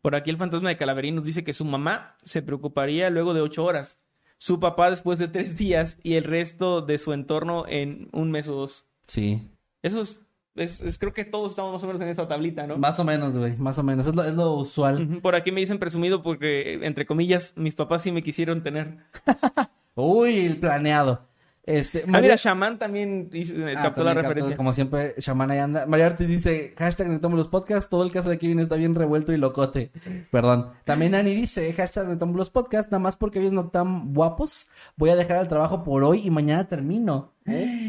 Por 0.00 0.14
aquí 0.14 0.30
el 0.30 0.36
fantasma 0.36 0.68
de 0.68 0.76
Calaverín 0.76 1.14
nos 1.16 1.24
dice 1.24 1.44
que 1.44 1.52
su 1.52 1.64
mamá 1.64 2.16
se 2.22 2.42
preocuparía 2.42 3.10
luego 3.10 3.34
de 3.34 3.40
ocho 3.40 3.64
horas. 3.64 4.00
Su 4.38 4.58
papá 4.58 4.90
después 4.90 5.18
de 5.18 5.28
tres 5.28 5.56
días 5.56 5.98
y 6.02 6.14
el 6.14 6.24
resto 6.24 6.80
de 6.82 6.98
su 6.98 7.12
entorno 7.12 7.64
en 7.68 8.08
un 8.12 8.30
mes 8.30 8.48
o 8.48 8.54
dos. 8.54 8.86
Sí. 9.04 9.50
Eso 9.82 10.00
es, 10.02 10.18
es- 10.54 10.80
es- 10.80 10.98
creo 10.98 11.12
que 11.12 11.24
todos 11.24 11.50
estamos 11.52 11.72
más 11.72 11.82
o 11.82 11.86
menos 11.86 12.00
en 12.00 12.08
esa 12.08 12.26
tablita, 12.26 12.66
¿no? 12.66 12.78
Más 12.78 12.98
o 12.98 13.04
menos, 13.04 13.36
güey, 13.36 13.56
más 13.58 13.78
o 13.78 13.82
menos. 13.82 14.06
Es 14.06 14.14
lo, 14.14 14.24
es 14.24 14.34
lo 14.34 14.54
usual. 14.54 15.18
Por 15.20 15.34
aquí 15.34 15.52
me 15.52 15.60
dicen 15.60 15.78
presumido 15.78 16.22
porque, 16.22 16.80
entre 16.82 17.04
comillas, 17.06 17.52
mis 17.56 17.74
papás 17.74 18.02
sí 18.02 18.12
me 18.12 18.22
quisieron 18.22 18.62
tener. 18.62 18.98
Uy, 19.94 20.38
el 20.46 20.56
planeado. 20.56 21.28
Este, 21.64 22.04
Ah, 22.12 22.20
mira, 22.20 22.36
Shaman 22.36 22.78
también 22.78 23.28
hizo- 23.32 23.54
Ah, 23.76 23.82
captó 23.82 24.02
la 24.02 24.14
referencia. 24.14 24.56
Como 24.56 24.72
siempre, 24.72 25.14
Shaman 25.18 25.50
ahí 25.50 25.58
anda. 25.58 25.84
María 25.86 26.06
Ortiz 26.06 26.26
dice, 26.26 26.74
hashtag 26.76 27.08
Netamos 27.08 27.36
los 27.36 27.48
podcasts, 27.48 27.88
todo 27.90 28.02
el 28.02 28.10
caso 28.10 28.30
de 28.30 28.38
Kevin 28.38 28.60
está 28.60 28.76
bien 28.76 28.94
revuelto 28.94 29.32
y 29.32 29.36
locote. 29.36 29.90
Perdón. 30.30 30.70
También 30.84 31.14
Ani 31.14 31.34
dice, 31.34 31.72
hashtag 31.74 32.08
Netamos 32.08 32.36
los 32.36 32.50
podcasts, 32.50 32.90
nada 32.90 33.00
más 33.00 33.16
porque 33.16 33.40
ellos 33.40 33.52
no 33.52 33.68
tan 33.68 34.14
guapos, 34.14 34.68
voy 34.96 35.10
a 35.10 35.16
dejar 35.16 35.42
el 35.42 35.48
trabajo 35.48 35.84
por 35.84 36.02
hoy 36.02 36.22
y 36.26 36.30
mañana 36.30 36.66
termino. 36.66 37.32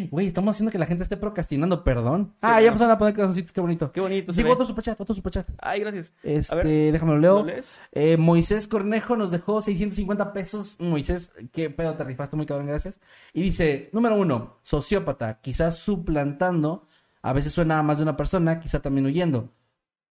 Güey, 0.09 0.27
estamos 0.27 0.55
haciendo 0.55 0.71
que 0.71 0.79
la 0.79 0.85
gente 0.85 1.03
esté 1.03 1.17
procrastinando, 1.17 1.83
perdón. 1.83 2.33
Ah, 2.41 2.61
ya 2.61 2.67
empezaron 2.67 2.91
a 2.91 2.97
poner 2.97 3.13
corazoncitos, 3.13 3.51
qué 3.51 3.61
bonito. 3.61 3.91
Qué 3.91 4.01
bonito 4.01 4.33
ve. 4.33 4.49
otro 4.49 4.65
superchat, 4.65 4.99
otro 4.99 5.15
superchat. 5.15 5.47
Ay, 5.59 5.79
gracias. 5.79 6.13
Este, 6.23 6.53
A 6.53 6.57
ver, 6.57 6.67
déjame 6.91 7.13
lo 7.13 7.19
leo. 7.19 7.39
¿lo 7.39 7.45
lees? 7.45 7.79
Eh, 7.91 8.17
Moisés 8.17 8.67
Cornejo 8.67 9.15
nos 9.15 9.31
dejó 9.31 9.61
650 9.61 10.33
pesos. 10.33 10.77
Moisés, 10.79 11.31
qué 11.51 11.69
pedo, 11.69 11.93
te 11.95 12.03
rifaste 12.03 12.35
muy 12.35 12.45
cabrón, 12.45 12.67
gracias. 12.67 12.99
Y 13.33 13.41
dice, 13.41 13.89
número 13.93 14.15
uno, 14.15 14.57
sociópata, 14.61 15.39
quizás 15.41 15.77
suplantando, 15.77 16.87
a 17.21 17.33
veces 17.33 17.53
suena 17.53 17.79
a 17.79 17.83
más 17.83 17.97
de 17.97 18.03
una 18.03 18.17
persona, 18.17 18.59
quizá 18.59 18.81
también 18.81 19.05
huyendo. 19.05 19.51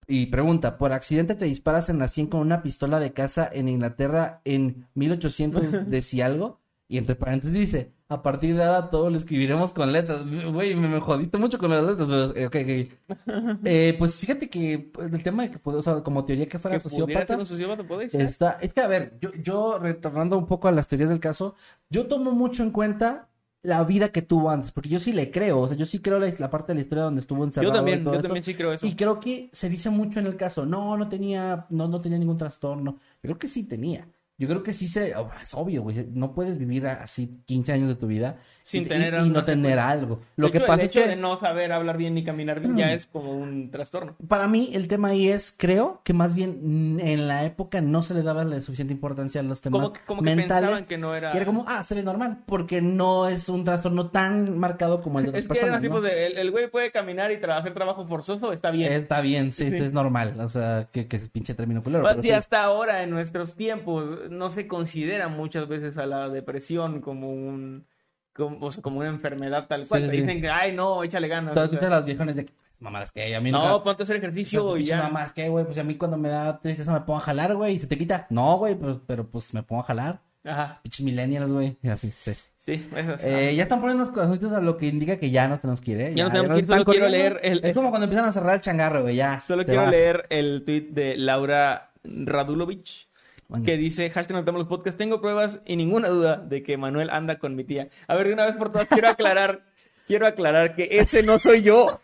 Y 0.07 0.27
pregunta, 0.27 0.77
¿por 0.77 0.93
accidente 0.93 1.37
te 1.37 1.45
disparas 1.45 1.89
en 1.89 1.99
la 1.99 2.09
100 2.09 2.27
con 2.29 2.41
una 2.41 2.63
pistola 2.63 2.99
de 2.99 3.13
caza 3.13 3.49
en 3.53 3.69
Inglaterra 3.69 4.41
en 4.45 4.89
1800 4.95 5.89
de 5.89 6.03
si 6.03 6.21
algo? 6.21 6.61
Y 6.93 6.99
entre 6.99 7.15
paréntesis 7.15 7.55
dice, 7.55 7.93
a 8.09 8.21
partir 8.21 8.57
de 8.57 8.65
ahora 8.65 8.91
todo 8.91 9.11
lo 9.11 9.17
escribiremos 9.17 9.71
con 9.71 9.93
letras. 9.93 10.23
Güey, 10.53 10.75
me, 10.75 10.89
me 10.89 10.99
jodiste 11.01 11.39
mucho 11.39 11.57
con 11.57 11.71
las 11.71 11.85
letras, 11.85 12.09
pero 12.09 12.37
eh, 12.37 12.47
ok, 12.47 12.57
ok. 12.57 13.61
Eh, 13.65 13.95
pues 13.97 14.17
fíjate 14.17 14.49
que 14.51 14.91
pues, 14.93 15.13
el 15.13 15.23
tema 15.23 15.45
de 15.45 15.53
que, 15.53 15.59
puede- 15.61 15.79
o 15.79 15.83
sea, 15.83 16.03
como 16.03 16.25
teoría 16.25 16.49
que 16.49 16.59
fuera 16.59 16.77
que 16.77 16.81
sociópata, 16.83 17.27
ser 17.29 17.39
un 17.39 17.47
sociópata, 17.47 17.85
puede 17.87 18.09
ser. 18.09 18.23
Está, 18.23 18.59
es 18.61 18.75
que 18.75 18.81
a 18.81 18.89
ver, 18.89 19.17
yo, 19.21 19.31
yo 19.41 19.79
retornando 19.79 20.37
un 20.37 20.47
poco 20.47 20.67
a 20.67 20.73
las 20.73 20.89
teorías 20.89 21.11
del 21.11 21.21
caso, 21.21 21.55
yo 21.89 22.07
tomo 22.09 22.33
mucho 22.33 22.65
en 22.65 22.73
cuenta 22.73 23.29
la 23.63 23.85
vida 23.85 24.09
que 24.11 24.23
tuvo 24.23 24.51
antes, 24.51 24.73
porque 24.73 24.89
yo 24.89 24.99
sí 24.99 25.13
le 25.13 25.31
creo, 25.31 25.61
o 25.61 25.69
sea, 25.69 25.77
yo 25.77 25.85
sí 25.87 26.01
creo 26.01 26.19
la, 26.19 26.33
la 26.39 26.51
parte 26.51 26.73
de 26.73 26.77
la 26.77 26.81
historia 26.81 27.05
donde 27.05 27.21
estuvo 27.21 27.45
encerrado. 27.45 27.73
Yo 27.73 27.77
también, 27.79 28.01
y 28.01 28.05
todo 28.05 28.15
yo 28.15 28.21
eso. 28.21 28.29
también 28.29 28.43
sí 28.45 28.55
creo 28.55 28.73
eso. 28.73 28.87
Y 28.87 28.97
creo 28.97 29.21
que 29.21 29.49
se 29.53 29.69
dice 29.69 29.91
mucho 29.91 30.19
en 30.19 30.27
el 30.27 30.37
caso, 30.37 30.65
no, 30.67 30.97
no 30.97 31.09
tenía, 31.09 31.67
no, 31.71 31.87
no 31.87 32.01
tenía 32.01 32.19
ningún 32.19 32.39
trastorno. 32.39 32.93
Yo 32.93 33.21
creo 33.23 33.39
que 33.39 33.49
sí 33.49 33.65
tenía. 33.65 34.09
Yo 34.41 34.49
creo 34.49 34.63
que 34.63 34.73
sí 34.73 34.89
se, 34.89 35.15
oh, 35.17 35.31
es 35.43 35.53
obvio, 35.55 35.83
güey, 35.83 36.07
no 36.15 36.33
puedes 36.35 36.57
vivir 36.59 36.87
así 36.87 37.43
15 37.45 37.73
años 37.75 37.89
de 37.89 37.95
tu 37.95 38.07
vida 38.07 38.39
Sin 38.63 38.85
y, 38.85 38.87
tener 38.87 39.15
y- 39.23 39.27
y 39.27 39.31
no 39.31 39.43
tener 39.43 39.79
algo. 39.79 40.17
De 40.17 40.23
Lo 40.37 40.51
que 40.51 40.57
hecho, 40.59 40.67
pasa 40.67 40.81
el 40.81 40.87
es 40.89 40.97
hecho 40.97 41.03
que 41.03 41.09
de 41.11 41.17
no 41.17 41.37
saber 41.37 41.71
hablar 41.73 41.99
bien 41.99 42.15
ni 42.15 42.25
caminar 42.25 42.59
bien 42.59 42.75
ya 42.77 42.93
es 42.93 43.05
como 43.07 43.33
un 43.33 43.71
trastorno. 43.71 44.17
para 44.29 44.49
mí 44.49 44.71
el 44.73 44.89
tema 44.89 45.09
ahí 45.09 45.29
es, 45.29 45.55
creo 45.57 46.01
que 46.05 46.15
más 46.15 46.35
bien 46.35 46.59
mm, 46.97 47.01
en 47.01 47.29
la 47.29 47.45
época 47.45 47.83
no 47.83 48.03
se 48.03 48.15
le 48.15 48.23
daba 48.23 48.43
la 48.45 48.61
suficiente 48.63 48.95
importancia 48.95 49.43
a 49.43 49.45
los 49.45 49.61
temas 49.61 49.79
Como, 49.79 49.93
que- 49.93 50.01
como 50.07 50.23
que 50.23 50.35
mentales. 50.35 50.63
pensaban 50.71 50.87
que 50.87 50.97
no 50.99 51.15
era... 51.15 51.35
Y 51.35 51.37
era 51.37 51.45
como, 51.45 51.65
ah, 51.69 51.83
se 51.85 51.95
ve 51.95 52.03
normal, 52.03 52.39
porque 52.47 52.81
no 52.81 53.29
es 53.29 53.49
un 53.51 53.65
trastorno 53.65 54.09
tan 54.11 54.59
marcado 54.59 55.03
como 55.03 55.19
el 55.19 55.27
de 55.27 55.29
otras 55.33 55.45
Es 55.45 55.49
que 55.51 55.59
eran 55.59 55.81
personas, 55.81 55.83
tipos 55.83 56.03
¿no? 56.03 56.09
de, 56.09 56.27
el, 56.29 56.39
el 56.39 56.51
güey 56.51 56.71
puede 56.71 56.91
caminar 56.91 57.31
y 57.31 57.35
tra- 57.37 57.59
hacer 57.59 57.75
trabajo 57.75 58.07
forzoso, 58.07 58.55
está 58.55 58.71
bien. 58.71 58.91
Está 58.93 59.21
bien, 59.21 59.53
sí, 59.53 59.69
Sí. 59.71 59.77
es 59.77 59.93
normal, 59.93 60.41
o 60.41 60.49
sea, 60.49 60.89
que, 60.91 61.07
que 61.07 61.17
es 61.19 61.29
pinche 61.29 61.53
término 61.55 61.83
culero, 61.83 62.05
pero 62.05 62.23
si 62.23 62.29
sí. 62.29 62.33
hasta 62.35 62.63
ahora, 62.65 63.03
en 63.03 63.11
nuestros 63.11 63.55
tiempos, 63.55 64.30
no 64.31 64.51
se 64.51 64.67
considera 64.67 65.29
muchas 65.29 65.69
veces 65.69 65.99
a 65.99 66.07
la 66.07 66.29
depresión 66.29 67.01
como 67.01 67.33
un... 67.33 67.87
Como, 68.33 68.65
o 68.65 68.71
sea, 68.71 68.83
como 68.83 69.01
una 69.01 69.09
enfermedad 69.09 69.67
tal 69.67 69.87
cual. 69.87 70.03
Sí, 70.03 70.09
Te 70.09 70.17
dicen 70.17 70.41
que, 70.41 70.49
ay, 70.49 70.73
no, 70.73 71.03
échale 71.03 71.27
ganas. 71.27 71.53
Todas 71.53 71.73
o 71.73 71.79
sea, 71.79 71.91
las 71.91 72.05
viejones 72.05 72.37
de, 72.37 72.47
mamadas 72.79 73.13
que 73.13 73.35
a 73.35 73.41
mí 73.41 73.51
no, 73.51 73.59
nunca... 73.61 73.85
ponte 73.85 74.03
a 74.03 74.05
hacer 74.05 74.17
ejercicio 74.17 74.77
y 74.77 74.85
ya. 74.85 75.03
Mamás 75.03 75.33
que, 75.33 75.49
güey, 75.49 75.65
pues 75.65 75.79
a 75.79 75.85
mí 75.85 75.97
cuando 75.97 76.17
me 76.17 76.29
da 76.29 76.61
tristeza 76.61 76.93
me 76.93 77.01
pongo 77.01 77.19
a 77.19 77.23
jalar, 77.23 77.55
güey, 77.57 77.75
y 77.75 77.79
se 77.79 77.87
te 77.87 77.99
quita. 77.99 78.27
No, 78.31 78.57
güey, 78.57 78.77
pero, 78.77 79.01
pero 79.07 79.29
pues 79.29 79.53
me 79.53 79.63
pongo 79.63 79.83
a 79.83 79.85
jalar. 79.85 80.21
Ajá, 80.45 80.81
Pinches 80.83 81.05
millennials, 81.05 81.53
güey, 81.53 81.77
así, 81.91 82.11
sí. 82.11 82.33
sí, 82.57 82.89
eso 82.97 83.15
es. 83.15 83.25
Eh, 83.25 83.55
ya 83.55 83.65
están 83.65 83.81
poniendo 83.81 84.05
los 84.05 84.13
corazoncitos 84.13 84.53
a 84.53 84.63
lo 84.63 84.79
que 84.79 84.87
indica 84.87 85.19
que 85.19 85.31
ya 85.31 85.47
nos 85.49 85.61
tenemos 85.61 85.83
que 85.83 85.91
ir, 85.91 86.01
¿eh? 86.01 86.15
Ya 86.15 86.25
nos 86.25 86.33
tenemos 86.33 86.53
que 86.53 86.59
ir, 86.61 86.67
solo 86.67 86.85
quiero 86.87 87.09
leer 87.09 87.41
el- 87.43 87.63
Es 87.63 87.75
como 87.75 87.91
cuando 87.91 88.05
empiezan 88.05 88.27
a 88.27 88.33
cerrar 88.33 88.55
el 88.55 88.61
changarro, 88.63 89.03
güey, 89.03 89.17
ya. 89.17 89.39
Solo 89.39 89.67
quiero 89.67 89.83
vas. 89.83 89.91
leer 89.91 90.27
el 90.31 90.63
tweet 90.65 90.89
de 90.93 91.17
Laura 91.19 91.93
Radulovich. 92.05 93.10
Bueno. 93.51 93.65
Que 93.65 93.77
dice, 93.77 94.09
hashtag 94.11 94.37
notamos 94.37 94.61
los 94.61 94.69
podcasts, 94.69 94.97
tengo 94.97 95.21
pruebas 95.21 95.61
y 95.67 95.77
ninguna 95.77 96.09
duda 96.09 96.37
de 96.37 96.63
que 96.63 96.77
Manuel 96.79 97.11
anda 97.11 97.39
con 97.39 97.57
mi 97.57 97.65
tía. 97.65 97.89
A 98.07 98.15
ver, 98.15 98.29
de 98.29 98.33
una 98.35 98.47
vez 98.47 98.57
por 98.57 98.71
todas, 98.73 98.87
quiero 98.89 99.09
aclarar, 99.09 99.65
quiero 100.07 100.27
aclarar 100.27 100.75
que 100.77 100.89
ese 100.93 101.23
no 101.25 101.39
soy 101.39 101.63
yo. 101.63 102.01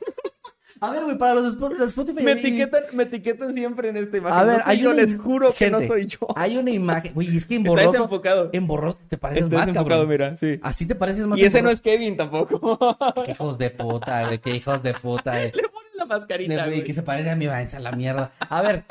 A 0.81 0.91
ver, 0.91 1.05
güey, 1.05 1.17
para 1.17 1.35
los, 1.37 1.57
Spo- 1.57 1.71
los 1.75 1.89
Spotify... 1.89 2.23
Me 2.23 2.33
etiquetan, 2.33 2.83
me 2.93 3.05
etiquetan 3.05 3.55
siempre 3.55 3.89
en 3.89 3.97
esta 3.97 4.19
imagen. 4.19 4.39
A 4.39 4.45
ver, 4.45 4.59
No 4.59 4.65
soy 4.65 4.79
yo, 4.79 4.91
una 4.91 5.03
les 5.03 5.17
juro 5.17 5.55
que 5.55 5.71
no 5.71 5.79
soy 5.87 6.07
yo. 6.07 6.19
Hay 6.37 6.59
una 6.59 6.71
imagen, 6.71 7.15
güey, 7.15 7.35
es 7.35 7.47
que 7.47 7.55
en 7.55 7.61
Está 7.63 7.71
borroso... 7.71 7.93
desenfocado. 7.93 8.51
En 8.53 8.67
borroso 8.67 8.99
te 9.09 9.17
pareces 9.17 9.45
Está 9.45 9.57
más, 9.65 9.73
cabrón. 9.73 10.09
mira, 10.09 10.37
sí. 10.37 10.59
Así 10.63 10.85
te 10.85 10.95
pareces 10.95 11.27
más 11.27 11.39
Y 11.39 11.45
ese 11.47 11.63
no 11.63 11.71
es 11.71 11.81
Kevin 11.81 12.17
tampoco. 12.19 12.77
Qué 13.25 13.31
hijos 13.31 13.57
de 13.57 13.71
puta, 13.71 14.27
güey, 14.27 14.39
qué 14.39 14.51
hijos 14.51 14.83
de 14.83 14.93
puta, 14.93 15.31
güey. 15.39 15.53
Le 15.53 15.63
ponen 15.63 15.91
la 15.95 16.05
mascarita, 16.05 16.67
Güey, 16.67 16.85
que 16.85 16.93
se 16.93 17.03
parece 17.03 17.31
a 17.31 17.37
mi 17.37 17.47
vanza, 17.47 17.79
la 17.81 17.93
mierda. 17.93 18.33
A 18.41 18.61
ver, 18.61 18.85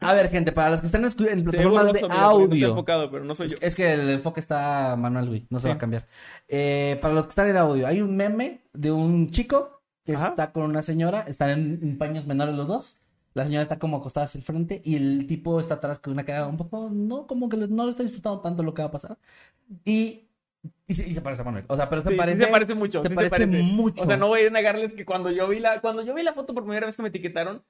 a 0.00 0.12
ver, 0.12 0.28
gente, 0.30 0.52
para 0.52 0.70
los 0.70 0.80
que 0.80 0.86
están 0.86 1.04
en 1.04 1.44
plataformas 1.44 1.92
de 1.92 2.06
audio... 2.08 2.68
enfocado, 2.70 3.10
pero 3.10 3.24
no 3.24 3.34
soy 3.34 3.46
Es, 3.46 3.52
yo. 3.52 3.58
es 3.60 3.74
que 3.74 3.92
el 3.92 4.10
enfoque 4.10 4.40
está 4.40 4.94
manual, 4.96 5.26
güey. 5.28 5.46
No 5.50 5.58
se 5.58 5.68
va 5.68 5.74
a 5.74 5.78
cambiar. 5.78 6.06
Eh, 6.46 6.98
para 7.02 7.14
los 7.14 7.26
que 7.26 7.30
están 7.30 7.48
en 7.48 7.56
audio, 7.56 7.86
hay 7.86 8.00
un 8.00 8.16
meme 8.16 8.62
de 8.72 8.92
un 8.92 9.30
chico 9.30 9.82
que 10.04 10.12
está 10.12 10.52
con 10.52 10.62
una 10.64 10.82
señora. 10.82 11.22
Están 11.22 11.50
en, 11.50 11.98
paños 11.98 12.26
menores 12.26 12.54
los 12.54 12.68
dos. 12.68 12.98
La 13.34 13.44
señora 13.44 13.62
está 13.62 13.78
como 13.78 13.96
acostada 13.98 14.26
hacia 14.26 14.38
el 14.38 14.44
frente 14.44 14.80
y 14.84 14.96
el 14.96 15.26
tipo 15.26 15.60
está 15.60 15.74
atrás 15.74 15.98
con 16.00 16.12
una 16.12 16.24
cara 16.24 16.46
un 16.46 16.56
poco, 16.56 16.88
no, 16.90 17.26
como 17.26 17.48
que 17.48 17.56
no 17.56 17.84
le 17.84 17.90
está 17.90 18.02
disfrutando 18.02 18.40
tanto 18.40 18.62
lo 18.62 18.74
que 18.74 18.82
va 18.82 18.88
a 18.88 18.92
pasar. 18.92 19.18
Y, 19.84 20.28
y, 20.86 20.94
se, 20.94 21.08
y 21.08 21.14
se 21.14 21.20
parece 21.20 21.42
a 21.42 21.44
Manuel. 21.44 21.64
O 21.68 21.76
sea, 21.76 21.88
pero 21.88 22.02
se 22.02 22.08
Sí, 22.08 22.14
sí 22.14 22.18
parece. 22.18 22.40
se 22.44 22.46
parece 22.48 22.74
mucho, 22.74 23.02
Se 23.02 23.08
sí 23.08 23.08
se 23.10 23.14
parece 23.14 23.30
parece. 23.30 23.62
mucho. 23.62 24.02
O 24.02 24.06
sea, 24.06 24.16
no 24.16 24.28
voy 24.28 24.42
a 24.42 24.50
negarles 24.50 24.94
que 24.94 25.04
cuando 25.04 25.30
yo 25.30 25.46
vi 25.48 25.60
la, 25.60 25.80
cuando 25.80 26.02
yo 26.02 26.14
vi 26.14 26.22
la 26.22 26.32
foto 26.32 26.54
por 26.54 26.64
primera 26.64 26.86
vez 26.86 26.96
que 26.96 27.02
me 27.02 27.08
etiquetaron, 27.08 27.62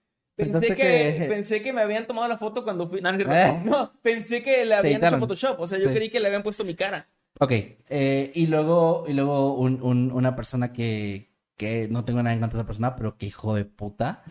pensé 0.44 0.68
que, 0.68 0.74
que- 1.18 1.26
pensé 1.28 1.62
que 1.62 1.72
me 1.72 1.80
habían 1.82 2.06
tomado 2.06 2.28
la 2.28 2.38
foto 2.38 2.64
cuando 2.64 2.88
fui. 2.88 3.00
No. 3.00 3.10
¿Eh? 3.10 3.60
No, 3.64 3.92
pensé 4.02 4.42
que 4.42 4.64
le 4.64 4.74
habían 4.74 5.04
hecho. 5.04 5.18
Photoshop. 5.18 5.60
O 5.60 5.66
sea, 5.66 5.78
yo 5.78 5.88
Sí. 5.88 5.94
creí 5.94 6.08
que 6.10 6.20
le 6.20 6.26
habían 6.28 6.42
puesto 6.42 6.64
mi 6.64 6.74
cara. 6.74 7.06
Ok, 7.40 7.52
eh, 7.90 8.32
y 8.34 8.46
luego, 8.48 9.04
y 9.06 9.12
luego 9.12 9.54
un- 9.54 9.80
un- 9.82 10.10
una 10.12 10.34
persona 10.34 10.72
que, 10.72 11.28
que 11.56 11.86
no 11.90 12.04
tengo 12.04 12.22
nada 12.22 12.34
en 12.34 12.40
contra 12.40 12.56
de 12.56 12.60
esa 12.62 12.66
persona, 12.66 12.96
pero 12.96 13.16
que 13.16 13.26
hijo 13.26 13.54
de 13.54 13.64
puta, 13.64 14.22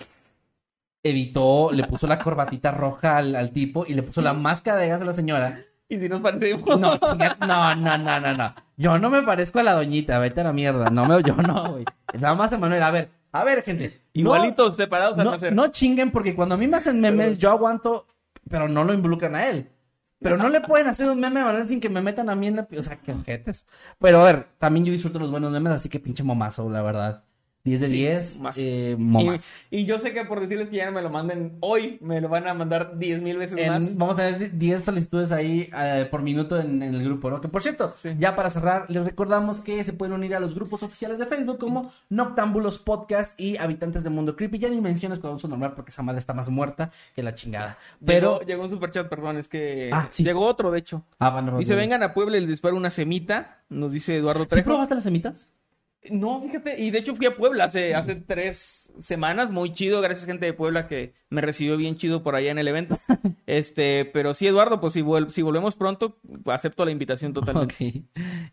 editó, 1.03 1.69
le 1.71 1.83
puso 1.85 2.07
la 2.07 2.19
corbatita 2.19 2.71
roja 2.71 3.17
al, 3.17 3.35
al 3.35 3.51
tipo 3.51 3.85
y 3.87 3.93
le 3.93 4.03
puso 4.03 4.21
la 4.21 4.33
máscara 4.33 4.77
de 4.79 4.89
gas 4.89 5.01
a 5.01 5.05
la 5.05 5.13
señora. 5.13 5.61
Y 5.89 5.97
si 5.99 6.09
nos 6.09 6.19
parecemos. 6.19 6.65
No, 6.79 6.97
no, 6.97 7.75
no, 7.75 7.97
no, 7.97 8.19
no, 8.19 8.33
no. 8.33 8.55
Yo 8.75 8.99
no 8.99 9.09
me 9.09 9.23
parezco 9.23 9.59
a 9.59 9.63
la 9.63 9.73
doñita, 9.73 10.19
vete 10.19 10.41
a 10.41 10.45
la 10.45 10.53
mierda. 10.53 10.89
No 10.89 11.05
me, 11.05 11.23
yo 11.23 11.33
no, 11.35 11.71
güey. 11.71 11.85
Nada 12.19 12.35
más 12.35 12.51
Emanuel, 12.51 12.83
a 12.83 12.91
ver, 12.91 13.09
a 13.39 13.43
ver, 13.43 13.63
gente. 13.63 14.01
no- 14.13 14.21
Igualitos, 14.21 14.75
separados 14.75 15.17
al 15.17 15.25
no, 15.25 15.31
nacer. 15.31 15.53
no 15.53 15.67
chinguen 15.67 16.11
porque 16.11 16.35
cuando 16.35 16.55
a 16.55 16.57
mí 16.57 16.67
me 16.67 16.77
hacen 16.77 16.99
memes, 16.99 17.37
yo 17.37 17.49
aguanto, 17.51 18.07
pero 18.49 18.67
no 18.67 18.83
lo 18.83 18.93
involucran 18.93 19.35
a 19.35 19.47
él. 19.49 19.69
Pero 20.19 20.35
no 20.35 20.49
le 20.49 20.61
pueden 20.61 20.87
hacer 20.87 21.07
un 21.09 21.19
meme 21.19 21.41
a 21.41 21.45
Manuel 21.45 21.67
sin 21.67 21.79
que 21.79 21.89
me 21.89 22.01
metan 22.01 22.27
a 22.29 22.35
mí 22.35 22.47
en 22.47 22.55
la... 22.55 22.67
O 22.75 22.81
sea, 22.81 22.95
qué 22.97 23.11
ojetes. 23.11 23.67
Pero 23.99 24.21
a 24.21 24.23
ver, 24.23 24.47
también 24.57 24.83
yo 24.83 24.91
disfruto 24.91 25.19
los 25.19 25.29
buenos 25.29 25.51
memes, 25.51 25.71
así 25.73 25.89
que 25.89 25.99
pinche 25.99 26.23
momazo, 26.23 26.67
la 26.71 26.81
verdad. 26.81 27.23
10 27.67 27.81
de 27.81 27.87
10, 27.89 28.37
momazo. 28.37 28.59
eh, 28.61 28.95
Y, 28.97 29.01
momazo. 29.01 29.45
y 29.69 29.85
yo 29.85 29.99
sé 29.99 30.13
que 30.13 30.25
por 30.25 30.39
decirles 30.39 30.69
que 30.69 30.77
ya 30.77 30.85
no 30.87 30.91
me 30.93 31.01
lo 31.01 31.09
manden 31.09 31.57
hoy, 31.59 31.99
me 32.01 32.19
lo 32.21 32.29
van 32.29 32.47
a 32.47 32.53
mandar 32.53 32.97
10 32.97 33.21
mil 33.21 33.37
veces 33.37 33.57
En- 33.59 33.69
más. 33.71 33.95
vamos 33.97 34.17
a 34.17 34.29
tener 34.31 34.57
10 34.57 34.83
solicitudes 34.83 35.31
ahí 35.31 35.69
eh, 35.77 36.07
por 36.09 36.21
minuto 36.21 36.59
en, 36.59 36.81
en 36.81 36.95
el 36.95 37.03
grupo, 37.03 37.29
¿no? 37.29 37.41
Que 37.41 37.47
por 37.47 37.61
cierto, 37.61 37.93
ya 38.17 38.35
para 38.35 38.49
cerrar, 38.49 38.85
les 38.89 39.03
recordamos 39.03 39.61
que 39.61 39.83
se 39.83 39.93
pueden 39.93 40.13
unir 40.13 40.33
a 40.35 40.39
los 40.39 40.55
grupos 40.55 40.81
oficiales 40.83 41.19
de 41.19 41.25
Facebook 41.27 41.57
como 41.59 41.91
Noctámbulos 42.09 42.79
Podcast 42.79 43.39
y 43.39 43.57
Habitantes 43.57 44.03
del 44.03 44.13
Mundo 44.13 44.35
Creepy. 44.35 44.57
Ya 44.59 44.69
ni 44.69 44.81
menciones 44.81 45.19
con 45.19 45.33
uso 45.35 45.47
normal 45.47 45.73
porque 45.75 45.91
esa 45.91 46.01
madre 46.03 46.19
está 46.19 46.33
más 46.33 46.49
muerta 46.49 46.91
que 47.15 47.21
la 47.23 47.35
chingada. 47.35 47.77
Pero... 48.05 48.39
Llegó, 48.39 48.45
llegó 48.47 48.63
un 48.63 48.69
superchat, 48.69 49.07
perdón, 49.09 49.37
es 49.37 49.47
que. 49.47 49.89
Ah, 49.93 50.07
sí. 50.09 50.23
Llegó 50.23 50.45
otro, 50.45 50.71
de 50.71 50.79
hecho. 50.79 51.03
Ah, 51.19 51.29
bueno, 51.29 51.57
Dice: 51.57 51.73
bueno. 51.73 51.81
vengan 51.81 52.03
a 52.03 52.13
Puebla 52.13 52.37
y 52.37 52.41
les 52.41 52.49
disparo 52.49 52.75
una 52.75 52.89
semita. 52.89 53.59
Nos 53.69 53.91
dice 53.91 54.15
Eduardo 54.15 54.43
¿Sí 54.43 54.49
Trejo. 54.49 54.65
probaste 54.69 54.95
las 54.95 55.03
semitas? 55.03 55.47
No, 56.09 56.41
fíjate, 56.41 56.79
y 56.81 56.89
de 56.91 56.99
hecho 56.99 57.15
fui 57.15 57.25
a 57.25 57.35
Puebla 57.35 57.65
hace, 57.65 57.93
hace 57.93 58.15
tres 58.15 58.93
semanas, 58.99 59.49
muy 59.51 59.73
chido, 59.73 59.99
gracias 59.99 60.25
gente 60.25 60.45
de 60.45 60.53
Puebla 60.53 60.87
que 60.87 61.13
me 61.29 61.41
recibió 61.41 61.75
bien 61.75 61.97
chido 61.97 62.23
por 62.23 62.35
allá 62.35 62.51
en 62.51 62.59
el 62.59 62.67
evento. 62.67 62.97
Este, 63.47 64.03
pero 64.03 64.33
sí, 64.33 64.45
Eduardo, 64.45 64.81
pues 64.81 64.91
si, 64.91 65.01
vuel- 65.01 65.29
si 65.29 65.41
volvemos 65.41 65.73
pronto, 65.75 66.17
acepto 66.47 66.83
la 66.83 66.91
invitación 66.91 67.31
totalmente. 67.31 68.03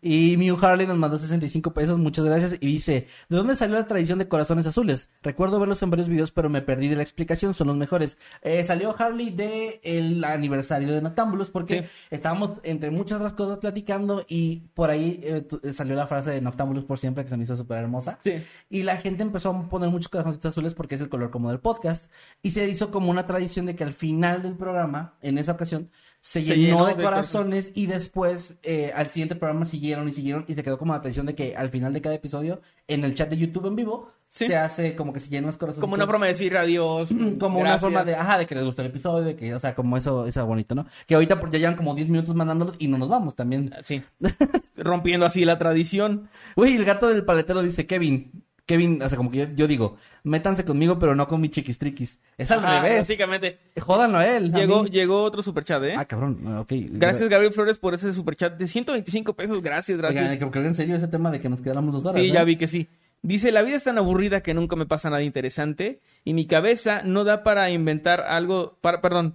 Y 0.01 0.37
Mew 0.37 0.57
Harley 0.61 0.87
nos 0.87 0.97
mandó 0.97 1.17
65 1.19 1.73
pesos, 1.73 1.99
muchas 1.99 2.23
gracias. 2.23 2.53
Y 2.61 2.67
dice, 2.67 3.07
¿de 3.27 3.35
dónde 3.35 3.57
salió 3.57 3.75
la 3.75 3.87
tradición 3.87 4.19
de 4.19 4.29
corazones 4.29 4.67
azules? 4.67 5.09
Recuerdo 5.21 5.59
verlos 5.59 5.83
en 5.83 5.89
varios 5.89 6.07
videos, 6.07 6.31
pero 6.31 6.49
me 6.49 6.61
perdí 6.61 6.87
de 6.87 6.95
la 6.95 7.01
explicación, 7.01 7.53
son 7.53 7.67
los 7.67 7.75
mejores. 7.75 8.17
Eh, 8.41 8.63
salió 8.63 8.95
Harley 8.97 9.31
de 9.31 9.81
el 9.83 10.23
aniversario 10.23 10.93
de 10.93 11.01
Noctámbulos 11.01 11.49
porque 11.49 11.83
Sí. 11.83 11.89
estábamos 12.11 12.51
entre 12.63 12.89
muchas 12.89 13.17
otras 13.17 13.33
cosas 13.33 13.57
platicando 13.57 14.25
y 14.29 14.61
por 14.75 14.89
ahí 14.91 15.19
eh, 15.23 15.45
eh, 15.61 15.73
salió 15.73 15.95
la 15.95 16.07
frase 16.07 16.31
de 16.31 16.39
Noctámbulos 16.39 16.85
por 16.85 16.99
siempre 16.99 17.25
que 17.25 17.29
se 17.35 17.37
me 17.37 17.43
hizo 17.43 17.57
súper 17.57 17.79
hermosa. 17.79 18.17
Sí. 18.23 18.41
Y 18.69 18.83
la 18.83 18.97
gente 18.97 19.23
empezó 19.23 19.49
a 19.49 19.69
poner 19.69 19.89
muchos 19.89 20.09
corazoncitos 20.09 20.53
azules 20.53 20.73
porque 20.73 20.95
es 20.95 21.01
el 21.01 21.09
color 21.09 21.31
como 21.31 21.49
del 21.49 21.59
podcast. 21.59 22.09
Y 22.41 22.51
se 22.51 22.67
hizo 22.67 22.91
como 22.91 23.11
una 23.11 23.25
tradición 23.25 23.65
de 23.65 23.75
que 23.75 23.83
al 23.83 23.93
final 23.93 24.41
del 24.41 24.55
programa, 24.55 25.17
en 25.21 25.37
esa 25.37 25.51
ocasión, 25.51 25.91
se, 26.21 26.43
Se 26.43 26.55
llenó, 26.55 26.77
llenó 26.77 26.85
de, 26.87 26.95
de 26.95 27.03
corazones 27.03 27.71
y 27.75 27.85
después 27.87 28.57
eh, 28.63 28.91
al 28.95 29.07
siguiente 29.07 29.35
programa 29.35 29.65
siguieron 29.65 30.07
y 30.07 30.11
siguieron 30.11 30.45
y 30.47 30.55
se 30.55 30.63
quedó 30.63 30.77
como 30.77 30.93
la 30.93 31.01
tradición 31.01 31.27
de 31.27 31.35
que 31.35 31.55
al 31.55 31.69
final 31.69 31.93
de 31.93 32.01
cada 32.01 32.15
episodio, 32.15 32.61
en 32.87 33.03
el 33.03 33.13
chat 33.13 33.29
de 33.29 33.37
YouTube 33.37 33.67
en 33.67 33.75
vivo, 33.75 34.11
Sí. 34.35 34.47
se 34.47 34.57
hace 34.57 34.95
como 34.97 35.13
que 35.13 35.21
se 35.21 35.29
llenan 35.29 35.45
los 35.45 35.55
corazones. 35.55 35.79
Como 35.79 35.93
una 35.93 36.05
forma 36.05 36.25
de 36.25 36.33
decir 36.33 36.57
adiós. 36.57 37.09
Como 37.39 37.59
una 37.59 37.79
forma 37.79 38.03
de, 38.03 38.15
ajá, 38.15 38.37
de 38.37 38.45
que 38.45 38.53
les 38.53 38.65
gustó 38.65 38.81
el 38.81 38.89
episodio, 38.89 39.23
de 39.23 39.37
que, 39.37 39.55
o 39.55 39.61
sea, 39.61 39.73
como 39.73 39.95
eso, 39.95 40.25
eso 40.25 40.45
bonito, 40.45 40.75
¿no? 40.75 40.85
Que 41.07 41.15
ahorita 41.15 41.39
ya 41.53 41.59
llevan 41.59 41.77
como 41.77 41.95
10 41.95 42.09
minutos 42.09 42.35
mandándolos 42.35 42.75
y 42.77 42.89
no 42.89 42.97
nos 42.97 43.07
vamos 43.07 43.33
también. 43.33 43.73
Sí. 43.83 44.03
Rompiendo 44.75 45.25
así 45.25 45.45
la 45.45 45.57
tradición. 45.57 46.27
Güey, 46.57 46.75
el 46.75 46.83
gato 46.83 47.07
del 47.07 47.23
paletero 47.23 47.63
dice, 47.63 47.87
Kevin, 47.87 48.43
Kevin, 48.65 49.01
o 49.01 49.07
sea, 49.07 49.15
como 49.15 49.31
que 49.31 49.37
yo, 49.37 49.45
yo 49.55 49.67
digo, 49.67 49.95
métanse 50.23 50.65
conmigo, 50.65 50.99
pero 50.99 51.15
no 51.15 51.29
con 51.29 51.39
mi 51.39 51.47
chiquistriquis. 51.47 52.19
Es 52.37 52.51
al 52.51 52.59
Ajá, 52.59 52.81
revés. 52.81 52.99
Básicamente. 52.99 53.59
Jódanlo 53.79 54.17
a 54.17 54.27
él. 54.27 54.51
Llegó, 54.51 54.85
llegó 54.85 55.23
otro 55.23 55.43
superchat, 55.43 55.81
¿eh? 55.85 55.95
Ah, 55.97 56.03
cabrón, 56.03 56.57
ok. 56.57 56.73
Gracias, 56.89 57.29
Gabriel 57.29 57.53
Flores, 57.53 57.77
por 57.77 57.93
ese 57.93 58.11
superchat 58.13 58.57
de 58.57 58.67
125 58.67 59.33
pesos. 59.33 59.61
Gracias, 59.61 59.97
gracias. 59.97 60.23
Oigan, 60.25 60.37
creo 60.49 60.51
que 60.51 60.67
en 60.67 60.75
serio 60.75 60.97
ese 60.97 61.07
tema 61.07 61.31
de 61.31 61.39
que 61.39 61.47
nos 61.47 61.61
quedáramos 61.61 61.93
dos 61.93 62.03
horas. 62.03 62.21
Sí, 62.21 62.31
ya 62.31 62.43
vi 62.43 62.57
que 62.57 62.67
sí. 62.67 62.89
Dice, 63.25 63.51
la 63.51 63.63
vida 63.63 63.75
es 63.75 63.83
tan 63.83 63.97
aburrida 63.97 64.41
que 64.41 64.53
nunca 64.53 64.75
me 64.75 64.85
pasa 64.85 65.09
nada 65.09 65.23
interesante 65.23 65.99
y 66.23 66.35
mi 66.35 66.45
cabeza 66.45 67.01
no 67.03 67.23
da 67.23 67.41
para 67.41 67.71
inventar 67.71 68.21
algo, 68.21 68.77
para, 68.81 69.01
perdón, 69.01 69.33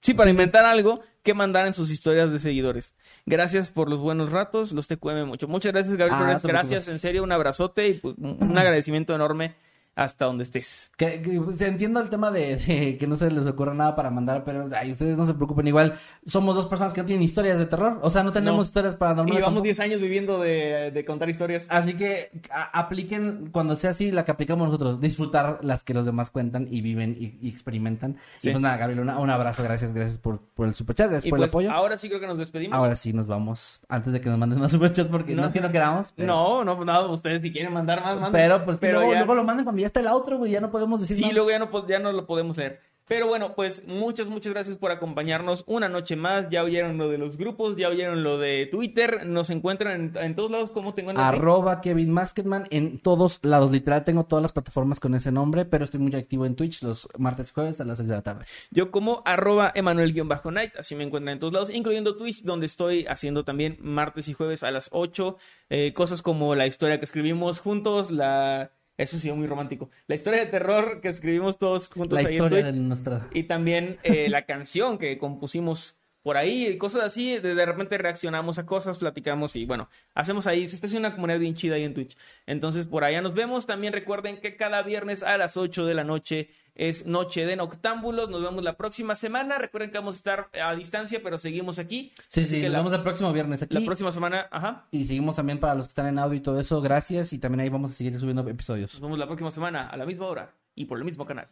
sí, 0.00 0.12
para 0.12 0.28
inventar 0.28 0.64
algo 0.64 1.02
que 1.22 1.34
mandar 1.34 1.68
en 1.68 1.72
sus 1.72 1.92
historias 1.92 2.32
de 2.32 2.40
seguidores. 2.40 2.96
Gracias 3.26 3.70
por 3.70 3.88
los 3.88 4.00
buenos 4.00 4.32
ratos, 4.32 4.72
los 4.72 4.88
TQM 4.88 5.24
mucho. 5.24 5.46
Muchas 5.46 5.70
gracias, 5.70 5.96
Gabriel 5.96 6.20
Ah, 6.20 6.38
te 6.40 6.48
Gracias, 6.48 6.88
en 6.88 6.98
serio, 6.98 7.22
un 7.22 7.30
abrazote 7.30 7.86
y 7.86 7.94
pues, 7.94 8.16
un 8.18 8.58
agradecimiento 8.58 9.14
enorme 9.14 9.54
hasta 9.98 10.26
donde 10.26 10.44
estés. 10.44 10.92
Que, 10.96 11.20
que, 11.20 11.40
pues, 11.40 11.60
entiendo 11.60 12.00
el 12.00 12.08
tema 12.08 12.30
de, 12.30 12.56
de 12.56 12.96
que 12.96 13.06
no 13.06 13.16
se 13.16 13.30
les 13.30 13.44
ocurra 13.46 13.74
nada 13.74 13.96
para 13.96 14.10
mandar, 14.10 14.44
pero 14.44 14.68
ay, 14.78 14.92
ustedes 14.92 15.16
no 15.18 15.26
se 15.26 15.34
preocupen. 15.34 15.66
Igual 15.66 15.94
somos 16.24 16.54
dos 16.54 16.66
personas 16.66 16.92
que 16.92 17.00
no 17.00 17.06
tienen 17.06 17.24
historias 17.24 17.58
de 17.58 17.66
terror. 17.66 17.98
O 18.02 18.08
sea, 18.10 18.22
no 18.22 18.30
tenemos 18.32 18.58
No. 18.58 18.62
historias 18.62 18.94
para 18.94 19.22
Y 19.26 19.30
llevamos 19.32 19.62
10 19.62 19.80
años 19.80 20.00
viviendo 20.00 20.38
de, 20.40 20.92
de 20.92 21.04
contar 21.04 21.28
historias. 21.28 21.66
Así 21.68 21.94
que 21.94 22.30
a- 22.50 22.78
apliquen, 22.78 23.48
cuando 23.50 23.74
sea 23.76 23.90
así, 23.90 24.12
la 24.12 24.24
que 24.24 24.30
aplicamos 24.30 24.66
nosotros, 24.68 25.00
disfrutar 25.00 25.58
las 25.62 25.82
que 25.82 25.94
los 25.94 26.06
demás 26.06 26.30
cuentan 26.30 26.68
y 26.70 26.80
viven 26.80 27.16
y, 27.18 27.36
y 27.40 27.48
experimentan. 27.48 28.18
Sí. 28.38 28.50
Y 28.50 28.52
pues 28.52 28.62
nada, 28.62 28.76
Gabriel, 28.76 29.00
una- 29.00 29.18
un 29.18 29.30
abrazo, 29.30 29.62
gracias, 29.64 29.92
gracias 29.92 30.18
por, 30.18 30.38
por 30.54 30.68
el 30.68 30.74
superchat, 30.74 31.10
gracias 31.10 31.26
Y 31.26 31.30
por 31.30 31.38
pues 31.40 31.48
el 31.48 31.54
apoyo. 31.54 31.72
ahora 31.72 31.98
sí 31.98 32.08
creo 32.08 32.20
que 32.20 32.26
nos 32.28 32.38
despedimos. 32.38 32.76
Ahora 32.78 32.94
sí 32.94 33.12
nos 33.12 33.26
vamos, 33.26 33.80
antes 33.88 34.12
de 34.12 34.20
que 34.20 34.28
nos 34.30 34.38
manden 34.38 34.60
más 34.60 34.70
superchats, 34.70 35.08
porque 35.10 35.34
no, 35.34 35.42
No. 35.42 35.48
es 35.48 35.52
que 35.52 35.60
no 35.60 35.72
queramos. 35.72 36.12
Pero, 36.14 36.28
No, 36.28 36.64
no, 36.64 36.84
no, 36.84 37.10
ustedes 37.12 37.42
si 37.42 37.50
quieren 37.50 37.72
mandar 37.72 38.00
más, 38.00 38.14
manden. 38.14 38.32
pero 38.32 38.64
pues 38.64 38.78
Pero 38.78 38.98
luego, 39.00 39.12
ya- 39.12 39.18
luego 39.18 39.34
lo 39.34 39.44
mandan 39.44 39.64
cuando 39.64 39.80
ya 39.80 39.87
está 39.88 40.00
el 40.00 40.06
outro, 40.06 40.38
güey, 40.38 40.52
ya 40.52 40.60
no 40.60 40.70
podemos 40.70 41.00
decir 41.00 41.16
Sí, 41.16 41.22
nada. 41.22 41.34
luego 41.34 41.50
ya 41.50 41.58
no, 41.58 41.86
ya 41.88 41.98
no 41.98 42.12
lo 42.12 42.26
podemos 42.26 42.56
leer. 42.56 42.80
Pero 43.08 43.26
bueno, 43.26 43.54
pues 43.54 43.86
muchas, 43.86 44.26
muchas 44.26 44.52
gracias 44.52 44.76
por 44.76 44.90
acompañarnos 44.90 45.64
una 45.66 45.88
noche 45.88 46.14
más. 46.14 46.50
Ya 46.50 46.62
oyeron 46.62 46.98
lo 46.98 47.08
de 47.08 47.16
los 47.16 47.38
grupos, 47.38 47.78
ya 47.78 47.88
oyeron 47.88 48.22
lo 48.22 48.36
de 48.36 48.66
Twitter. 48.70 49.24
Nos 49.24 49.48
encuentran 49.48 50.12
en, 50.14 50.22
en 50.22 50.36
todos 50.36 50.50
lados. 50.50 50.70
¿Cómo 50.70 50.92
te 50.92 51.00
encuentran? 51.00 51.26
Arroba 51.26 51.80
Kevin 51.80 52.10
Masketman 52.12 52.66
en 52.68 53.00
todos 53.00 53.40
lados. 53.44 53.70
Literal, 53.70 54.04
tengo 54.04 54.26
todas 54.26 54.42
las 54.42 54.52
plataformas 54.52 55.00
con 55.00 55.14
ese 55.14 55.32
nombre, 55.32 55.64
pero 55.64 55.86
estoy 55.86 56.00
muy 56.00 56.14
activo 56.16 56.44
en 56.44 56.54
Twitch 56.54 56.82
los 56.82 57.08
martes 57.16 57.48
y 57.48 57.52
jueves 57.54 57.80
a 57.80 57.86
las 57.86 57.96
6 57.96 58.10
de 58.10 58.14
la 58.14 58.22
tarde. 58.22 58.44
Yo 58.70 58.90
como 58.90 59.22
arroba 59.24 59.72
Emanuel-Night, 59.74 60.72
así 60.78 60.94
me 60.94 61.04
encuentran 61.04 61.32
en 61.32 61.38
todos 61.38 61.54
lados, 61.54 61.70
incluyendo 61.70 62.14
Twitch, 62.14 62.42
donde 62.42 62.66
estoy 62.66 63.06
haciendo 63.06 63.42
también 63.42 63.78
martes 63.80 64.28
y 64.28 64.34
jueves 64.34 64.62
a 64.62 64.70
las 64.70 64.90
8. 64.92 65.38
eh, 65.70 65.94
cosas 65.94 66.20
como 66.20 66.54
la 66.54 66.66
historia 66.66 66.98
que 66.98 67.06
escribimos 67.06 67.60
juntos, 67.60 68.10
la... 68.10 68.70
Eso 68.98 69.16
sí, 69.16 69.32
muy 69.32 69.46
romántico. 69.46 69.90
La 70.08 70.16
historia 70.16 70.40
de 70.40 70.46
terror 70.46 71.00
que 71.00 71.08
escribimos 71.08 71.58
todos 71.58 71.88
juntos 71.88 72.20
La 72.20 72.28
ahí 72.28 72.36
en 72.36 72.44
historia 72.44 72.64
Twitch. 72.64 72.74
de 72.74 72.80
nuestra... 72.80 73.28
Y 73.32 73.44
también 73.44 73.98
eh, 74.02 74.28
la 74.28 74.44
canción 74.44 74.98
que 74.98 75.16
compusimos 75.16 75.98
por 76.22 76.36
ahí, 76.36 76.66
y 76.66 76.76
cosas 76.78 77.04
así, 77.04 77.38
de, 77.38 77.54
de 77.54 77.64
repente 77.64 77.96
reaccionamos 77.96 78.58
a 78.58 78.66
cosas, 78.66 78.98
platicamos 78.98 79.56
y 79.56 79.64
bueno, 79.64 79.88
hacemos 80.14 80.46
ahí, 80.46 80.68
se 80.68 80.74
está 80.74 80.86
haciendo 80.86 81.08
una 81.08 81.14
comunidad 81.14 81.38
bien 81.38 81.54
chida 81.54 81.76
ahí 81.76 81.84
en 81.84 81.94
Twitch. 81.94 82.18
Entonces 82.44 82.86
por 82.86 83.04
allá 83.04 83.22
nos 83.22 83.34
vemos, 83.34 83.66
también 83.66 83.92
recuerden 83.94 84.38
que 84.38 84.56
cada 84.56 84.82
viernes 84.82 85.22
a 85.22 85.38
las 85.38 85.56
8 85.56 85.86
de 85.86 85.94
la 85.94 86.04
noche 86.04 86.50
es 86.78 87.04
Noche 87.06 87.44
de 87.44 87.56
Noctámbulos, 87.56 88.30
nos 88.30 88.40
vemos 88.42 88.64
la 88.64 88.74
próxima 88.76 89.14
semana, 89.14 89.58
recuerden 89.58 89.90
que 89.90 89.98
vamos 89.98 90.14
a 90.14 90.18
estar 90.18 90.48
a 90.62 90.74
distancia, 90.74 91.20
pero 91.22 91.36
seguimos 91.36 91.78
aquí. 91.78 92.12
Sí, 92.28 92.40
Así 92.42 92.48
sí, 92.48 92.56
que 92.56 92.62
nos 92.62 92.72
la, 92.72 92.78
vemos 92.78 92.92
el 92.94 93.02
próximo 93.02 93.32
viernes 93.32 93.62
aquí. 93.62 93.74
la 93.78 93.84
próxima 93.84 94.12
semana, 94.12 94.46
ajá, 94.50 94.86
Y 94.92 95.04
seguimos 95.04 95.36
también 95.36 95.58
para 95.60 95.74
los 95.74 95.86
que 95.86 95.90
están 95.90 96.06
en 96.06 96.18
audio 96.18 96.36
y 96.38 96.40
todo 96.40 96.58
eso. 96.60 96.80
Gracias. 96.80 97.32
Y 97.32 97.38
también 97.38 97.60
ahí 97.60 97.68
vamos 97.68 97.90
a 97.92 97.94
seguir 97.94 98.18
subiendo 98.18 98.48
episodios. 98.48 98.94
nos 98.94 99.02
vemos 99.02 99.18
la 99.18 99.26
próxima 99.26 99.50
semana 99.50 99.88
a 99.88 99.96
la 99.96 100.06
misma 100.06 100.26
hora 100.26 100.54
y 100.74 100.84
por 100.86 100.98
el 100.98 101.04
mismo 101.04 101.26
canal. 101.26 101.46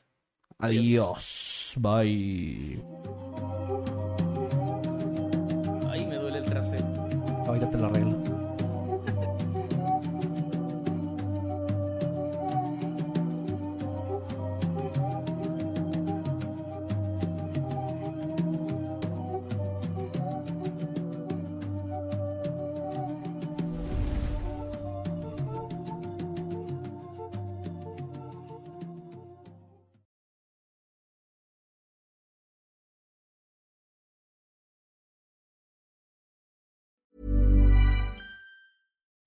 Adiós. 0.58 1.72
Bye. 1.76 2.80
Ahí 5.90 6.06
me 6.06 6.16
duele 6.16 6.38
el 6.38 6.44
trasero. 6.44 6.86
Ahorita 7.46 7.70
te 7.70 7.78
lo 7.78 7.86
arreglo. 7.88 8.35